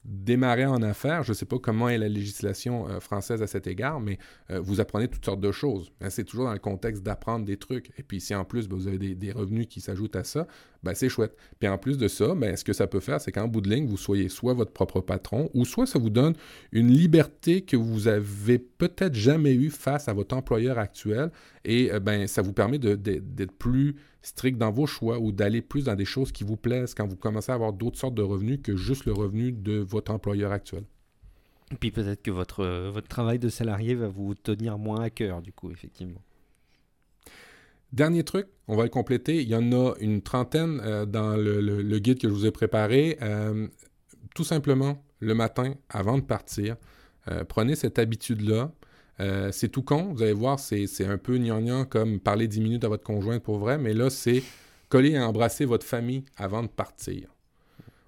démarrer 0.05 0.65
en 0.65 0.81
affaires, 0.83 1.23
je 1.23 1.31
ne 1.31 1.35
sais 1.35 1.45
pas 1.45 1.57
comment 1.57 1.89
est 1.89 1.97
la 1.97 2.07
législation 2.07 2.87
euh, 2.87 2.99
française 2.99 3.41
à 3.41 3.47
cet 3.47 3.65
égard, 3.65 3.99
mais 3.99 4.19
euh, 4.51 4.59
vous 4.59 4.79
apprenez 4.79 5.07
toutes 5.07 5.25
sortes 5.25 5.41
de 5.41 5.51
choses. 5.51 5.91
Hein, 5.99 6.09
c'est 6.09 6.23
toujours 6.23 6.45
dans 6.45 6.53
le 6.53 6.59
contexte 6.59 7.01
d'apprendre 7.03 7.45
des 7.45 7.57
trucs. 7.57 7.91
Et 7.97 8.03
puis 8.03 8.21
si 8.21 8.35
en 8.35 8.45
plus 8.45 8.67
ben, 8.67 8.75
vous 8.75 8.87
avez 8.87 9.15
des, 9.15 9.31
revenus 9.31 9.67
qui 9.67 9.81
s'ajoutent 9.81 10.15
à 10.15 10.23
ça, 10.23 10.47
ben, 10.85 10.93
c'est 10.93 11.09
chouette. 11.09 11.35
Puis 11.59 11.67
en 11.67 11.77
plus 11.79 11.97
de 11.97 12.07
ça, 12.07 12.35
ben, 12.35 12.55
ce 12.55 12.63
que 12.63 12.71
ça 12.71 12.85
peut 12.85 12.99
faire, 12.99 13.19
c'est 13.19 13.31
qu'en 13.31 13.47
bout 13.47 13.59
de 13.59 13.69
ligne, 13.69 13.87
vous 13.87 13.97
soyez 13.97 14.29
soit 14.29 14.53
votre 14.53 14.71
propre 14.71 15.01
patron, 15.01 15.49
ou 15.55 15.65
soit 15.65 15.87
ça 15.87 15.97
vous 15.97 16.11
donne 16.11 16.35
une 16.71 16.91
liberté 16.91 17.61
que 17.61 17.75
vous 17.75 18.07
avez 18.07 18.59
peut-être 18.59 19.15
jamais 19.15 19.53
eue 19.53 19.71
face 19.71 20.07
à 20.07 20.13
votre 20.13 20.37
employeur 20.37 20.77
actuel, 20.77 21.31
et 21.65 21.91
euh, 21.91 21.99
ben, 21.99 22.27
ça 22.27 22.43
vous 22.43 22.53
permet 22.53 22.77
d'être 22.77 23.51
plus 23.51 23.95
strict 24.21 24.57
dans 24.57 24.71
vos 24.71 24.85
choix 24.85 25.19
ou 25.19 25.31
d'aller 25.31 25.61
plus 25.61 25.85
dans 25.85 25.95
des 25.95 26.05
choses 26.05 26.31
qui 26.31 26.43
vous 26.43 26.57
plaisent 26.57 26.93
quand 26.93 27.07
vous 27.07 27.15
commencez 27.15 27.51
à 27.51 27.55
avoir 27.55 27.73
d'autres 27.73 27.97
sortes 27.97 28.15
de 28.15 28.21
revenus 28.21 28.59
que 28.63 28.75
juste 28.75 29.05
le 29.05 29.13
revenu 29.13 29.51
de 29.51 29.79
votre 29.79 30.11
employeur 30.11 30.51
actuel. 30.51 30.83
Puis 31.79 31.89
peut-être 31.89 32.21
que 32.21 32.31
votre, 32.31 32.59
euh, 32.63 32.91
votre 32.91 33.07
travail 33.07 33.39
de 33.39 33.49
salarié 33.49 33.95
va 33.95 34.07
vous 34.07 34.35
tenir 34.35 34.77
moins 34.77 35.01
à 35.01 35.09
cœur, 35.09 35.41
du 35.41 35.51
coup, 35.51 35.71
effectivement. 35.71 36.21
Dernier 37.95 38.23
truc, 38.23 38.45
on 38.67 38.75
va 38.75 38.83
le 38.83 38.89
compléter. 38.89 39.41
Il 39.41 39.47
y 39.47 39.55
en 39.55 39.71
a 39.71 39.95
une 39.99 40.21
trentaine 40.21 40.79
euh, 40.83 41.07
dans 41.07 41.35
le, 41.35 41.97
guide 41.97 42.19
que 42.19 42.27
je 42.27 42.33
vous 42.33 42.45
ai 42.45 42.51
préparé. 42.51 43.17
Euh, 43.23 43.67
tout 44.35 44.43
simplement, 44.43 45.03
le 45.19 45.33
matin, 45.33 45.73
avant 45.89 46.17
de 46.17 46.23
partir, 46.23 46.75
prenez 47.47 47.75
cette 47.75 47.97
habitude-là 47.97 48.71
euh, 49.19 49.49
c'est 49.51 49.69
tout 49.69 49.81
con, 49.81 50.13
vous 50.13 50.23
allez 50.23 50.33
voir, 50.33 50.59
c'est 50.59 51.05
un 51.05 51.17
peu 51.17 51.37
gnangnan 51.37 51.85
comme 51.85 52.19
parler 52.19 52.47
10 52.47 52.61
minutes 52.61 52.83
à 52.83 52.89
votre 52.89 53.03
conjointe 53.03 53.43
pour 53.43 53.57
vrai, 53.57 53.77
mais 53.77 53.93
là, 53.93 54.09
c'est 54.09 54.43
coller 54.89 55.11
et 55.11 55.19
embrasser 55.19 55.65
votre 55.65 55.85
famille 55.85 56.25
avant 56.37 56.63
de 56.63 56.67
partir. 56.67 57.29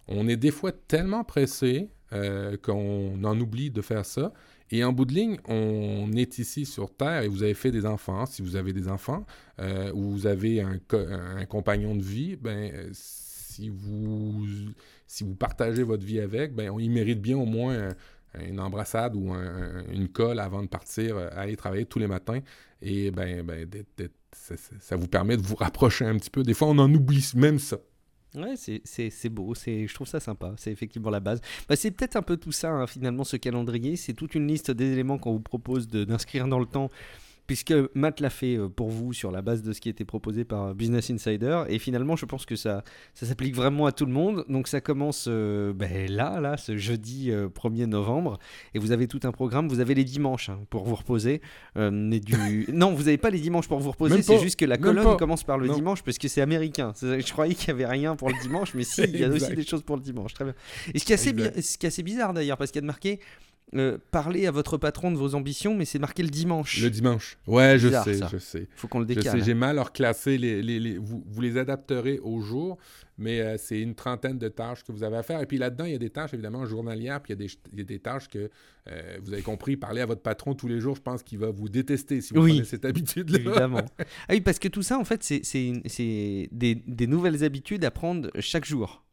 On 0.07 0.27
est 0.27 0.37
des 0.37 0.51
fois 0.51 0.71
tellement 0.71 1.23
pressé 1.23 1.89
euh, 2.13 2.57
qu'on 2.57 3.23
en 3.23 3.39
oublie 3.39 3.71
de 3.71 3.81
faire 3.81 4.05
ça. 4.05 4.33
Et 4.71 4.83
en 4.83 4.91
bout 4.91 5.05
de 5.05 5.13
ligne, 5.13 5.37
on 5.47 6.11
est 6.13 6.39
ici 6.39 6.65
sur 6.65 6.93
Terre 6.93 7.21
et 7.21 7.27
vous 7.27 7.43
avez 7.43 7.53
fait 7.53 7.71
des 7.71 7.85
enfants, 7.85 8.25
si 8.25 8.41
vous 8.41 8.55
avez 8.55 8.73
des 8.73 8.87
enfants, 8.89 9.25
euh, 9.59 9.91
ou 9.93 10.11
vous 10.11 10.27
avez 10.27 10.61
un, 10.61 10.77
compagnon 11.45 11.95
de 11.95 12.03
vie, 12.03 12.35
ben, 12.35 12.89
si, 12.91 13.69
vous, 13.69 14.45
si 15.07 15.23
vous 15.23 15.35
partagez 15.35 15.83
votre 15.83 16.03
vie 16.03 16.19
avec, 16.19 16.53
ben, 16.53 16.69
on 16.69 16.77
mérite 16.77 17.21
bien 17.21 17.37
au 17.37 17.45
moins 17.45 17.93
une 18.45 18.59
embrassade 18.59 19.15
ou 19.15 19.33
une 19.91 20.09
colle 20.09 20.39
avant 20.39 20.61
de 20.61 20.67
partir 20.67 21.17
euh, 21.17 21.29
aller 21.35 21.55
travailler 21.55 21.85
tous 21.85 21.99
les 21.99 22.07
matins. 22.07 22.39
Et 22.81 23.11
ben, 23.11 23.43
ben 23.43 23.67
ça, 24.31 24.95
vous 24.95 25.07
permet 25.07 25.37
de 25.37 25.41
vous 25.41 25.55
rapprocher 25.55 26.05
un 26.05 26.17
petit 26.17 26.29
peu. 26.29 26.43
Des 26.43 26.53
fois, 26.53 26.67
on 26.67 26.77
en 26.77 26.93
oublie 26.93 27.31
même 27.35 27.59
ça. 27.59 27.77
Ouais, 28.37 28.53
c'est 28.55 29.29
beau, 29.29 29.53
je 29.55 29.93
trouve 29.93 30.07
ça 30.07 30.19
sympa, 30.19 30.53
c'est 30.57 30.71
effectivement 30.71 31.09
la 31.09 31.19
base. 31.19 31.41
Bah, 31.67 31.75
c'est 31.75 31.91
peut-être 31.91 32.15
un 32.15 32.21
peu 32.21 32.37
tout 32.37 32.51
ça, 32.51 32.69
hein, 32.69 32.85
finalement, 32.85 33.23
ce 33.23 33.35
calendrier. 33.35 33.95
C'est 33.95 34.13
toute 34.13 34.35
une 34.35 34.47
liste 34.47 34.69
d'éléments 34.69 35.17
qu'on 35.17 35.33
vous 35.33 35.39
propose 35.39 35.87
d'inscrire 35.87 36.47
dans 36.47 36.59
le 36.59 36.67
temps 36.67 36.91
puisque 37.47 37.73
Matt 37.95 38.19
l'a 38.19 38.29
fait 38.29 38.57
euh, 38.57 38.67
pour 38.67 38.89
vous 38.89 39.13
sur 39.13 39.31
la 39.31 39.41
base 39.41 39.63
de 39.63 39.71
ce 39.71 39.81
qui 39.81 39.89
était 39.89 40.05
proposé 40.05 40.43
par 40.43 40.75
Business 40.75 41.09
Insider. 41.09 41.63
Et 41.69 41.79
finalement, 41.79 42.17
je 42.17 42.25
pense 42.25 42.45
que 42.45 42.55
ça, 42.55 42.83
ça 43.13 43.25
s'applique 43.25 43.55
vraiment 43.55 43.85
à 43.85 43.93
tout 43.93 44.05
le 44.05 44.11
monde. 44.11 44.45
Donc 44.49 44.67
ça 44.67 44.81
commence 44.81 45.25
euh, 45.29 45.73
ben 45.73 46.11
là, 46.11 46.41
là, 46.41 46.57
ce 46.57 46.77
jeudi 46.77 47.31
1er 47.31 47.83
euh, 47.83 47.85
novembre. 47.87 48.37
Et 48.73 48.79
vous 48.79 48.91
avez 48.91 49.07
tout 49.07 49.21
un 49.23 49.31
programme. 49.31 49.69
Vous 49.69 49.79
avez 49.79 49.95
les 49.95 50.03
dimanches 50.03 50.49
hein, 50.49 50.59
pour 50.69 50.83
vous 50.83 50.95
reposer. 50.95 51.41
du... 51.75 52.65
non, 52.73 52.93
vous 52.93 53.03
n'avez 53.03 53.17
pas 53.17 53.29
les 53.29 53.39
dimanches 53.39 53.67
pour 53.67 53.79
vous 53.79 53.91
reposer. 53.91 54.21
C'est 54.21 54.39
juste 54.39 54.59
que 54.59 54.65
la 54.65 54.77
colonne 54.77 55.17
commence 55.17 55.43
par 55.43 55.57
le 55.57 55.69
dimanche 55.69 56.03
parce 56.03 56.17
que 56.17 56.27
c'est 56.27 56.41
américain. 56.41 56.93
Je 57.01 57.31
croyais 57.31 57.55
qu'il 57.55 57.73
n'y 57.73 57.81
avait 57.81 57.91
rien 57.91 58.15
pour 58.15 58.29
le 58.29 58.35
dimanche, 58.41 58.73
mais 58.73 58.83
si, 58.83 59.03
il 59.03 59.19
y 59.19 59.23
a 59.23 59.29
aussi 59.37 59.55
des 59.55 59.65
choses 59.65 59.83
pour 59.83 59.95
le 59.95 60.01
dimanche. 60.01 60.33
Très 60.33 60.43
bien. 60.43 60.53
Et 60.93 60.99
ce 60.99 61.05
qui 61.05 61.13
est 61.13 61.15
assez, 61.15 61.61
ce 61.61 61.77
qui 61.77 61.85
est 61.85 61.89
assez 61.89 62.03
bizarre 62.03 62.33
d'ailleurs, 62.33 62.57
parce 62.57 62.71
qu'il 62.71 62.79
y 62.79 62.79
a 62.79 62.81
de 62.81 62.87
marqué 62.87 63.19
euh, 63.75 63.97
parler 64.11 64.47
à 64.47 64.51
votre 64.51 64.77
patron 64.77 65.11
de 65.11 65.17
vos 65.17 65.35
ambitions, 65.35 65.75
mais 65.75 65.83
c'est 65.83 65.99
marqué 65.99 66.23
le 66.23 66.29
dimanche. 66.29 66.81
Le 66.81 66.89
dimanche. 66.89 67.37
Ouais, 67.47 67.77
je 67.77 67.89
sais, 67.89 68.19
je 68.31 68.37
sais. 68.37 68.65
Faut 68.77 68.87
qu'on 68.87 68.99
le 68.99 69.05
décale. 69.05 69.43
j'ai 69.43 69.53
mal 69.53 69.77
à 69.77 69.83
reclasser. 69.83 70.37
Les, 70.37 70.61
les, 70.61 70.97
vous, 70.97 71.21
vous, 71.27 71.41
les 71.41 71.57
adapterez 71.57 72.17
au 72.23 72.39
jour, 72.39 72.77
mais 73.17 73.41
euh, 73.41 73.57
c'est 73.57 73.81
une 73.81 73.93
trentaine 73.93 74.37
de 74.37 74.47
tâches 74.47 74.85
que 74.85 74.93
vous 74.93 75.03
avez 75.03 75.17
à 75.17 75.23
faire. 75.23 75.41
Et 75.41 75.45
puis 75.45 75.57
là-dedans, 75.57 75.83
il 75.83 75.91
y 75.91 75.95
a 75.95 75.99
des 75.99 76.09
tâches, 76.09 76.33
évidemment, 76.33 76.65
journalières, 76.65 77.21
puis 77.21 77.33
il 77.33 77.41
y 77.41 77.43
a 77.43 77.45
des, 77.45 77.53
il 77.73 77.79
y 77.79 77.81
a 77.81 77.85
des 77.85 77.99
tâches 77.99 78.29
que, 78.29 78.49
euh, 78.89 79.17
vous 79.21 79.33
avez 79.33 79.41
compris, 79.41 79.75
parler 79.75 79.99
à 79.99 80.05
votre 80.05 80.21
patron 80.21 80.53
tous 80.53 80.69
les 80.69 80.79
jours, 80.79 80.95
je 80.95 81.01
pense 81.01 81.21
qu'il 81.21 81.39
va 81.39 81.51
vous 81.51 81.67
détester 81.67 82.21
si 82.21 82.33
vous 82.33 82.41
oui, 82.41 82.51
prenez 82.51 82.63
cette 82.63 82.85
habitude-là. 82.85 83.37
Évidemment. 83.37 83.85
ah 83.99 84.03
oui, 84.29 84.39
parce 84.39 84.59
que 84.59 84.69
tout 84.69 84.83
ça, 84.83 84.97
en 84.97 85.03
fait, 85.03 85.21
c'est 85.23 86.49
des, 86.53 86.75
des 86.75 87.07
nouvelles 87.07 87.43
habitudes 87.43 87.83
à 87.83 87.91
prendre 87.91 88.31
chaque 88.39 88.65
jour. 88.65 89.03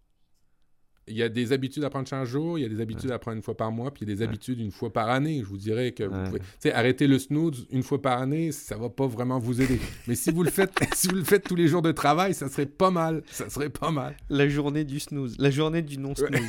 Il 1.07 1.16
y 1.16 1.22
a 1.22 1.28
des 1.28 1.52
habitudes 1.52 1.84
à 1.84 1.90
prendre 1.90 2.09
chaque 2.09 2.24
jour, 2.24 2.59
il 2.59 2.62
y 2.62 2.64
a 2.64 2.68
des 2.68 2.80
habitudes 2.80 3.11
à 3.11 3.18
prendre 3.18 3.36
une 3.36 3.42
fois 3.42 3.57
par 3.57 3.70
mois, 3.70 3.92
puis 3.92 4.05
il 4.05 4.09
y 4.09 4.12
a 4.12 4.14
des 4.14 4.22
habitudes 4.22 4.59
une 4.61 4.70
fois 4.70 4.92
par 4.92 5.11
année. 5.11 5.40
Je 5.40 5.46
vous 5.46 5.57
dirais 5.57 5.92
que 5.92 6.05
vous 6.05 6.38
pouvez 6.61 6.72
arrêter 6.72 7.07
le 7.07 7.18
snooze 7.18 7.66
une 7.70 7.82
fois 7.82 8.00
par 8.00 8.20
année, 8.20 8.52
ça 8.52 8.76
va 8.76 8.88
pas 8.88 9.07
vraiment 9.07 9.38
vous 9.38 9.61
aider. 9.61 9.78
Mais 10.07 10.14
si 10.14 10.30
vous 10.30 10.42
le 10.42 10.50
faites, 10.50 10.72
si 10.94 11.09
vous 11.09 11.16
le 11.16 11.24
faites 11.24 11.44
tous 11.44 11.57
les 11.57 11.68
jours 11.68 11.82
de 11.82 11.92
travail, 11.92 12.34
ça 12.34 12.48
serait 12.48 12.66
pas 12.66 12.90
mal. 12.90 13.22
Ça 13.26 13.50
serait 13.50 13.70
pas 13.70 13.90
mal. 13.90 14.16
La 14.30 14.48
journée 14.48 14.84
du 14.84 15.00
snooze, 15.00 15.36
la 15.38 15.50
journée 15.50 15.82
du 15.82 15.98
non 15.98 16.14
snooze. 16.14 16.30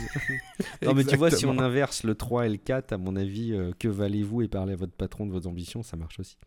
non 0.82 0.94
mais 0.94 1.04
tu 1.04 1.18
vois, 1.18 1.32
si 1.32 1.46
on 1.46 1.58
inverse 1.60 2.04
le 2.04 2.16
3 2.16 2.46
et 2.46 2.50
le 2.50 2.58
4, 2.58 2.94
à 2.94 2.98
mon 2.98 3.16
avis, 3.16 3.54
euh, 3.54 3.72
que 3.78 3.88
valez-vous 3.88 4.44
et 4.44 4.48
parlez 4.48 4.74
à 4.74 4.78
votre 4.78 4.94
patron 4.94 5.26
de 5.26 5.32
vos 5.32 5.48
ambitions, 5.48 5.84
ça 5.84 5.98
marche 5.98 6.20
aussi. 6.20 6.38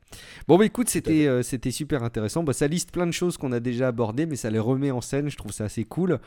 Bon 0.46 0.56
bah 0.56 0.64
écoute, 0.64 0.88
c'était 0.88 1.26
euh, 1.26 1.42
c'était 1.42 1.70
super 1.70 2.02
intéressant. 2.02 2.42
Bah, 2.42 2.52
ça 2.52 2.66
liste 2.66 2.90
plein 2.90 3.06
de 3.06 3.12
choses 3.12 3.36
qu'on 3.36 3.52
a 3.52 3.60
déjà 3.60 3.88
abordées, 3.88 4.26
mais 4.26 4.36
ça 4.36 4.50
les 4.50 4.58
remet 4.58 4.90
en 4.90 5.00
scène. 5.00 5.28
Je 5.28 5.36
trouve 5.36 5.52
ça 5.52 5.64
assez 5.64 5.84
cool. 5.84 6.18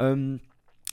Euh, 0.00 0.36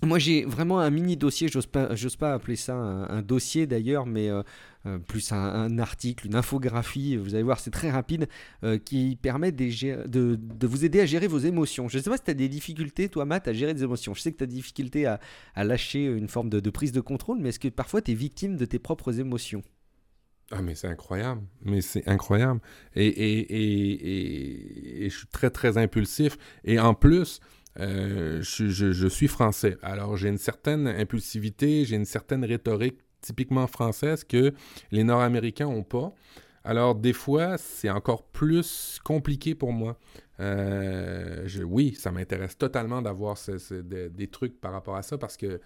moi, 0.04 0.20
j'ai 0.20 0.44
vraiment 0.44 0.80
un 0.80 0.90
mini 0.90 1.16
dossier, 1.16 1.48
j'ose 1.48 1.68
pas, 1.68 1.90
pas 2.20 2.34
appeler 2.34 2.58
ça 2.58 2.76
un, 2.76 3.22
dossier 3.22 3.66
d'ailleurs, 3.66 4.06
mais 4.06 4.30
euh, 4.30 4.44
euh, 4.86 5.00
plus 5.00 5.32
un, 5.32 5.80
article, 5.80 6.28
une 6.28 6.36
infographie, 6.36 7.16
vous 7.16 7.34
allez 7.34 7.44
voir, 7.44 7.60
c'est 7.60 7.72
très 7.72 7.90
rapide, 7.90 8.28
euh, 8.64 8.78
qui 8.78 9.18
permet 9.20 9.54
de, 9.54 10.38
vous 10.68 10.86
aider 10.86 11.00
à 11.00 11.06
gérer 11.06 11.28
vos 11.28 11.40
émotions. 11.40 11.88
Je 11.88 11.98
ne 11.98 12.04
sais 12.04 12.10
pas 12.10 12.18
si 12.18 12.24
tu 12.24 12.32
as 12.32 12.36
des 12.36 12.50
difficultés, 12.50 13.08
toi, 13.08 13.24
Matt, 13.26 13.48
à 13.48 13.54
gérer 13.54 13.74
des 13.74 13.84
émotions. 13.84 14.14
Je 14.14 14.22
sais 14.22 14.34
que 14.34 14.38
tu 14.38 14.44
as 14.44 14.48
des 14.48 14.56
difficultés 14.56 15.06
à, 15.06 15.20
lâcher 15.56 16.06
une 16.06 16.28
forme 16.28 16.50
de, 16.50 16.70
prise 16.70 16.92
de 16.92 17.02
contrôle, 17.02 17.40
mais 17.40 17.50
est-ce 17.50 17.60
que 17.60 17.70
parfois 17.70 18.02
tu 18.02 18.12
es 18.12 18.16
victime 18.16 18.58
de 18.58 18.66
tes 18.66 18.80
propres 18.80 19.20
émotions? 19.20 19.64
Ah 20.52 20.62
mais 20.62 20.76
c'est 20.76 20.88
incroyable, 20.88 21.42
mais 21.64 21.82
c'est 21.82 22.08
incroyable. 22.08 22.60
Et, 22.96 23.10
je 25.10 25.18
suis 25.18 25.28
très 25.28 25.50
très 25.50 25.80
impulsif. 25.80 26.38
Et 26.66 26.80
en 26.80 26.94
plus, 26.94 27.40
euh, 27.80 28.42
je, 28.42 29.08
suis 29.08 29.28
français. 29.28 29.78
Alors 29.82 30.18
j'ai 30.18 30.30
une 30.30 30.38
certaine 30.38 30.88
impulsivité, 30.88 31.86
j'ai 31.86 31.96
une 31.96 32.06
certaine 32.06 32.46
rhétorique 32.46 33.00
typiquement 33.22 33.68
française 33.68 34.24
que 34.24 34.54
les 34.92 35.04
Nord-Américains 35.04 35.66
n'ont 35.66 35.84
pas. 35.84 36.14
Alors 36.64 36.96
des 36.96 37.14
fois, 37.14 37.58
c'est 37.58 37.90
encore 37.90 38.24
plus 38.24 39.00
compliqué 39.04 39.56
pour 39.56 39.72
moi. 39.72 39.98
Euh, 40.40 41.48
oui, 41.64 41.96
ça 41.98 42.12
m'intéresse 42.12 42.58
totalement 42.58 43.02
d'avoir 43.02 43.38
des 43.82 44.28
trucs 44.28 44.60
par 44.60 44.72
rapport 44.72 44.96
à 44.96 45.02
ça 45.02 45.18
parce 45.18 45.38
que 45.38 45.60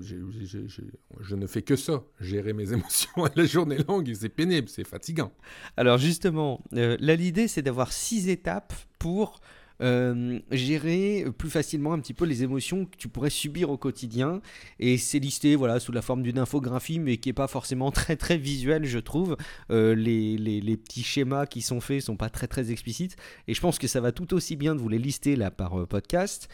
je 0.00 1.34
ne 1.34 1.46
fais 1.46 1.62
que 1.62 1.76
ça, 1.76 2.02
gérer 2.20 2.52
mes 2.52 2.72
émotions 2.72 3.10
la 3.36 3.44
journée 3.44 3.78
longue 3.86 4.12
c'est 4.14 4.28
pénible, 4.28 4.68
c'est 4.68 4.86
fatigant. 4.86 5.32
Alors 5.76 5.98
justement, 5.98 6.62
euh, 6.74 6.96
là 7.00 7.14
l'idée 7.16 7.48
c'est 7.48 7.62
d'avoir 7.62 7.92
six 7.92 8.28
étapes 8.28 8.72
pour 8.98 9.40
euh, 9.80 10.40
gérer 10.50 11.26
plus 11.36 11.50
facilement 11.50 11.92
un 11.92 12.00
petit 12.00 12.14
peu 12.14 12.24
les 12.24 12.42
émotions 12.42 12.84
que 12.86 12.96
tu 12.96 13.08
pourrais 13.08 13.30
subir 13.30 13.70
au 13.70 13.76
quotidien. 13.76 14.40
Et 14.78 14.98
c'est 14.98 15.18
listé 15.18 15.56
voilà, 15.56 15.80
sous 15.80 15.92
la 15.92 16.02
forme 16.02 16.22
d'une 16.22 16.38
infographie, 16.38 16.98
mais 16.98 17.18
qui 17.18 17.28
n'est 17.28 17.34
pas 17.34 17.48
forcément 17.48 17.90
très 17.92 18.16
très 18.16 18.36
visuelle, 18.36 18.84
je 18.84 18.98
trouve. 18.98 19.36
Euh, 19.70 19.94
les, 19.94 20.36
les, 20.36 20.60
les, 20.60 20.76
petits 20.76 21.02
schémas 21.02 21.46
qui 21.46 21.62
sont 21.62 21.80
faits 21.80 22.02
sont 22.02 22.16
pas 22.16 22.30
très 22.30 22.46
très 22.46 22.70
explicites. 22.70 23.16
Et 23.46 23.54
je 23.54 23.60
pense 23.60 23.78
que 23.78 23.86
ça 23.86 24.00
va 24.00 24.12
tout 24.12 24.34
aussi 24.34 24.56
bien 24.56 24.74
de 24.74 24.80
vous 24.80 24.88
les 24.88 24.98
lister 24.98 25.36
là 25.36 25.50
par 25.50 25.80
euh, 25.80 25.86
podcast. 25.86 26.48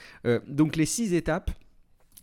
donc 0.48 0.76
les 0.76 0.86
six 0.86 1.14
étapes 1.14 1.50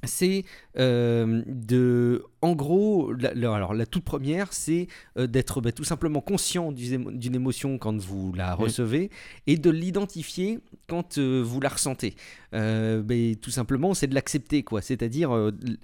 c'est 0.03 0.45
de 0.75 2.23
en 2.41 2.55
gros, 2.55 3.13
la, 3.13 3.53
alors 3.53 3.73
la 3.73 3.85
toute 3.85 4.03
première, 4.03 4.51
c'est 4.51 4.87
euh, 5.17 5.27
d'être 5.27 5.61
bah, 5.61 5.71
tout 5.71 5.83
simplement 5.83 6.21
conscient 6.21 6.71
d'une 6.71 7.35
émotion 7.35 7.77
quand 7.77 7.95
vous 8.01 8.33
la 8.33 8.55
recevez 8.55 9.11
et 9.45 9.57
de 9.57 9.69
l'identifier 9.69 10.59
quand 10.87 11.17
euh, 11.17 11.41
vous 11.45 11.59
la 11.59 11.69
ressentez. 11.69 12.15
Euh, 12.53 13.03
tout 13.41 13.51
simplement, 13.51 13.93
c'est 13.93 14.07
de 14.07 14.15
l'accepter, 14.15 14.63
quoi. 14.63 14.81
C'est-à-dire, 14.81 15.31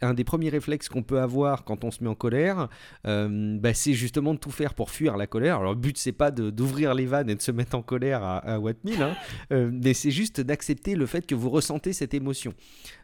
un 0.01 0.13
des 0.13 0.23
premiers 0.23 0.49
réflexes 0.49 0.89
qu'on 0.89 1.03
peut 1.03 1.19
avoir 1.19 1.63
quand 1.63 1.83
on 1.83 1.91
se 1.91 2.03
met 2.03 2.09
en 2.09 2.15
colère, 2.15 2.67
bah, 3.03 3.73
c'est 3.73 3.93
justement 3.93 4.33
de 4.33 4.39
tout 4.39 4.51
faire 4.51 4.73
pour 4.73 4.89
fuir 4.89 5.15
la 5.15 5.27
colère. 5.27 5.59
Alors, 5.59 5.73
le 5.73 5.79
but, 5.79 5.97
c'est 5.97 6.11
pas 6.11 6.31
d'ouvrir 6.31 6.93
les 6.93 7.05
vannes 7.05 7.29
et 7.29 7.35
de 7.35 7.41
se 7.41 7.51
mettre 7.51 7.75
en 7.77 7.81
colère 7.81 8.23
à, 8.23 8.37
à 8.37 8.59
Watt 8.59 8.77
hein, 8.99 9.15
mais 9.71 9.93
c'est 9.93 10.11
juste 10.11 10.41
d'accepter 10.41 10.95
le 10.95 11.05
fait 11.05 11.25
que 11.25 11.35
vous 11.35 11.49
ressentez 11.49 11.93
cette 11.93 12.13
émotion. 12.13 12.53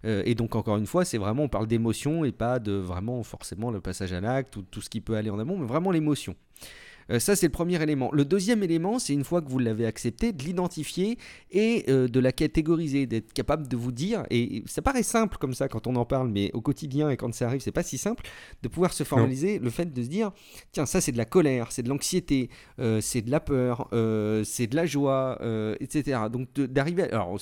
et 0.04 0.36
donc, 0.36 0.56
encore 0.56 0.78
une 0.78 0.88
fois, 0.88 1.06
c'est 1.06 1.18
vraiment, 1.18 1.44
on 1.44 1.50
parle 1.50 1.68
d'émotion 1.68 2.26
et 2.26 2.32
pas 2.32 2.60
de 2.60 2.74
vraiment 2.74 3.24
forcément 3.24 3.43
le 3.72 3.82
passage 3.82 4.14
à 4.14 4.22
l'acte 4.22 4.56
ou 4.56 4.62
tout 4.62 4.82
ce 4.82 4.90
qui 4.90 5.02
peut 5.02 5.16
aller 5.16 5.30
en 5.30 5.40
amont, 5.40 5.58
mais 5.58 5.66
vraiment 5.66 5.92
l'émotion. 5.92 6.36
Euh, 7.10 7.20
ça, 7.20 7.36
c'est 7.36 7.48
le 7.48 7.52
premier 7.52 7.82
élément. 7.82 8.10
Le 8.14 8.26
deuxième 8.26 8.64
élément, 8.64 9.00
c'est 9.00 9.14
une 9.14 9.24
fois 9.24 9.42
que 9.42 9.50
vous 9.50 9.60
l'avez 9.60 9.86
accepté, 9.86 10.32
de 10.32 10.44
l'identifier 10.44 11.18
et 11.52 11.86
euh, 11.90 12.08
de 12.08 12.20
la 12.20 12.32
catégoriser, 12.32 13.06
d'être 13.06 13.34
capable 13.34 13.68
de 13.68 13.78
vous 13.78 13.92
dire, 13.92 14.24
et 14.30 14.64
ça 14.66 14.82
paraît 14.82 15.04
simple 15.04 15.38
comme 15.38 15.54
ça 15.54 15.68
quand 15.68 15.88
on 15.88 15.96
en 15.96 16.06
parle, 16.06 16.30
mais 16.30 16.52
au 16.54 16.62
quotidien 16.62 17.10
et 17.10 17.18
quand 17.18 17.34
ça 17.34 17.48
arrive, 17.48 17.62
c'est 17.62 17.72
pas 17.72 17.84
si 17.84 17.98
simple, 17.98 18.24
de 18.62 18.68
pouvoir 18.68 18.94
se 18.94 19.04
formaliser 19.04 19.60
le 19.60 19.70
fait 19.70 19.92
de 19.92 20.04
se 20.04 20.08
dire, 20.08 20.32
tiens, 20.72 20.86
ça 20.86 21.02
c'est 21.02 21.12
de 21.12 21.18
la 21.18 21.26
colère, 21.26 21.72
c'est 21.72 21.84
de 21.84 21.90
l'anxiété, 21.90 22.50
euh, 22.80 23.02
c'est 23.02 23.22
de 23.22 23.32
la 23.32 23.40
peur, 23.40 23.90
c'est 24.44 24.68
de 24.68 24.76
la 24.76 24.86
joie, 24.86 25.40
etc. 25.80 26.22
Donc 26.32 26.54
d'arriver, 26.54 27.04
alors 27.04 27.40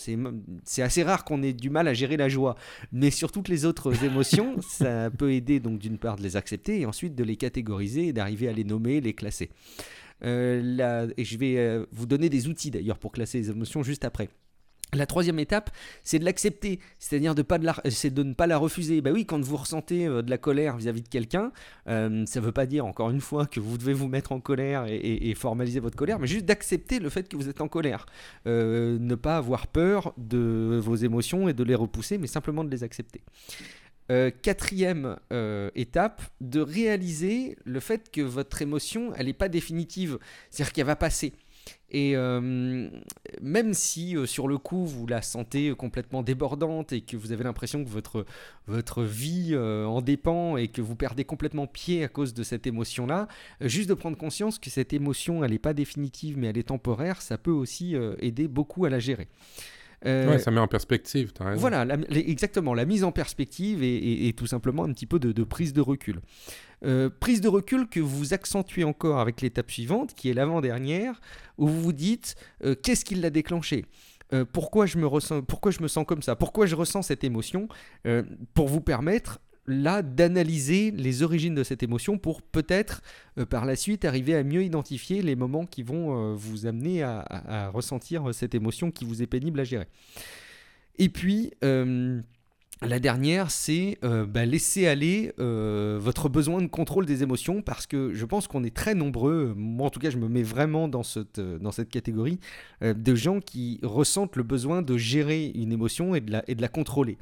c'est 0.64 0.82
assez 0.82 1.04
rare 1.04 1.24
qu'on 1.24 1.44
ait 1.44 1.54
du 1.54 1.70
mal 1.70 1.88
à 1.88 1.94
gérer 1.94 2.18
la 2.18 2.30
joie, 2.30 2.56
mais 2.92 3.12
sur 3.12 3.32
toutes 3.32 3.48
les 3.48 3.66
autres 3.66 4.04
émotions, 4.04 4.56
ça 4.62 5.10
peut 5.10 5.34
aider 5.34 5.60
donc 5.60 5.80
d'une 5.80 5.98
part 5.98 6.16
de 6.16 6.24
les 6.24 6.36
accepter 6.36 6.82
et 6.82 6.86
ensuite 6.86 7.16
de 7.16 7.24
les 7.24 7.36
catégoriser 7.36 8.08
et 8.08 8.14
d'arriver 8.14 8.48
à 8.48 8.54
les 8.54 8.64
nommer, 8.64 9.02
les 9.02 9.14
classer. 9.14 9.51
Euh, 10.24 11.10
et 11.18 11.26
je 11.26 11.38
vais 11.38 11.58
euh, 11.58 11.86
vous 11.92 12.06
donner 12.06 12.30
des 12.30 12.48
outils 12.48 12.72
d'ailleurs 12.72 13.00
pour 13.00 13.12
classer 13.12 13.40
les 13.40 13.50
émotions 13.50 13.84
juste 13.84 14.06
après. 14.06 14.30
La 14.94 15.06
troisième 15.06 15.40
étape, 15.40 15.70
c'est 16.04 16.20
de 16.20 16.26
l'accepter, 16.26 16.82
c'est-à-dire 17.00 17.34
de, 17.34 17.44
de 17.44 18.24
ne 18.24 18.34
pas 18.34 18.46
la 18.46 18.58
refuser. 18.58 19.00
Bah 19.00 19.12
oui, 19.14 19.26
quand 19.26 19.40
vous 19.42 19.56
ressentez 19.56 20.06
euh, 20.06 20.22
de 20.22 20.30
la 20.30 20.38
colère 20.38 20.76
vis-à-vis 20.76 21.02
de 21.02 21.08
quelqu'un, 21.08 21.54
ça 21.86 22.10
ne 22.10 22.40
veut 22.40 22.52
pas 22.52 22.66
dire 22.66 22.86
encore 22.86 23.10
une 23.10 23.22
fois 23.22 23.46
que 23.46 23.62
vous 23.62 23.78
devez 23.78 23.94
vous 23.94 24.10
mettre 24.10 24.34
en 24.34 24.42
colère 24.42 24.86
et, 24.90 25.34
formaliser 25.34 25.80
votre 25.80 25.96
colère, 25.96 26.20
mais 26.20 26.28
juste 26.28 26.44
d'accepter 26.44 27.00
le 27.00 27.08
fait 27.08 27.30
que 27.30 27.38
vous 27.38 27.48
êtes 27.48 27.62
en 27.62 27.70
colère. 27.70 28.06
ne 28.46 29.16
pas 29.16 29.38
avoir 29.38 29.68
peur 29.68 30.14
de 30.18 30.78
vos 30.84 30.96
émotions 30.96 31.48
et 31.48 31.54
de 31.54 31.64
les 31.64 31.76
repousser, 31.76 32.18
mais 32.18 32.28
simplement 32.28 32.66
de 32.66 32.70
les 32.70 32.84
accepter. 32.84 33.22
Euh, 34.10 34.30
quatrième 34.42 35.16
euh, 35.32 35.70
étape, 35.74 36.22
de 36.42 36.60
réaliser 36.60 37.56
le 37.64 37.80
fait 37.80 38.12
que 38.12 38.20
votre 38.22 38.62
émotion, 38.62 39.14
elle 39.16 39.28
n'est 39.28 39.34
pas 39.34 39.48
définitive, 39.48 40.18
c'est-à-dire 40.50 40.74
qu'elle 40.74 40.86
va 40.86 40.98
passer. 40.98 41.34
Et 41.92 42.18
euh, 42.18 42.90
même 43.42 43.74
si 43.74 44.16
sur 44.26 44.48
le 44.48 44.58
coup 44.58 44.86
vous 44.86 45.06
la 45.06 45.22
sentez 45.22 45.74
complètement 45.76 46.24
débordante 46.24 46.92
et 46.92 47.02
que 47.02 47.16
vous 47.16 47.32
avez 47.32 47.44
l'impression 47.44 47.84
que 47.86 47.90
votre, 47.90 48.26
votre 48.66 49.04
vie 49.04 49.56
en 49.56 50.02
dépend 50.02 50.58
et 50.58 50.70
que 50.70 50.82
vous 50.82 50.96
perdez 50.96 51.24
complètement 51.24 51.68
pied 51.68 52.04
à 52.04 52.08
cause 52.08 52.34
de 52.34 52.44
cette 52.44 52.66
émotion-là, 52.66 53.28
juste 53.62 53.90
de 53.90 53.94
prendre 53.94 54.18
conscience 54.18 54.58
que 54.58 54.72
cette 54.72 54.94
émotion 54.94 55.44
elle 55.44 55.52
n'est 55.52 55.60
pas 55.60 55.74
définitive 55.74 56.38
mais 56.38 56.48
elle 56.48 56.58
est 56.58 56.70
temporaire, 56.70 57.22
ça 57.22 57.38
peut 57.38 57.52
aussi 57.52 57.96
aider 58.20 58.48
beaucoup 58.48 58.86
à 58.86 58.90
la 58.90 59.00
gérer. 59.00 59.28
Euh, 60.06 60.38
ça 60.40 60.52
met 60.52 60.60
en 60.60 60.68
perspective, 60.68 61.32
as. 61.40 61.56
Voilà, 61.56 61.86
exactement, 62.10 62.74
la 62.74 62.86
mise 62.86 63.04
en 63.04 63.12
perspective 63.12 63.84
et, 63.84 64.34
tout 64.36 64.48
simplement 64.48 64.84
un 64.84 64.94
petit 64.94 65.06
peu 65.06 65.20
de, 65.20 65.44
prise 65.44 65.74
de 65.74 65.82
recul. 65.82 66.22
Euh, 66.84 67.10
prise 67.10 67.42
de 67.42 67.48
recul 67.48 67.88
que 67.88 68.00
vous 68.00 68.34
accentuez 68.34 68.84
encore 68.84 69.20
avec 69.20 69.42
l'étape 69.42 69.70
suivante, 69.70 70.16
qui 70.16 70.30
est 70.30 70.34
l'avant-dernière, 70.34 71.22
où 71.58 71.68
vous 71.68 71.82
vous 71.82 71.94
dites 71.94 72.36
euh, 72.64 72.76
qu'est-ce 72.76 73.06
qui 73.06 73.16
l'a 73.16 73.30
déclenché? 73.30 73.86
Pourquoi, 74.54 74.86
je 74.86 74.98
me 74.98 75.06
ressens, 75.06 75.42
pourquoi 75.42 75.72
je 75.74 75.82
me 75.82 75.90
sens 75.90 76.06
comme 76.08 76.22
ça? 76.22 76.38
Pourquoi 76.38 76.66
je 76.66 76.74
ressens 76.74 77.02
cette 77.02 77.26
émotion? 77.26 77.68
Pour 78.54 78.70
vous 78.70 78.80
permettre 78.80 79.42
là 79.68 80.02
d'analyser 80.02 80.92
les 80.92 81.24
origines 81.24 81.56
de 81.56 81.64
cette 81.64 81.84
émotion 81.84 82.18
pour 82.18 82.42
peut-être 82.42 83.02
euh, 83.38 83.46
par 83.46 83.66
la 83.66 83.76
suite 83.76 84.06
arriver 84.06 84.36
à 84.36 84.44
mieux 84.44 84.64
identifier 84.64 85.22
les 85.22 85.36
moments 85.36 85.66
qui 85.66 85.84
vont 85.84 86.32
euh, 86.32 86.36
vous 86.36 86.66
amener 86.66 87.04
à, 87.04 87.70
ressentir 87.74 88.34
cette 88.34 88.56
émotion 88.56 88.92
qui 88.92 89.06
vous 89.06 89.22
est 89.22 89.28
pénible 89.28 89.60
à 89.60 89.64
gérer. 89.64 89.88
Et 90.98 91.10
puis, 91.10 91.52
euh, 91.64 92.20
la 92.82 93.00
dernière, 93.00 93.52
c'est 93.52 94.00
bah, 94.02 94.46
laisser 94.46 94.88
aller 94.88 95.32
votre 95.38 96.30
besoin 96.30 96.62
de 96.62 96.68
contrôle 96.68 97.06
des 97.06 97.22
émotions 97.22 97.62
parce 97.62 97.86
que 97.86 98.14
je 98.14 98.26
pense 98.26 98.48
qu'on 98.48 98.64
est 98.64 98.76
très 98.76 98.96
nombreux, 98.96 99.54
moi 99.56 99.88
en 99.88 99.90
tout 99.92 100.00
cas 100.00 100.10
je 100.10 100.18
me 100.18 100.28
mets 100.28 100.44
vraiment 100.44 100.88
dans 100.88 101.04
cette, 101.04 101.40
catégorie, 101.90 102.40
de 102.82 103.16
gens 103.16 103.40
qui 103.40 103.80
ressentent 103.84 104.36
le 104.36 104.44
besoin 104.44 104.82
de 104.82 104.98
gérer 104.98 105.52
une 105.54 105.72
émotion 105.72 106.16
et 106.16 106.22
la, 106.22 106.44
et 106.48 106.56
de 106.56 106.62
la 106.62 106.70
contrôler. 106.70 107.18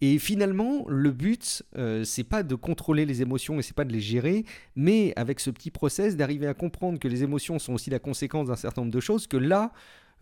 Et 0.00 0.18
finalement, 0.18 0.84
le 0.88 1.10
but, 1.10 1.64
euh, 1.76 2.04
c'est 2.04 2.24
pas 2.24 2.42
de 2.42 2.54
contrôler 2.54 3.04
les 3.04 3.20
émotions 3.20 3.58
et 3.58 3.62
c'est 3.62 3.74
pas 3.74 3.84
de 3.84 3.92
les 3.92 4.00
gérer, 4.00 4.44
mais 4.76 5.12
avec 5.16 5.40
ce 5.40 5.50
petit 5.50 5.70
process 5.70 6.16
d'arriver 6.16 6.46
à 6.46 6.54
comprendre 6.54 6.98
que 6.98 7.08
les 7.08 7.24
émotions 7.24 7.58
sont 7.58 7.74
aussi 7.74 7.90
la 7.90 7.98
conséquence 7.98 8.48
d'un 8.48 8.56
certain 8.56 8.82
nombre 8.82 8.92
de 8.92 9.00
choses, 9.00 9.26
que 9.26 9.36
là, 9.36 9.72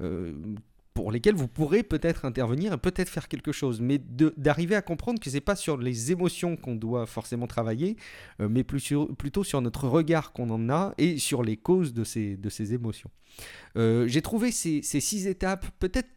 euh, 0.01 0.33
pour 0.95 1.13
lesquelles 1.13 1.35
vous 1.35 1.49
pourrez 1.49 1.83
peut-être 1.83 2.25
intervenir 2.25 2.73
et 2.73 2.79
peut-être 2.79 3.11
faire 3.11 3.29
quelque 3.29 3.53
chose, 3.53 3.83
mais 3.83 3.99
d'arriver 3.99 4.77
à 4.77 4.81
comprendre 4.81 5.21
que 5.21 5.29
c'est 5.29 5.43
pas 5.43 5.57
sur 5.57 5.77
les 5.77 6.11
émotions 6.11 6.57
qu'on 6.57 6.75
doit 6.75 7.05
forcément 7.05 7.47
travailler, 7.47 7.97
euh, 8.41 8.49
mais 8.49 8.65
plutôt 8.65 9.45
sur 9.45 9.61
notre 9.61 9.89
regard 9.89 10.33
qu'on 10.33 10.49
en 10.49 10.71
a 10.71 10.95
et 10.97 11.19
sur 11.19 11.43
les 11.43 11.59
causes 11.59 11.93
de 11.93 12.03
ces, 12.03 12.39
de 12.39 12.49
ces 12.49 12.73
émotions. 12.73 13.11
J'ai 13.77 14.23
trouvé 14.23 14.51
ces, 14.51 14.81
ces 14.81 15.01
six 15.01 15.27
étapes 15.27 15.67
peut-être 15.79 16.09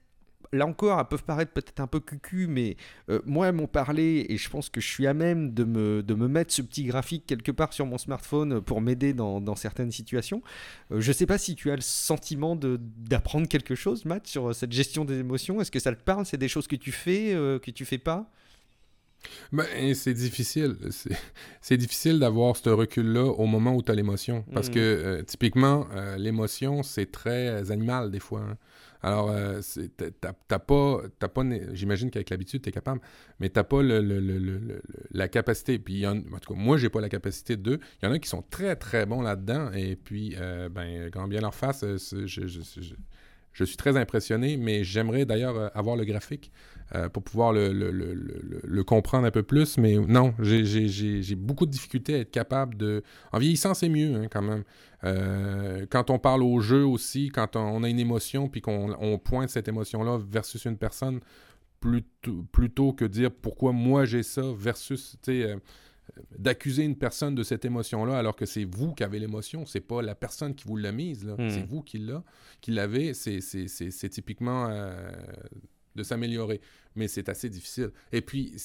là 0.51 0.65
encore, 0.65 0.99
elles 0.99 1.05
peuvent 1.07 1.23
paraître 1.23 1.51
peut-être 1.51 1.79
un 1.79 1.87
peu 1.87 1.99
cucu, 1.99 2.47
mais 2.47 2.77
euh, 3.09 3.21
moi, 3.25 3.47
elles 3.47 3.55
m'ont 3.55 3.67
parlé 3.67 4.25
et 4.29 4.37
je 4.37 4.49
pense 4.49 4.69
que 4.69 4.81
je 4.81 4.87
suis 4.87 5.07
à 5.07 5.13
même 5.13 5.53
de 5.53 5.63
me, 5.63 6.03
de 6.03 6.13
me 6.13 6.27
mettre 6.27 6.53
ce 6.53 6.61
petit 6.61 6.83
graphique 6.83 7.25
quelque 7.25 7.51
part 7.51 7.73
sur 7.73 7.85
mon 7.85 7.97
smartphone 7.97 8.61
pour 8.61 8.81
m'aider 8.81 9.13
dans, 9.13 9.41
dans, 9.41 9.55
certaines 9.55 9.91
situations. 9.91 10.41
Euh, 10.91 11.01
je 11.01 11.09
ne 11.09 11.13
sais 11.13 11.25
pas 11.25 11.37
si 11.37 11.55
tu 11.55 11.71
as 11.71 11.75
le 11.75 11.81
sentiment 11.81 12.55
d'apprendre 12.55 13.47
quelque 13.47 13.75
chose, 13.75 14.05
Matt, 14.05 14.27
sur 14.27 14.53
cette 14.55 14.71
gestion 14.71 15.05
des 15.05 15.19
émotions. 15.19 15.61
Est-ce 15.61 15.71
que 15.71 15.79
ça 15.79 15.93
te 15.93 16.03
parle? 16.03 16.25
C'est 16.25 16.37
des 16.37 16.47
choses 16.47 16.67
que 16.67 16.75
tu 16.75 16.91
fais, 16.91 17.33
que 17.61 17.71
tu 17.71 17.85
fais 17.85 17.97
pas? 17.97 18.31
Ben, 19.51 19.93
c'est 19.95 20.13
difficile. 20.13 20.75
C'est 21.61 21.77
difficile 21.77 22.19
d'avoir 22.19 22.55
ce 22.55 22.69
recul-là 22.69 23.25
au 23.25 23.45
moment 23.45 23.75
où 23.75 23.81
tu 23.81 23.91
as 23.91 23.95
l'émotion. 23.95 24.45
Parce 24.53 24.69
mm. 24.69 24.73
que, 24.73 24.79
euh, 24.79 25.23
typiquement, 25.23 25.87
euh, 25.93 26.17
l'émotion, 26.17 26.83
c'est 26.83 27.11
très 27.11 27.71
animal 27.71 28.11
des 28.11 28.19
fois. 28.19 28.41
Hein. 28.41 28.57
Alors, 29.01 29.31
euh, 29.31 29.61
t'as 30.19 30.59
pas, 30.59 31.01
pas 31.19 31.43
j'imagine 31.73 32.09
qu'avec 32.11 32.29
l'habitude, 32.29 32.61
tu 32.61 32.69
es 32.69 32.71
capable, 32.71 33.01
mais 33.39 33.49
t'as 33.49 33.63
pas 33.63 33.81
la 33.81 35.27
capacité. 35.27 35.79
Puis, 35.79 36.05
en, 36.05 36.21
tout 36.21 36.53
cas, 36.53 36.59
moi, 36.59 36.77
j'ai 36.77 36.89
pas 36.89 37.01
la 37.01 37.09
capacité 37.09 37.55
de. 37.55 37.79
Il 38.01 38.05
y 38.05 38.09
en 38.09 38.11
a 38.11 38.19
qui 38.19 38.29
sont 38.29 38.41
très, 38.41 38.75
très 38.75 39.05
bons 39.05 39.21
là-dedans. 39.21 39.71
Et 39.71 39.95
puis, 39.95 40.35
ben, 40.71 41.09
quand 41.11 41.27
bien 41.27 41.41
leur 41.41 41.55
face, 41.55 41.85
je, 41.85 42.25
je, 43.53 43.63
suis 43.63 43.77
très 43.77 43.95
impressionné, 43.95 44.57
mais 44.57 44.83
j'aimerais 44.83 45.25
d'ailleurs 45.25 45.75
avoir 45.77 45.95
le 45.95 46.03
graphique 46.03 46.51
euh, 46.95 47.07
pour 47.07 47.23
pouvoir 47.23 47.53
le, 47.53 47.71
le, 47.71 47.91
le, 47.91 48.13
le, 48.63 48.83
comprendre 48.83 49.27
un 49.27 49.31
peu 49.31 49.43
plus. 49.43 49.77
Mais 49.77 49.95
non, 49.97 50.33
j'ai 50.39 51.35
beaucoup 51.35 51.65
de 51.65 51.71
difficultés 51.71 52.15
à 52.15 52.17
être 52.19 52.31
capable 52.31 52.77
de... 52.77 53.03
En 53.31 53.37
vieillissant, 53.37 53.73
c'est 53.73 53.89
mieux 53.89 54.15
hein, 54.15 54.27
quand 54.31 54.41
même. 54.41 54.63
Euh, 55.03 55.85
quand 55.89 56.09
on 56.09 56.17
parle 56.17 56.41
au 56.41 56.59
jeu 56.59 56.83
aussi, 56.83 57.29
quand 57.29 57.55
on, 57.55 57.83
a 57.83 57.89
une 57.89 57.99
émotion, 57.99 58.49
puis 58.49 58.61
qu'on 58.61 58.95
on 58.99 59.19
pointe 59.19 59.49
cette 59.49 59.67
émotion-là 59.67 60.19
versus 60.29 60.65
une 60.65 60.77
personne, 60.77 61.19
plutôt, 61.79 62.43
plutôt 62.51 62.91
que 62.91 63.05
dire 63.05 63.31
pourquoi 63.31 63.71
moi 63.71 64.05
j'ai 64.05 64.23
ça 64.23 64.43
versus... 64.57 65.17
Euh, 65.27 65.57
d'accuser 66.37 66.83
une 66.83 66.95
personne 66.95 67.35
de 67.35 67.43
cette 67.43 67.65
émotion-là 67.65 68.17
alors 68.17 68.35
que 68.35 68.47
c'est 68.47 68.63
vous 68.63 68.95
qui 68.95 69.03
avez 69.03 69.19
l'émotion, 69.19 69.67
c'est 69.67 69.79
pas 69.79 70.01
la 70.01 70.15
personne 70.15 70.55
qui 70.55 70.65
vous 70.67 70.75
l'a 70.75 70.91
mise, 70.91 71.25
hmm. 71.25 71.49
c'est 71.49 71.67
vous 71.67 71.83
qui 71.83 71.99
l'avez, 72.67 73.13
c'est 73.13 74.09
typiquement 74.09 74.67
euh, 74.69 75.11
de 75.95 76.03
s'améliorer. 76.03 76.61
Mais 76.95 77.07
c'est 77.07 77.29
assez 77.29 77.49
difficile. 77.49 77.91
Et 78.11 78.21
puis, 78.21 78.55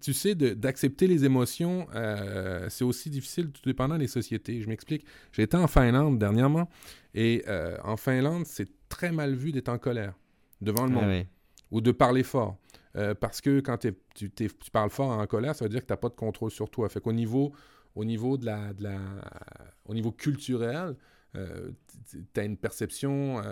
tu 0.00 0.12
sais, 0.12 0.34
d'accepter 0.34 1.06
les 1.06 1.24
émotions, 1.24 1.86
euh, 1.94 2.66
c'est 2.68 2.84
aussi 2.84 3.10
difficile 3.10 3.50
tout 3.50 3.62
dépendant 3.64 3.98
des 3.98 4.08
sociétés. 4.08 4.60
Je 4.60 4.68
m'explique. 4.68 5.06
J'ai 5.32 5.42
été 5.42 5.56
en 5.56 5.66
Finlande 5.66 6.18
dernièrement 6.18 6.68
et 7.14 7.44
euh, 7.48 7.76
en 7.84 7.96
Finlande, 7.96 8.46
c'est 8.46 8.68
très 8.88 9.12
mal 9.12 9.34
vu 9.34 9.52
d'être 9.52 9.68
en 9.68 9.78
colère 9.78 10.14
devant 10.60 10.86
le 10.86 10.96
ah 10.96 11.00
monde 11.00 11.26
ou 11.70 11.80
de 11.80 11.92
parler 11.92 12.22
fort. 12.22 12.56
Euh, 12.96 13.14
parce 13.14 13.40
que 13.40 13.60
quand 13.60 13.78
tu, 13.78 14.30
tu, 14.30 14.50
parles 14.72 14.90
fort 14.90 15.10
en 15.10 15.26
colère, 15.26 15.54
ça 15.54 15.64
veut 15.64 15.68
dire 15.68 15.80
que 15.80 15.86
tu 15.86 15.92
n'as 15.92 15.98
pas 15.98 16.08
de 16.08 16.14
contrôle 16.14 16.50
sur 16.50 16.70
toi. 16.70 16.88
Fait 16.88 17.00
qu'au 17.00 17.12
niveau, 17.12 17.52
au 17.94 18.04
niveau, 18.04 18.36
de 18.36 18.46
la, 18.46 18.72
de 18.72 18.84
la, 18.84 18.98
au 19.86 19.94
niveau 19.94 20.12
culturel, 20.12 20.96
tu 21.32 22.40
as 22.40 22.44
une 22.44 22.56
perception, 22.56 23.42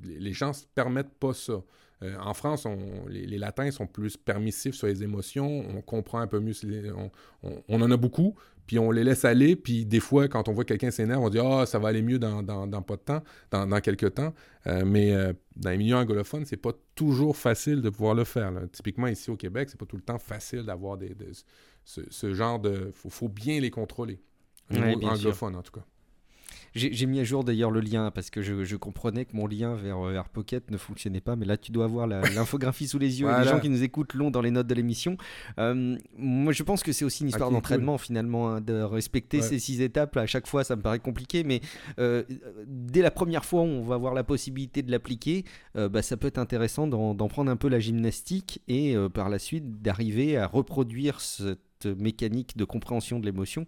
les 0.00 0.32
gens 0.32 0.48
ne 0.48 0.52
se 0.52 0.66
permettent 0.74 1.14
pas 1.14 1.34
ça. 1.34 1.62
Euh, 2.02 2.16
en 2.20 2.34
France, 2.34 2.66
les, 3.08 3.38
latins 3.38 3.70
sont 3.70 3.86
plus 3.86 4.16
permissifs 4.16 4.74
sur 4.74 4.86
les 4.86 5.02
émotions, 5.02 5.64
on 5.68 5.80
comprend 5.82 6.18
un 6.18 6.26
peu 6.26 6.40
mieux, 6.40 6.54
on, 7.42 7.82
en 7.82 7.90
a 7.90 7.96
beaucoup, 7.96 8.34
puis 8.66 8.78
on 8.78 8.90
les 8.90 9.04
laisse 9.04 9.24
aller, 9.24 9.56
puis 9.56 9.84
des 9.84 10.00
fois, 10.00 10.28
quand 10.28 10.48
on 10.48 10.52
voit 10.52 10.64
quelqu'un 10.64 10.90
s'énerve, 10.90 11.22
on 11.22 11.28
dit 11.28 11.38
«Ah, 11.42 11.64
ça 11.66 11.78
va 11.78 11.88
aller 11.88 12.02
mieux 12.02 12.18
dans, 12.18 12.42
pas 12.82 12.96
de 12.96 13.00
temps, 13.00 13.22
dans, 13.50 13.80
quelques 13.80 14.14
temps 14.14 14.34
euh, 14.66 14.84
Mais 14.84 15.12
euh, 15.12 15.32
dans 15.56 15.70
les 15.70 15.78
milieux 15.78 15.96
anglophones, 15.96 16.44
c'est 16.44 16.56
pas 16.56 16.72
toujours 16.94 17.36
facile 17.36 17.82
de 17.82 17.90
pouvoir 17.90 18.14
le 18.14 18.24
faire. 18.24 18.52
Typiquement, 18.72 19.06
ici 19.06 19.30
au 19.30 19.36
Québec, 19.36 19.68
c'est 19.70 19.78
pas 19.78 19.86
tout 19.86 19.96
le 19.96 20.02
temps 20.02 20.18
facile 20.18 20.62
d'avoir 20.62 20.96
des, 20.96 21.14
ce, 21.84 22.34
genre 22.34 22.58
de... 22.58 22.92
Il 23.04 23.10
faut, 23.10 23.28
bien 23.28 23.60
les 23.60 23.70
contrôler. 23.70 24.20
Au 24.70 24.74
niveau 24.74 25.06
anglophone, 25.06 25.56
en 25.56 25.62
tout 25.62 25.72
cas. 25.72 25.84
J'ai 26.74 27.06
mis 27.06 27.20
à 27.20 27.24
jour 27.24 27.44
d'ailleurs 27.44 27.70
le 27.70 27.80
lien 27.80 28.10
parce 28.10 28.30
que 28.30 28.40
je, 28.42 28.76
comprenais 28.76 29.24
que 29.24 29.36
mon 29.36 29.46
lien 29.46 29.74
vers, 29.74 30.00
vers, 30.00 30.28
Pocket 30.28 30.70
ne 30.70 30.76
fonctionnait 30.76 31.20
pas, 31.20 31.36
mais 31.36 31.44
là 31.44 31.56
tu 31.56 31.72
dois 31.72 31.84
avoir 31.84 32.06
l'infographie 32.34 32.88
sous 32.88 32.98
les 32.98 33.20
yeux. 33.20 33.28
Les 33.38 33.48
gens 33.48 33.60
qui 33.60 33.68
nous 33.68 33.82
écoutent 33.82 34.14
l'ont 34.14 34.30
dans 34.30 34.40
les 34.40 34.50
notes 34.50 34.66
de 34.66 34.74
l'émission. 34.74 35.16
Euh, 35.58 35.96
moi 36.16 36.52
je 36.52 36.62
pense 36.62 36.82
que 36.82 36.92
c'est 36.92 37.04
aussi 37.04 37.22
une 37.22 37.28
histoire 37.28 37.50
d'entraînement 37.50 37.98
finalement, 37.98 38.48
hein, 38.50 38.60
de 38.60 38.80
respecter 38.82 39.42
ces 39.42 39.58
six 39.58 39.80
étapes. 39.82 40.16
À 40.16 40.26
chaque 40.26 40.46
fois 40.46 40.64
ça 40.64 40.76
me 40.76 40.82
paraît 40.82 40.98
compliqué, 40.98 41.44
mais 41.44 41.60
euh, 41.98 42.22
dès 42.66 43.02
la 43.02 43.10
première 43.10 43.44
fois 43.44 43.62
où 43.62 43.66
on 43.66 43.82
va 43.82 43.94
avoir 43.94 44.14
la 44.14 44.24
possibilité 44.24 44.82
de 44.82 44.90
l'appliquer, 44.90 45.44
euh, 45.76 45.88
bah, 45.88 46.02
ça 46.02 46.16
peut 46.16 46.28
être 46.28 46.38
intéressant 46.38 46.86
d'en 46.86 47.28
prendre 47.28 47.50
un 47.50 47.56
peu 47.56 47.68
la 47.68 47.80
gymnastique 47.80 48.62
et 48.68 48.96
par 49.12 49.28
la 49.28 49.38
suite 49.38 49.82
d'arriver 49.82 50.36
à 50.36 50.46
reproduire 50.46 51.20
cette 51.20 51.60
mécanique 51.86 52.56
de 52.56 52.64
compréhension 52.64 53.20
de 53.20 53.26
l'émotion 53.26 53.66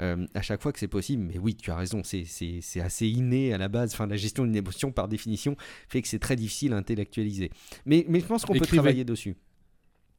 euh, 0.00 0.26
à 0.34 0.42
chaque 0.42 0.62
fois 0.62 0.72
que 0.72 0.78
c'est 0.78 0.88
possible. 0.88 1.24
Mais 1.24 1.38
oui, 1.38 1.54
tu 1.54 1.70
as 1.70 1.76
raison, 1.76 2.02
c'est 2.04 2.80
assez 2.80 3.08
inné 3.08 3.52
à 3.52 3.58
la 3.58 3.68
base. 3.68 3.94
Enfin, 3.94 4.06
la 4.06 4.16
gestion 4.16 4.44
d'une 4.44 4.56
émotion, 4.56 4.92
par 4.92 5.08
définition, 5.08 5.56
fait 5.88 6.02
que 6.02 6.08
c'est 6.08 6.18
très 6.18 6.36
difficile 6.36 6.72
à 6.72 6.76
intellectualiser. 6.76 7.50
Mais, 7.84 8.04
mais 8.08 8.20
je 8.20 8.26
pense 8.26 8.44
qu'on 8.44 8.54
peut 8.54 8.66
travailler 8.66 9.04
dessus. 9.04 9.36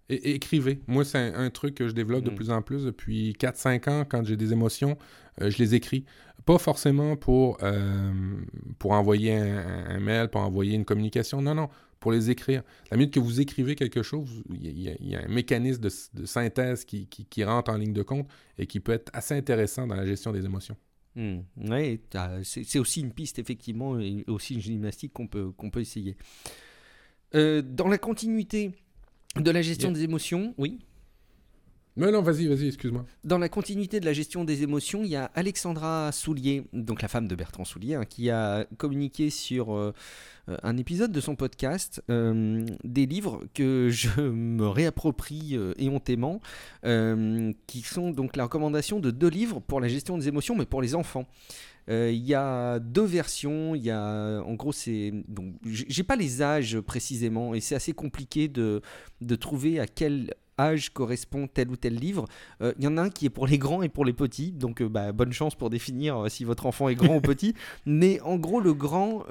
Et, 0.09 0.35
écrivez. 0.35 0.81
Moi, 0.87 1.05
c'est 1.05 1.17
un, 1.17 1.49
truc 1.49 1.75
que 1.75 1.87
je 1.87 1.93
développe 1.93 2.23
de 2.23 2.31
mm. 2.31 2.35
plus 2.35 2.49
en 2.49 2.61
plus 2.61 2.85
depuis 2.85 3.33
4-5 3.33 3.89
ans. 3.89 4.05
Quand 4.07 4.23
j'ai 4.25 4.37
des 4.37 4.53
émotions, 4.53 4.97
euh, 5.41 5.49
je 5.49 5.57
les 5.57 5.75
écris. 5.75 6.05
Pas 6.45 6.57
forcément 6.57 7.15
pour, 7.15 7.57
euh, 7.61 8.13
pour 8.79 8.93
envoyer 8.93 9.33
un, 9.33 9.99
mail, 9.99 10.29
pour 10.29 10.41
envoyer 10.41 10.75
une 10.75 10.85
communication. 10.85 11.41
Non, 11.41 11.55
non 11.55 11.69
pour 11.99 12.11
les 12.11 12.29
écrire. 12.29 12.63
La 12.91 12.97
minute 12.97 13.13
que 13.13 13.19
vous 13.19 13.41
écrivez 13.41 13.75
quelque 13.75 14.03
chose, 14.03 14.43
il 14.53 14.79
y, 14.79 15.15
a 15.15 15.23
un 15.23 15.27
mécanisme 15.27 15.81
de, 15.81 16.25
synthèse 16.25 16.85
qui, 16.85 17.43
rentre 17.43 17.71
en 17.71 17.77
ligne 17.77 17.93
de 17.93 18.03
compte 18.03 18.27
et 18.57 18.67
qui 18.67 18.79
peut 18.79 18.93
être 18.93 19.09
assez 19.13 19.35
intéressant 19.35 19.87
dans 19.87 19.95
la 19.95 20.05
gestion 20.05 20.31
des 20.31 20.45
émotions. 20.45 20.77
Hmm. 21.15 21.39
Oui, 21.57 21.99
c'est 22.43 22.79
aussi 22.79 23.01
une 23.01 23.11
piste, 23.11 23.39
effectivement, 23.39 23.99
et 23.99 24.23
aussi 24.27 24.53
une 24.53 24.61
gymnastique 24.61 25.13
qu'on 25.13 25.27
peut, 25.27 25.51
qu'on 25.51 25.69
peut 25.69 25.81
essayer. 25.81 26.15
Euh, 27.35 27.61
dans 27.61 27.87
la 27.87 27.97
continuité 27.97 28.71
de 29.35 29.51
la 29.51 29.61
gestion 29.61 29.91
des 29.91 30.03
émotions, 30.03 30.53
oui 30.57 30.79
non, 31.97 32.11
non, 32.11 32.21
vas-y, 32.21 32.45
vas-y, 32.45 32.67
excuse-moi. 32.67 33.05
Dans 33.23 33.39
la 33.39 33.49
continuité 33.49 33.99
de 33.99 34.05
la 34.05 34.13
gestion 34.13 34.43
des 34.43 34.61
émotions, 34.61 35.01
il 35.03 35.09
y 35.09 35.15
a 35.15 35.31
Alexandra 35.33 36.11
Soulier, 36.11 36.63
donc 36.71 37.01
la 37.01 37.07
femme 37.07 37.27
de 37.27 37.33
Bertrand 37.33 37.65
Soulier, 37.65 37.95
hein, 37.95 38.05
qui 38.05 38.29
a 38.29 38.67
communiqué 38.77 39.31
sur 39.31 39.73
euh, 39.73 39.93
un 40.61 40.77
épisode 40.77 41.11
de 41.11 41.19
son 41.19 41.35
podcast 41.35 42.03
euh, 42.11 42.63
des 42.83 43.07
livres 43.07 43.41
que 43.55 43.89
je 43.89 44.21
me 44.21 44.67
réapproprie 44.67 45.57
euh, 45.57 45.73
éhontément, 45.77 46.39
qui 47.65 47.81
sont 47.81 48.11
donc 48.11 48.35
la 48.35 48.43
recommandation 48.43 48.99
de 48.99 49.09
deux 49.09 49.29
livres 49.29 49.59
pour 49.59 49.81
la 49.81 49.87
gestion 49.87 50.19
des 50.19 50.27
émotions, 50.27 50.55
mais 50.55 50.67
pour 50.67 50.83
les 50.83 50.93
enfants. 50.93 51.27
Il 51.89 52.27
y 52.27 52.33
a 52.35 52.79
deux 52.79 53.05
versions. 53.05 53.73
Il 53.73 53.81
y 53.81 53.91
a, 53.91 54.41
en 54.41 54.53
gros, 54.55 54.73
c'est. 54.73 55.13
Donc, 55.29 55.55
j'ai 55.63 56.03
pas 56.03 56.17
les 56.17 56.41
âges 56.41 56.79
précisément 56.81 57.53
et 57.53 57.61
c'est 57.61 57.75
assez 57.75 57.93
compliqué 57.93 58.49
de, 58.49 58.81
de 59.21 59.35
trouver 59.35 59.79
à 59.79 59.87
quel 59.87 60.33
âge 60.57 60.89
correspond 60.89 61.47
tel 61.47 61.69
ou 61.69 61.75
tel 61.75 61.95
livre. 61.95 62.25
Il 62.59 62.67
euh, 62.67 62.73
y 62.79 62.87
en 62.87 62.97
a 62.97 63.01
un 63.03 63.09
qui 63.09 63.25
est 63.25 63.29
pour 63.29 63.47
les 63.47 63.57
grands 63.57 63.81
et 63.81 63.89
pour 63.89 64.05
les 64.05 64.13
petits, 64.13 64.51
donc 64.51 64.81
euh, 64.81 64.89
bah, 64.89 65.11
bonne 65.11 65.31
chance 65.31 65.55
pour 65.55 65.69
définir 65.69 66.17
euh, 66.17 66.29
si 66.29 66.43
votre 66.43 66.65
enfant 66.65 66.89
est 66.89 66.95
grand 66.95 67.17
ou 67.17 67.21
petit. 67.21 67.53
Mais 67.85 68.19
en 68.21 68.37
gros, 68.37 68.59
le 68.59 68.73
grand, 68.73 69.25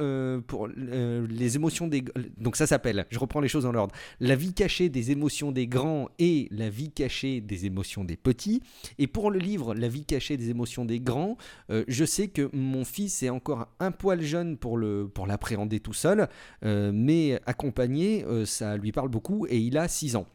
pour 0.47 0.69
les 0.69 1.57
émotions 1.57 1.87
des... 1.87 2.05
Donc 2.39 2.57
ça 2.57 2.67
s'appelle, 2.67 3.07
je 3.11 3.19
reprends 3.19 3.41
les 3.41 3.49
choses 3.49 3.65
dans 3.65 3.73
l'ordre, 3.73 3.95
la 4.21 4.37
vie 4.37 4.53
cachée 4.53 4.89
des 4.89 5.11
émotions 5.11 5.53
des 5.53 5.67
grands 5.67 6.09
et 6.19 6.49
la 6.51 6.69
vie 6.71 6.91
cachée 6.91 7.41
des 7.41 7.67
émotions 7.67 8.05
des 8.05 8.17
petits. 8.17 8.63
Et 8.99 9.07
pour 9.07 9.31
le 9.31 9.39
livre 9.39 9.75
La 9.75 9.89
vie 9.89 10.05
cachée 10.05 10.37
des 10.37 10.51
émotions 10.51 10.85
des 10.85 11.01
grands, 11.01 11.37
je 11.69 12.05
sais 12.05 12.29
que 12.29 12.49
mon 12.53 12.85
fils 12.85 13.23
est 13.23 13.31
encore 13.31 13.69
un 13.81 13.91
poil 13.91 14.23
jeune 14.23 14.57
pour 14.57 14.79
l'appréhender 14.79 15.81
pour 15.81 15.93
tout 15.93 15.95
seul, 15.95 16.29
mais 16.63 17.41
accompagné, 17.47 18.25
ça 18.45 18.77
lui 18.77 18.93
parle 18.93 19.09
beaucoup 19.09 19.47
et 19.49 19.59
il 19.59 19.77
a 19.79 19.89
6 19.89 20.17
ans. 20.17 20.27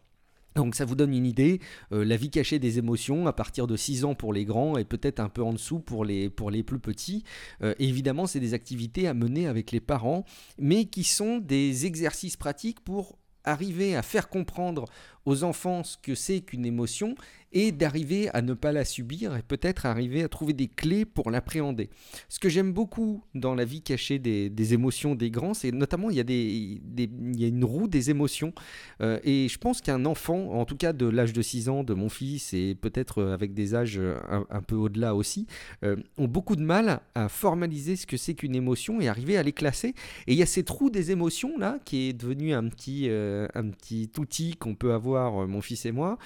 Donc 0.56 0.76
ça 0.76 0.86
vous 0.86 0.95
donne 0.95 1.14
une 1.14 1.26
idée, 1.26 1.60
euh, 1.93 2.04
la 2.04 2.18
vie 2.18 2.30
cachée 2.30 2.60
des 2.60 2.78
émotions 2.78 3.28
à 3.28 3.34
partir 3.34 3.68
de 3.68 3.78
6 3.78 4.06
ans 4.06 4.16
pour 4.16 4.34
les 4.34 4.45
grands 4.45 4.78
et 4.78 4.84
peut-être 4.84 5.20
un 5.20 5.30
peu 5.30 5.43
en 5.43 5.54
dessous 5.54 5.80
pour 5.80 6.04
les, 6.04 6.30
plus 6.30 6.80
petits. 6.80 7.24
Euh, 7.64 7.74
évidemment, 7.80 8.28
c'est 8.28 8.39
des 8.39 8.54
activités 8.54 9.08
à 9.08 9.14
mener 9.14 9.47
avec 9.47 9.72
les 9.72 9.80
parents, 9.80 10.26
mais 10.60 10.86
qui 10.86 11.04
sont 11.04 11.38
des 11.38 11.86
exercices 11.86 12.38
pratiques 12.38 12.82
pour 12.82 13.18
arriver 13.43 13.95
à 13.95 14.02
faire 14.02 14.30
comprendre 14.30 14.86
aux 15.26 15.44
enfants 15.44 15.84
ce 15.84 15.98
que 15.98 16.16
c'est 16.16 16.42
qu'une 16.42 16.66
émotion 16.66 17.16
et 17.54 17.72
d'arriver 17.72 18.30
à 18.34 18.42
ne 18.42 18.54
pas 18.54 18.72
la 18.72 18.86
subir 18.86 19.36
et 19.36 19.42
peut-être 19.42 19.86
arriver 19.86 20.24
à 20.24 20.30
trouver 20.30 20.54
des 20.54 20.68
clés 20.68 21.06
pour 21.06 21.32
l'appréhender. 21.32 21.90
Ce 22.30 22.40
que 22.40 22.50
j'aime 22.50 22.72
beaucoup 22.72 23.24
dans 23.36 23.56
la 23.56 23.66
vie 23.66 23.82
cachée 23.82 24.20
des, 24.20 24.74
émotions 24.74 25.16
des 25.16 25.32
grands, 25.32 25.54
c'est 25.54 25.72
notamment 25.72 26.10
il 26.10 26.16
y, 26.16 26.20
a 26.20 26.24
des, 26.24 26.80
il 26.98 27.40
y 27.40 27.44
a 27.44 27.48
une 27.48 27.66
roue 27.66 27.88
des 27.88 28.10
émotions 28.10 28.54
euh, 29.02 29.20
et 29.24 29.50
je 29.50 29.58
pense 29.58 29.82
qu'un 29.82 30.06
enfant, 30.06 30.54
en 30.54 30.66
tout 30.66 30.78
cas 30.78 30.94
de 30.94 31.08
l'âge 31.08 31.34
de 31.34 31.42
6 31.42 31.68
ans 31.70 31.84
de 31.84 31.94
mon 31.94 32.10
fils 32.10 32.54
et 32.54 32.76
peut-être 32.76 33.22
euh, 33.22 33.34
avec 33.34 33.54
des 33.54 33.76
âges 33.76 33.98
euh, 34.00 34.18
un, 34.50 34.62
peu 34.62 34.76
au-delà 34.76 35.16
aussi, 35.16 35.48
ont 35.84 36.28
beaucoup 36.28 36.56
de 36.56 36.62
mal 36.62 37.02
à 37.16 37.28
formaliser 37.28 37.96
ce 37.96 38.06
que 38.06 38.16
c'est 38.16 38.34
qu'une 38.36 38.56
émotion 38.56 39.02
et 39.02 39.08
arriver 39.08 39.38
à 39.38 39.44
les 39.44 39.52
classer. 39.52 39.90
Et 40.28 40.34
il 40.34 40.36
y 40.36 40.44
a 40.44 40.46
cette 40.46 40.70
roue 40.70 40.90
des 40.90 41.12
émotions 41.12 41.58
là 41.58 41.80
qui 41.84 42.10
est 42.10 42.14
devenue 42.14 42.54
un 42.54 42.68
petit, 42.70 43.10
un 43.10 43.70
petit 43.70 44.10
outil 44.18 44.56
qu'on 44.56 44.76
peut 44.76 44.94
avoir 44.94 45.11
mon 45.12 45.62
fils 45.62 45.86
et 45.86 45.91
moi 45.91 46.18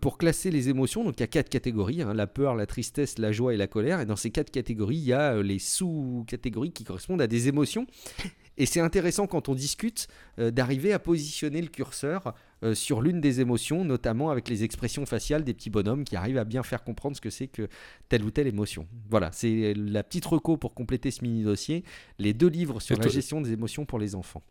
pour 0.00 0.18
classer 0.18 0.50
les 0.50 0.68
émotions. 0.68 1.04
Donc 1.04 1.14
il 1.18 1.20
y 1.20 1.24
a 1.24 1.28
quatre 1.28 1.48
catégories 1.48 2.02
hein, 2.02 2.14
la 2.14 2.26
peur, 2.26 2.54
la 2.54 2.66
tristesse, 2.66 3.18
la 3.18 3.32
joie 3.32 3.54
et 3.54 3.56
la 3.56 3.66
colère. 3.66 4.00
Et 4.00 4.06
dans 4.06 4.16
ces 4.16 4.30
quatre 4.30 4.50
catégories, 4.50 4.96
il 4.96 5.04
y 5.04 5.12
a 5.12 5.34
euh, 5.34 5.42
les 5.42 5.58
sous-catégories 5.58 6.72
qui 6.72 6.84
correspondent 6.84 7.22
à 7.22 7.26
des 7.26 7.48
émotions. 7.48 7.86
Et 8.56 8.66
c'est 8.66 8.80
intéressant 8.80 9.26
quand 9.26 9.48
on 9.48 9.54
discute 9.54 10.06
euh, 10.38 10.52
d'arriver 10.52 10.92
à 10.92 11.00
positionner 11.00 11.60
le 11.60 11.66
curseur 11.66 12.34
euh, 12.62 12.74
sur 12.74 13.02
l'une 13.02 13.20
des 13.20 13.40
émotions, 13.40 13.84
notamment 13.84 14.30
avec 14.30 14.48
les 14.48 14.62
expressions 14.62 15.06
faciales 15.06 15.42
des 15.42 15.54
petits 15.54 15.70
bonhommes 15.70 16.04
qui 16.04 16.14
arrivent 16.14 16.38
à 16.38 16.44
bien 16.44 16.62
faire 16.62 16.84
comprendre 16.84 17.16
ce 17.16 17.20
que 17.20 17.30
c'est 17.30 17.48
que 17.48 17.68
telle 18.08 18.22
ou 18.22 18.30
telle 18.30 18.46
émotion. 18.46 18.86
Voilà, 19.10 19.30
c'est 19.32 19.74
la 19.74 20.04
petite 20.04 20.24
reco 20.24 20.56
pour 20.56 20.74
compléter 20.74 21.10
ce 21.10 21.22
mini 21.22 21.42
dossier. 21.42 21.82
Les 22.20 22.32
deux 22.32 22.48
livres 22.48 22.80
sur 22.80 22.96
la 22.96 23.08
gestion 23.08 23.40
des 23.40 23.52
émotions 23.52 23.84
pour 23.84 23.98
les 23.98 24.14
enfants. 24.14 24.42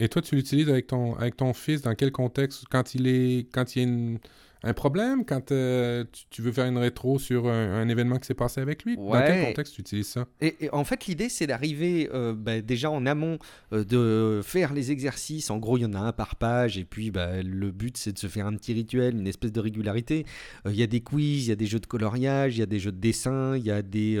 Et 0.00 0.08
toi, 0.08 0.22
tu 0.22 0.34
l'utilises 0.34 0.68
avec 0.68 0.88
ton, 0.88 1.14
avec 1.16 1.36
ton 1.36 1.52
fils 1.52 1.82
dans 1.82 1.94
quel 1.94 2.12
contexte 2.12 2.64
Quand 2.70 2.94
il 2.94 3.06
est, 3.06 3.48
quand 3.52 3.76
il 3.76 3.78
y 3.78 3.84
a 3.84 3.88
une, 3.88 4.18
un 4.64 4.72
problème 4.72 5.26
quand 5.26 5.52
euh, 5.52 6.04
tu, 6.30 6.40
veux 6.40 6.50
faire 6.50 6.64
une 6.64 6.78
rétro 6.78 7.18
sur 7.18 7.48
un, 7.48 7.86
événement 7.86 8.18
qui 8.18 8.26
s'est 8.26 8.34
passé 8.34 8.62
avec 8.62 8.84
lui? 8.84 8.96
Dans 8.96 9.12
quel 9.12 9.44
contexte 9.44 9.74
tu 9.74 9.82
utilises 9.82 10.08
ça? 10.08 10.26
Et, 10.40 10.56
en 10.72 10.84
fait, 10.84 11.06
l'idée, 11.06 11.28
c'est 11.28 11.46
d'arriver 11.46 12.08
euh, 12.14 12.34
ben, 12.34 12.62
déjà 12.62 12.90
en 12.90 13.04
amont, 13.04 13.38
euh, 13.72 13.84
de 13.84 14.40
faire 14.42 14.72
les 14.72 14.90
exercices. 14.90 15.50
En 15.50 15.58
gros, 15.58 15.76
il 15.76 15.82
y 15.82 15.84
en 15.84 15.92
a 15.92 15.98
un 15.98 16.12
par 16.12 16.36
page. 16.36 16.78
Et 16.78 16.84
puis, 16.84 17.10
ben, 17.10 17.46
le 17.46 17.70
but, 17.72 17.98
c'est 17.98 18.12
de 18.12 18.18
se 18.18 18.26
faire 18.26 18.46
un 18.46 18.54
petit 18.54 18.72
rituel, 18.72 19.14
une 19.18 19.26
espèce 19.26 19.52
de 19.52 19.60
régularité. 19.60 20.24
Il 20.64 20.76
y 20.76 20.82
a 20.82 20.86
des 20.86 21.02
quiz, 21.02 21.46
il 21.46 21.50
y 21.50 21.52
a 21.52 21.56
des 21.56 21.66
jeux 21.66 21.80
de 21.80 21.86
coloriage, 21.86 22.56
il 22.56 22.60
y 22.60 22.62
a 22.62 22.66
des 22.66 22.78
jeux 22.78 22.92
de 22.92 23.00
dessin, 23.00 23.56
il 23.56 23.64
y 23.64 23.70
a 23.70 23.82
des... 23.82 24.18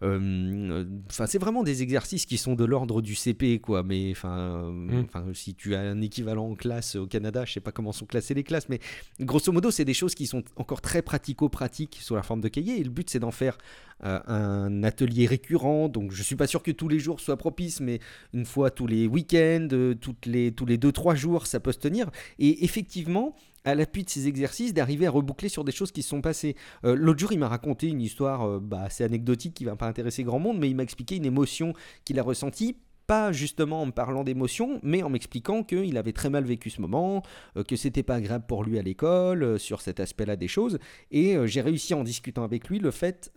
Enfin, 0.00 1.26
c'est 1.26 1.38
vraiment 1.38 1.64
des 1.64 1.82
exercices 1.82 2.26
qui 2.26 2.38
sont 2.38 2.54
de 2.54 2.64
l'ordre 2.64 3.02
du 3.02 3.16
CP, 3.16 3.58
quoi. 3.58 3.82
Mais 3.82 4.12
enfin, 4.12 4.70
mmh. 4.70 5.04
enfin, 5.04 5.24
si 5.32 5.54
tu 5.54 5.74
as 5.74 5.80
un 5.80 6.00
équivalent 6.00 6.50
en 6.50 6.54
classe 6.54 6.94
au 6.94 7.06
Canada, 7.06 7.44
je 7.44 7.54
sais 7.54 7.60
pas 7.60 7.72
comment 7.72 7.92
sont 7.92 8.06
classées 8.06 8.34
les 8.34 8.44
classes, 8.44 8.68
mais 8.68 8.78
grosso 9.20 9.50
modo, 9.50 9.71
c'est 9.72 9.84
des 9.84 9.94
choses 9.94 10.14
qui 10.14 10.26
sont 10.26 10.44
encore 10.56 10.80
très 10.80 11.02
pratico-pratiques 11.02 11.98
sous 12.00 12.14
la 12.14 12.22
forme 12.22 12.40
de 12.40 12.48
cahier. 12.48 12.80
Et 12.80 12.84
le 12.84 12.90
but, 12.90 13.10
c'est 13.10 13.18
d'en 13.18 13.30
faire 13.30 13.58
euh, 14.04 14.20
un 14.26 14.84
atelier 14.84 15.26
récurrent. 15.26 15.88
Donc, 15.88 16.12
je 16.12 16.22
suis 16.22 16.36
pas 16.36 16.46
sûr 16.46 16.62
que 16.62 16.70
tous 16.70 16.88
les 16.88 16.98
jours 16.98 17.20
soient 17.20 17.36
propices, 17.36 17.80
mais 17.80 17.98
une 18.32 18.44
fois 18.44 18.70
tous 18.70 18.86
les 18.86 19.06
week-ends, 19.06 19.68
euh, 19.72 19.94
toutes 19.94 20.26
les, 20.26 20.52
tous 20.52 20.66
les 20.66 20.78
2-3 20.78 21.16
jours, 21.16 21.46
ça 21.46 21.60
peut 21.60 21.72
se 21.72 21.78
tenir. 21.78 22.10
Et 22.38 22.64
effectivement, 22.64 23.34
à 23.64 23.74
l'appui 23.74 24.04
de 24.04 24.10
ces 24.10 24.28
exercices, 24.28 24.74
d'arriver 24.74 25.06
à 25.06 25.10
reboucler 25.10 25.48
sur 25.48 25.64
des 25.64 25.72
choses 25.72 25.92
qui 25.92 26.02
se 26.02 26.08
sont 26.08 26.20
passées. 26.20 26.56
Euh, 26.84 26.94
l'autre 26.94 27.18
jour, 27.18 27.32
il 27.32 27.38
m'a 27.38 27.48
raconté 27.48 27.88
une 27.88 28.00
histoire 28.00 28.60
bah, 28.60 28.82
assez 28.82 29.04
anecdotique 29.04 29.54
qui 29.54 29.64
va 29.64 29.76
pas 29.76 29.86
intéresser 29.86 30.24
grand 30.24 30.38
monde, 30.38 30.58
mais 30.58 30.68
il 30.68 30.76
m'a 30.76 30.82
expliqué 30.82 31.16
une 31.16 31.26
émotion 31.26 31.72
qu'il 32.04 32.18
a 32.18 32.22
ressentie 32.22 32.76
pas 33.06 33.32
justement 33.32 33.82
en 33.82 33.86
me 33.86 33.92
parlant 33.92 34.24
d'émotion, 34.24 34.80
mais 34.82 35.02
en 35.02 35.10
m'expliquant 35.10 35.62
qu'il 35.62 35.96
avait 35.96 36.12
très 36.12 36.30
mal 36.30 36.44
vécu 36.44 36.70
ce 36.70 36.80
moment, 36.80 37.22
euh, 37.56 37.64
que 37.64 37.76
c'était 37.76 38.02
pas 38.02 38.16
agréable 38.16 38.44
pour 38.46 38.64
lui 38.64 38.78
à 38.78 38.82
l'école, 38.82 39.42
euh, 39.42 39.58
sur 39.58 39.80
cet 39.80 40.00
aspect-là 40.00 40.36
des 40.36 40.48
choses. 40.48 40.78
Et 41.10 41.36
euh, 41.36 41.46
j'ai 41.46 41.60
réussi 41.60 41.94
en 41.94 42.04
discutant 42.04 42.44
avec 42.44 42.68
lui 42.68 42.78
le 42.78 42.90
fait, 42.90 43.32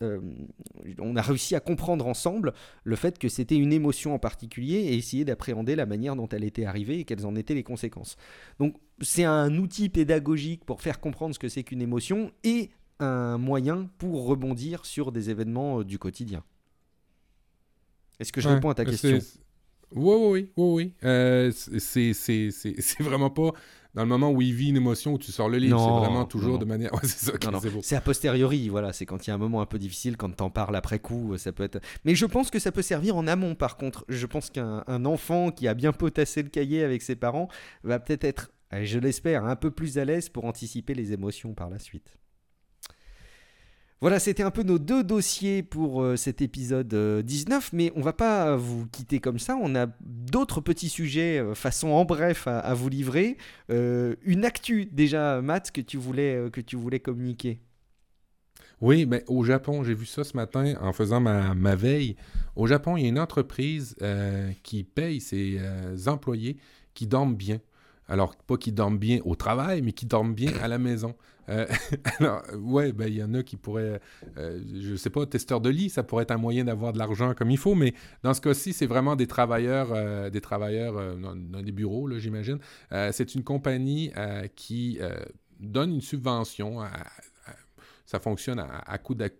on 0.99 1.15
a 1.15 1.21
réussi 1.21 1.55
à 1.55 1.59
comprendre 1.59 2.07
ensemble 2.07 2.53
le 2.83 2.95
fait 2.95 3.17
que 3.17 3.29
c'était 3.29 3.57
une 3.57 3.73
émotion 3.73 4.13
en 4.13 4.19
particulier 4.19 4.75
et 4.75 4.95
essayer 4.95 5.25
d'appréhender 5.25 5.75
la 5.75 5.85
manière 5.85 6.15
dont 6.15 6.27
elle 6.29 6.43
était 6.43 6.65
arrivée 6.65 6.99
et 6.99 7.05
quelles 7.05 7.25
en 7.25 7.35
étaient 7.35 7.53
les 7.53 7.63
conséquences. 7.63 8.17
Donc 8.59 8.75
c'est 9.01 9.23
un 9.23 9.55
outil 9.57 9.89
pédagogique 9.89 10.65
pour 10.65 10.81
faire 10.81 10.99
comprendre 10.99 11.33
ce 11.33 11.39
que 11.39 11.49
c'est 11.49 11.63
qu'une 11.63 11.81
émotion 11.81 12.31
et 12.43 12.69
un 12.99 13.37
moyen 13.37 13.89
pour 13.97 14.25
rebondir 14.25 14.85
sur 14.85 15.11
des 15.11 15.29
événements 15.29 15.83
du 15.83 15.99
quotidien. 15.99 16.43
Est-ce 18.19 18.31
que 18.31 18.41
je 18.41 18.49
réponds 18.49 18.69
à 18.69 18.75
ta 18.75 18.85
question? 18.85 19.19
Oui, 19.95 20.15
oui, 20.19 20.49
oui, 20.57 20.73
oui. 20.73 20.93
Euh, 21.03 21.51
c'est 21.79 23.03
vraiment 23.03 23.29
pas 23.29 23.51
dans 23.95 24.03
le 24.03 24.09
moment 24.09 24.29
où 24.29 24.41
il 24.41 24.53
vit 24.53 24.69
une 24.69 24.75
émotion 24.75 25.13
où 25.13 25.17
tu 25.17 25.31
sors 25.31 25.47
le 25.47 25.57
livre. 25.57 25.79
C'est 25.79 26.05
vraiment 26.05 26.25
toujours 26.25 26.59
de 26.59 26.65
manière. 26.65 26.91
c'est 27.03 27.95
a 27.95 28.01
posteriori, 28.01 28.67
voilà. 28.67 28.91
C'est 28.91 29.05
quand 29.05 29.25
il 29.25 29.29
y 29.29 29.31
a 29.31 29.35
un 29.35 29.39
moment 29.39 29.61
un 29.61 29.65
peu 29.65 29.79
difficile, 29.79 30.17
quand 30.17 30.29
t'en 30.35 30.49
parles 30.49 30.75
après 30.75 30.99
coup, 30.99 31.37
ça 31.37 31.53
peut 31.53 31.63
être. 31.63 31.79
Mais 32.03 32.13
je 32.13 32.25
pense 32.25 32.51
que 32.51 32.59
ça 32.59 32.73
peut 32.73 32.81
servir 32.81 33.15
en 33.15 33.25
amont, 33.25 33.55
par 33.55 33.77
contre. 33.77 34.05
Je 34.09 34.25
pense 34.25 34.49
qu'un 34.49 35.05
enfant 35.05 35.49
qui 35.49 35.67
a 35.67 35.73
bien 35.73 35.93
potassé 35.93 36.43
le 36.43 36.49
cahier 36.49 36.83
avec 36.83 37.01
ses 37.01 37.15
parents 37.15 37.47
va 37.83 37.99
peut-être 37.99 38.25
être, 38.25 38.51
je 38.71 38.99
l'espère, 38.99 39.45
un 39.45 39.55
peu 39.55 39.71
plus 39.71 39.97
à 39.97 40.03
l'aise 40.03 40.27
pour 40.27 40.43
anticiper 40.43 40.93
les 40.93 41.13
émotions 41.13 41.53
par 41.53 41.69
la 41.69 41.79
suite. 41.79 42.17
Voilà, 44.05 44.19
c'était 44.19 44.43
un 44.43 44.51
peu 44.51 44.61
nos 44.61 44.77
deux 44.77 45.03
dossiers 45.03 45.63
pour 45.63 46.03
euh, 46.03 46.15
cet 46.15 46.39
épisode 46.43 46.93
19, 47.23 47.65
euh, 47.65 47.69
mais 47.75 47.91
on 47.95 48.01
va 48.01 48.13
pas 48.13 48.55
vous 48.55 48.85
quitter 48.91 49.19
comme 49.19 49.39
ça. 49.39 49.57
On 49.59 49.73
a 49.73 49.87
d'autres 49.99 50.61
petits 50.61 50.89
sujets, 50.89 51.39
euh, 51.39 51.55
façon 51.55 51.87
en 51.87 52.05
bref, 52.05 52.45
à, 52.45 52.71
vous 52.75 52.87
livrer. 52.87 53.35
une 53.67 54.45
actu 54.45 54.85
déjà, 54.85 55.41
Matt, 55.41 55.71
que 55.71 55.81
tu 55.81 55.97
voulais, 55.97 56.51
que 56.53 56.61
tu 56.61 56.75
voulais 56.75 56.99
communiquer. 56.99 57.61
Oui, 58.79 59.07
mais 59.07 59.23
au 59.27 59.43
Japon, 59.43 59.83
j'ai 59.83 59.95
vu 59.95 60.05
ça 60.05 60.23
ce 60.23 60.37
matin 60.37 60.75
en 60.81 60.93
faisant 60.93 61.19
ma, 61.19 61.55
ma 61.55 61.75
veille. 61.75 62.15
Au 62.55 62.67
Japon, 62.67 62.97
il 62.97 63.01
y 63.01 63.05
a 63.07 63.09
une 63.09 63.17
entreprise 63.17 63.95
qui 64.61 64.83
paye 64.83 65.19
ses 65.19 65.59
employés 66.05 66.57
qui 66.93 67.07
dorment 67.07 67.35
bien. 67.35 67.57
Alors, 68.07 68.35
pas 68.35 68.57
qui 68.57 68.71
dorment 68.71 68.99
bien 68.99 69.19
au 69.25 69.33
travail, 69.33 69.81
mais 69.81 69.93
qui 69.93 70.05
dorment 70.05 70.35
bien 70.35 70.51
à 70.61 70.67
la 70.67 70.77
maison. 70.77 71.15
Euh, 71.49 71.65
alors, 72.19 72.43
ouais, 72.57 72.91
ben, 72.91 73.07
il 73.07 73.15
y 73.15 73.23
en 73.23 73.33
a 73.33 73.43
qui 73.43 73.57
pourraient, 73.57 73.99
euh, 74.37 74.59
je 74.81 74.95
sais 74.95 75.09
pas, 75.09 75.25
testeur 75.25 75.61
de 75.61 75.69
lit, 75.69 75.89
ça 75.89 76.03
pourrait 76.03 76.23
être 76.23 76.31
un 76.31 76.37
moyen 76.37 76.65
d'avoir 76.65 76.93
de 76.93 76.97
l'argent 76.97 77.33
comme 77.33 77.51
il 77.51 77.57
faut, 77.57 77.75
mais 77.75 77.93
dans 78.23 78.33
ce 78.33 78.41
cas-ci, 78.41 78.73
c'est 78.73 78.85
vraiment 78.85 79.15
des 79.15 79.27
travailleurs, 79.27 79.89
euh, 79.91 80.29
des 80.29 80.41
travailleurs 80.41 81.17
dans, 81.17 81.35
dans, 81.35 81.61
des 81.61 81.71
bureaux, 81.71 82.09
j'imagine. 82.17 82.59
c'est 83.11 83.35
une 83.35 83.43
compagnie 83.43 84.11
qui 84.55 84.99
donne 85.59 85.93
une 85.93 86.01
subvention 86.01 86.81
à, 86.81 86.89
ça 88.05 88.19
fonctionne 88.19 88.59
à, 88.59 88.97
coup 88.97 89.15
de, 89.15 89.31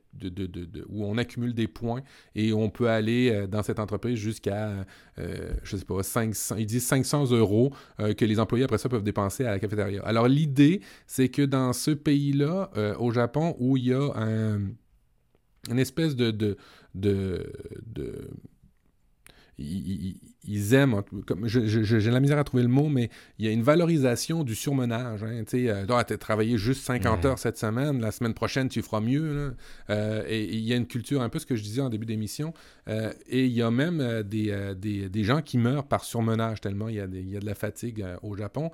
où 0.90 1.06
on 1.06 1.18
accumule 1.18 1.54
des 1.54 1.68
points 1.68 2.02
et 2.34 2.52
on 2.54 2.70
peut 2.70 2.90
aller 2.90 3.30
euh, 3.30 3.48
dans 3.48 3.64
cette 3.64 3.80
entreprise 3.80 4.18
jusqu'à, 4.18 4.86
euh, 5.20 5.54
je 5.64 5.78
sais 5.78 5.86
pas, 5.86 6.02
500, 6.02 6.56
ils 6.58 6.66
disent 6.66 6.86
500 6.86 7.32
euros 7.32 7.74
euh, 8.00 8.14
que 8.14 8.26
les 8.26 8.40
employés 8.40 8.66
après 8.66 8.78
ça 8.78 8.90
peuvent 8.90 9.04
dépenser 9.04 9.46
à 9.46 9.52
la 9.52 9.60
cafétéria. 9.60 10.02
Alors 10.04 10.28
l'idée, 10.28 10.82
c'est 11.06 11.30
que 11.30 11.44
dans 11.44 11.74
ce 11.74 11.92
pays-là, 11.92 12.72
au 13.00 13.12
Japon, 13.12 13.56
où 13.60 13.78
il 13.78 13.88
y 13.88 13.94
a 13.94 14.12
un, 14.16 14.62
une 15.70 15.80
espèce 15.80 16.16
de, 16.16 16.32
de, 16.32 16.58
de 16.94 17.52
ils, 20.48 20.74
aiment, 20.74 21.02
comme 21.26 21.48
j'ai 21.48 22.12
la 22.12 22.20
misère 22.20 22.38
à 22.38 22.44
trouver 22.44 22.64
le 22.64 22.70
mot, 22.70 22.90
mais 22.90 23.10
il 23.40 23.46
y 23.46 23.48
a 23.48 23.52
une 23.52 23.64
valorisation 23.64 24.44
du 24.44 24.56
surmenage. 24.56 25.24
Hein, 25.24 25.44
tu 25.48 25.66
sais, 25.66 25.70
euh, 25.70 25.86
as 25.88 26.04
travaillé 26.18 26.58
juste 26.58 26.84
50 26.84 27.26
heures 27.26 27.40
cette 27.40 27.58
semaine, 27.58 28.00
la 28.02 28.12
semaine 28.12 28.34
prochaine 28.34 28.70
tu 28.70 28.82
feras 28.82 29.02
mieux. 29.02 29.56
Euh, 29.90 30.24
et 30.28 30.44
il 30.44 30.62
y 30.62 30.74
a 30.74 30.76
une 30.76 30.88
culture, 30.88 31.22
un 31.22 31.30
peu 31.30 31.40
ce 31.40 31.46
que 31.46 31.56
je 31.56 31.64
disais 31.64 31.82
en 31.82 31.90
début 31.90 32.06
d'émission, 32.06 32.54
euh, 32.88 33.12
et 33.28 33.46
il 33.46 33.52
y 33.52 33.62
a 33.62 33.72
même 33.72 34.24
des, 34.24 34.76
des, 34.78 35.10
des, 35.10 35.24
gens 35.24 35.42
qui 35.42 35.58
meurent 35.58 35.88
par 35.88 36.04
surmenage 36.04 36.62
tellement 36.62 36.88
il 36.88 36.96
y 36.96 37.00
a, 37.00 37.06
y 37.06 37.36
a 37.38 37.40
de 37.40 37.46
la 37.46 37.56
fatigue 37.56 38.06
au 38.22 38.36
Japon. 38.36 38.72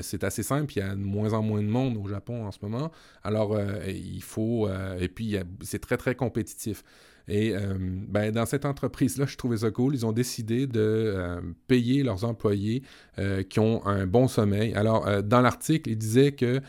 c'est 0.00 0.24
assez 0.24 0.42
simple, 0.42 0.72
il 0.74 0.78
y 0.80 0.82
a 0.82 0.94
de 0.94 1.00
moins 1.00 1.32
en 1.32 1.42
moins 1.42 1.62
de 1.62 1.68
monde 1.68 1.96
au 1.96 2.08
Japon 2.08 2.46
en 2.46 2.50
ce 2.50 2.58
moment. 2.62 2.90
Alors 3.22 3.58
il 3.86 4.22
faut, 4.22 4.68
et 4.98 5.08
puis 5.08 5.36
c'est 5.62 5.80
très 5.80 5.96
très 5.96 6.14
compétitif. 6.14 6.82
Et 7.28 7.54
ben, 8.08 8.32
dans 8.32 8.46
cette 8.46 8.64
entreprise-là, 8.64 9.26
je 9.26 9.36
trouvais 9.36 9.58
ça 9.58 9.70
cool. 9.70 9.94
Ils 9.94 10.04
ont 10.04 10.12
décidé 10.12 10.66
de 10.66 11.11
euh, 11.12 11.40
payer 11.66 12.02
leurs 12.02 12.24
employés 12.24 12.82
euh, 13.18 13.42
qui 13.42 13.60
ont 13.60 13.84
un 13.86 14.06
bon 14.06 14.28
sommeil. 14.28 14.74
Alors, 14.74 15.22
dans 15.22 15.40
l'article, 15.40 15.90
il 15.90 15.98
disait 15.98 16.32
que 16.32 16.60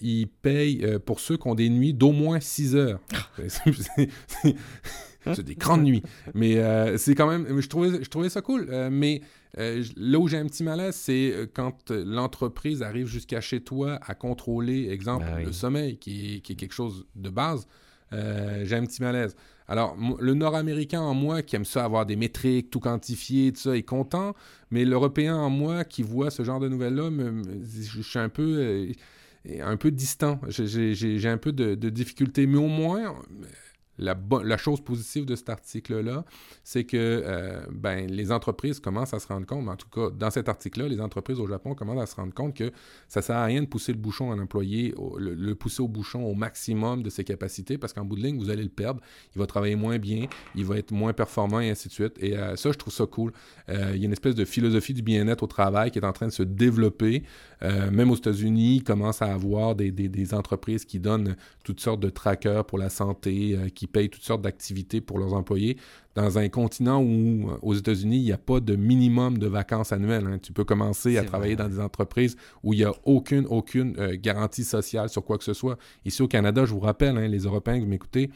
ils 0.00 0.26
payent 0.26 0.98
pour 1.04 1.20
ceux 1.20 1.36
qui 1.36 1.48
ont 1.48 1.54
des 1.54 1.68
nuits 1.68 1.94
d'au 1.94 2.12
moins 2.12 2.40
6 2.40 2.76
heures. 2.76 3.00
c'est 5.34 5.42
des 5.42 5.54
grandes 5.54 5.84
nuits. 5.84 6.02
Mais 6.34 6.56
c'est 6.98 7.14
quand 7.14 7.28
même. 7.28 7.60
Je 7.60 7.68
trouvais, 7.68 8.02
je 8.02 8.08
trouvais 8.08 8.28
ça 8.28 8.42
cool. 8.42 8.68
mais 8.90 9.22
là 9.56 10.18
où 10.18 10.28
j'ai 10.28 10.38
un 10.38 10.46
petit 10.46 10.62
malaise, 10.62 10.94
c'est 10.94 11.50
quand 11.54 11.90
l'entreprise 11.90 12.82
arrive 12.82 13.06
jusqu'à 13.06 13.40
chez 13.40 13.60
toi 13.60 13.98
à 14.06 14.14
contrôler, 14.14 14.90
exemple, 14.90 15.26
ben 15.26 15.44
le 15.44 15.52
sommeil, 15.52 15.98
qui 15.98 16.36
est, 16.36 16.40
qui 16.40 16.52
est, 16.52 16.56
quelque 16.56 16.74
chose 16.74 17.06
de 17.16 17.30
base. 17.30 17.66
Euh, 18.12 18.64
j'ai 18.64 18.76
un 18.76 18.84
petit 18.84 19.02
malaise. 19.02 19.36
Alors, 19.68 19.96
le 20.18 20.34
Nord-Américain 20.34 21.00
en 21.00 21.14
moi 21.14 21.42
qui 21.42 21.54
aime 21.54 21.64
ça 21.64 21.84
avoir 21.84 22.04
des 22.04 22.16
métriques, 22.16 22.70
tout 22.70 22.80
quantifié, 22.80 23.52
tout 23.52 23.60
ça, 23.60 23.76
est 23.76 23.84
content, 23.84 24.34
mais 24.72 24.84
l'Européen 24.84 25.36
en 25.36 25.50
moi 25.50 25.84
qui 25.84 26.02
voit 26.02 26.30
ce 26.30 26.42
genre 26.42 26.58
de 26.58 26.68
nouvelles-là, 26.68 27.08
je 27.80 28.02
suis 28.02 28.18
un 28.18 28.28
peu, 28.28 28.56
euh, 28.58 28.92
un 29.62 29.76
peu 29.76 29.92
distant. 29.92 30.40
J'ai 30.48 31.28
un 31.28 31.38
peu 31.38 31.52
de, 31.52 31.76
de 31.76 31.88
difficulté, 31.88 32.46
mais 32.48 32.58
au 32.58 32.66
moins 32.66 33.14
la, 34.00 34.56
chose 34.56 34.80
positive 34.80 35.24
de 35.24 35.36
cet 35.36 35.50
article-là, 35.50 36.24
c'est 36.64 36.84
que 36.84 36.96
euh, 36.96 37.60
ben, 37.70 38.10
les 38.10 38.32
entreprises 38.32 38.80
commencent 38.80 39.14
à 39.14 39.20
se 39.20 39.28
rendre 39.28 39.46
compte, 39.46 39.68
en 39.68 39.76
tout 39.76 39.88
cas 39.88 40.10
dans 40.10 40.30
cet 40.30 40.48
article-là, 40.48 40.88
les 40.88 41.00
entreprises 41.00 41.38
au 41.38 41.46
Japon 41.46 41.74
commencent 41.74 42.02
à 42.02 42.06
se 42.06 42.16
rendre 42.16 42.34
compte 42.34 42.54
que 42.54 42.72
ça 43.08 43.20
ne 43.20 43.24
sert 43.24 43.36
à 43.36 43.44
rien 43.44 43.62
de 43.62 43.66
pousser 43.66 43.92
le 43.92 43.98
bouchon 43.98 44.30
à 44.32 44.34
un 44.34 44.38
employé, 44.38 44.94
le, 45.18 45.54
pousser 45.54 45.82
au 45.82 45.88
bouchon 45.88 46.24
au 46.24 46.34
maximum 46.34 47.02
de 47.02 47.10
ses 47.10 47.24
capacités, 47.24 47.78
parce 47.78 47.92
qu'en 47.92 48.04
bout 48.04 48.16
de 48.16 48.22
ligne, 48.22 48.38
vous 48.38 48.50
allez 48.50 48.62
le 48.62 48.68
perdre. 48.68 49.00
Il 49.34 49.38
va 49.38 49.46
travailler 49.46 49.76
moins 49.76 49.98
bien, 49.98 50.26
il 50.54 50.64
va 50.64 50.78
être 50.78 50.92
moins 50.92 51.12
performant 51.12 51.60
et 51.60 51.70
ainsi 51.70 51.88
de 51.88 51.92
suite. 51.92 52.14
Et 52.20 52.36
euh, 52.36 52.56
ça, 52.56 52.72
je 52.72 52.78
trouve 52.78 52.92
ça 52.92 53.06
cool. 53.06 53.32
Euh, 53.68 53.92
il 53.94 54.00
y 54.00 54.02
a 54.02 54.06
une 54.06 54.12
espèce 54.12 54.34
de 54.34 54.44
philosophie 54.44 54.94
du 54.94 55.02
bien-être 55.02 55.42
au 55.42 55.46
travail 55.46 55.90
qui 55.90 55.98
est 55.98 56.04
en 56.04 56.12
train 56.12 56.26
de 56.26 56.32
se 56.32 56.42
développer. 56.42 57.22
Même 57.62 58.10
aux 58.10 58.16
États-Unis, 58.16 58.76
il 58.76 58.84
commence 58.84 59.20
à 59.20 59.32
avoir 59.32 59.74
des, 59.74 59.90
des, 59.90 60.34
entreprises 60.34 60.84
qui 60.84 60.98
donnent 60.98 61.36
toutes 61.62 61.80
sortes 61.80 62.00
de 62.00 62.08
trackers 62.08 62.64
pour 62.64 62.78
la 62.78 62.88
santé, 62.88 63.56
qui 63.74 63.86
payent 63.86 64.08
toutes 64.08 64.22
sortes 64.22 64.42
d'activités 64.42 65.00
pour 65.00 65.18
leurs 65.18 65.34
employés 65.34 65.76
dans 66.14 66.38
un 66.38 66.48
continent 66.48 67.00
où, 67.02 67.50
euh, 67.50 67.58
aux 67.62 67.74
États-Unis, 67.74 68.16
il 68.16 68.24
n'y 68.24 68.32
a 68.32 68.38
pas 68.38 68.60
de 68.60 68.74
minimum 68.74 69.38
de 69.38 69.46
vacances 69.46 69.92
annuelles. 69.92 70.26
Hein. 70.26 70.38
Tu 70.42 70.52
peux 70.52 70.64
commencer 70.64 71.16
à 71.18 71.24
travailler 71.24 71.56
dans 71.56 71.68
des 71.68 71.80
entreprises 71.80 72.36
où 72.62 72.72
il 72.72 72.78
n'y 72.78 72.84
a 72.84 72.92
aucune, 73.04 73.46
aucune 73.46 73.94
euh, 73.98 74.16
garantie 74.20 74.64
sociale 74.64 75.08
sur 75.08 75.24
quoi 75.24 75.38
que 75.38 75.44
ce 75.44 75.54
soit. 75.54 75.78
Ici 76.04 76.22
au 76.22 76.28
Canada, 76.28 76.64
je 76.64 76.72
vous 76.72 76.80
rappelle, 76.80 77.16
hein, 77.16 77.28
les 77.28 77.40
Européens, 77.40 77.78
vous 77.78 77.86
m'écoutez, 77.86 78.30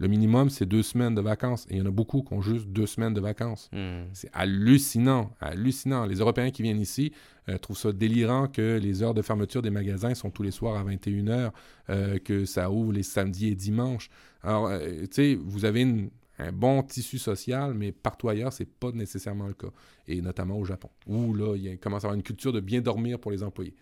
le 0.00 0.08
minimum, 0.08 0.48
c'est 0.48 0.64
deux 0.64 0.82
semaines 0.82 1.14
de 1.14 1.20
vacances. 1.20 1.66
Et 1.68 1.74
il 1.74 1.78
y 1.78 1.82
en 1.82 1.86
a 1.86 1.90
beaucoup 1.90 2.22
qui 2.22 2.32
ont 2.32 2.40
juste 2.40 2.68
deux 2.68 2.86
semaines 2.86 3.12
de 3.12 3.20
vacances. 3.20 3.68
Hmm. 3.70 4.04
C'est 4.14 4.30
hallucinant, 4.32 5.30
hallucinant. 5.40 6.06
Les 6.06 6.16
Européens 6.16 6.50
qui 6.50 6.62
viennent 6.62 6.80
ici 6.80 7.12
euh, 7.50 7.58
trouvent 7.58 7.76
ça 7.76 7.92
délirant 7.92 8.48
que 8.48 8.78
les 8.78 9.02
heures 9.02 9.12
de 9.12 9.20
fermeture 9.20 9.60
des 9.60 9.68
magasins 9.70 10.14
sont 10.14 10.30
tous 10.30 10.42
les 10.42 10.52
soirs 10.52 10.76
à 10.76 10.84
21h, 10.84 11.50
euh, 11.90 12.18
que 12.18 12.46
ça 12.46 12.70
ouvre 12.70 12.94
les 12.94 13.02
samedis 13.02 13.48
et 13.48 13.54
dimanches. 13.54 14.08
Alors, 14.42 14.68
euh, 14.68 15.02
tu 15.02 15.08
sais, 15.12 15.38
vous 15.38 15.66
avez 15.66 15.82
un 16.38 16.52
bon 16.52 16.82
tissu 16.82 17.18
social, 17.18 17.74
mais 17.74 17.92
partout 17.92 18.30
ailleurs, 18.30 18.54
c'est 18.54 18.64
pas 18.64 18.92
nécessairement 18.92 19.48
le 19.48 19.54
cas. 19.54 19.70
Et 20.08 20.22
notamment 20.22 20.58
au 20.58 20.64
Japon, 20.64 20.88
où 21.06 21.34
là, 21.34 21.56
il 21.56 21.78
commence 21.78 22.04
à 22.04 22.06
avoir 22.06 22.14
une 22.14 22.22
culture 22.22 22.54
de 22.54 22.60
bien 22.60 22.80
dormir 22.80 23.18
pour 23.18 23.32
les 23.32 23.42
employés. 23.42 23.74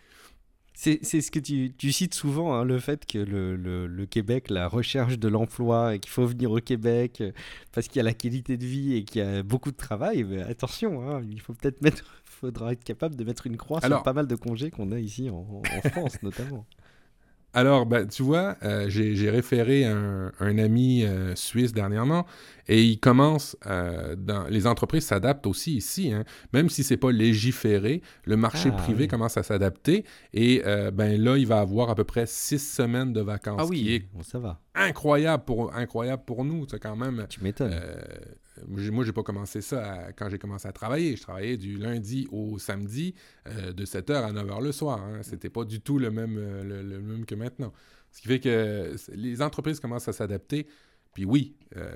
C'est 0.80 1.02
ce 1.02 1.32
que 1.32 1.40
tu, 1.40 1.92
cites 1.92 2.14
souvent, 2.14 2.54
hein, 2.54 2.64
le 2.64 2.78
fait 2.78 3.04
que 3.04 3.18
le, 3.18 3.56
le, 3.56 4.06
Québec, 4.06 4.48
la 4.48 4.68
recherche 4.68 5.18
de 5.18 5.26
l'emploi, 5.26 5.96
et 5.96 5.98
qu'il 5.98 6.12
faut 6.12 6.24
venir 6.24 6.52
au 6.52 6.60
Québec 6.60 7.20
euh, 7.20 7.32
parce 7.72 7.88
qu'il 7.88 7.96
y 7.96 8.00
a 8.00 8.04
la 8.04 8.14
qualité 8.14 8.56
de 8.56 8.64
vie 8.64 8.94
et 8.94 9.02
qu'il 9.02 9.20
y 9.20 9.24
a 9.24 9.42
beaucoup 9.42 9.72
de 9.72 9.76
travail. 9.76 10.22
Mais 10.22 10.40
attention, 10.40 11.02
hein, 11.02 11.20
il 11.28 11.40
faut 11.40 11.52
peut-être 11.52 11.82
mettre, 11.82 12.04
faudra 12.24 12.70
être 12.70 12.84
capable 12.84 13.16
de 13.16 13.24
mettre 13.24 13.48
une 13.48 13.56
croix 13.56 13.80
sur 13.80 14.04
pas 14.04 14.12
mal 14.12 14.28
de 14.28 14.36
congés 14.36 14.70
qu'on 14.70 14.92
a 14.92 15.00
ici 15.00 15.30
en 15.30 15.62
France 15.90 16.18
notamment. 16.22 16.64
Alors, 17.54 17.86
ben, 17.86 18.06
tu 18.06 18.22
vois, 18.22 18.56
euh, 18.62 18.86
j'ai 18.88 19.30
référé 19.30 19.84
un, 19.86 20.32
un 20.38 20.58
ami 20.58 21.04
euh, 21.04 21.34
suisse 21.34 21.72
dernièrement 21.72 22.26
et 22.68 22.84
il 22.84 23.00
commence, 23.00 23.56
euh, 23.66 24.14
dans, 24.16 24.44
les 24.48 24.66
entreprises 24.66 25.06
s'adaptent 25.06 25.46
aussi 25.46 25.76
ici, 25.76 26.12
hein. 26.12 26.24
même 26.52 26.68
si 26.68 26.84
c'est 26.84 26.98
pas 26.98 27.10
légiféré, 27.10 28.02
le 28.24 28.36
marché 28.36 28.68
ah, 28.70 28.76
privé 28.76 29.08
commence 29.08 29.38
à 29.38 29.42
s'adapter 29.42 30.04
et 30.34 30.62
ben 30.92 31.20
là, 31.20 31.38
il 31.38 31.46
va 31.46 31.60
avoir 31.60 31.88
à 31.88 31.94
peu 31.94 32.04
près 32.04 32.26
six 32.26 32.58
semaines 32.58 33.14
de 33.14 33.22
vacances. 33.22 33.60
Ah 33.62 33.66
oui, 33.66 34.04
ça 34.22 34.38
va. 34.38 34.60
Incroyable 34.74 35.44
pour, 35.44 35.74
incroyable 35.74 36.22
pour 36.26 36.44
nous, 36.44 36.66
c'est 36.70 36.78
quand 36.78 36.96
même. 36.96 37.26
Tu 37.30 37.42
m'étonnes 37.42 37.74
moi, 38.66 39.04
j'ai 39.04 39.12
pas 39.12 39.22
commencé 39.22 39.60
ça 39.60 40.08
quand 40.16 40.28
j'ai 40.28 40.38
commencé 40.38 40.66
à 40.66 40.72
travailler. 40.72 41.16
Je 41.16 41.22
travaillais 41.22 41.56
du 41.56 41.76
lundi 41.76 42.26
au 42.30 42.58
samedi 42.58 43.14
euh, 43.46 43.72
de 43.72 43.84
7h 43.84 44.12
à 44.12 44.32
9h 44.32 44.62
le 44.62 44.72
soir. 44.72 45.00
Hein. 45.02 45.20
C'était 45.22 45.50
pas 45.50 45.64
du 45.64 45.80
tout 45.80 45.98
le 45.98 46.10
même, 46.10 46.36
euh, 46.38 46.82
le, 46.82 47.00
même 47.00 47.24
que 47.24 47.34
maintenant. 47.34 47.72
Ce 48.10 48.22
qui 48.22 48.28
fait 48.28 48.40
que 48.40 48.96
les 49.12 49.42
entreprises 49.42 49.80
commencent 49.80 50.08
à 50.08 50.12
s'adapter. 50.12 50.66
Puis 51.18 51.24
oui, 51.24 51.56
euh, 51.76 51.90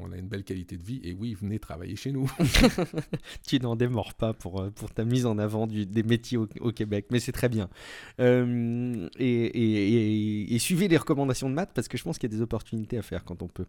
on 0.00 0.10
a 0.12 0.16
une 0.16 0.28
belle 0.28 0.44
qualité 0.44 0.76
de 0.76 0.82
vie 0.82 1.00
et 1.04 1.12
oui, 1.12 1.34
venez 1.34 1.58
travailler 1.58 1.96
chez 1.96 2.12
nous. 2.12 2.30
tu 3.46 3.58
n'en 3.60 3.76
démords 3.76 4.14
pas 4.14 4.32
pour, 4.32 4.60
euh, 4.60 4.70
pour 4.70 4.90
ta 4.90 5.04
mise 5.04 5.26
en 5.26 5.36
avant 5.36 5.66
du, 5.66 5.84
des 5.84 6.02
métiers 6.02 6.38
au, 6.38 6.72
Québec, 6.72 7.06
mais 7.10 7.20
c'est 7.20 7.32
très 7.32 7.48
bien. 7.48 7.68
Euh, 8.20 9.08
et, 9.18 10.54
et, 10.54 10.58
suivez 10.58 10.88
les 10.88 10.96
recommandations 10.96 11.48
de 11.48 11.54
Matt 11.54 11.70
parce 11.74 11.88
que 11.88 11.98
je 11.98 12.04
pense 12.04 12.18
qu'il 12.18 12.30
y 12.30 12.34
a 12.34 12.36
des 12.36 12.42
opportunités 12.42 12.98
à 12.98 13.02
faire 13.02 13.24
quand 13.24 13.42
on 13.42 13.48
peut. 13.48 13.66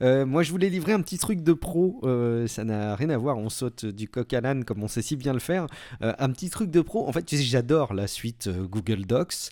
moi, 0.00 0.42
je 0.42 0.50
voulais 0.50 0.68
livrer 0.68 0.92
un 0.92 1.00
petit 1.00 1.18
truc 1.18 1.42
de 1.42 1.52
pro, 1.52 2.00
ça 2.46 2.64
n'a 2.64 2.96
rien 2.96 3.10
à 3.10 3.18
voir, 3.18 3.38
on 3.38 3.50
saute 3.50 3.84
du 3.84 4.08
coq 4.08 4.32
à 4.32 4.40
l'âne 4.40 4.64
comme 4.64 4.82
on 4.82 4.88
sait 4.88 5.02
si 5.02 5.16
bien 5.16 5.32
le 5.32 5.38
faire. 5.38 5.66
un 6.00 6.30
petit 6.30 6.50
truc 6.50 6.70
de 6.70 6.80
pro, 6.80 7.06
en 7.06 7.12
fait, 7.12 7.34
j'adore 7.36 7.94
la 7.94 8.06
suite 8.06 8.48
Google 8.48 9.06
Docs 9.06 9.50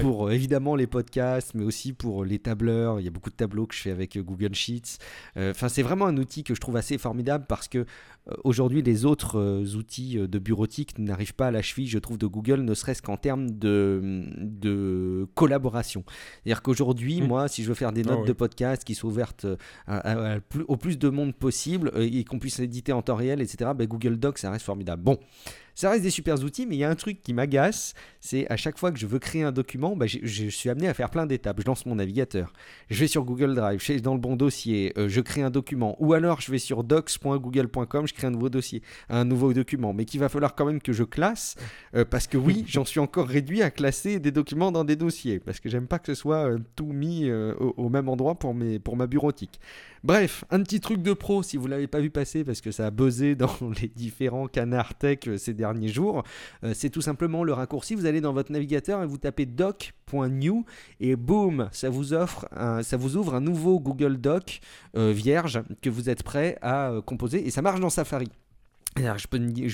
pour 0.00 0.30
évidemment 0.30 0.76
les 0.76 0.86
podcasts, 0.86 1.54
mais 1.54 1.64
aussi 1.64 1.92
pour 1.92 2.24
les 2.24 2.38
tableurs. 2.38 3.00
Il 3.00 3.04
y 3.04 3.08
a 3.08 3.10
beaucoup 3.10 3.30
de 3.30 3.36
tableaux 3.36 3.66
que 3.66 3.74
je 3.74 3.80
fais 3.80 3.90
avec 3.90 4.03
Google 4.06 4.54
Sheets. 4.54 4.98
Euh, 5.36 5.50
enfin, 5.50 5.68
c'est 5.68 5.82
vraiment 5.82 6.06
un 6.06 6.16
outil 6.16 6.44
que 6.44 6.54
je 6.54 6.60
trouve 6.60 6.76
assez 6.76 6.98
formidable 6.98 7.44
parce 7.48 7.68
que 7.68 7.78
euh, 7.78 8.34
aujourd'hui, 8.44 8.82
les 8.82 9.04
autres 9.04 9.38
euh, 9.38 9.76
outils 9.76 10.16
de 10.16 10.38
bureautique 10.38 10.98
n'arrivent 10.98 11.34
pas 11.34 11.48
à 11.48 11.50
la 11.50 11.62
cheville, 11.62 11.88
je 11.88 11.98
trouve, 11.98 12.18
de 12.18 12.26
Google, 12.26 12.60
ne 12.60 12.74
serait-ce 12.74 13.02
qu'en 13.02 13.16
termes 13.16 13.50
de, 13.50 14.24
de 14.38 15.26
collaboration. 15.34 16.04
C'est-à-dire 16.42 16.62
qu'aujourd'hui, 16.62 17.20
mmh. 17.20 17.26
moi, 17.26 17.48
si 17.48 17.62
je 17.62 17.68
veux 17.68 17.74
faire 17.74 17.92
des 17.92 18.02
ah 18.06 18.14
notes 18.14 18.26
de 18.26 18.32
podcast 18.32 18.84
qui 18.84 18.94
soient 18.94 19.10
ouvertes 19.10 19.46
au 20.68 20.76
plus 20.76 20.98
de 20.98 21.08
monde 21.08 21.34
possible 21.34 21.92
et 21.96 22.24
qu'on 22.24 22.38
puisse 22.38 22.58
éditer 22.58 22.92
en 22.92 23.02
temps 23.02 23.16
réel, 23.16 23.40
etc., 23.40 23.70
ben, 23.76 23.86
Google 23.86 24.16
Docs, 24.16 24.38
ça 24.38 24.50
reste 24.50 24.64
formidable. 24.64 25.02
Bon. 25.02 25.18
Ça 25.74 25.90
reste 25.90 26.02
des 26.02 26.10
super 26.10 26.42
outils, 26.44 26.66
mais 26.66 26.76
il 26.76 26.78
y 26.78 26.84
a 26.84 26.90
un 26.90 26.94
truc 26.94 27.20
qui 27.22 27.32
m'agace, 27.34 27.94
c'est 28.20 28.48
à 28.48 28.56
chaque 28.56 28.78
fois 28.78 28.92
que 28.92 28.98
je 28.98 29.06
veux 29.06 29.18
créer 29.18 29.42
un 29.42 29.50
document, 29.50 29.96
bah, 29.96 30.06
je, 30.06 30.48
suis 30.48 30.70
amené 30.70 30.86
à 30.88 30.94
faire 30.94 31.10
plein 31.10 31.26
d'étapes. 31.26 31.60
Je 31.60 31.66
lance 31.66 31.84
mon 31.84 31.96
navigateur, 31.96 32.52
je 32.90 33.00
vais 33.00 33.08
sur 33.08 33.24
Google 33.24 33.54
Drive, 33.54 33.82
je 33.82 33.92
vais 33.92 34.00
dans 34.00 34.14
le 34.14 34.20
bon 34.20 34.36
dossier, 34.36 34.92
euh, 34.96 35.08
je 35.08 35.20
crée 35.20 35.42
un 35.42 35.50
document, 35.50 35.96
ou 35.98 36.12
alors 36.12 36.40
je 36.40 36.52
vais 36.52 36.58
sur 36.58 36.84
docs.google.com, 36.84 38.06
je 38.06 38.14
crée 38.14 38.26
un 38.28 38.30
nouveau 38.30 38.48
dossier, 38.50 38.82
un 39.08 39.24
nouveau 39.24 39.52
document, 39.52 39.92
mais 39.92 40.04
qu'il 40.04 40.20
va 40.20 40.28
falloir 40.28 40.54
quand 40.54 40.66
même 40.66 40.80
que 40.80 40.92
je 40.92 41.02
classe, 41.02 41.56
euh, 41.96 42.04
parce 42.04 42.28
que 42.28 42.38
oui, 42.38 42.64
j'en 42.68 42.84
suis 42.84 43.00
encore 43.00 43.26
réduit 43.26 43.62
à 43.62 43.70
classer 43.70 44.20
des 44.20 44.30
documents 44.30 44.70
dans 44.70 44.84
des 44.84 44.96
dossiers, 44.96 45.40
parce 45.40 45.58
que 45.58 45.68
j'aime 45.68 45.88
pas 45.88 45.98
que 45.98 46.06
ce 46.06 46.14
soit 46.14 46.48
euh, 46.50 46.58
tout 46.76 46.92
mis 46.92 47.30
au, 47.30 47.74
au, 47.76 47.88
même 47.88 48.08
endroit 48.08 48.36
pour, 48.36 48.54
mes, 48.54 48.78
pour 48.78 48.96
ma 48.96 49.06
bureautique. 49.06 49.58
Bref, 50.04 50.44
un 50.50 50.62
petit 50.62 50.80
truc 50.80 51.00
de 51.00 51.14
pro 51.14 51.42
si 51.42 51.56
vous 51.56 51.66
l'avez 51.66 51.86
pas 51.86 51.98
vu 51.98 52.10
passer 52.10 52.44
parce 52.44 52.60
que 52.60 52.70
ça 52.70 52.88
a 52.88 52.90
buzzé 52.90 53.34
dans 53.36 53.56
les 53.80 53.88
différents 53.88 54.48
canards 54.48 54.98
tech 54.98 55.20
euh, 55.26 55.38
ces 55.38 55.54
derniers 55.54 55.88
jours. 55.88 56.24
Euh, 56.62 56.72
c'est 56.74 56.90
tout 56.90 57.00
simplement 57.00 57.42
le 57.42 57.54
raccourci. 57.54 57.94
Vous 57.94 58.04
allez 58.04 58.20
dans 58.20 58.34
votre 58.34 58.52
navigateur 58.52 59.02
et 59.02 59.06
vous 59.06 59.16
tapez 59.16 59.46
doc.new 59.46 60.66
et 61.00 61.16
boum, 61.16 61.70
ça 61.72 61.88
vous 61.88 62.12
offre, 62.12 62.46
ça 62.82 62.96
vous 62.98 63.16
ouvre 63.16 63.34
un 63.34 63.40
nouveau 63.40 63.80
Google 63.80 64.18
Doc 64.18 64.60
euh, 64.94 65.10
vierge 65.10 65.62
que 65.80 65.88
vous 65.88 66.10
êtes 66.10 66.22
prêt 66.22 66.58
à 66.60 66.92
composer 67.06 67.46
et 67.46 67.50
ça 67.50 67.62
marche 67.62 67.80
dans 67.80 67.88
Safari. 67.88 68.28
Je, 68.96 69.26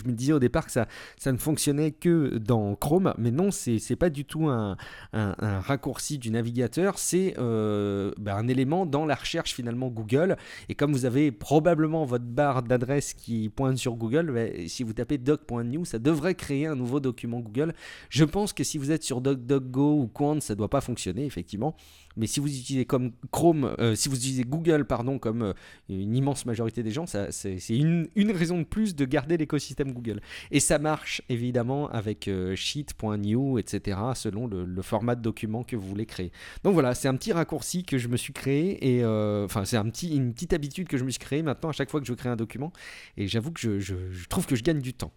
me 0.05 0.13
disais 0.13 0.33
au 0.33 0.39
départ 0.39 0.67
que 0.67 0.73
ça, 0.73 0.87
ne 1.27 1.37
fonctionnait 1.37 1.91
que 1.91 2.39
dans 2.39 2.75
Chrome, 2.75 3.15
mais 3.19 3.31
non, 3.31 3.51
c'est 3.51 3.79
n'est 3.91 3.97
pas 3.97 4.11
du 4.11 4.25
tout 4.25 4.49
un, 4.49 4.77
raccourci 5.13 6.19
du 6.19 6.31
navigateur, 6.31 6.99
c'est 6.99 7.35
euh, 7.39 8.13
bah, 8.19 8.37
un 8.37 8.49
élément 8.49 8.87
dans 8.87 9.05
la 9.05 9.15
recherche 9.15 9.55
finalement 9.55 9.89
Google. 9.89 10.37
Et 10.69 10.75
comme 10.75 10.93
vous 10.93 11.05
avez 11.05 11.33
probablement 11.33 12.05
votre 12.05 12.25
barre 12.25 12.63
d'adresse 12.63 13.13
qui 13.15 13.49
pointe 13.51 13.77
sur 13.77 13.95
Google, 13.95 14.33
bah, 14.33 14.67
si 14.67 14.83
vous 14.83 14.93
tapez 14.93 15.19
doc.new, 15.19 15.85
ça 15.85 15.99
devrait 15.99 16.35
créer 16.35 16.67
un 16.67 16.77
nouveau 16.77 17.01
document 17.01 17.41
Google. 17.41 17.75
Je 18.09 18.25
pense 18.25 18.53
que 18.53 18.65
si 18.65 18.79
vous 18.79 18.91
êtes 18.91 19.03
sur 19.03 19.21
DuckDuckGo 19.21 20.01
ou 20.01 20.07
Quant, 20.09 20.41
ça 20.41 20.55
ne 20.55 20.59
doit 20.59 20.71
pas 20.71 20.81
fonctionner 20.81 21.27
effectivement. 21.27 21.77
Mais 22.21 22.27
si 22.27 22.39
vous 22.39 22.49
utilisez 22.49 22.85
comme 22.85 23.13
Chrome, 23.31 23.75
euh, 23.79 23.95
si 23.95 24.11
vous 24.11 24.17
utilisez 24.17 24.45
Google, 24.45 24.85
pardon, 24.85 25.19
comme 25.19 25.41
euh, 25.41 25.53
une 25.89 26.15
immense 26.15 26.45
majorité 26.45 26.83
des 26.83 26.91
gens, 26.91 27.07
c'est 27.07 27.59
une, 27.71 28.09
une, 28.15 28.31
raison 28.31 28.59
de 28.59 28.65
plus 28.65 28.95
de 28.95 29.07
garder 29.07 29.39
l'écosystème 29.39 29.93
Google. 29.95 30.21
Et 30.51 30.61
ça 30.61 30.79
marche 30.79 31.23
évidemment 31.31 31.89
avec 31.89 32.29
euh, 32.29 32.55
sheet.new, 32.55 33.59
etc., 33.59 33.99
selon 34.15 34.47
le, 34.47 34.83
format 34.83 35.15
de 35.15 35.23
document 35.23 35.65
que 35.65 35.77
vous 35.77 35.89
voulez 35.89 36.05
créer. 36.05 36.31
Donc 36.63 36.75
voilà, 36.75 36.95
c'est 36.95 37.09
un 37.09 37.17
petit 37.17 37.33
raccourci 37.33 37.85
que 37.85 37.97
je 37.97 38.09
me 38.09 38.19
suis 38.19 38.35
créé, 38.35 38.97
et 38.97 39.05
enfin, 39.05 39.65
c'est 39.65 39.79
un 39.79 39.89
petit, 39.89 40.15
une 40.15 40.35
petite 40.35 40.53
habitude 40.53 40.89
que 40.89 40.99
je 40.99 41.05
me 41.05 41.11
suis 41.11 41.19
créée 41.19 41.43
maintenant 41.43 41.71
à 41.71 41.73
chaque 41.73 41.91
fois 41.91 42.01
que 42.01 42.07
je 42.07 42.13
crée 42.13 42.29
un 42.29 42.37
document. 42.37 42.71
Et 43.17 43.29
j'avoue 43.29 43.51
que 43.51 43.61
je, 43.61 43.79
je, 43.79 44.29
trouve 44.29 44.47
que 44.47 44.57
je 44.57 44.63
gagne 44.63 44.81
du 44.81 44.93
temps. 44.93 45.13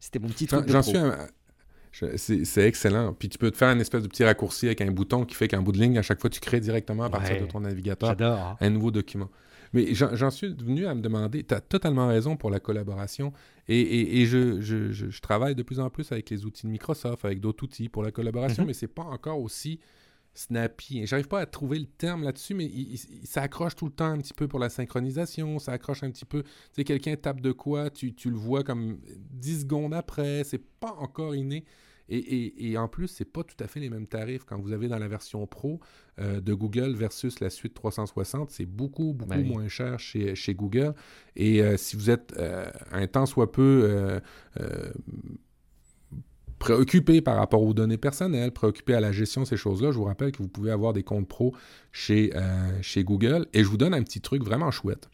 C'était 0.00 0.18
mon 0.18 0.28
petit 0.28 0.48
truc. 0.48 0.68
J'en 0.68 0.82
suis 0.82 0.98
c'est 1.92 2.66
excellent. 2.66 3.12
Puis 3.12 3.28
tu 3.28 3.38
peux 3.38 3.50
te 3.50 3.56
faire 3.56 3.68
une 3.70 3.80
espèce 3.80 4.02
de 4.02 4.08
petit 4.08 4.24
raccourci 4.24 4.66
avec 4.66 4.80
un 4.80 4.90
bouton 4.90 5.24
qui 5.24 5.34
fait 5.34 5.48
qu'un 5.48 5.62
bout 5.62 5.72
de 5.72 5.78
ligne, 5.78 5.98
à 5.98 6.02
chaque 6.02 6.20
fois, 6.20 6.30
tu 6.30 6.40
crées 6.40 6.60
directement 6.60 7.04
à 7.04 7.10
partir 7.10 7.40
de 7.40 7.46
ton 7.46 7.60
navigateur 7.60 8.16
hein. 8.20 8.56
un 8.60 8.70
nouveau 8.70 8.90
document. 8.90 9.28
Mais 9.74 9.94
j'en 9.94 10.30
suis 10.30 10.54
venu 10.54 10.86
à 10.86 10.94
me 10.94 11.00
demander, 11.00 11.44
tu 11.44 11.54
as 11.54 11.60
totalement 11.60 12.08
raison 12.08 12.36
pour 12.36 12.50
la 12.50 12.60
collaboration. 12.60 13.32
Et, 13.68 14.20
et, 14.20 14.26
je, 14.26 14.60
je, 14.60 14.92
je, 14.92 15.20
travaille 15.20 15.54
de 15.54 15.62
plus 15.62 15.80
en 15.80 15.88
plus 15.88 16.12
avec 16.12 16.28
les 16.28 16.44
outils 16.44 16.66
de 16.66 16.72
Microsoft, 16.72 17.24
avec 17.24 17.40
d'autres 17.40 17.64
outils 17.64 17.88
pour 17.88 18.02
la 18.02 18.10
collaboration, 18.10 18.64
mm-hmm. 18.64 18.66
mais 18.66 18.72
c'est 18.74 18.88
pas 18.88 19.04
encore 19.04 19.40
aussi 19.40 19.80
snappy. 20.34 21.06
J'arrive 21.06 21.28
pas 21.28 21.40
à 21.40 21.46
trouver 21.46 21.78
le 21.78 21.86
terme 21.86 22.22
là-dessus, 22.22 22.54
mais 22.54 22.70
ça 23.24 23.42
accroche 23.42 23.76
tout 23.76 23.86
le 23.86 23.92
temps 23.92 24.10
un 24.10 24.18
petit 24.18 24.34
peu 24.34 24.48
pour 24.48 24.58
la 24.58 24.68
synchronisation, 24.68 25.58
ça 25.58 25.72
accroche 25.72 26.02
un 26.02 26.10
petit 26.10 26.24
peu. 26.24 26.42
Tu 26.42 26.50
sais, 26.76 26.84
quelqu'un 26.84 27.16
tape 27.16 27.40
de 27.40 27.52
quoi, 27.52 27.90
tu, 27.90 28.14
tu, 28.14 28.30
le 28.30 28.36
vois 28.36 28.62
comme 28.62 28.98
10 29.32 29.62
secondes 29.62 29.94
après, 29.94 30.44
c'est 30.44 30.62
pas 30.80 30.94
encore 30.98 31.34
inné. 31.34 31.64
Et, 32.08 32.76
en 32.76 32.88
plus, 32.88 33.08
c'est 33.08 33.24
pas 33.24 33.42
tout 33.42 33.56
à 33.60 33.66
fait 33.66 33.80
les 33.80 33.88
mêmes 33.88 34.06
tarifs. 34.06 34.44
Quand 34.44 34.60
vous 34.60 34.72
avez 34.72 34.88
dans 34.88 34.98
la 34.98 35.08
version 35.08 35.46
pro 35.46 35.80
euh, 36.18 36.42
de 36.42 36.52
Google 36.52 36.94
versus 36.94 37.40
la 37.40 37.48
suite 37.48 37.72
360, 37.72 38.50
c'est 38.50 38.66
beaucoup, 38.66 39.14
beaucoup 39.14 39.30
ben 39.30 39.46
moins 39.46 39.68
cher 39.68 39.98
chez, 39.98 40.34
chez 40.34 40.54
Google. 40.54 40.94
Et 41.36 41.62
euh, 41.62 41.78
si 41.78 41.96
vous 41.96 42.10
êtes 42.10 42.34
euh, 42.36 42.70
un 42.90 43.06
temps 43.06 43.24
soit 43.24 43.50
peu 43.50 44.20
préoccupé 46.62 47.20
par 47.20 47.36
rapport 47.36 47.62
aux 47.62 47.74
données 47.74 47.98
personnelles, 47.98 48.52
préoccupé 48.52 48.94
à 48.94 49.00
la 49.00 49.10
gestion 49.10 49.42
de 49.42 49.46
ces 49.46 49.56
choses-là, 49.56 49.90
je 49.90 49.96
vous 49.96 50.04
rappelle 50.04 50.30
que 50.30 50.38
vous 50.38 50.48
pouvez 50.48 50.70
avoir 50.70 50.92
des 50.92 51.02
comptes 51.02 51.26
pro 51.26 51.54
chez, 51.90 52.32
chez 52.82 53.02
Google. 53.02 53.46
Et 53.52 53.64
je 53.64 53.68
vous 53.68 53.76
donne 53.76 53.94
un 53.94 54.02
petit 54.02 54.20
truc 54.20 54.44
vraiment 54.44 54.70
chouette. 54.70 55.08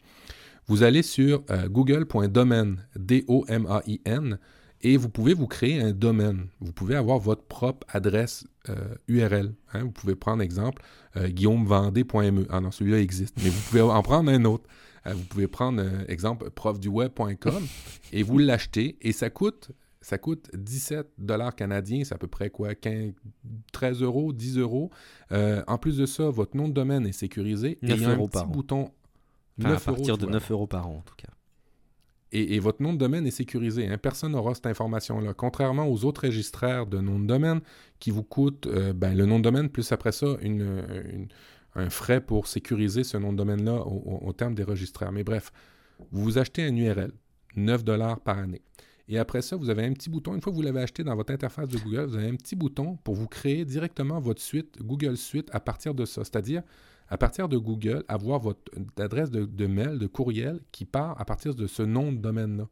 Vous 0.67 0.83
allez 0.83 1.01
sur 1.01 1.43
google.domain, 1.69 2.75
D-O-M-A-I-N, 2.95 4.37
et 4.81 4.97
vous 4.97 5.09
pouvez 5.09 5.33
vous 5.33 5.47
créer 5.47 5.81
un 5.81 5.91
domaine. 5.91 6.47
Vous 6.61 6.71
pouvez 6.71 6.95
avoir 6.95 7.17
votre 7.19 7.43
propre 7.43 7.85
adresse 7.89 8.45
URL. 9.07 9.47
Euh, 9.47 9.49
hein. 9.73 9.83
Vous 9.83 9.91
pouvez 9.91 10.15
prendre 10.15 10.41
exemple 10.41 10.83
euh, 11.17 11.27
guillaumevendée.me. 11.27 12.45
Ah 12.49 12.61
non, 12.61 12.71
celui-là 12.71 12.99
existe, 12.99 13.35
mais 13.43 13.49
vous 13.49 13.61
pouvez 13.69 13.81
en 13.81 14.01
prendre 14.01 14.31
un 14.31 14.45
autre. 14.45 14.65
Euh, 15.07 15.13
vous 15.13 15.23
pouvez 15.23 15.47
prendre 15.47 15.83
exemple 16.07 16.49
profduweb.com 16.49 17.65
et 18.13 18.23
vous 18.23 18.37
l'achetez 18.37 18.97
et 19.01 19.11
ça 19.11 19.29
coûte 19.29 19.71
ça 20.01 20.17
coûte 20.17 20.49
17 20.53 21.07
dollars 21.17 21.55
canadiens, 21.55 22.03
c'est 22.03 22.15
à 22.15 22.17
peu 22.17 22.27
près 22.27 22.49
quoi 22.49 22.69
13 23.71 24.01
euros, 24.01 24.33
10 24.33 24.57
euros. 24.57 24.91
en 25.31 25.77
plus 25.77 25.97
de 25.97 26.05
ça, 26.05 26.29
votre 26.29 26.55
nom 26.55 26.67
de 26.67 26.73
domaine 26.73 27.05
est 27.05 27.11
sécurisé. 27.11 27.71
et 27.71 27.77
il 27.81 28.01
y 28.01 28.05
a 28.05 28.11
un 28.11 28.27
petit 28.27 28.45
bouton. 28.45 28.91
à 29.63 29.79
partir 29.79 30.17
de 30.17 30.25
9 30.25 30.51
euros 30.51 30.67
par 30.67 30.87
an 30.87 30.97
en 30.97 31.01
tout 31.01 31.15
cas 31.15 31.29
et, 32.31 32.59
votre 32.59 32.81
nom 32.81 32.93
de 32.93 32.97
domaine 32.97 33.25
est 33.25 33.31
sécurisé. 33.31 33.87
Hein. 33.87 33.97
Personne 33.97 34.33
n'aura 34.33 34.53
cette 34.53 34.67
information-là. 34.67 35.33
Contrairement 35.33 35.87
aux 35.87 36.05
autres 36.05 36.25
registraires 36.25 36.85
de 36.85 36.99
nom 36.99 37.19
de 37.19 37.25
domaine 37.25 37.61
qui 37.99 38.11
vous 38.11 38.23
coûtent 38.23 38.67
euh, 38.67 38.93
ben, 38.93 39.17
le 39.17 39.25
nom 39.25 39.39
de 39.39 39.43
domaine, 39.43 39.69
plus 39.69 39.91
après 39.91 40.11
ça, 40.11 40.27
un 41.75 41.89
frais 41.89 42.21
pour 42.21 42.47
sécuriser 42.47 43.03
ce 43.03 43.17
nom 43.17 43.31
de 43.31 43.37
domaine-là 43.37 43.83
au, 43.85 44.31
terme 44.33 44.53
des 44.53 44.63
registraires. 44.63 45.11
Mais 45.11 45.23
bref, 45.23 45.51
vous 46.11 46.23
vous 46.23 46.37
achetez 46.37 46.63
un 46.63 46.75
URL, 46.75 47.11
9 47.55 47.83
dollars 47.83 48.19
par 48.19 48.37
année. 48.37 48.61
Et 49.11 49.17
après 49.17 49.41
ça, 49.41 49.55
vous 49.55 49.71
avez 49.71 49.83
un 49.83 49.93
petit 49.93 50.07
bouton. 50.07 50.35
Une 50.35 50.41
fois 50.41 50.53
que 50.53 50.55
vous 50.55 50.61
l'avez 50.61 50.81
acheté 50.81 51.03
dans 51.03 51.15
votre 51.15 51.33
interface 51.33 51.67
de 51.67 51.79
Google, 51.79 52.05
vous 52.05 52.15
avez 52.15 52.29
un 52.29 52.35
petit 52.35 52.55
bouton 52.55 52.97
pour 53.03 53.15
vous 53.15 53.27
créer 53.27 53.65
directement 53.65 54.19
votre 54.19 54.41
suite, 54.41 54.77
Google 54.83 55.17
Suite, 55.17 55.49
à 55.51 55.59
partir 55.59 55.95
de 55.95 56.05
ça. 56.05 56.23
C'est-à-dire, 56.23 56.61
à 57.07 57.17
partir 57.17 57.49
de 57.49 57.57
Google, 57.57 58.03
avoir 58.07 58.39
votre 58.39 58.61
adresse 58.99 59.31
de, 59.31 59.65
mail, 59.65 59.97
de 59.97 60.05
courriel 60.05 60.59
qui 60.71 60.85
part 60.85 61.19
à 61.19 61.25
partir 61.25 61.55
de 61.55 61.65
ce 61.65 61.81
nom 61.81 62.11
de 62.11 62.19
domaine-là. 62.19 62.67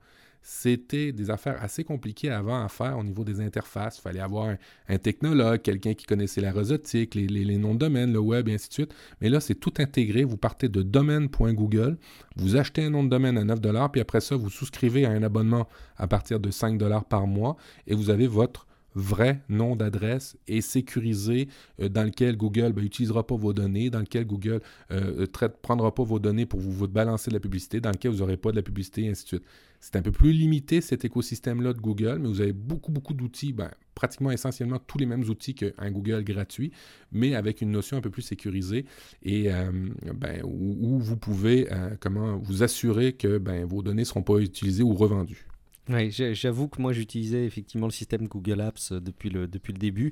C'était 0.50 1.12
des 1.12 1.30
affaires 1.30 1.62
assez 1.62 1.84
compliquées 1.84 2.30
avant 2.30 2.64
à 2.64 2.70
faire 2.70 2.98
au 2.98 3.04
niveau 3.04 3.26
des 3.26 3.42
interfaces. 3.42 3.98
Il 3.98 4.02
fallait 4.02 4.22
avoir 4.22 4.56
un, 4.88 4.98
technologue, 4.98 5.62
quelqu'un 5.62 5.94
qui 5.94 6.06
connaissait 6.06 6.40
la 6.40 6.54
rosotique, 6.54 7.16
les, 7.16 7.58
noms 7.58 7.74
de 7.74 7.80
domaine, 7.80 8.14
le 8.14 8.20
web, 8.20 8.48
et 8.48 8.54
ainsi 8.54 8.70
de 8.70 8.74
suite. 8.74 8.96
Mais 9.20 9.28
là, 9.28 9.42
c'est 9.42 9.56
tout 9.56 9.74
intégré. 9.80 10.24
Vous 10.24 10.38
partez 10.38 10.70
de 10.70 10.84
domaine.google, 10.84 11.98
vous 12.38 12.56
achetez 12.56 12.86
un 12.86 12.92
nom 12.92 13.04
de 13.04 13.10
domaine 13.10 13.38
à 13.38 13.44
9 13.44 13.60
puis 13.92 14.00
après 14.00 14.22
ça, 14.22 14.38
vous 14.38 14.50
souscrivez 14.50 15.06
à 15.06 15.10
un 15.10 15.22
abonnement 15.22 15.68
à 15.98 16.08
partir 16.08 16.40
de 16.40 16.50
5 16.50 16.82
par 17.10 17.28
mois 17.28 17.58
et 17.86 17.94
vous 17.94 18.10
avez 18.10 18.28
votre 18.28 18.68
vrai 18.98 19.44
nom 19.48 19.76
d'adresse 19.76 20.38
et 20.48 20.62
sécurisé 20.62 21.48
euh, 21.80 21.88
dans 21.88 22.04
lequel 22.04 22.36
Google 22.36 22.74
n'utilisera 22.76 23.22
ben, 23.22 23.28
pas 23.28 23.36
vos 23.36 23.54
données, 23.54 23.90
dans 23.90 24.00
lequel 24.00 24.26
Google 24.26 24.62
ne 24.90 24.98
euh, 24.98 25.50
prendra 25.62 25.94
pas 25.94 26.04
vos 26.04 26.20
données 26.20 26.46
pour 26.46 26.60
vous, 26.60 26.88
balancer 26.88 27.30
de 27.30 27.36
la 27.36 27.40
publicité, 27.40 27.80
dans 27.80 27.92
lequel 27.92 28.12
vous 28.12 28.18
n'aurez 28.18 28.38
pas 28.38 28.52
de 28.52 28.56
la 28.56 28.64
publicité, 28.64 29.04
et 29.04 29.10
ainsi 29.10 29.24
de 29.24 29.28
suite. 29.28 29.44
C'est 29.80 29.96
un 29.96 30.02
peu 30.02 30.12
plus 30.12 30.32
limité 30.32 30.82
cet 30.82 31.06
écosystème-là 31.06 31.74
de 31.74 31.80
Google, 31.80 32.18
mais 32.20 32.28
vous 32.28 32.42
avez 32.42 32.54
beaucoup, 32.54 32.92
beaucoup 32.92 33.14
d'outils, 33.14 33.54
ben, 33.54 33.72
pratiquement 33.96 34.32
essentiellement 34.32 34.80
tous 34.80 34.98
les 34.98 35.06
mêmes 35.06 35.24
outils 35.30 35.56
qu'un 35.56 35.92
Google 35.92 36.24
gratuit, 36.24 36.72
mais 37.12 37.36
avec 37.36 37.62
une 37.62 37.72
notion 37.72 37.98
un 37.98 38.02
peu 38.02 38.10
plus 38.10 38.22
sécurisée 38.22 38.86
et 39.24 39.54
euh, 39.54 39.72
ben, 40.16 40.42
où, 40.44 41.00
vous 41.00 41.18
pouvez 41.18 41.68
comment 42.00 42.38
vous 42.38 42.64
assurer 42.64 43.14
que 43.14 43.42
vos 43.66 43.82
données 43.82 44.02
ne 44.02 44.06
seront 44.06 44.24
pas 44.24 44.40
utilisées 44.40 44.84
ou 44.84 44.94
revendues. 44.94 45.48
Oui, 45.90 46.12
j'avoue 46.12 46.68
que 46.68 46.82
moi 46.82 46.92
j'utilisais 46.92 47.46
effectivement 47.46 47.88
le 47.88 47.94
système 47.94 48.28
Google 48.28 48.60
Apps 48.60 48.92
euh, 48.92 49.00
depuis 49.00 49.30
le 49.30 49.48
début. 49.48 50.12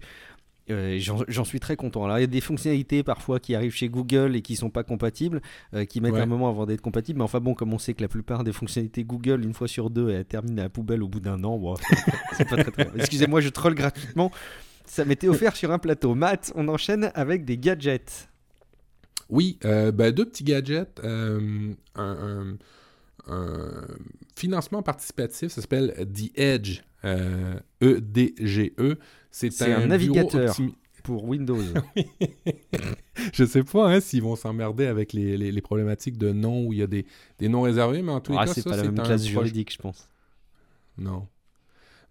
Euh, 0.72 1.00
J'en 1.00 1.46
suis 1.46 1.60
très 1.60 1.76
content. 1.76 2.06
Alors 2.06 2.18
il 2.18 2.22
y 2.22 2.24
a 2.24 2.28
des 2.28 2.42
fonctionnalités 2.42 3.04
parfois 3.04 3.40
qui 3.40 3.54
arrivent 3.54 3.74
chez 3.74 3.88
Google 3.88 4.36
et 4.36 4.42
qui 4.42 4.56
sont 4.56 4.70
pas 4.70 4.84
compatibles, 4.84 5.42
euh, 5.74 5.86
qui 5.86 6.02
mettent 6.02 6.16
un 6.16 6.26
moment 6.26 6.50
avant 6.50 6.66
d'être 6.66 6.82
compatibles. 6.82 7.20
Mais 7.20 7.24
enfin 7.24 7.40
bon, 7.40 7.54
comme 7.54 7.74
on 7.74 7.78
sait 7.78 7.94
que 7.94 8.02
la 8.02 8.08
plupart 8.08 8.44
des 8.44 8.52
fonctionnalités 8.52 9.04
Google, 9.04 9.44
une 9.44 9.54
fois 9.54 9.68
sur 9.68 9.90
deux, 9.90 10.10
elles 10.10 10.26
terminent 10.26 10.60
à 10.60 10.64
la 10.64 10.70
poubelle 10.70 11.04
au 11.04 11.08
bout 11.08 11.20
d'un 11.20 11.44
an. 11.44 11.58
Bon, 11.58 11.76
c'est 12.34 12.50
pas 12.50 12.58
très 12.58 12.72
très. 12.72 12.90
Excusez-moi, 12.96 13.42
je 13.42 13.50
troll 13.50 13.76
gratuitement. 13.76 14.32
Ça 14.86 15.06
m'était 15.06 15.28
offert 15.28 15.56
sur 15.56 15.72
un 15.72 15.80
plateau. 15.80 16.16
Matt, 16.16 16.52
on 16.56 16.68
enchaîne 16.68 17.12
avec 17.16 17.46
des 17.46 17.58
gadgets. 17.58 18.30
Oui, 19.30 19.58
euh, 19.66 19.92
ben, 19.92 20.12
deux 20.12 20.26
petits 20.26 20.44
gadgets. 20.44 21.00
un, 21.04 21.74
un 21.96 22.58
un 23.28 23.88
financement 24.36 24.84
participatif, 24.84 25.52
ça 25.52 25.62
s'appelle 25.62 25.94
The 26.14 26.38
Edge, 26.38 26.82
E-D-G-E. 27.04 28.74
Euh, 28.80 28.94
e 28.94 28.98
c'est 29.36 29.74
un, 29.74 29.86
navigateur 29.88 30.56
pour 31.04 31.26
Windows. 31.26 31.62
je 33.34 33.44
sais 33.44 33.64
pas 33.64 33.90
hein, 33.90 34.00
s'ils 34.00 34.24
vont 34.24 34.38
s'emmerder 34.38 34.86
avec 34.86 35.12
les, 35.12 35.38
les, 35.38 35.62
problématiques 35.62 36.18
de 36.18 36.32
noms 36.32 36.66
où 36.66 36.74
il 36.74 36.80
y 36.80 36.82
a 36.82 36.88
des, 36.88 37.06
des 37.38 37.50
noms 37.50 37.62
réservés, 37.62 38.02
mais 38.02 38.14
en 38.14 38.22
les 38.30 38.36
ah, 38.38 38.46
cas, 38.46 38.54
c'est 38.54 38.64
pas 38.64 38.78
la 38.78 38.84
même 38.84 38.96
classe 38.96 39.26
juridique, 39.26 39.74
je 39.74 39.78
pense. 39.78 40.10
Non. 40.98 41.28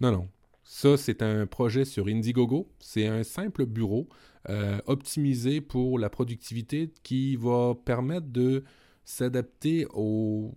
Non, 0.00 0.12
non. 0.12 0.28
Ça, 0.64 0.96
c'est 0.98 1.22
un 1.22 1.46
projet 1.46 1.86
sur 1.86 2.08
Indiegogo. 2.08 2.68
C'est 2.78 3.06
un 3.06 3.22
simple 3.22 3.64
bureau 3.64 4.08
euh, 4.50 4.78
optimisé 4.86 5.62
pour 5.62 5.98
la 5.98 6.10
productivité 6.10 6.90
qui 7.02 7.36
va 7.36 7.74
permettre 7.74 8.26
de 8.26 8.64
s'adapter 9.04 9.86
aux 9.94 10.54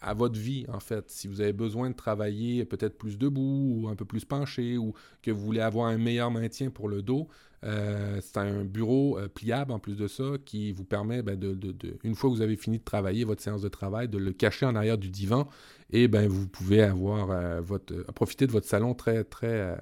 à 0.00 0.14
votre 0.14 0.38
vie, 0.38 0.66
en 0.72 0.80
fait. 0.80 1.10
Si 1.10 1.26
vous 1.26 1.40
avez 1.40 1.52
besoin 1.52 1.90
de 1.90 1.94
travailler 1.94 2.64
peut-être 2.64 2.98
plus 2.98 3.18
debout 3.18 3.80
ou 3.80 3.88
un 3.88 3.96
peu 3.96 4.04
plus 4.04 4.24
penché 4.24 4.76
ou 4.76 4.94
que 5.22 5.30
vous 5.30 5.40
voulez 5.40 5.60
avoir 5.60 5.86
un 5.86 5.98
meilleur 5.98 6.30
maintien 6.30 6.70
pour 6.70 6.88
le 6.88 7.02
dos, 7.02 7.28
euh, 7.64 8.20
c'est 8.20 8.36
un 8.36 8.64
bureau 8.64 9.18
euh, 9.18 9.28
pliable 9.28 9.72
en 9.72 9.78
plus 9.78 9.96
de 9.96 10.06
ça 10.06 10.24
qui 10.44 10.72
vous 10.72 10.84
permet, 10.84 11.22
ben, 11.22 11.38
de, 11.38 11.56
une 12.04 12.14
fois 12.14 12.30
que 12.30 12.36
vous 12.36 12.42
avez 12.42 12.56
fini 12.56 12.78
de 12.78 12.84
travailler 12.84 13.24
votre 13.24 13.42
séance 13.42 13.62
de 13.62 13.68
travail, 13.68 14.08
de 14.08 14.18
le 14.18 14.32
cacher 14.32 14.66
en 14.66 14.76
arrière 14.76 14.98
du 14.98 15.08
divan 15.08 15.48
et 15.90 16.06
ben, 16.06 16.28
vous 16.28 16.46
pouvez 16.46 16.82
avoir 16.82 17.30
euh, 17.30 17.60
votre, 17.60 17.94
profiter 18.12 18.46
de 18.46 18.52
votre 18.52 18.66
salon 18.66 18.94
très, 18.94 19.24
très 19.24 19.76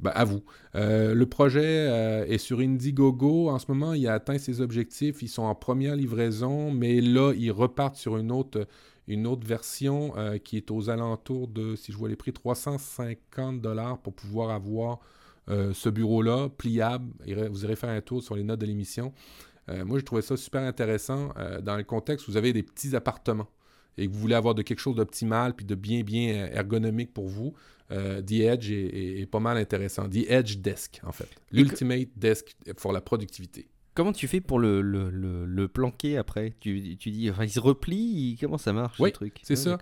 ben, 0.00 0.12
à 0.14 0.24
vous. 0.24 0.42
le 0.74 1.24
projet 1.24 2.24
est 2.26 2.38
sur 2.38 2.60
Indiegogo. 2.60 3.50
En 3.50 3.58
ce 3.58 3.66
moment, 3.68 3.92
il 3.92 4.06
a 4.08 4.14
atteint 4.14 4.38
ses 4.38 4.62
objectifs. 4.62 5.22
Ils 5.22 5.28
sont 5.28 5.42
en 5.42 5.54
première 5.54 5.94
livraison, 5.94 6.72
mais 6.72 7.02
là, 7.02 7.32
ils 7.36 7.52
repartent 7.52 7.96
sur 7.96 8.16
une 8.16 8.32
autre 8.32 8.66
une 9.10 9.26
autre 9.26 9.46
version 9.46 10.16
euh, 10.16 10.38
qui 10.38 10.56
est 10.56 10.70
aux 10.70 10.88
alentours 10.88 11.48
de, 11.48 11.74
si 11.74 11.92
je 11.92 11.96
vois 11.96 12.08
les 12.08 12.16
prix, 12.16 12.32
350 12.32 13.60
dollars 13.60 13.98
pour 13.98 14.14
pouvoir 14.14 14.50
avoir 14.50 15.00
euh, 15.48 15.72
ce 15.74 15.88
bureau-là, 15.88 16.48
pliable. 16.48 17.12
Vous 17.50 17.64
irez 17.64 17.76
faire 17.76 17.90
un 17.90 18.00
tour 18.00 18.22
sur 18.22 18.36
les 18.36 18.44
notes 18.44 18.60
de 18.60 18.66
l'émission. 18.66 19.12
Euh, 19.68 19.84
moi, 19.84 19.98
j'ai 19.98 20.04
trouvé 20.04 20.22
ça 20.22 20.36
super 20.36 20.62
intéressant 20.62 21.32
dans 21.62 21.76
le 21.76 21.82
contexte 21.82 22.28
où 22.28 22.30
vous 22.30 22.36
avez 22.36 22.52
des 22.52 22.62
petits 22.62 22.94
appartements 22.94 23.48
et 23.98 24.06
que 24.06 24.12
vous 24.12 24.20
voulez 24.20 24.36
avoir 24.36 24.54
de 24.54 24.62
quelque 24.62 24.78
chose 24.78 24.94
d'optimal 24.94 25.54
puis 25.54 25.66
de 25.66 25.74
bien, 25.74 26.02
bien 26.02 26.46
ergonomique 26.52 27.12
pour 27.12 27.26
vous. 27.26 27.52
The 27.90 28.30
Edge 28.30 28.70
est, 28.70 29.20
est, 29.20 29.26
pas 29.26 29.40
mal 29.40 29.56
intéressant. 29.56 30.08
The 30.08 30.28
Edge 30.28 30.58
Desk, 30.58 31.00
en 31.04 31.10
fait. 31.10 31.28
L'Ultimate 31.50 32.10
Desk 32.16 32.56
pour 32.76 32.92
la 32.92 33.00
productivité. 33.00 33.68
Comment 33.94 34.12
tu 34.12 34.28
fais 34.28 34.40
pour 34.40 34.58
le, 34.58 34.80
le, 34.80 35.10
le, 35.10 35.68
planquer 35.68 36.16
après? 36.16 36.54
Tu, 36.60 36.96
tu, 36.96 37.10
dis, 37.10 37.30
enfin, 37.30 37.44
il 37.44 37.50
se 37.50 37.60
replie, 37.60 38.36
comment 38.40 38.58
ça 38.58 38.72
marche 38.72 39.00
oui, 39.00 39.10
ce 39.10 39.14
truc? 39.14 39.40
C'est 39.42 39.56
ça. 39.56 39.78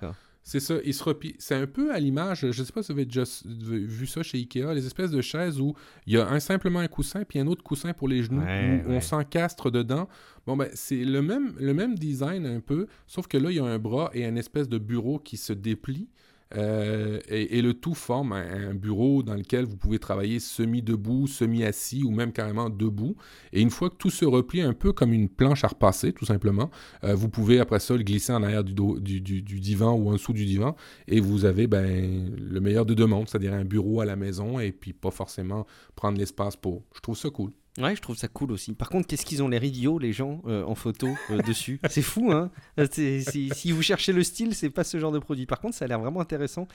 C'est 0.49 0.61
ça, 0.61 0.77
il 0.83 0.95
se 0.95 1.05
replie. 1.05 1.35
C'est 1.39 1.57
un 1.57 1.67
peu 1.67 1.93
à 1.93 2.01
l'image, 2.01 2.41
je 2.41 2.47
ne 2.47 2.65
sais 2.65 2.73
pas 2.73 2.83
si 2.83 2.91
vous 2.91 2.99
avez 2.99 3.05
déjà 3.05 3.25
vu 3.53 4.07
ça 4.07 4.23
chez 4.23 4.39
Ikea, 4.39 4.73
les 4.73 4.87
espèces 4.87 5.11
de 5.11 5.21
chaises 5.21 5.61
où 5.61 5.75
il 6.07 6.15
y 6.15 6.17
a 6.17 6.27
un, 6.27 6.41
simplement 6.41 6.79
un 6.79 6.89
coussin 6.89 7.25
puis 7.25 7.39
un 7.39 7.47
autre 7.47 7.63
coussin 7.63 7.93
pour 7.93 8.09
les 8.09 8.23
genoux 8.23 8.41
où 8.41 8.91
on 8.91 9.03
s'encastre 9.03 9.71
dedans. 9.71 10.09
Bon, 10.47 10.57
ben, 10.57 10.71
c'est 10.73 11.05
le 11.05 11.21
même, 11.21 11.53
le 11.61 11.75
même 11.75 11.99
design 11.99 12.47
un 12.47 12.61
peu, 12.61 12.87
sauf 13.07 13.27
que 13.27 13.37
là, 13.37 13.51
il 13.51 13.57
y 13.57 13.61
a 13.61 13.65
un 13.65 13.79
bras 13.79 14.11
et 14.15 14.25
une 14.25 14.39
espèce 14.39 14.71
de 14.71 14.79
bureau 14.79 15.19
qui 15.19 15.37
se 15.37 15.53
déplie. 15.53 16.09
Euh, 16.57 17.21
et, 17.29 17.61
le 17.61 17.75
tout 17.75 17.95
forme 17.95 18.33
un, 18.33 18.75
bureau 18.75 19.23
dans 19.23 19.35
lequel 19.35 19.67
vous 19.67 19.77
pouvez 19.77 19.99
travailler 19.99 20.41
semi-debout, 20.41 21.27
semi-assis 21.27 22.05
ou 22.05 22.11
même 22.11 22.33
carrément 22.33 22.71
debout. 22.71 23.17
Et 23.53 23.61
une 23.61 23.71
fois 23.71 23.91
que 23.91 23.97
tout 23.97 24.11
se 24.11 24.25
replie 24.25 24.63
un 24.63 24.73
peu 24.73 24.93
comme 24.93 25.13
une 25.13 25.29
planche 25.29 25.65
à 25.65 25.69
repasser, 25.69 26.13
tout 26.13 26.25
simplement, 26.25 26.71
euh, 27.05 27.15
vous 27.15 27.29
pouvez 27.29 27.61
après 27.61 27.81
ça 27.81 27.95
le 27.95 28.03
glisser 28.03 28.33
en 28.33 28.43
arrière 28.43 28.65
du, 28.65 29.21
du, 29.21 29.43
divan 29.43 29.93
ou 29.93 30.09
en 30.09 30.13
dessous 30.13 30.33
du 30.33 30.47
divan 30.47 30.75
et 31.07 31.21
vous 31.21 31.45
avez 31.45 31.67
ben, 31.67 32.35
le 32.37 32.61
meilleur 32.61 32.87
de 32.87 32.95
deux 32.95 33.07
mondes, 33.07 33.29
c'est-à-dire 33.29 33.53
un 33.53 33.65
bureau 33.65 34.01
à 34.01 34.07
la 34.07 34.17
maison 34.17 34.59
et 34.59 34.73
puis 34.73 34.93
pas 34.93 35.11
forcément 35.11 35.67
prendre 35.97 36.19
l'espace 36.19 36.57
pour. 36.57 36.85
Je 36.95 37.01
trouve 37.01 37.17
ça 37.17 37.29
cool. 37.31 37.53
Ouais, 37.79 37.95
je 37.95 38.03
trouve 38.03 38.17
ça 38.17 38.29
cool 38.29 38.53
aussi. 38.53 38.75
Par 38.75 38.89
contre, 38.89 39.07
qu'est-ce 39.07 39.25
qu'ils 39.25 39.43
ont 39.43 39.49
l'air 39.49 39.63
idiots, 39.63 39.99
les 39.99 40.13
gens, 40.13 40.43
euh, 40.47 40.65
en 40.65 40.75
photo 40.75 41.09
euh, 41.31 41.39
dessus 41.43 41.81
C'est 41.89 42.03
fou, 42.03 42.33
hein 42.33 42.51
Si 42.91 43.73
vous 43.73 43.83
cherchez 43.83 44.13
le 44.13 44.23
style, 44.23 44.55
c'est 44.55 44.71
pas 44.71 44.85
ce 44.85 44.99
genre 44.99 45.13
de 45.13 45.19
produit. 45.19 45.47
Par 45.47 45.61
contre, 45.61 45.77
ça 45.77 45.85
a 45.85 45.89
l'air 45.89 46.01
vraiment 46.01 46.21
intéressant. 46.21 46.67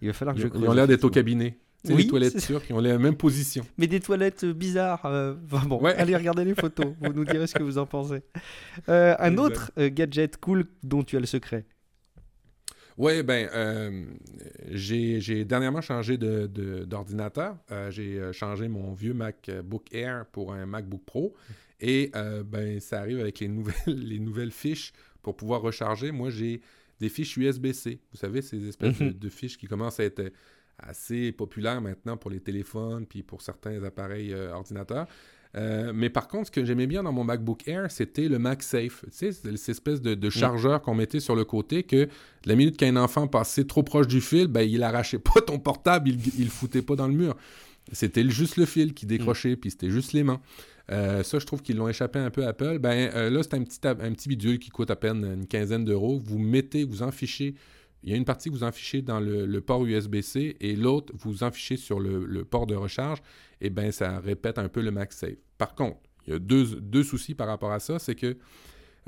Il 0.00 0.08
va 0.08 0.14
falloir 0.14 0.36
que 0.36 0.42
je 0.42 0.48
Ils 0.48 0.68
ont 0.68 0.72
l'air 0.72 0.86
d'être 0.86 1.04
au 1.04 1.10
cabinet. 1.10 1.58
C'est 1.84 1.94
oui, 1.94 2.04
les 2.04 2.08
toilettes 2.08 2.38
turques 2.40 2.66
qui 2.66 2.72
ont 2.72 2.78
la 2.78 2.96
même 2.96 3.16
position. 3.16 3.66
Mais 3.76 3.88
des 3.88 3.98
toilettes 3.98 4.44
bizarres. 4.44 5.02
bon, 5.66 5.84
allez 5.84 6.16
regarder 6.16 6.44
les 6.44 6.54
photos. 6.54 6.94
vous 7.00 7.12
nous 7.12 7.24
direz 7.24 7.48
ce 7.48 7.54
que 7.54 7.62
vous 7.64 7.78
en 7.78 7.86
pensez. 7.86 8.22
un 8.86 9.36
autre 9.36 9.72
gadget 9.76 10.36
cool 10.36 10.66
dont 10.84 11.02
tu 11.02 11.16
as 11.16 11.20
le 11.20 11.26
secret. 11.26 11.64
Oui, 12.98 13.22
ben, 13.22 13.48
euh, 13.54 14.04
j'ai 14.70 15.44
dernièrement 15.44 15.80
changé 15.80 16.18
d'ordinateur. 16.18 17.56
De, 17.68 17.74
euh, 17.74 17.90
j'ai 17.90 18.18
euh, 18.18 18.32
changé 18.32 18.68
mon 18.68 18.92
vieux 18.92 19.14
MacBook 19.14 19.92
Air 19.92 20.26
pour 20.26 20.52
un 20.52 20.66
MacBook 20.66 21.02
Pro. 21.04 21.34
Et 21.80 22.12
ben, 22.44 22.78
ça 22.78 23.00
arrive 23.00 23.18
avec 23.18 23.40
les 23.40 23.48
nouvelles, 23.48 23.74
les 23.86 24.20
nouvelles 24.20 24.52
fiches 24.52 24.92
pour 25.20 25.36
pouvoir 25.36 25.62
recharger. 25.62 26.12
Moi, 26.12 26.30
j'ai 26.30 26.60
des 27.00 27.08
fiches 27.08 27.36
USB-C. 27.36 27.98
Vous 28.12 28.18
savez, 28.18 28.40
ces 28.40 28.68
espèces 28.68 28.98
de, 28.98 29.06
mhm. 29.06 29.12
de, 29.14 29.28
fiches 29.28 29.58
qui 29.58 29.66
commencent 29.66 29.98
à 29.98 30.04
être 30.04 30.32
assez 30.78 31.32
populaires 31.32 31.80
maintenant 31.80 32.16
pour 32.16 32.30
les 32.30 32.38
téléphones 32.38 33.04
puis 33.04 33.24
pour 33.24 33.42
certains 33.42 33.82
appareils 33.82 34.32
ordinateurs. 34.32 35.08
Euh, 35.54 35.92
mais 35.94 36.08
par 36.08 36.28
contre, 36.28 36.46
ce 36.46 36.50
que 36.50 36.64
j'aimais 36.64 36.86
bien 36.86 37.02
dans 37.02 37.12
mon 37.12 37.24
MacBook 37.24 37.68
Air, 37.68 37.90
c'était 37.90 38.28
le 38.28 38.38
MagSafe. 38.38 39.04
Tu 39.04 39.10
sais, 39.10 39.32
cette 39.32 39.68
espèce 39.68 40.00
de, 40.00 40.14
mm. 40.14 40.30
chargeur 40.30 40.80
qu'on 40.80 40.94
mettait 40.94 41.20
sur 41.20 41.36
le 41.36 41.44
côté 41.44 41.82
que 41.82 42.08
la 42.46 42.54
minute 42.54 42.76
qu'un 42.76 42.96
enfant 42.96 43.26
passait 43.26 43.64
trop 43.64 43.82
proche 43.82 44.06
du 44.06 44.20
fil, 44.20 44.46
ben, 44.46 44.62
il 44.62 44.82
arrachait 44.82 45.18
pas 45.18 45.40
ton 45.40 45.58
portable, 45.58 46.08
il, 46.08 46.18
il 46.38 46.48
foutait 46.48 46.82
pas 46.82 46.96
dans 46.96 47.06
le 47.06 47.14
mur. 47.14 47.36
C'était 47.90 48.28
juste 48.30 48.56
le 48.56 48.64
fil 48.64 48.94
qui 48.94 49.06
décrochait, 49.06 49.56
puis 49.56 49.70
c'était 49.70 49.90
juste 49.90 50.12
les 50.12 50.22
mains. 50.22 50.40
Euh, 50.90 51.22
ça, 51.22 51.38
je 51.38 51.46
trouve 51.46 51.62
qu'ils 51.62 51.76
l'ont 51.76 51.88
échappé 51.88 52.18
un 52.18 52.30
peu 52.30 52.44
à 52.44 52.48
Apple. 52.48 52.78
Ben, 52.78 53.10
euh, 53.14 53.30
là, 53.30 53.42
c'est 53.42 53.54
un 53.54 53.62
petit, 53.62 53.80
un 53.84 54.12
petit 54.12 54.28
bidule 54.28 54.58
qui 54.58 54.70
coûte 54.70 54.90
à 54.90 54.96
peine 54.96 55.24
une 55.24 55.46
quinzaine 55.46 55.84
d'euros. 55.84 56.20
Vous 56.24 56.38
mettez, 56.38 56.84
vous 56.84 57.02
en 57.02 57.10
fichez 57.10 57.54
il 58.02 58.10
y 58.10 58.14
a 58.14 58.16
une 58.16 58.24
partie 58.24 58.50
que 58.50 58.54
vous 58.54 58.64
enfichez 58.64 59.02
dans 59.02 59.20
le, 59.20 59.60
port 59.60 59.84
USB-C 59.84 60.56
et 60.60 60.76
l'autre, 60.76 61.12
vous 61.16 61.44
enfichez 61.44 61.76
sur 61.76 62.00
le, 62.00 62.44
port 62.44 62.66
de 62.66 62.74
recharge. 62.74 63.18
Et 63.60 63.66
eh 63.66 63.70
bien, 63.70 63.92
ça 63.92 64.18
répète 64.18 64.58
un 64.58 64.68
peu 64.68 64.80
le 64.80 64.90
MagSafe. 64.90 65.36
Par 65.56 65.74
contre, 65.74 65.98
il 66.26 66.32
y 66.32 66.36
a 66.36 66.38
deux, 66.38 67.04
soucis 67.04 67.34
par 67.34 67.46
rapport 67.46 67.70
à 67.70 67.78
ça. 67.78 67.98
C'est 67.98 68.16
que 68.16 68.36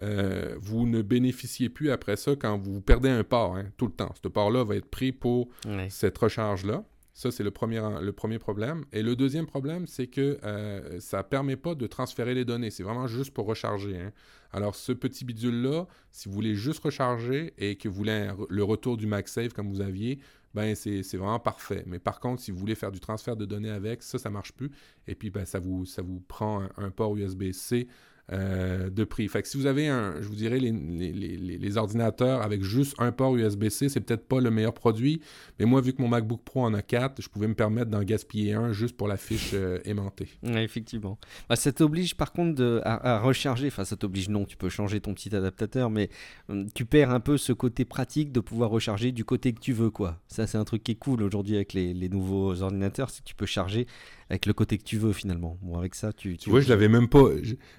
euh, 0.03 0.55
vous 0.61 0.87
ne 0.87 1.03
bénéficiez 1.03 1.69
plus 1.69 1.91
après 1.91 2.16
ça 2.16 2.37
quand 2.37 2.57
vous 2.59 2.81
perdez 2.81 3.09
un 3.09 3.25
port 3.25 3.57
hein, 3.57 3.66
tout 3.77 3.87
le 3.87 3.93
temps. 3.93 4.12
Ce 4.23 4.29
port-là 4.29 4.65
va 4.65 4.77
être 4.77 4.89
pris 4.89 5.12
pour 5.12 5.49
cette 5.89 6.19
recharge-là. 6.19 6.85
Ça, 7.15 7.31
c'est 7.31 7.45
le 7.45 7.53
premier, 7.53 7.81
le 8.03 8.12
premier 8.12 8.41
problème. 8.41 8.85
Et 8.93 9.01
le 9.01 9.15
deuxième 9.15 9.47
problème, 9.47 9.86
c'est 9.86 10.09
que 10.09 10.39
euh, 10.43 10.99
ça 10.99 11.19
ne 11.19 11.23
permet 11.23 11.57
pas 11.57 11.77
de 11.77 11.86
transférer 11.86 12.35
les 12.35 12.45
données. 12.45 12.70
C'est 12.70 12.82
vraiment 12.82 13.07
juste 13.07 13.32
pour 13.32 13.47
recharger. 13.47 13.97
Hein. 13.97 14.12
Alors, 14.51 14.74
ce 14.74 14.91
petit 14.91 15.24
bidule-là, 15.24 15.86
si 16.11 16.28
vous 16.28 16.35
voulez 16.35 16.57
juste 16.57 16.82
recharger 16.82 17.55
et 17.57 17.77
que 17.77 17.89
vous 17.89 17.95
voulez 17.95 18.31
le 18.49 18.65
retour 18.65 18.97
du 18.97 19.07
MagSafe 19.07 19.53
comme 19.53 19.69
vous 19.69 19.81
aviez, 19.81 20.19
ben 20.55 20.74
c'est 20.74 21.03
vraiment 21.15 21.39
parfait. 21.39 21.85
Mais 21.86 22.01
par 22.01 22.19
contre, 22.19 22.43
si 22.43 22.51
vous 22.51 22.59
voulez 22.59 22.74
faire 22.74 22.91
du 22.91 23.01
transfert 23.01 23.36
de 23.36 23.45
données 23.45 23.70
avec, 23.70 24.03
ça, 24.03 24.19
ça 24.19 24.28
ne 24.28 24.35
marche 24.35 24.53
plus. 24.53 24.73
Et 25.07 25.15
puis, 25.15 25.31
ben, 25.31 25.45
ça, 25.45 25.61
vous, 25.61 25.85
ça 25.86 26.03
vous 26.03 26.19
prend 26.20 26.69
un 26.77 26.91
port 26.91 27.16
USB-C 27.16 27.86
euh, 28.33 28.89
de 28.89 29.05
prix. 29.05 29.29
Fait 29.29 29.43
que 29.43 29.49
si 29.49 29.59
vous 29.59 29.67
avez 29.67 29.87
un, 29.89 30.15
je 30.23 30.27
vous 30.27 30.35
dirais, 30.35 30.59
les, 30.59 30.73
les, 30.73 31.77
ordinateurs 31.77 32.41
avec 32.41 32.63
juste 32.63 32.95
un 32.99 33.13
port 33.13 33.37
USB-C, 33.37 33.91
c'est 33.91 34.01
peut-être 34.01 34.27
pas 34.27 34.41
le 34.41 34.51
meilleur 34.51 34.73
produit. 34.73 35.21
Mais 35.59 35.67
moi, 35.67 35.83
vu 35.83 35.93
que 35.93 36.01
mon 36.01 36.09
MacBook 36.09 36.41
Pro 36.43 36.63
en 36.65 36.73
a 36.73 36.81
quatre, 36.81 37.21
je 37.21 37.29
pouvais 37.29 37.49
me 37.49 37.55
permettre 37.55 37.91
d'en 37.91 38.03
gaspiller 38.03 38.55
un 38.55 38.73
juste 38.73 38.97
pour 38.97 39.09
la 39.09 39.19
fiche 39.19 39.51
euh, 39.53 39.79
aimantée. 39.85 40.29
effectivement. 40.43 41.19
Bah, 41.51 41.57
ça 41.57 41.71
t'oblige 41.71 42.17
par 42.17 42.33
contre 42.33 42.55
de, 42.55 42.81
à, 42.85 43.19
recharger. 43.19 43.67
Enfin, 43.67 43.85
ça 43.85 43.95
t'oblige 43.95 44.31
non, 44.31 44.47
tu 44.47 44.57
peux 44.57 44.71
changer 44.71 45.03
ton 45.03 45.13
petit 45.13 45.37
adaptateur, 45.37 45.91
mais 45.91 46.09
hum, 46.49 46.71
tu 46.75 46.87
perds 46.87 47.11
un 47.11 47.21
peu 47.21 47.37
ce 47.37 47.53
côté 47.53 47.85
pratique 47.85 48.33
de 48.33 48.41
pouvoir 48.41 48.71
recharger 48.71 49.13
du 49.13 49.27
côté 49.27 49.53
que 49.53 49.61
tu 49.61 49.75
veux, 49.75 49.91
quoi. 49.91 50.19
Ça, 50.29 50.47
c'est 50.47 50.57
un 50.57 50.65
truc 50.65 50.83
qui 50.83 50.93
est 50.93 50.99
cool 50.99 51.23
aujourd'hui 51.23 51.57
avec 51.57 51.75
les, 51.75 52.09
nouveaux 52.09 52.63
ordinateurs, 52.63 53.11
c'est 53.11 53.23
que 53.23 53.29
tu 53.29 53.35
peux 53.35 53.45
charger 53.45 53.87
avec 54.31 54.47
le 54.47 54.55
côté 54.55 54.79
que 54.79 54.85
tu 54.85 54.97
veux 54.97 55.13
finalement. 55.13 55.59
Bon, 55.61 55.79
avec 55.79 55.95
ça, 55.95 56.13
tu. 56.15 56.39
Tu 56.39 56.49
vois, 56.49 56.61
je 56.61 56.71
l'avais 56.71 56.89
même 56.89 57.09
pas. 57.09 57.25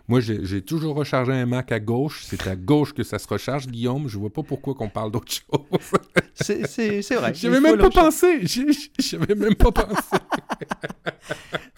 Moi, 0.08 0.20
j'ai 0.20 0.35
toujours 0.62 0.96
rechargé 0.96 1.34
un 1.34 1.46
Mac 1.46 1.72
à 1.72 1.80
gauche. 1.80 2.24
C'est 2.26 2.48
à 2.48 2.56
gauche 2.56 2.94
que 2.94 3.04
ça 3.04 3.20
se 3.20 3.28
recharge, 3.28 3.68
Guillaume. 3.68 4.08
Je 4.08 4.18
vois 4.18 4.32
pas 4.32 4.44
pourquoi 4.44 4.74
qu'on 4.74 4.90
parle 4.90 5.12
d'autre 5.12 5.32
chose. 5.32 5.62
c'est 6.36 7.16
vrai. 7.16 7.34
J'avais 7.34 7.60
même, 7.60 7.78
pas 7.78 7.90
pensé. 7.90 8.42
J'avais 9.00 9.36
même 9.36 9.56
pas 9.56 9.72
pensé. 9.72 10.18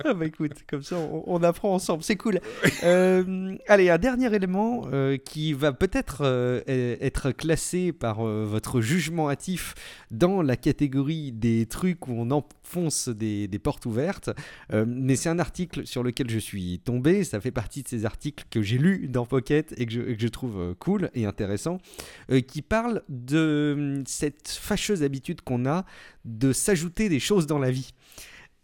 ah 0.05 0.13
bah 0.13 0.25
écoute, 0.25 0.53
comme 0.67 0.83
ça, 0.83 0.97
on, 0.97 1.41
apprend 1.43 1.73
ensemble. 1.73 2.03
C'est 2.03 2.15
cool. 2.15 2.39
Euh, 2.83 3.55
allez, 3.67 3.89
un 3.89 3.97
dernier 3.97 4.33
élément 4.33 4.83
euh, 4.91 5.17
qui 5.17 5.53
va 5.53 5.71
peut-être 5.73 6.21
euh, 6.21 6.61
être 6.67 7.31
classé 7.31 7.91
par 7.91 8.23
votre 8.23 8.81
jugement 8.81 9.29
hâtif 9.29 9.75
dans 10.11 10.41
la 10.41 10.55
catégorie 10.55 11.31
des 11.31 11.65
trucs 11.65 12.07
où 12.07 12.11
on 12.11 12.31
enfonce 12.31 13.09
des, 13.09 13.47
des 13.47 13.59
portes 13.59 13.85
ouvertes. 13.85 14.29
mais 14.73 15.15
c'est 15.15 15.29
un 15.29 15.39
article 15.39 15.85
sur 15.85 16.03
lequel 16.03 16.29
je 16.29 16.39
suis 16.39 16.79
tombé. 16.79 17.23
Ça 17.23 17.39
fait 17.39 17.51
partie 17.51 17.83
de 17.83 17.87
ces 17.87 18.05
articles 18.05 18.45
que 18.49 18.61
j'ai 18.61 18.77
lus 18.77 19.07
dans 19.07 19.25
Pocket 19.25 19.73
et 19.77 19.85
que 19.85 19.91
je, 19.91 20.01
que 20.01 20.19
je 20.19 20.27
trouve 20.27 20.75
cool 20.79 21.09
et 21.13 21.25
intéressant, 21.25 21.79
qui 22.47 22.61
parle 22.61 23.03
de 23.09 24.03
cette 24.05 24.49
fâcheuse 24.49 25.03
habitude 25.03 25.41
qu'on 25.41 25.65
a 25.65 25.85
de 26.25 26.53
s'ajouter 26.53 27.09
des 27.09 27.19
choses 27.19 27.47
dans 27.47 27.59
la 27.59 27.71
vie. 27.71 27.93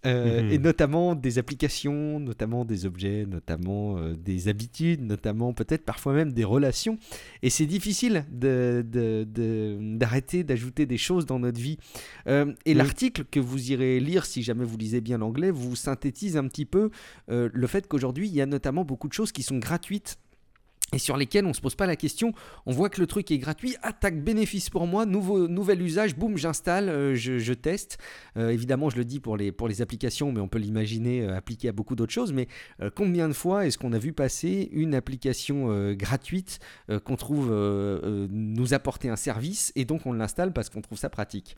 Euh, 0.06 0.44
mhm. 0.44 0.52
Et 0.52 0.58
notamment 0.58 1.16
des 1.16 1.40
applications, 1.40 2.20
notamment 2.20 2.66
des 2.66 2.86
objets, 2.86 3.26
notamment 3.26 3.98
euh, 3.98 4.16
des 4.16 4.50
habitudes, 4.50 5.02
notamment 5.02 5.54
peut-être 5.54 5.86
parfois 5.86 6.12
même 6.14 6.34
des 6.34 6.44
relations. 6.44 6.98
Et 7.42 7.50
c'est 7.50 7.66
difficile 7.66 8.26
d'arrêter 8.32 10.44
d'ajouter 10.44 10.86
des 10.86 10.98
choses 10.98 11.26
dans 11.26 11.40
notre 11.40 11.60
vie. 11.60 11.78
Euh, 12.28 12.54
et 12.66 12.74
l'article 12.74 13.24
que 13.30 13.40
vous 13.40 13.72
irez 13.72 14.02
lire, 14.02 14.26
si 14.26 14.44
jamais 14.44 14.66
vous 14.66 14.78
lisez 14.78 15.00
bien 15.02 15.18
l'anglais, 15.18 15.52
vous 15.52 15.76
synthétise 15.76 16.38
un 16.38 16.48
petit 16.48 16.66
peu 16.66 16.90
le 17.28 17.68
fait 17.68 17.88
qu'aujourd'hui, 17.88 18.28
il 18.28 18.34
y 18.34 18.42
a 18.42 18.46
notamment 18.46 18.84
beaucoup 18.84 19.08
de 19.08 19.14
choses 19.14 19.32
qui 19.32 19.44
sont 19.44 19.58
gratuites 19.58 20.18
et 20.94 21.00
sur 21.00 21.18
lesquels 21.18 21.46
on 21.46 21.50
ne 21.50 21.54
se 21.54 21.62
pose 21.62 21.76
pas 21.76 21.88
la 21.88 21.96
question. 21.96 22.34
On 22.66 22.72
voit 22.72 22.90
que 22.90 23.02
le 23.02 23.08
truc 23.08 23.32
est 23.32 23.38
gratuit, 23.38 23.76
attaque 23.82 24.24
bénéfice 24.24 24.70
pour 24.70 24.88
moi, 24.88 25.06
nouveau, 25.06 25.48
nouvel 25.48 25.82
usage, 25.82 26.16
boum, 26.16 26.38
j'installe, 26.38 26.90
euh, 26.90 27.16
je, 27.16 27.54
teste. 27.54 27.98
Euh, 28.38 28.50
évidemment, 28.50 28.90
je 28.90 28.98
le 28.98 29.06
dis 29.06 29.20
pour 29.20 29.38
les, 29.38 29.52
pour 29.52 29.68
les 29.68 29.82
applications, 29.82 30.32
mais 30.32 30.40
on 30.40 30.48
peut 30.48 30.60
l'imaginer 30.60 31.22
euh, 31.22 31.36
appliqué 31.36 31.70
à 31.70 31.72
beaucoup 31.72 31.96
d'autres 31.96 32.14
choses. 32.14 32.34
Mais 32.34 32.48
combien 32.96 33.28
de 33.28 33.34
fois 33.34 33.66
est-ce 33.66 33.78
qu'on 33.78 33.94
a 33.94 33.98
vu 33.98 34.14
passer 34.14 34.70
une 34.72 34.96
application 34.96 35.94
gratuite 35.94 36.60
qu'on 37.04 37.16
trouve 37.16 37.50
nous 38.30 38.74
apporter 38.74 39.10
un 39.10 39.16
service 39.16 39.72
et 39.76 39.86
donc 39.86 40.06
on 40.06 40.14
l'installe 40.14 40.54
parce 40.54 40.70
qu'on 40.70 40.82
trouve 40.82 40.98
ça 40.98 41.10
pratique? 41.10 41.56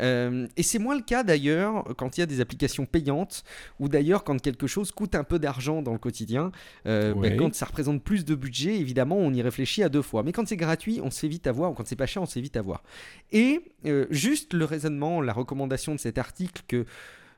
Euh, 0.00 0.46
et 0.56 0.62
c'est 0.62 0.78
moins 0.78 0.96
le 0.96 1.02
cas 1.02 1.22
d'ailleurs 1.22 1.84
quand 1.96 2.16
il 2.16 2.20
y 2.20 2.22
a 2.22 2.26
des 2.26 2.40
applications 2.40 2.86
payantes 2.86 3.44
ou 3.78 3.88
d'ailleurs 3.88 4.24
quand 4.24 4.40
quelque 4.40 4.66
chose 4.66 4.92
coûte 4.92 5.14
un 5.14 5.24
peu 5.24 5.38
d'argent 5.38 5.82
dans 5.82 5.92
le 5.92 5.98
quotidien. 5.98 6.52
Euh, 6.86 7.14
ben, 7.14 7.36
quand 7.36 7.54
ça 7.54 7.66
représente 7.66 8.02
plus 8.02 8.24
de 8.24 8.34
budget, 8.34 8.78
évidemment, 8.78 9.16
on 9.16 9.32
y 9.32 9.42
réfléchit 9.42 9.82
à 9.82 9.88
deux 9.88 10.02
fois. 10.02 10.22
Mais 10.22 10.32
quand 10.32 10.46
c'est 10.46 10.56
gratuit, 10.56 11.00
on 11.02 11.10
se 11.10 11.20
fait 11.20 11.28
vite 11.28 11.46
avoir, 11.46 11.70
ou 11.70 11.74
quand 11.74 11.86
c'est 11.86 11.96
pas 11.96 12.06
cher, 12.06 12.22
on 12.22 12.26
se 12.26 12.34
fait 12.34 12.40
vite 12.40 12.56
avoir. 12.56 12.82
Et 13.32 13.60
euh, 13.86 14.06
juste 14.10 14.54
le 14.54 14.64
raisonnement, 14.64 15.20
la 15.20 15.32
recommandation 15.32 15.94
de 15.94 16.00
cet 16.00 16.18
article 16.18 16.62
que 16.66 16.86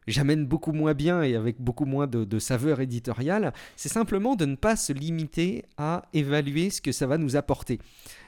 j'amène 0.07 0.47
beaucoup 0.47 0.73
moins 0.73 0.95
bien 0.95 1.23
et 1.23 1.37
avec 1.37 1.61
beaucoup 1.61 1.85
moins 1.85 2.07
de, 2.07 2.25
de 2.25 2.39
saveur 2.39 2.81
éditoriale, 2.81 3.53
c'est 3.77 3.89
simplement 3.89 4.35
de 4.35 4.47
ne 4.47 4.57
pas 4.57 4.77
se 4.77 4.93
limiter 4.93 5.65
à 5.77 6.03
évaluer 6.13 6.71
ce 6.71 6.81
que 6.81 6.93
ça 6.93 7.07
va 7.07 7.19
nous 7.19 7.37
apporter. 7.37 7.79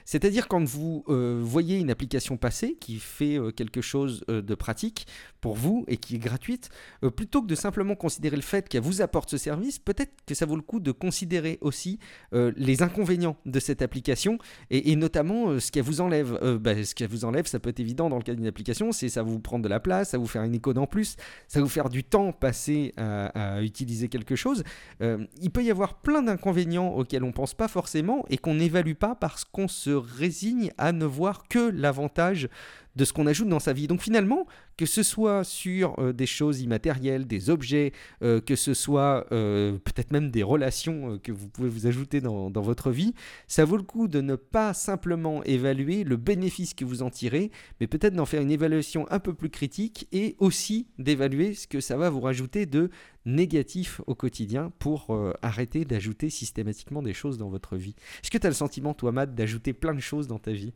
C'est-à-dire 0.05 0.47
quand 0.47 0.63
vous 0.63 1.03
euh, 1.09 1.41
voyez 1.43 1.79
une 1.79 1.89
application 1.89 2.37
passer 2.37 2.77
qui 2.79 2.99
fait 2.99 3.37
euh, 3.37 3.51
quelque 3.51 3.81
chose 3.81 4.23
euh, 4.29 4.41
de 4.41 4.55
pratique 4.55 5.07
pour 5.41 5.55
vous 5.55 5.83
et 5.87 5.97
qui 5.97 6.15
est 6.15 6.19
gratuite, 6.19 6.69
plutôt 7.15 7.43
que 7.43 7.47
de 7.47 7.53
simplement 7.53 7.95
considérer 7.95 8.35
le 8.35 8.41
fait 8.41 8.67
qu'elle 8.67 8.81
vous 8.81 9.01
apporte 9.01 9.29
ce 9.29 9.37
service, 9.37 9.77
peut-être 9.77 10.11
que 10.25 10.33
ça 10.33 10.47
vaut 10.47 10.55
le 10.55 10.63
coup 10.63 10.79
de 10.79 10.91
considérer 10.91 11.59
aussi 11.61 11.99
les 12.31 12.81
inconvénients 12.81 13.37
de 13.45 13.59
cette 13.59 13.83
application 13.83 14.39
et, 14.71 14.95
notamment 14.95 15.59
ce 15.59 15.71
qu'elle 15.71 15.83
vous 15.83 16.01
enlève. 16.01 16.59
Bah, 16.59 16.83
ce 16.83 16.95
qu'elle 16.95 17.09
vous 17.09 17.25
enlève, 17.25 17.45
ça 17.45 17.59
peut 17.59 17.69
être 17.69 17.79
évident 17.79 18.09
dans 18.09 18.17
le 18.17 18.23
cas 18.23 18.33
d'une 18.33 18.47
application, 18.47 18.91
c'est 18.91 19.07
ça 19.07 19.21
vous 19.21 19.39
prendre 19.39 19.63
de 19.63 19.69
la 19.69 19.79
place, 19.79 20.09
ça 20.09 20.17
vous 20.17 20.25
faire 20.25 20.41
une 20.41 20.55
icône 20.55 20.79
en 20.79 20.87
plus, 20.87 21.15
ça 21.47 21.61
vous 21.61 21.69
faire 21.69 21.89
du 21.89 22.03
temps 22.03 22.31
passé 22.31 22.93
à, 22.97 23.57
à 23.57 23.61
utiliser 23.61 24.07
quelque 24.07 24.35
chose. 24.35 24.63
il 24.99 25.51
peut 25.51 25.63
y 25.63 25.69
avoir 25.69 26.01
plein 26.01 26.23
d'inconvénients 26.23 26.89
auxquels 26.89 27.23
on 27.23 27.27
ne 27.27 27.33
pense 27.33 27.53
pas 27.53 27.67
forcément 27.67 28.25
et 28.31 28.39
qu'on 28.39 28.55
n'évalue 28.55 28.93
pas 28.93 29.13
parce 29.13 29.45
qu'on 29.45 29.67
se 29.67 29.94
résigne 29.95 30.71
à 30.77 30.91
ne 30.91 31.05
voir 31.05 31.47
que 31.47 31.69
l'avantage 31.69 32.49
de 32.95 33.05
ce 33.05 33.13
qu'on 33.13 33.27
ajoute 33.27 33.47
dans 33.47 33.59
sa 33.59 33.73
vie. 33.73 33.87
Donc 33.87 34.01
finalement, 34.01 34.47
que 34.77 34.85
ce 34.85 35.03
soit 35.03 35.43
sur 35.43 35.97
euh, 35.99 36.13
des 36.13 36.25
choses 36.25 36.61
immatérielles, 36.61 37.25
des 37.27 37.49
objets, 37.49 37.91
euh, 38.23 38.41
que 38.41 38.55
ce 38.55 38.73
soit 38.73 39.25
euh, 39.31 39.77
peut-être 39.83 40.11
même 40.11 40.31
des 40.31 40.43
relations 40.43 41.19
que 41.21 41.31
vous 41.31 41.49
pouvez 41.49 41.69
vous 41.69 41.87
ajouter 41.87 42.21
dans, 42.21 42.49
dans, 42.49 42.61
votre 42.61 42.91
vie, 42.91 43.13
ça 43.47 43.65
vaut 43.65 43.77
le 43.77 43.83
coup 43.83 44.07
de 44.07 44.21
ne 44.21 44.35
pas 44.35 44.73
simplement 44.73 45.43
évaluer 45.43 46.03
le 46.03 46.17
bénéfice 46.17 46.73
que 46.73 46.85
vous 46.85 47.03
en 47.03 47.09
tirez, 47.09 47.51
mais 47.79 47.87
peut-être 47.87 48.13
d'en 48.13 48.25
faire 48.25 48.41
une 48.41 48.51
évaluation 48.51 49.05
un 49.11 49.19
peu 49.19 49.33
plus 49.33 49.49
critique 49.49 50.07
et 50.11 50.35
aussi 50.39 50.87
d'évaluer 50.97 51.53
ce 51.53 51.67
que 51.67 51.79
ça 51.79 51.97
va 51.97 52.09
vous 52.09 52.21
rajouter 52.21 52.65
de 52.65 52.89
négatif 53.25 54.01
au 54.07 54.15
quotidien 54.15 54.71
pour 54.79 55.17
arrêter 55.41 55.83
d'ajouter 55.83 56.29
systématiquement 56.29 57.01
des 57.01 57.13
choses 57.13 57.37
dans 57.37 57.49
votre 57.49 57.75
vie. 57.75 57.95
Est-ce 58.23 58.29
que 58.29 58.37
tu 58.37 58.45
as 58.45 58.51
le 58.51 58.55
sentiment, 58.55 58.93
toi, 58.93 59.11
Matt, 59.11 59.33
d'ajouter 59.33 59.73
plein 59.73 59.93
de 59.93 59.99
choses 59.99 60.27
dans 60.27 60.39
ta 60.39 60.51
vie? 60.51 60.73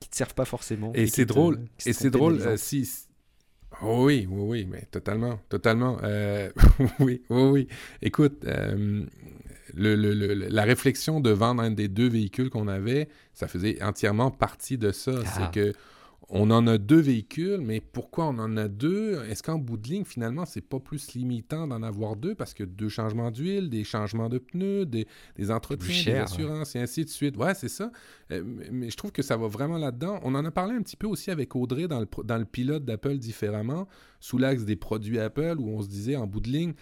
Qui 0.00 0.08
te 0.08 0.16
servent 0.16 0.34
pas 0.34 0.44
forcément. 0.44 0.92
Et, 0.94 1.06
c'est 1.06 1.24
drôle. 1.24 1.60
Et 1.86 1.92
c'est 1.92 2.10
drôle 2.10 2.40
euh, 2.40 2.56
si. 2.56 2.88
Oh 3.82 4.04
oui, 4.06 4.26
oui, 4.30 4.42
oui, 4.42 4.68
mais 4.70 4.82
totalement, 4.90 5.40
totalement. 5.48 5.98
Euh, 6.02 6.50
oui, 7.00 7.22
oui, 7.28 7.42
oui. 7.50 7.68
Écoute, 8.02 8.44
euh, 8.44 9.04
le, 9.74 9.96
le, 9.96 10.34
la 10.34 10.62
réflexion 10.62 11.20
de 11.20 11.30
vendre 11.30 11.62
un 11.62 11.70
des 11.70 11.88
deux 11.88 12.08
véhicules 12.08 12.50
qu'on 12.50 12.68
avait, 12.68 13.08
ça 13.32 13.48
faisait 13.48 13.82
entièrement 13.82 14.30
partie 14.30 14.78
de 14.78 14.92
ça. 14.92 15.12
C'est 15.24 15.42
ah. 15.42 15.50
que 15.52 15.72
on 16.28 16.50
en 16.50 16.66
a 16.66 16.78
deux 16.78 17.00
véhicules, 17.00 17.60
mais 17.60 17.80
pourquoi 17.80 18.26
on 18.26 18.38
en 18.38 18.56
a 18.56 18.68
deux? 18.68 19.22
Est-ce 19.24 19.42
qu'en 19.42 19.58
bout 19.58 19.76
de 19.76 19.88
ligne, 19.88 20.04
finalement, 20.04 20.44
c'est 20.44 20.60
pas 20.60 20.80
plus 20.80 21.14
limitant 21.14 21.66
d'en 21.66 21.82
avoir 21.82 22.16
deux? 22.16 22.34
Parce 22.34 22.54
que 22.54 22.64
deux 22.64 22.88
changements 22.88 23.30
d'huile, 23.30 23.68
des 23.68 23.84
changements 23.84 24.28
de 24.28 24.38
pneus, 24.38 24.86
des, 24.86 25.06
des 25.36 25.50
entretiens, 25.50 26.12
des 26.14 26.18
assurances 26.18 26.76
et 26.76 26.80
ainsi 26.80 27.04
de 27.04 27.10
suite. 27.10 27.36
Ouais, 27.36 27.54
c'est 27.54 27.68
ça. 27.68 27.90
Euh, 28.30 28.42
mais 28.72 28.90
je 28.90 28.96
trouve 28.96 29.12
que 29.12 29.22
ça 29.22 29.36
va 29.36 29.48
vraiment 29.48 29.78
là-dedans. 29.78 30.20
On 30.22 30.34
en 30.34 30.44
a 30.44 30.50
parlé 30.50 30.74
un 30.74 30.82
petit 30.82 30.96
peu 30.96 31.06
aussi 31.06 31.30
avec 31.30 31.54
Audrey 31.56 31.88
dans 31.88 32.00
le, 32.00 32.08
dans 32.24 32.38
le 32.38 32.44
pilote 32.44 32.84
d'Apple 32.84 33.18
différemment, 33.18 33.86
sous 34.24 34.38
l'axe 34.38 34.64
des 34.64 34.74
produits 34.74 35.18
Apple, 35.18 35.56
où 35.58 35.68
on 35.68 35.82
se 35.82 35.88
disait 35.88 36.16
en 36.16 36.26
bout 36.26 36.40
de 36.40 36.48
ligne, 36.48 36.72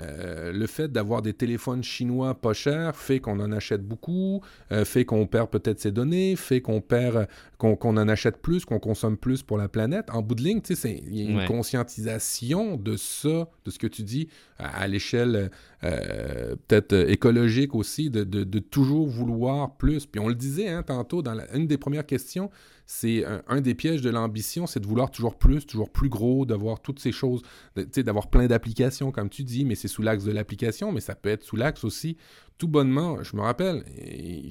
euh, 0.00 0.52
le 0.52 0.66
fait 0.68 0.86
d'avoir 0.92 1.20
des 1.20 1.34
téléphones 1.34 1.82
chinois 1.82 2.40
pas 2.40 2.52
chers 2.52 2.94
fait 2.94 3.18
qu'on 3.18 3.40
en 3.40 3.50
achète 3.50 3.82
beaucoup, 3.82 4.40
euh, 4.70 4.84
fait 4.84 5.04
qu'on 5.04 5.26
perd 5.26 5.50
peut-être 5.50 5.80
ses 5.80 5.90
données, 5.90 6.36
fait 6.36 6.60
qu'on 6.60 6.80
perd, 6.80 7.26
qu'on 7.58 7.76
en 7.82 8.08
achète 8.08 8.36
plus, 8.36 8.64
qu'on 8.64 8.78
consomme 8.78 9.16
plus 9.16 9.42
pour 9.42 9.58
la 9.58 9.68
planète. 9.68 10.10
En 10.12 10.22
bout 10.22 10.36
de 10.36 10.44
ligne, 10.44 10.60
il 10.70 11.16
y 11.16 11.26
a 11.26 11.30
une 11.30 11.44
conscientisation 11.44 12.76
de 12.76 12.96
ça, 12.96 13.48
de 13.64 13.70
ce 13.72 13.80
que 13.80 13.88
tu 13.88 14.04
dis, 14.04 14.28
à, 14.58 14.86
l'échelle 14.86 15.50
euh, 15.82 16.54
peut-être 16.68 16.92
écologique 17.10 17.74
aussi, 17.74 18.10
de, 18.10 18.22
de, 18.22 18.58
toujours 18.60 19.08
vouloir 19.08 19.76
plus. 19.76 20.06
Puis 20.06 20.20
on 20.20 20.28
le 20.28 20.36
disait 20.36 20.68
hein, 20.68 20.84
tantôt 20.84 21.20
dans 21.20 21.36
une 21.52 21.66
des 21.66 21.78
premières 21.78 22.06
questions, 22.06 22.48
c'est 22.86 23.24
un, 23.48 23.60
des 23.60 23.74
pièges 23.74 24.02
de 24.02 24.10
l'ambition, 24.10 24.66
c'est 24.66 24.80
de 24.80 24.86
vouloir 24.86 25.10
toujours 25.10 25.36
plus, 25.36 25.66
toujours 25.66 25.90
plus 25.90 26.08
gros, 26.08 26.44
d'avoir 26.44 26.80
toutes 26.80 26.98
ces 26.98 27.12
choses, 27.12 27.42
d'avoir 27.74 28.28
plein 28.28 28.46
d'applications, 28.46 29.12
comme 29.12 29.28
tu 29.28 29.44
dis, 29.44 29.64
mais 29.64 29.74
c'est 29.74 29.88
sous 29.88 30.02
l'axe 30.02 30.24
de 30.24 30.32
l'application, 30.32 30.92
mais 30.92 31.00
ça 31.00 31.14
peut 31.14 31.30
être 31.30 31.42
sous 31.42 31.56
l'axe 31.56 31.84
aussi, 31.84 32.16
tout 32.58 32.68
bonnement, 32.68 33.22
je 33.22 33.36
me 33.36 33.42
rappelle, 33.42 33.84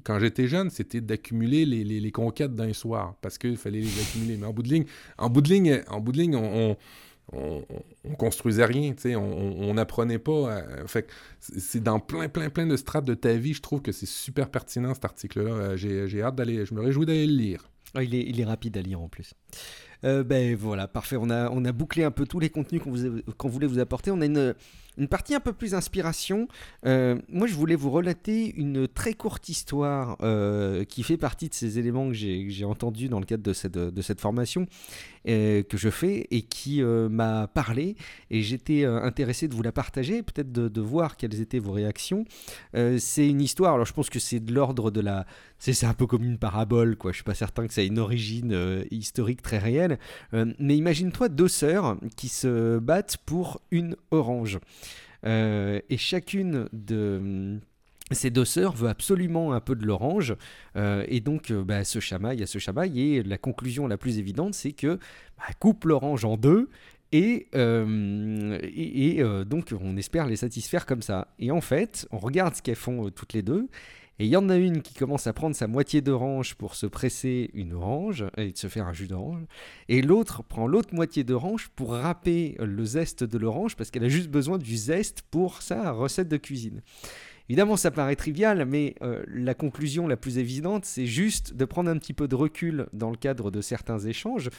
quand 0.03 0.19
j'étais 0.19 0.47
jeune, 0.47 0.69
c'était 0.69 1.01
d'accumuler 1.01 1.65
les, 1.65 2.11
conquêtes 2.11 2.55
d'un 2.55 2.73
soir, 2.73 3.15
parce 3.21 3.37
qu'il 3.37 3.57
fallait 3.57 3.81
les 3.81 4.01
accumuler. 4.01 4.37
Mais 4.37 4.47
en 4.47 4.53
bout 4.53 4.63
de 4.63 4.69
ligne, 4.69 4.85
en 5.17 5.29
bout 5.29 5.41
de 5.41 5.49
ligne, 5.49 5.81
en 5.87 6.03
ligne 6.11 6.35
on, 6.35 6.71
on 6.71 6.77
on, 7.33 8.15
construisait 8.17 8.65
rien, 8.65 8.93
on 9.15 9.73
n'apprenait 9.73 10.19
pas. 10.19 10.63
fait 10.87 11.09
c'est 11.39 11.81
dans 11.81 11.99
plein, 11.99 12.29
plein, 12.29 12.49
plein 12.49 12.67
de 12.67 12.75
strates 12.75 13.05
de 13.05 13.13
ta 13.13 13.33
vie. 13.33 13.53
Je 13.53 13.61
trouve 13.61 13.81
que 13.81 13.91
c'est 13.91 14.07
super 14.07 14.49
pertinent 14.49 14.93
cet 14.93 15.05
article-là. 15.05 15.51
Euh, 15.51 15.77
j'ai 15.77 16.21
hâte 16.21 16.35
d'aller, 16.35 16.65
je 16.65 16.73
me 16.73 16.81
réjouis 16.81 17.05
d'aller 17.05 17.27
le 17.27 17.33
lire. 17.33 17.69
Ah, 17.93 18.03
il, 18.03 18.39
est, 18.39 18.45
rapide 18.45 18.77
à 18.77 18.81
lire 18.81 19.01
en 19.01 19.09
plus. 19.09 19.33
Euh, 20.03 20.23
ben 20.23 20.55
voilà, 20.55 20.87
parfait. 20.87 21.17
On 21.19 21.29
a, 21.29 21.49
on 21.49 21.65
a 21.65 21.71
bouclé 21.71 22.03
un 22.03 22.11
peu 22.11 22.25
tous 22.25 22.39
les 22.39 22.49
contenus 22.49 22.81
qu'on 23.37 23.49
voulait 23.49 23.67
vous 23.67 23.79
apporter. 23.79 24.11
On 24.11 24.21
a 24.21 24.25
une, 24.25 24.55
une 24.97 25.07
partie 25.07 25.35
un 25.35 25.39
peu 25.39 25.53
plus 25.53 25.73
inspiration. 25.73 26.47
Euh, 26.85 27.17
moi, 27.29 27.47
je 27.47 27.53
voulais 27.53 27.75
vous 27.75 27.89
relater 27.89 28.53
une 28.55 28.87
très 28.87 29.13
courte 29.13 29.47
histoire 29.49 30.17
euh, 30.21 30.83
qui 30.83 31.03
fait 31.03 31.17
partie 31.17 31.49
de 31.49 31.53
ces 31.53 31.79
éléments 31.79 32.09
que 32.09 32.13
j'ai 32.13 32.65
entendus 32.65 33.09
dans 33.09 33.19
le 33.19 33.25
cadre 33.25 33.43
de 33.43 33.53
cette, 33.53 34.19
formation 34.19 34.67
euh, 35.27 35.63
que 35.63 35.77
je 35.77 35.89
fais 35.89 36.27
et 36.31 36.41
qui 36.41 36.81
m'a 36.81 37.47
parlé. 37.47 37.95
Et 38.29 38.41
j'étais 38.41 38.85
intéressé 38.85 39.47
de 39.47 39.55
vous 39.55 39.63
la 39.63 39.71
partager, 39.71 40.23
peut-être 40.23 40.51
de, 40.51 40.67
de, 40.67 40.81
voir 40.81 41.15
quelles 41.15 41.39
étaient 41.39 41.59
vos 41.59 41.71
réactions. 41.71 42.25
c'est 42.73 43.27
une 43.27 43.41
histoire, 43.41 43.75
alors 43.75 43.85
je 43.85 43.93
pense 43.93 44.09
que 44.09 44.19
c'est 44.19 44.39
de 44.39 44.53
l'ordre 44.53 44.91
de 44.91 45.01
la... 45.01 45.25
C'est 45.59 45.85
un 45.85 45.93
peu 45.93 46.07
comme 46.07 46.23
une 46.23 46.39
parabole, 46.39 46.97
quoi. 46.97 47.11
Je 47.11 47.17
suis 47.17 47.23
pas 47.23 47.35
certain 47.35 47.67
que 47.67 47.73
ça 47.73 47.83
ait 47.83 47.87
une 47.87 47.99
origine 47.99 48.83
historique 48.89 49.41
très 49.41 49.59
réelle. 49.59 49.99
mais 50.33 50.75
imagine-toi 50.75 51.29
deux 51.29 51.47
sœurs 51.47 51.97
qui 52.17 52.29
se 52.29 52.79
battent 52.79 53.17
pour 53.25 53.61
une 53.69 53.95
orange. 54.09 54.59
Euh, 55.25 55.79
et 55.89 55.97
chacune 55.97 56.67
de 56.73 57.19
mm, 57.21 57.59
ces 58.11 58.29
deux 58.29 58.45
sœurs 58.45 58.73
veut 58.73 58.89
absolument 58.89 59.53
un 59.53 59.61
peu 59.61 59.75
de 59.75 59.85
l'orange, 59.85 60.35
euh, 60.75 61.05
et 61.07 61.19
donc 61.21 61.51
euh, 61.51 61.63
bah, 61.63 61.83
ce 61.83 61.99
chamaille 61.99 62.43
à 62.43 62.47
ce 62.47 62.59
chamaille, 62.59 62.99
et 62.99 63.23
la 63.23 63.37
conclusion 63.37 63.87
la 63.87 63.97
plus 63.97 64.17
évidente, 64.19 64.53
c'est 64.53 64.73
que 64.73 64.99
bah, 65.37 65.45
coupe 65.59 65.85
l'orange 65.85 66.25
en 66.25 66.37
deux, 66.37 66.69
et, 67.13 67.47
et, 67.53 69.21
donc 69.45 69.73
on 69.81 69.97
espère 69.97 70.27
les 70.27 70.37
satisfaire 70.37 70.85
comme 70.85 71.01
ça. 71.01 71.27
Et 71.39 71.51
en 71.51 71.59
fait, 71.59 72.07
on 72.11 72.17
regarde 72.19 72.55
ce 72.55 72.61
qu'elles 72.61 72.75
font 72.75 73.09
toutes 73.09 73.33
les 73.33 73.41
deux, 73.41 73.67
et 74.21 74.25
il 74.25 74.29
y 74.29 74.37
en 74.37 74.49
a 74.49 74.55
une 74.55 74.83
qui 74.83 74.93
commence 74.93 75.25
à 75.25 75.33
prendre 75.33 75.55
sa 75.55 75.65
moitié 75.65 76.01
d'orange 76.01 76.53
pour 76.53 76.75
se 76.75 76.85
presser 76.85 77.49
une 77.55 77.73
orange 77.73 78.23
et 78.37 78.51
de 78.51 78.57
se 78.57 78.67
faire 78.67 78.85
un 78.85 78.93
jus 78.93 79.07
d'orange. 79.07 79.41
Et 79.89 80.03
l'autre 80.03 80.43
prend 80.43 80.67
l'autre 80.67 80.93
moitié 80.93 81.23
d'orange 81.23 81.69
pour 81.75 81.93
râper 81.93 82.55
le 82.59 82.85
zeste 82.85 83.23
de 83.23 83.39
l'orange 83.39 83.75
parce 83.75 83.89
qu'elle 83.89 84.03
a 84.03 84.09
juste 84.09 84.29
besoin 84.29 84.59
du 84.59 84.77
zeste 84.77 85.23
pour 85.31 85.63
sa 85.63 85.91
recette 85.91 86.27
de 86.27 86.37
cuisine. 86.37 86.83
Évidemment, 87.49 87.77
ça 87.77 87.89
paraît 87.89 88.15
trivial, 88.15 88.63
mais 88.65 88.93
euh, 89.01 89.23
la 89.27 89.55
conclusion 89.55 90.07
la 90.07 90.17
plus 90.17 90.37
évidente, 90.37 90.85
c'est 90.85 91.07
juste 91.07 91.55
de 91.55 91.65
prendre 91.65 91.89
un 91.89 91.97
petit 91.97 92.13
peu 92.13 92.27
de 92.27 92.35
recul 92.35 92.85
dans 92.93 93.09
le 93.09 93.17
cadre 93.17 93.49
de 93.49 93.59
certains 93.59 93.97
échanges 93.97 94.51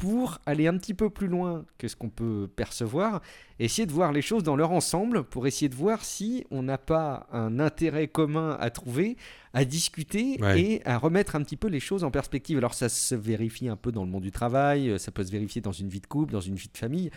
pour 0.00 0.38
aller 0.46 0.66
un 0.66 0.78
petit 0.78 0.94
peu 0.94 1.10
plus 1.10 1.28
loin 1.28 1.66
que 1.76 1.86
ce 1.86 1.94
qu'on 1.94 2.08
peut 2.08 2.48
percevoir, 2.56 3.20
essayer 3.58 3.84
de 3.84 3.92
voir 3.92 4.12
les 4.12 4.22
choses 4.22 4.42
dans 4.42 4.56
leur 4.56 4.72
ensemble, 4.72 5.24
pour 5.24 5.46
essayer 5.46 5.68
de 5.68 5.74
voir 5.74 6.06
si 6.06 6.46
on 6.50 6.62
n'a 6.62 6.78
pas 6.78 7.26
un 7.32 7.60
intérêt 7.60 8.08
commun 8.08 8.56
à 8.60 8.70
trouver, 8.70 9.18
à 9.52 9.66
discuter 9.66 10.40
et 10.56 10.80
à 10.86 10.96
remettre 10.96 11.36
un 11.36 11.42
petit 11.42 11.58
peu 11.58 11.68
les 11.68 11.80
choses 11.80 12.02
en 12.02 12.10
perspective. 12.10 12.56
Alors 12.56 12.72
ça 12.72 12.88
se 12.88 13.14
vérifie 13.14 13.68
un 13.68 13.76
peu 13.76 13.92
dans 13.92 14.02
le 14.02 14.10
monde 14.10 14.22
du 14.22 14.30
travail, 14.30 14.88
euh, 14.88 14.96
ça 14.96 15.10
peut 15.10 15.22
se 15.22 15.30
vérifier 15.30 15.60
dans 15.60 15.70
une 15.70 15.90
vie 15.90 16.00
de 16.00 16.06
couple, 16.06 16.32
dans 16.32 16.40
une 16.40 16.54
vie 16.54 16.70
de 16.72 16.78
famille. 16.78 17.10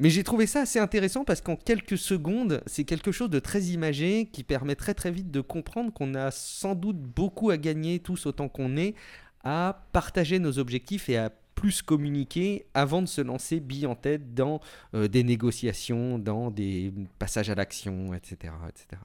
Mais 0.00 0.10
j'ai 0.10 0.24
trouvé 0.24 0.48
ça 0.48 0.62
assez 0.62 0.80
intéressant 0.80 1.24
parce 1.24 1.40
qu'en 1.40 1.54
quelques 1.54 1.98
secondes, 1.98 2.62
c'est 2.66 2.82
quelque 2.82 3.12
chose 3.12 3.30
de 3.30 3.38
très 3.38 3.62
imagé 3.66 4.26
qui 4.32 4.42
permet 4.42 4.74
très 4.74 4.94
très 4.94 5.12
vite 5.12 5.30
de 5.30 5.40
comprendre 5.40 5.92
qu'on 5.92 6.16
a 6.16 6.32
sans 6.32 6.74
doute 6.74 6.98
beaucoup 6.98 7.50
à 7.50 7.56
gagner 7.56 8.00
tous 8.00 8.26
autant 8.26 8.48
qu'on 8.48 8.76
est 8.76 8.96
à 9.44 9.86
partager 9.92 10.40
nos 10.40 10.58
objectifs 10.58 11.08
et 11.08 11.16
à 11.16 11.30
plus 11.58 11.82
communiquer 11.82 12.66
avant 12.72 13.02
de 13.02 13.08
se 13.08 13.20
lancer 13.20 13.58
bille 13.58 13.86
en 13.86 13.96
tête 13.96 14.32
dans 14.32 14.60
euh, 14.94 15.08
des 15.08 15.24
négociations, 15.24 16.16
dans 16.16 16.52
des 16.52 16.94
passages 17.18 17.50
à 17.50 17.56
l'action, 17.56 18.14
etc., 18.14 18.52
etc., 18.68 19.02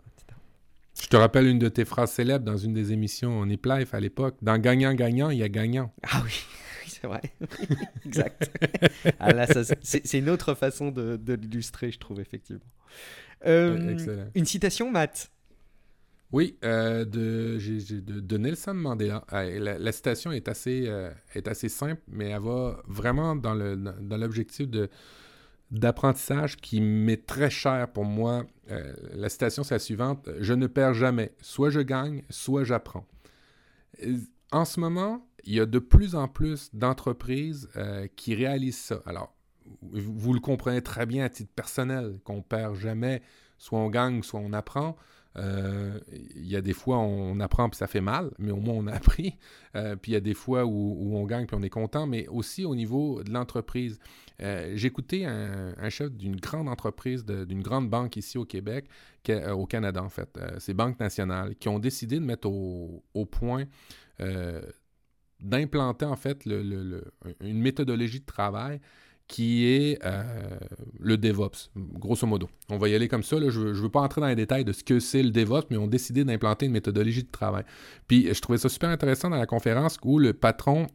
Je 1.02 1.08
te 1.08 1.16
rappelle 1.16 1.48
une 1.48 1.58
de 1.58 1.70
tes 1.70 1.84
phrases 1.84 2.12
célèbres 2.12 2.46
dans 2.46 2.58
une 2.58 2.74
des 2.74 2.94
émissions 2.94 3.40
en 3.40 3.48
Nip 3.48 3.66
Life 3.66 3.96
à 3.96 4.00
l'époque. 4.00 4.36
Dans 4.44 4.60
gagnant-gagnant, 4.60 5.32
il 5.32 5.40
y 5.40 5.44
a 5.44 5.50
gagnant. 5.50 5.92
Ah 6.04 6.22
oui, 6.24 6.44
c'est 6.88 7.08
vrai. 7.08 7.22
exact. 8.06 8.52
ah 9.20 9.32
c'est 9.82 10.14
une 10.20 10.30
autre 10.30 10.54
façon 10.54 10.92
de, 10.92 11.34
l'illustrer, 11.34 11.92
je 11.92 11.98
trouve, 11.98 12.20
effectivement. 12.20 12.62
Euh, 13.48 14.28
une 14.36 14.46
citation, 14.46 14.92
Matt? 14.92 15.32
Oui, 16.34 16.58
euh, 16.64 17.06
de, 17.06 17.60
de, 18.02 18.38
Nelson 18.38 18.74
Mandela. 18.74 19.24
Ah, 19.28 19.46
la, 19.46 19.92
citation 19.92 20.32
est 20.32 20.48
assez, 20.48 20.86
euh, 20.88 21.12
est 21.36 21.48
assez 21.48 21.70
simple, 21.70 22.02
mais 22.08 22.30
elle 22.30 22.42
va 22.42 22.82
vraiment 22.88 23.36
dans 23.36 23.54
l'objectif 23.54 24.68
dans 24.68 24.80
de 24.80 24.90
d'apprentissage 25.70 26.58
qui 26.58 26.82
m'est 26.82 27.26
très 27.26 27.52
cher 27.52 27.88
pour 27.92 28.06
moi. 28.06 28.46
Euh, 28.72 28.94
la 29.14 29.30
citation, 29.30 29.64
c'est 29.64 29.76
la 29.76 29.80
suivante. 29.80 30.28
Je 30.40 30.54
ne 30.54 30.66
perds 30.66 30.96
jamais. 30.96 31.34
Soit 31.40 31.70
je 31.70 31.82
gagne, 31.82 32.24
soit 32.32 32.64
j'apprends. 32.64 33.08
En 34.52 34.66
ce 34.66 34.80
moment, 34.80 35.28
il 35.44 35.54
y 35.54 35.60
a 35.60 35.68
de 35.68 35.80
plus 35.80 36.16
en 36.16 36.28
plus 36.28 36.70
d'entreprises 36.74 37.70
qui 38.16 38.34
réalisent 38.34 38.78
ça. 38.78 39.02
Alors, 39.06 39.36
vous 39.82 40.34
le 40.34 40.40
comprenez 40.40 40.82
très 40.82 41.06
bien 41.06 41.26
à 41.26 41.30
titre 41.30 41.52
personnel, 41.56 42.20
qu'on 42.24 42.42
perd 42.42 42.76
jamais. 42.76 43.22
Soit 43.58 43.80
on 43.80 43.90
gagne, 43.90 44.22
soit 44.24 44.40
on 44.40 44.54
apprend. 44.54 44.96
Euh, 45.38 46.00
il 46.36 46.46
y 46.46 46.56
a 46.56 46.62
des 46.62 46.74
fois, 46.74 47.00
on, 47.00 47.40
apprend 47.40 47.70
puis 47.70 47.78
ça 47.78 47.88
fait 47.88 48.02
mal, 48.02 48.32
mais 48.38 48.52
au 48.52 48.58
moins 48.58 48.76
on 48.76 48.88
a 48.88 48.94
appris. 48.96 49.38
Euh, 49.76 49.96
puis 49.96 50.12
il 50.12 50.14
y 50.14 50.18
a 50.18 50.22
des 50.22 50.34
fois 50.34 50.66
où, 50.66 51.16
on 51.16 51.26
gagne 51.26 51.46
puis 51.46 51.58
on 51.60 51.64
est 51.64 51.70
content, 51.70 52.08
mais 52.08 52.28
aussi 52.28 52.66
au 52.66 52.76
niveau 52.76 53.24
de 53.24 53.32
l'entreprise. 53.32 54.00
Euh, 54.42 54.74
j'ai 54.76 54.88
écouté 54.88 55.26
un, 55.26 55.90
chef 55.90 56.12
d'une 56.12 56.36
grande 56.36 56.68
entreprise, 56.68 57.26
d'une 57.26 57.62
grande 57.62 57.90
banque 57.90 58.18
ici 58.18 58.38
au 58.38 58.46
Québec, 58.46 58.86
au 59.52 59.66
Canada 59.66 60.04
en 60.04 60.10
fait, 60.10 60.40
ces 60.60 60.74
banques 60.74 61.00
nationales, 61.00 61.56
qui 61.56 61.70
ont 61.70 61.80
décidé 61.80 62.20
de 62.20 62.26
mettre 62.26 62.48
au, 62.50 63.26
point 63.26 63.66
d'implanter 65.40 66.06
en 66.06 66.16
fait 66.16 66.46
une 66.46 67.60
méthodologie 67.60 68.20
de 68.20 68.26
travail 68.26 68.80
qui 69.28 69.66
est 69.68 70.00
euh, 70.06 70.22
le 71.00 71.18
DevOps, 71.18 71.72
grosso 71.76 72.28
modo. 72.28 72.50
On 72.70 72.78
va 72.78 72.90
y 72.90 72.96
aller 72.96 73.08
comme 73.08 73.24
ça. 73.24 73.38
Je 73.40 73.60
ne 73.60 73.74
veux, 73.74 73.90
pas 73.90 74.02
entrer 74.02 74.22
dans 74.22 74.28
les 74.28 74.36
détails 74.36 74.66
de 74.66 74.74
ce 74.74 74.84
que 74.84 75.00
c'est 75.00 75.24
le 75.24 75.32
DevOps, 75.32 75.68
mais 75.70 75.78
on 75.78 75.86
a 75.86 75.88
décidé 75.88 76.24
d'implanter 76.24 76.66
une 76.66 76.74
méthodologie 76.74 77.24
de 77.24 77.32
travail. 77.32 77.64
Puis 78.08 78.34
je 78.34 78.40
trouvais 78.42 78.58
ça 78.58 78.70
super 78.70 78.90
intéressant 78.90 79.30
dans 79.30 79.38
la 79.38 79.46
conférence 79.46 79.98
où 80.04 80.20
euh, 80.20 80.26
les 80.26 80.34
patrons, 80.34 80.88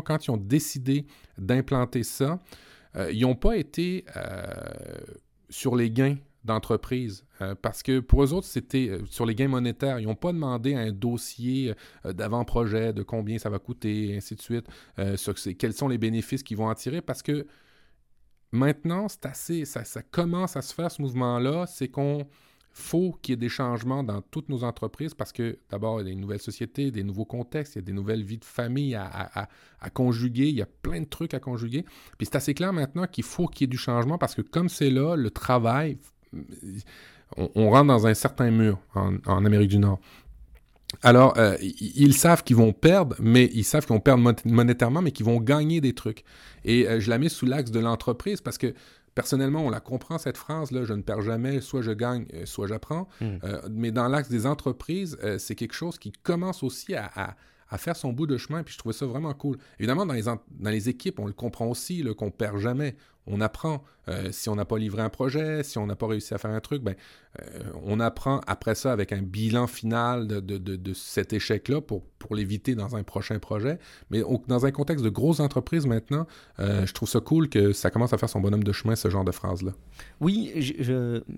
quand 0.00 0.26
ils 0.26 0.30
ont 0.30 0.36
décidé 0.36 1.06
d'implanter 1.36 2.04
ça, 2.04 2.40
euh, 2.96 3.10
ils 3.12 3.22
n'ont 3.22 3.34
pas 3.34 3.56
été 3.56 4.04
sur 5.50 5.76
les 5.76 5.90
gains 5.90 6.16
d'entreprise. 6.44 7.24
Euh, 7.40 7.54
parce 7.60 7.82
que 7.82 8.00
pour 8.00 8.22
eux 8.22 8.32
autres, 8.32 8.46
c'était 8.46 8.88
euh, 8.88 9.04
sur 9.06 9.26
les 9.26 9.34
gains 9.34 9.48
monétaires. 9.48 9.98
Ils 9.98 10.06
n'ont 10.06 10.14
pas 10.14 10.32
demandé 10.32 10.74
un 10.74 10.92
dossier 10.92 11.74
euh, 12.04 12.12
d'avant-projet, 12.12 12.92
de 12.92 13.02
combien 13.02 13.38
ça 13.38 13.50
va 13.50 13.58
coûter, 13.58 14.10
et 14.10 14.16
ainsi 14.16 14.36
de 14.36 14.42
suite, 14.42 14.66
sur 15.16 15.34
quels 15.58 15.72
sont 15.72 15.88
les 15.88 15.98
bénéfices 15.98 16.42
qu'ils 16.42 16.56
vont 16.56 16.68
en 16.68 16.74
tirer. 16.74 17.00
Parce 17.00 17.22
que 17.22 17.46
maintenant, 18.52 19.08
c'est 19.08 19.26
assez. 19.26 19.64
Ça, 19.64 20.02
commence 20.02 20.56
à 20.56 20.62
se 20.62 20.74
faire 20.74 20.90
ce 20.90 21.00
mouvement-là. 21.02 21.66
C'est 21.66 21.88
qu'on 21.88 22.26
faut 22.76 23.16
qu'il 23.22 23.32
y 23.32 23.34
ait 23.34 23.36
des 23.36 23.48
changements 23.48 24.02
dans 24.02 24.20
toutes 24.20 24.48
nos 24.48 24.64
entreprises 24.64 25.14
parce 25.14 25.32
que 25.32 25.60
d'abord, 25.70 26.00
il 26.00 26.08
y 26.08 26.10
a 26.10 26.14
des 26.14 26.20
nouvelles 26.20 26.40
sociétés, 26.40 26.90
des 26.90 27.04
nouveaux 27.04 27.24
contextes, 27.24 27.76
il 27.76 27.78
y 27.78 27.82
a 27.82 27.82
des 27.82 27.92
nouvelles 27.92 28.24
vies 28.24 28.38
de 28.38 28.44
famille 28.44 28.96
à, 28.96 29.48
à 29.80 29.90
conjuguer, 29.90 30.48
il 30.48 30.56
y 30.56 30.62
a 30.62 30.66
plein 30.66 31.00
de 31.00 31.06
trucs 31.06 31.34
à 31.34 31.40
conjuguer. 31.40 31.84
Puis 32.18 32.26
c'est 32.26 32.34
assez 32.34 32.52
clair 32.52 32.72
maintenant 32.72 33.06
qu'il 33.06 33.22
faut 33.22 33.46
qu'il 33.46 33.62
y 33.62 33.64
ait 33.66 33.68
du 33.68 33.78
changement 33.78 34.18
parce 34.18 34.34
que 34.34 34.42
comme 34.42 34.68
c'est 34.68 34.90
là, 34.90 35.14
le 35.14 35.30
travail 35.30 35.98
on, 37.36 37.70
rentre 37.70 37.86
dans 37.86 38.06
un 38.06 38.14
certain 38.14 38.50
mur 38.50 38.78
en, 38.94 39.44
Amérique 39.44 39.70
du 39.70 39.78
Nord. 39.78 40.00
Alors, 41.02 41.36
euh, 41.38 41.56
ils 41.60 42.14
savent 42.14 42.44
qu'ils 42.44 42.56
vont 42.56 42.72
perdre, 42.72 43.16
mais 43.18 43.50
ils 43.52 43.64
savent 43.64 43.84
qu'ils 43.84 43.94
vont 43.94 44.00
perdre 44.00 44.32
monétairement, 44.44 45.02
mais 45.02 45.10
qu'ils 45.10 45.26
vont 45.26 45.40
gagner 45.40 45.80
des 45.80 45.92
trucs. 45.92 46.24
Et 46.64 46.86
euh, 46.86 47.00
je 47.00 47.10
la 47.10 47.18
mets 47.18 47.28
sous 47.28 47.46
l'axe 47.46 47.72
de 47.72 47.80
l'entreprise 47.80 48.40
parce 48.40 48.58
que 48.58 48.74
personnellement, 49.16 49.64
on 49.64 49.70
la 49.70 49.80
comprend 49.80 50.18
cette 50.18 50.36
phrase-là, 50.36 50.84
je 50.84 50.92
ne 50.92 51.02
perds 51.02 51.22
jamais, 51.22 51.60
soit 51.60 51.82
je 51.82 51.90
gagne, 51.90 52.26
euh, 52.34 52.46
soit 52.46 52.68
j'apprends. 52.68 53.08
Hmm. 53.20 53.38
mais 53.70 53.90
dans 53.90 54.08
l'axe 54.08 54.28
des 54.28 54.46
entreprises, 54.46 55.18
c'est 55.38 55.54
quelque 55.54 55.74
chose 55.74 55.98
qui 55.98 56.12
commence 56.12 56.62
aussi 56.62 56.94
à, 56.94 57.36
faire 57.78 57.96
son 57.96 58.12
bout 58.12 58.26
de 58.26 58.36
chemin, 58.36 58.62
puis 58.62 58.74
je 58.74 58.78
trouvais 58.78 58.94
ça 58.94 59.06
vraiment 59.06 59.32
cool. 59.34 59.58
Évidemment, 59.78 60.06
dans 60.06 60.14
les, 60.14 60.22
dans 60.22 60.70
les 60.70 60.88
équipes, 60.88 61.18
on 61.18 61.26
le 61.26 61.32
comprend 61.32 61.66
aussi, 61.66 62.04
qu'on 62.16 62.26
ne 62.26 62.30
perd 62.30 62.58
jamais 62.58 62.96
on 63.26 63.40
apprend. 63.40 63.82
Euh, 64.08 64.30
si 64.32 64.50
on 64.50 64.54
n'a 64.54 64.66
pas 64.66 64.76
livré 64.76 65.00
un 65.00 65.08
projet, 65.08 65.62
si 65.62 65.78
on 65.78 65.86
n'a 65.86 65.96
pas 65.96 66.06
réussi 66.06 66.34
à 66.34 66.38
faire 66.38 66.50
un 66.50 66.60
truc, 66.60 66.82
ben, 66.82 66.94
euh, 67.40 67.62
on 67.82 68.00
apprend 68.00 68.40
après 68.46 68.74
ça 68.74 68.92
avec 68.92 69.12
un 69.12 69.22
bilan 69.22 69.66
final 69.66 70.26
de, 70.26 70.92
cet 70.92 71.32
échec-là 71.32 71.80
pour, 71.80 72.04
pour 72.18 72.34
l'éviter 72.34 72.74
dans 72.74 72.96
un 72.96 73.02
prochain 73.02 73.38
projet. 73.38 73.78
Mais 74.10 74.22
dans 74.46 74.66
un 74.66 74.70
contexte 74.70 75.04
de 75.04 75.08
grosse 75.08 75.40
entreprise 75.40 75.86
maintenant, 75.86 76.26
euh, 76.60 76.84
je 76.84 76.92
trouve 76.92 77.08
ça 77.08 77.20
cool 77.20 77.48
que 77.48 77.72
ça 77.72 77.90
commence 77.90 78.12
à 78.12 78.18
faire 78.18 78.28
son 78.28 78.40
bonhomme 78.40 78.64
de 78.64 78.72
chemin, 78.72 78.94
ce 78.94 79.08
genre 79.08 79.24
de 79.24 79.32
phrase-là. 79.32 79.72
Oui, 80.20 80.52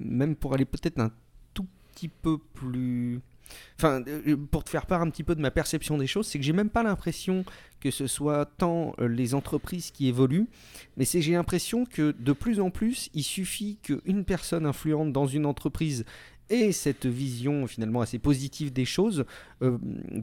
même 0.00 0.34
pour 0.34 0.54
aller 0.54 0.64
peut-être 0.64 0.98
un 0.98 1.12
tout 1.54 1.66
petit 1.92 2.08
peu 2.08 2.38
plus 2.38 3.20
Enfin, 3.78 4.02
euh, 4.06 4.36
pour 4.50 4.64
te 4.64 4.70
faire 4.70 4.86
part 4.86 5.02
un 5.02 5.10
petit 5.10 5.22
peu 5.22 5.34
de 5.34 5.40
ma 5.40 5.50
perception 5.50 5.98
des 5.98 6.06
choses, 6.06 6.26
c'est 6.26 6.38
que 6.38 6.44
j'ai 6.44 6.52
même 6.52 6.70
pas 6.70 6.82
l'impression 6.82 7.44
que 7.80 7.90
ce 7.90 8.06
soit 8.06 8.46
tant 8.46 8.94
euh, 8.98 9.06
les 9.06 9.34
entreprises 9.34 9.90
qui 9.90 10.08
évoluent, 10.08 10.48
mais 10.96 11.04
c'est 11.04 11.20
j'ai 11.20 11.32
l'impression 11.32 11.84
que 11.84 12.14
de 12.18 12.32
plus 12.32 12.60
en 12.60 12.70
plus, 12.70 13.10
il 13.14 13.22
suffit 13.22 13.78
qu'une 13.82 14.24
personne 14.24 14.66
influente 14.66 15.12
dans 15.12 15.26
une 15.26 15.46
entreprise 15.46 16.04
et 16.50 16.72
cette 16.72 17.06
vision 17.06 17.66
finalement 17.66 18.00
assez 18.00 18.18
positive 18.18 18.72
des 18.72 18.84
choses 18.84 19.24
euh, 19.62 19.78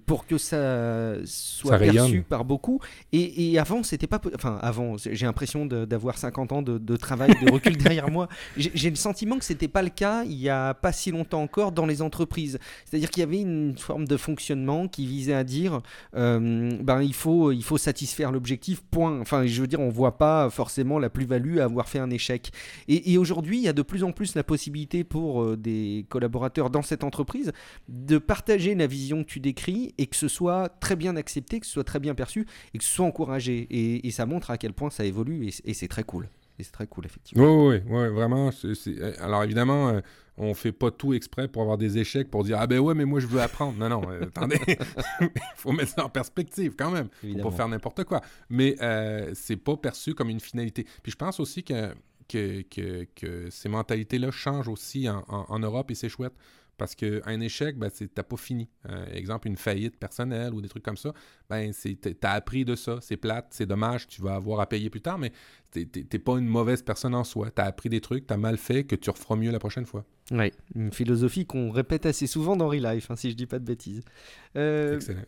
pour 0.06 0.26
que 0.26 0.38
ça 0.38 1.16
soit 1.26 1.78
perçu 1.78 2.22
par 2.22 2.46
beaucoup. 2.46 2.80
Et, 3.12 3.58
avant, 3.60 3.84
c'était 3.84 4.08
pas. 4.08 4.22
Enfin, 4.36 4.58
avant, 4.62 4.96
j'ai 4.98 5.26
l'impression 5.26 5.66
d'avoir 5.66 6.18
50 6.18 6.52
ans 6.52 6.62
de, 6.62 6.98
travail, 6.98 7.32
de 7.44 7.52
recul 7.52 7.78
derrière 7.78 8.10
moi. 8.10 8.28
J'ai 8.58 8.90
le 8.90 8.96
sentiment 8.96 9.38
que 9.38 9.46
c'était 9.46 9.68
pas 9.68 9.82
le 9.82 9.90
cas 9.90 10.24
il 10.24 10.40
y 10.40 10.50
a 10.50 10.74
pas 10.74 10.92
si 10.92 11.12
longtemps 11.12 11.42
encore 11.42 11.72
dans 11.72 11.86
les 11.86 12.02
entreprises. 12.02 12.60
C'est-à-dire 12.86 13.10
qu'il 13.10 13.22
y 13.22 13.24
avait 13.24 13.42
une 13.42 13.78
forme 13.78 14.08
de 14.08 14.18
fonctionnement 14.18 14.88
qui 14.88 15.06
visait 15.06 15.34
à 15.34 15.44
dire 15.44 15.82
euh, 16.16 16.72
ben, 16.82 17.02
il, 17.02 17.14
faut, 17.14 17.52
il 17.52 17.64
faut 17.64 17.78
satisfaire 17.78 18.32
l'objectif, 18.32 18.82
point. 18.92 19.20
Enfin, 19.20 19.46
je 19.46 19.62
veux 19.62 19.68
dire, 19.68 19.80
on 19.80 19.90
voit 19.90 20.18
pas 20.18 20.50
forcément 20.50 21.00
la 21.00 21.10
plus-value 21.10 21.60
à 21.60 21.66
avoir 21.66 21.90
fait 21.90 22.00
un 22.00 22.10
échec. 22.10 22.52
Et, 22.88 23.18
aujourd'hui, 23.18 23.58
il 23.58 23.64
y 23.64 23.68
a 23.68 23.74
de 23.74 23.82
plus 23.82 24.04
en 24.04 24.12
plus 24.12 24.36
la 24.36 24.44
possibilité 24.44 25.04
pour 25.04 25.44
euh, 25.44 25.58
des 25.58 26.06
collaborateurs 26.14 26.70
dans 26.70 26.84
cette 26.84 27.04
entreprise 27.04 27.52
de 27.90 28.20
partager 28.20 28.76
la 28.76 28.86
vision 28.86 29.24
que 29.24 29.30
tu 29.30 29.40
décris 29.40 29.96
et 29.98 30.06
que 30.06 30.16
ce 30.16 30.28
soit 30.28 30.70
très 30.70 30.96
bien 30.96 31.16
accepté, 31.16 31.60
que 31.60 31.66
ce 31.66 31.74
soit 31.74 31.84
très 31.84 32.00
bien 32.00 32.14
perçu 32.14 32.46
et 32.74 32.78
que 32.78 32.84
ce 32.84 32.90
soit 32.92 33.06
encouragé. 33.06 33.68
Et, 33.72 34.12
ça 34.12 34.28
montre 34.28 34.52
à 34.52 34.60
quel 34.60 34.74
point 34.74 34.92
ça 34.92 35.06
évolue 35.06 35.48
et, 35.48 35.74
c'est 35.74 35.88
très 35.88 36.04
cool. 36.04 36.30
Et 36.60 36.64
c'est 36.64 36.72
très 36.72 36.86
cool, 36.86 37.08
effectivement. 37.08 37.68
Oui, 37.68 37.78
oui, 37.78 37.82
oui, 37.90 38.08
vraiment. 38.10 38.52
Euh, 38.64 39.14
alors, 39.20 39.44
évidemment, 39.44 39.86
on 39.86 39.96
euh, 39.96 40.02
on 40.38 40.54
fait 40.54 40.72
pas 40.72 40.92
tout 40.92 41.16
exprès 41.16 41.48
pour 41.48 41.64
avoir 41.64 41.80
des 41.80 41.98
échecs, 41.98 42.30
pour 42.30 42.44
dire 42.44 42.58
Ah 42.60 42.68
ben 42.68 42.78
ouais, 42.78 42.94
mais 42.94 43.06
moi, 43.06 43.20
je 43.20 43.26
veux 43.26 43.42
apprendre. 43.42 43.76
Non, 43.80 43.90
non, 43.90 44.08
euh, 44.08 44.22
attendez. 44.28 44.60
Il 45.20 45.30
faut 45.56 45.72
mettre 45.72 45.94
ça 45.94 46.06
en 46.06 46.10
perspective 46.10 46.76
quand 46.78 46.92
même. 46.92 47.08
Il 47.24 47.42
faut 47.42 47.50
pas 47.50 47.56
faire 47.58 47.68
n'importe 47.68 48.04
quoi. 48.04 48.22
Mais 48.52 48.76
c'est 49.34 49.58
pas 49.58 49.76
perçu 49.78 50.14
comme 50.14 50.30
une 50.30 50.40
finalité. 50.40 50.86
Puis 51.02 51.12
je 51.12 51.18
pense 51.18 51.40
aussi 51.40 51.64
que 51.64 51.96
que, 52.34 53.06
que, 53.16 53.50
ces 53.50 53.70
mentalités-là 53.70 54.32
changent 54.32 54.68
aussi 54.68 55.08
en, 55.10 55.60
Europe 55.60 55.92
et 55.92 55.96
c'est 55.96 56.10
chouette. 56.10 56.34
Parce 56.76 56.96
qu'un 56.96 57.40
échec, 57.40 57.78
ben, 57.78 57.92
t'as 58.14 58.24
pas 58.24 58.36
fini. 58.36 58.68
Euh, 58.90 59.06
exemple, 59.14 59.48
une 59.48 59.58
faillite 59.58 59.96
personnelle 59.96 60.56
ou 60.56 60.62
des 60.62 60.68
trucs 60.68 60.84
comme 60.84 60.98
ça, 60.98 61.14
ben, 61.48 61.72
t'as 62.20 62.32
appris 62.32 62.66
de 62.66 62.76
ça. 62.76 62.98
C'est 63.00 63.16
plate, 63.16 63.48
c'est 63.52 63.68
dommage, 63.68 64.08
tu 64.08 64.24
vas 64.24 64.34
avoir 64.34 64.60
à 64.60 64.68
payer 64.68 64.90
plus 64.90 65.02
tard, 65.02 65.20
mais 65.20 65.32
t'es 65.72 66.20
pas 66.20 66.40
une 66.40 66.48
mauvaise 66.48 66.82
personne 66.82 67.14
en 67.14 67.24
soi. 67.24 67.52
T'as 67.52 67.66
appris 67.66 67.90
des 67.90 68.02
trucs, 68.02 68.26
t'as 68.26 68.38
mal 68.38 68.58
fait, 68.58 68.86
que 68.86 68.96
tu 68.96 69.12
referas 69.12 69.36
mieux 69.36 69.52
la 69.52 69.60
prochaine 69.60 69.86
fois. 69.86 70.04
Oui, 70.32 70.52
une 70.74 70.92
philosophie 70.92 71.46
qu'on 71.46 71.70
répète 71.70 72.08
assez 72.08 72.26
souvent 72.26 72.56
dans 72.56 72.68
Real 72.68 72.96
Life, 72.96 73.12
hein, 73.12 73.16
si 73.16 73.30
je 73.30 73.36
dis 73.36 73.46
pas 73.46 73.60
de 73.60 73.66
bêtises. 73.66 74.02
Euh, 74.56 74.96
Excellent. 74.96 75.22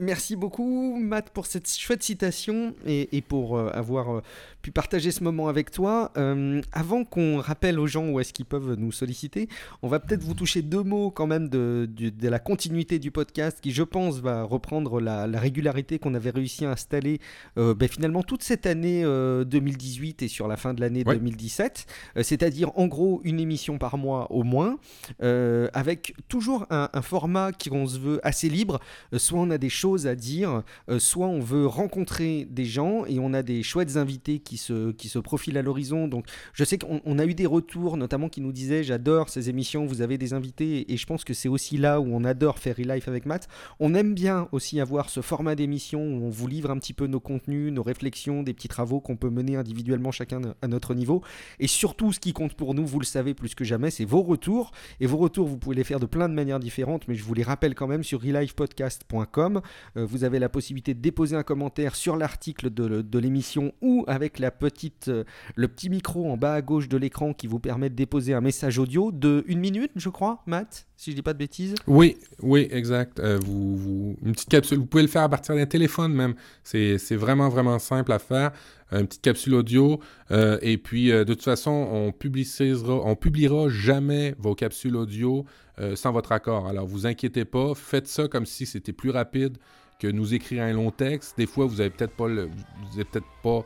Merci 0.00 0.34
beaucoup, 0.34 0.96
Matt, 0.98 1.28
pour 1.28 1.44
cette 1.44 1.68
chouette 1.68 2.02
citation 2.02 2.74
et, 2.86 3.20
pour 3.20 3.58
euh, 3.58 3.68
avoir 3.74 4.10
euh, 4.10 4.22
pu 4.62 4.70
partager 4.70 5.10
ce 5.10 5.22
moment 5.22 5.48
avec 5.48 5.70
toi. 5.70 6.10
Euh, 6.16 6.62
avant 6.72 7.04
qu'on 7.04 7.36
rappelle 7.36 7.78
aux 7.78 7.86
gens 7.86 8.08
où 8.08 8.18
est-ce 8.18 8.32
qu'ils 8.32 8.46
peuvent 8.46 8.76
nous 8.78 8.92
solliciter, 8.92 9.50
on 9.82 9.88
va 9.88 10.00
peut-être 10.00 10.22
vous 10.22 10.32
toucher 10.32 10.62
deux 10.62 10.82
mots 10.82 11.10
quand 11.10 11.26
même 11.26 11.50
de, 11.50 11.86
la 12.22 12.38
continuité 12.38 12.98
du 12.98 13.10
podcast 13.10 13.58
qui, 13.60 13.72
je 13.72 13.82
pense, 13.82 14.20
va 14.20 14.42
reprendre 14.42 15.02
la, 15.02 15.26
régularité 15.38 15.98
qu'on 15.98 16.14
avait 16.14 16.30
réussi 16.30 16.64
à 16.64 16.70
installer 16.70 17.20
ben, 17.56 17.88
finalement 17.88 18.22
toute 18.22 18.42
cette 18.42 18.64
année 18.66 19.02
2018 19.02 20.22
et 20.22 20.28
sur 20.28 20.48
la 20.48 20.56
fin 20.56 20.72
de 20.72 20.80
l'année 20.80 21.04
2017. 21.04 21.86
C'est-à-dire, 22.22 22.70
en 22.78 22.86
gros, 22.86 23.20
une 23.24 23.40
émission 23.40 23.76
par 23.78 23.98
mois 23.98 24.32
au 24.32 24.44
moins, 24.44 24.78
avec 25.20 26.14
toujours 26.28 26.66
un, 26.70 26.88
un 26.92 27.02
format 27.02 27.52
qui, 27.52 27.70
on 27.70 27.86
se 27.86 27.98
veut, 27.98 28.20
assez 28.26 28.48
libre. 28.48 28.80
soit 29.16 29.38
on 29.38 29.50
a 29.50 29.58
des 29.58 29.68
choses 29.68 29.89
à 30.06 30.14
dire, 30.14 30.62
euh, 30.88 30.98
soit 30.98 31.26
on 31.26 31.40
veut 31.40 31.66
rencontrer 31.66 32.46
des 32.50 32.64
gens 32.64 33.04
et 33.06 33.18
on 33.18 33.32
a 33.34 33.42
des 33.42 33.62
chouettes 33.62 33.96
invités 33.96 34.38
qui 34.38 34.56
se, 34.56 34.92
qui 34.92 35.08
se 35.08 35.18
profilent 35.18 35.58
à 35.58 35.62
l'horizon. 35.62 36.08
Donc 36.08 36.26
je 36.52 36.64
sais 36.64 36.78
qu'on 36.78 37.18
a 37.18 37.26
eu 37.26 37.34
des 37.34 37.46
retours, 37.46 37.96
notamment 37.96 38.28
qui 38.28 38.40
nous 38.40 38.52
disaient 38.52 38.82
j'adore 38.82 39.28
ces 39.28 39.48
émissions, 39.48 39.86
vous 39.86 40.02
avez 40.02 40.18
des 40.18 40.32
invités 40.32 40.92
et 40.92 40.96
je 40.96 41.06
pense 41.06 41.24
que 41.24 41.34
c'est 41.34 41.48
aussi 41.48 41.76
là 41.76 42.00
où 42.00 42.06
on 42.14 42.24
adore 42.24 42.58
faire 42.58 42.76
e-life 42.78 43.08
avec 43.08 43.26
Matt. 43.26 43.48
On 43.78 43.94
aime 43.94 44.14
bien 44.14 44.48
aussi 44.52 44.80
avoir 44.80 45.10
ce 45.10 45.20
format 45.20 45.54
d'émission 45.54 46.00
où 46.00 46.24
on 46.24 46.30
vous 46.30 46.46
livre 46.46 46.70
un 46.70 46.78
petit 46.78 46.94
peu 46.94 47.06
nos 47.06 47.20
contenus, 47.20 47.72
nos 47.72 47.82
réflexions, 47.82 48.42
des 48.42 48.54
petits 48.54 48.68
travaux 48.68 49.00
qu'on 49.00 49.16
peut 49.16 49.30
mener 49.30 49.56
individuellement 49.56 50.10
chacun 50.10 50.40
à 50.62 50.68
notre 50.68 50.94
niveau. 50.94 51.22
Et 51.58 51.66
surtout, 51.66 52.12
ce 52.12 52.20
qui 52.20 52.32
compte 52.32 52.54
pour 52.54 52.74
nous, 52.74 52.86
vous 52.86 53.00
le 53.00 53.04
savez 53.04 53.34
plus 53.34 53.54
que 53.54 53.64
jamais, 53.64 53.90
c'est 53.90 54.04
vos 54.04 54.22
retours. 54.22 54.72
Et 55.00 55.06
vos 55.06 55.18
retours, 55.18 55.46
vous 55.46 55.58
pouvez 55.58 55.76
les 55.76 55.84
faire 55.84 56.00
de 56.00 56.06
plein 56.06 56.28
de 56.28 56.34
manières 56.34 56.60
différentes, 56.60 57.08
mais 57.08 57.14
je 57.14 57.24
vous 57.24 57.34
les 57.34 57.42
rappelle 57.42 57.74
quand 57.74 57.86
même 57.86 58.04
sur 58.04 58.20
relifepodcast.com. 58.20 59.60
Euh, 59.96 60.04
vous 60.04 60.24
avez 60.24 60.38
la 60.38 60.48
possibilité 60.48 60.94
de 60.94 61.00
déposer 61.00 61.36
un 61.36 61.42
commentaire 61.42 61.94
sur 61.94 62.16
l'article 62.16 62.70
de, 62.70 63.18
l'émission 63.18 63.72
ou 63.80 64.04
avec 64.06 64.38
la 64.38 64.50
petite, 64.50 65.08
euh, 65.08 65.24
le 65.54 65.68
petit 65.68 65.90
micro 65.90 66.30
en 66.30 66.36
bas 66.36 66.54
à 66.54 66.62
gauche 66.62 66.88
de 66.88 66.96
l'écran 66.96 67.32
qui 67.32 67.46
vous 67.46 67.58
permet 67.58 67.90
de 67.90 67.94
déposer 67.94 68.34
un 68.34 68.40
message 68.40 68.78
audio 68.78 69.12
de 69.12 69.44
une 69.46 69.60
minute, 69.60 69.92
je 69.96 70.08
crois, 70.08 70.42
Matt 70.46 70.86
si 70.96 71.12
je 71.12 71.16
dis 71.16 71.22
pas 71.22 71.32
de 71.32 71.38
bêtises. 71.38 71.74
Oui, 71.86 72.18
oui, 72.42 72.68
exact. 72.70 73.20
Euh, 73.20 73.38
vous, 73.42 74.16
une 74.22 74.32
petite 74.32 74.50
capsule, 74.50 74.76
vous 74.76 74.84
pouvez 74.84 75.02
le 75.02 75.08
faire 75.08 75.22
à 75.22 75.30
partir 75.30 75.54
d'un 75.54 75.64
téléphone 75.64 76.12
même. 76.12 76.34
C'est 76.62 76.98
vraiment, 77.12 77.48
vraiment 77.48 77.78
simple 77.78 78.12
à 78.12 78.18
faire. 78.18 78.50
Une 78.92 79.06
petite 79.06 79.22
capsule 79.22 79.54
audio. 79.54 79.98
et 80.30 80.76
puis, 80.76 81.08
de 81.08 81.24
toute 81.24 81.42
façon, 81.42 81.70
on 81.70 82.12
publicisera, 82.12 83.00
on 83.02 83.16
publiera 83.16 83.70
jamais 83.70 84.34
vos 84.38 84.54
capsules 84.54 84.94
audio 84.94 85.46
sans 85.94 86.12
votre 86.12 86.32
accord. 86.32 86.66
Alors, 86.66 86.86
vous 86.86 87.06
inquiétez 87.06 87.44
pas. 87.44 87.74
Faites 87.74 88.08
ça 88.08 88.28
comme 88.28 88.46
si 88.46 88.66
c'était 88.66 88.92
plus 88.92 89.10
rapide 89.10 89.56
que 89.98 90.06
nous 90.08 90.34
écrire 90.34 90.62
un 90.62 90.72
long 90.72 90.90
texte. 90.90 91.36
Des 91.36 91.46
fois, 91.46 91.66
vous 91.66 91.80
avez 91.80 91.90
peut-être 91.90 92.14
pas 92.14 92.28
vous 92.28 92.94
avez 92.94 93.04
peut-être 93.04 93.26
pas 93.42 93.64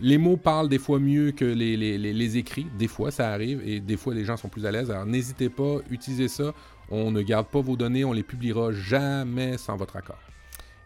les 0.00 0.18
mots 0.18 0.36
parlent 0.36 0.68
des 0.68 0.78
fois 0.78 0.98
mieux 0.98 1.32
que 1.32 1.44
les, 1.44 1.76
les, 1.76 2.36
écrits. 2.36 2.66
Des 2.78 2.88
fois, 2.88 3.10
ça 3.10 3.30
arrive 3.30 3.62
et 3.66 3.80
des 3.80 3.96
fois, 3.96 4.14
les 4.14 4.24
gens 4.24 4.36
sont 4.36 4.48
plus 4.48 4.66
à 4.66 4.70
l'aise. 4.70 4.90
Alors, 4.90 5.06
n'hésitez 5.06 5.48
pas, 5.48 5.78
utilisez 5.90 6.28
ça. 6.28 6.52
On 6.90 7.10
ne 7.10 7.22
garde 7.22 7.46
pas 7.46 7.60
vos 7.60 7.76
données, 7.76 8.04
on 8.04 8.12
les 8.12 8.22
publiera 8.22 8.72
jamais 8.72 9.58
sans 9.58 9.76
votre 9.76 9.96
accord. 9.96 10.18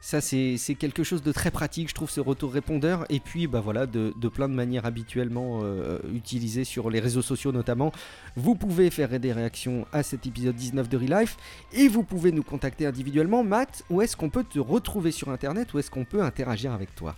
Ça, 0.02 0.22
c'est 0.22 0.56
quelque 0.78 1.04
chose 1.04 1.22
de 1.22 1.30
très 1.30 1.50
pratique, 1.50 1.90
je 1.90 1.94
trouve, 1.94 2.08
ce 2.08 2.20
retour 2.20 2.52
répondeur. 2.52 3.04
Et 3.10 3.20
puis, 3.20 3.46
bah 3.46 3.60
voilà, 3.60 3.86
de, 3.86 4.12
plein 4.28 4.48
de 4.48 4.54
manières 4.54 4.86
habituellement 4.86 5.60
euh, 5.62 5.98
utilisées 6.14 6.64
sur 6.64 6.88
les 6.88 7.00
réseaux 7.00 7.20
sociaux 7.20 7.52
notamment. 7.52 7.92
Vous 8.34 8.54
pouvez 8.54 8.90
faire 8.90 9.20
des 9.20 9.32
réactions 9.32 9.86
à 9.92 10.02
cet 10.02 10.26
épisode 10.26 10.56
19 10.56 10.88
de 10.88 10.96
Relife. 10.96 11.36
Et 11.74 11.86
vous 11.86 12.02
pouvez 12.02 12.32
nous 12.32 12.42
contacter 12.42 12.86
individuellement. 12.86 13.44
Matt, 13.44 13.84
où 13.90 14.00
est-ce 14.00 14.16
qu'on 14.16 14.30
peut 14.30 14.44
te 14.44 14.58
retrouver 14.58 15.10
sur 15.10 15.28
Internet? 15.28 15.74
Où 15.74 15.78
est-ce 15.78 15.90
qu'on 15.90 16.06
peut 16.06 16.22
interagir 16.22 16.72
avec 16.72 16.94
toi? 16.94 17.14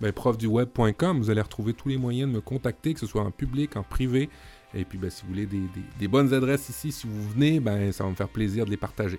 Ben, 0.00 0.12
profduweb.com, 0.12 1.18
vous 1.18 1.28
allez 1.28 1.42
retrouver 1.42 1.74
tous 1.74 1.88
les 1.88 1.98
moyens 1.98 2.30
de 2.30 2.36
me 2.36 2.40
contacter, 2.40 2.94
que 2.94 3.00
ce 3.00 3.06
soit 3.06 3.22
en 3.22 3.32
public, 3.32 3.76
en 3.76 3.82
privé. 3.82 4.30
Et 4.74 4.84
puis, 4.84 4.96
ben, 4.96 5.10
si 5.10 5.22
vous 5.22 5.28
voulez 5.28 5.46
des, 5.46 5.62
des, 5.98 6.08
bonnes 6.08 6.32
adresses 6.32 6.68
ici, 6.68 6.92
si 6.92 7.08
vous 7.08 7.28
venez, 7.30 7.58
ben, 7.58 7.90
ça 7.90 8.04
va 8.04 8.10
me 8.10 8.14
faire 8.14 8.28
plaisir 8.28 8.64
de 8.64 8.70
les 8.70 8.76
partager. 8.76 9.18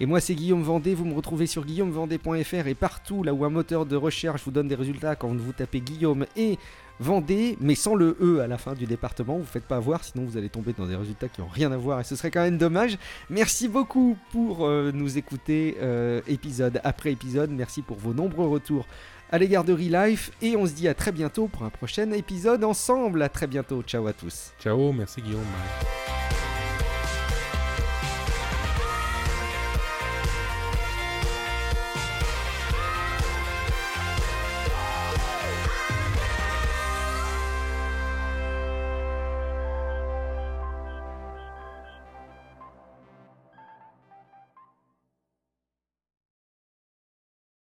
Et 0.00 0.06
moi, 0.06 0.18
c'est 0.20 0.34
Guillaume 0.34 0.62
Vendée. 0.62 0.94
Vous 0.94 1.04
me 1.04 1.14
retrouvez 1.14 1.46
sur 1.46 1.64
guillaumevendée.fr 1.66 2.66
et 2.66 2.74
partout 2.74 3.22
là 3.22 3.34
où 3.34 3.44
un 3.44 3.50
moteur 3.50 3.84
de 3.84 3.96
recherche 3.96 4.42
vous 4.44 4.50
donne 4.50 4.66
des 4.66 4.74
résultats 4.74 5.14
quand 5.14 5.28
vous 5.28 5.52
tapez 5.52 5.80
Guillaume 5.80 6.26
et 6.36 6.58
Vendée, 7.00 7.56
mais 7.60 7.74
sans 7.74 7.94
le 7.94 8.18
E 8.20 8.40
à 8.40 8.46
la 8.46 8.58
fin 8.58 8.74
du 8.74 8.84
département. 8.84 9.34
Vous 9.34 9.40
ne 9.40 9.46
faites 9.46 9.64
pas 9.64 9.78
voir, 9.78 10.04
sinon 10.04 10.26
vous 10.26 10.36
allez 10.36 10.50
tomber 10.50 10.74
dans 10.76 10.86
des 10.86 10.96
résultats 10.96 11.28
qui 11.28 11.40
n'ont 11.40 11.48
rien 11.48 11.72
à 11.72 11.78
voir 11.78 11.98
et 11.98 12.04
ce 12.04 12.14
serait 12.14 12.30
quand 12.30 12.42
même 12.42 12.58
dommage. 12.58 12.98
Merci 13.30 13.68
beaucoup 13.68 14.18
pour 14.32 14.66
euh, 14.66 14.92
nous 14.92 15.16
écouter 15.16 15.78
euh, 15.80 16.20
épisode 16.28 16.78
après 16.84 17.10
épisode. 17.10 17.50
Merci 17.50 17.80
pour 17.80 17.96
vos 17.96 18.12
nombreux 18.12 18.48
retours 18.48 18.86
à 19.30 19.38
l'égard 19.38 19.64
de 19.64 19.72
Relife 19.72 20.30
et 20.42 20.56
on 20.56 20.66
se 20.66 20.72
dit 20.72 20.88
à 20.88 20.94
très 20.94 21.12
bientôt 21.12 21.46
pour 21.46 21.62
un 21.62 21.70
prochain 21.70 22.10
épisode 22.10 22.64
ensemble. 22.64 23.22
À 23.22 23.30
très 23.30 23.46
bientôt. 23.46 23.82
Ciao 23.82 24.06
à 24.06 24.12
tous. 24.12 24.52
Ciao, 24.60 24.92
merci 24.92 25.22
Guillaume. 25.22 25.40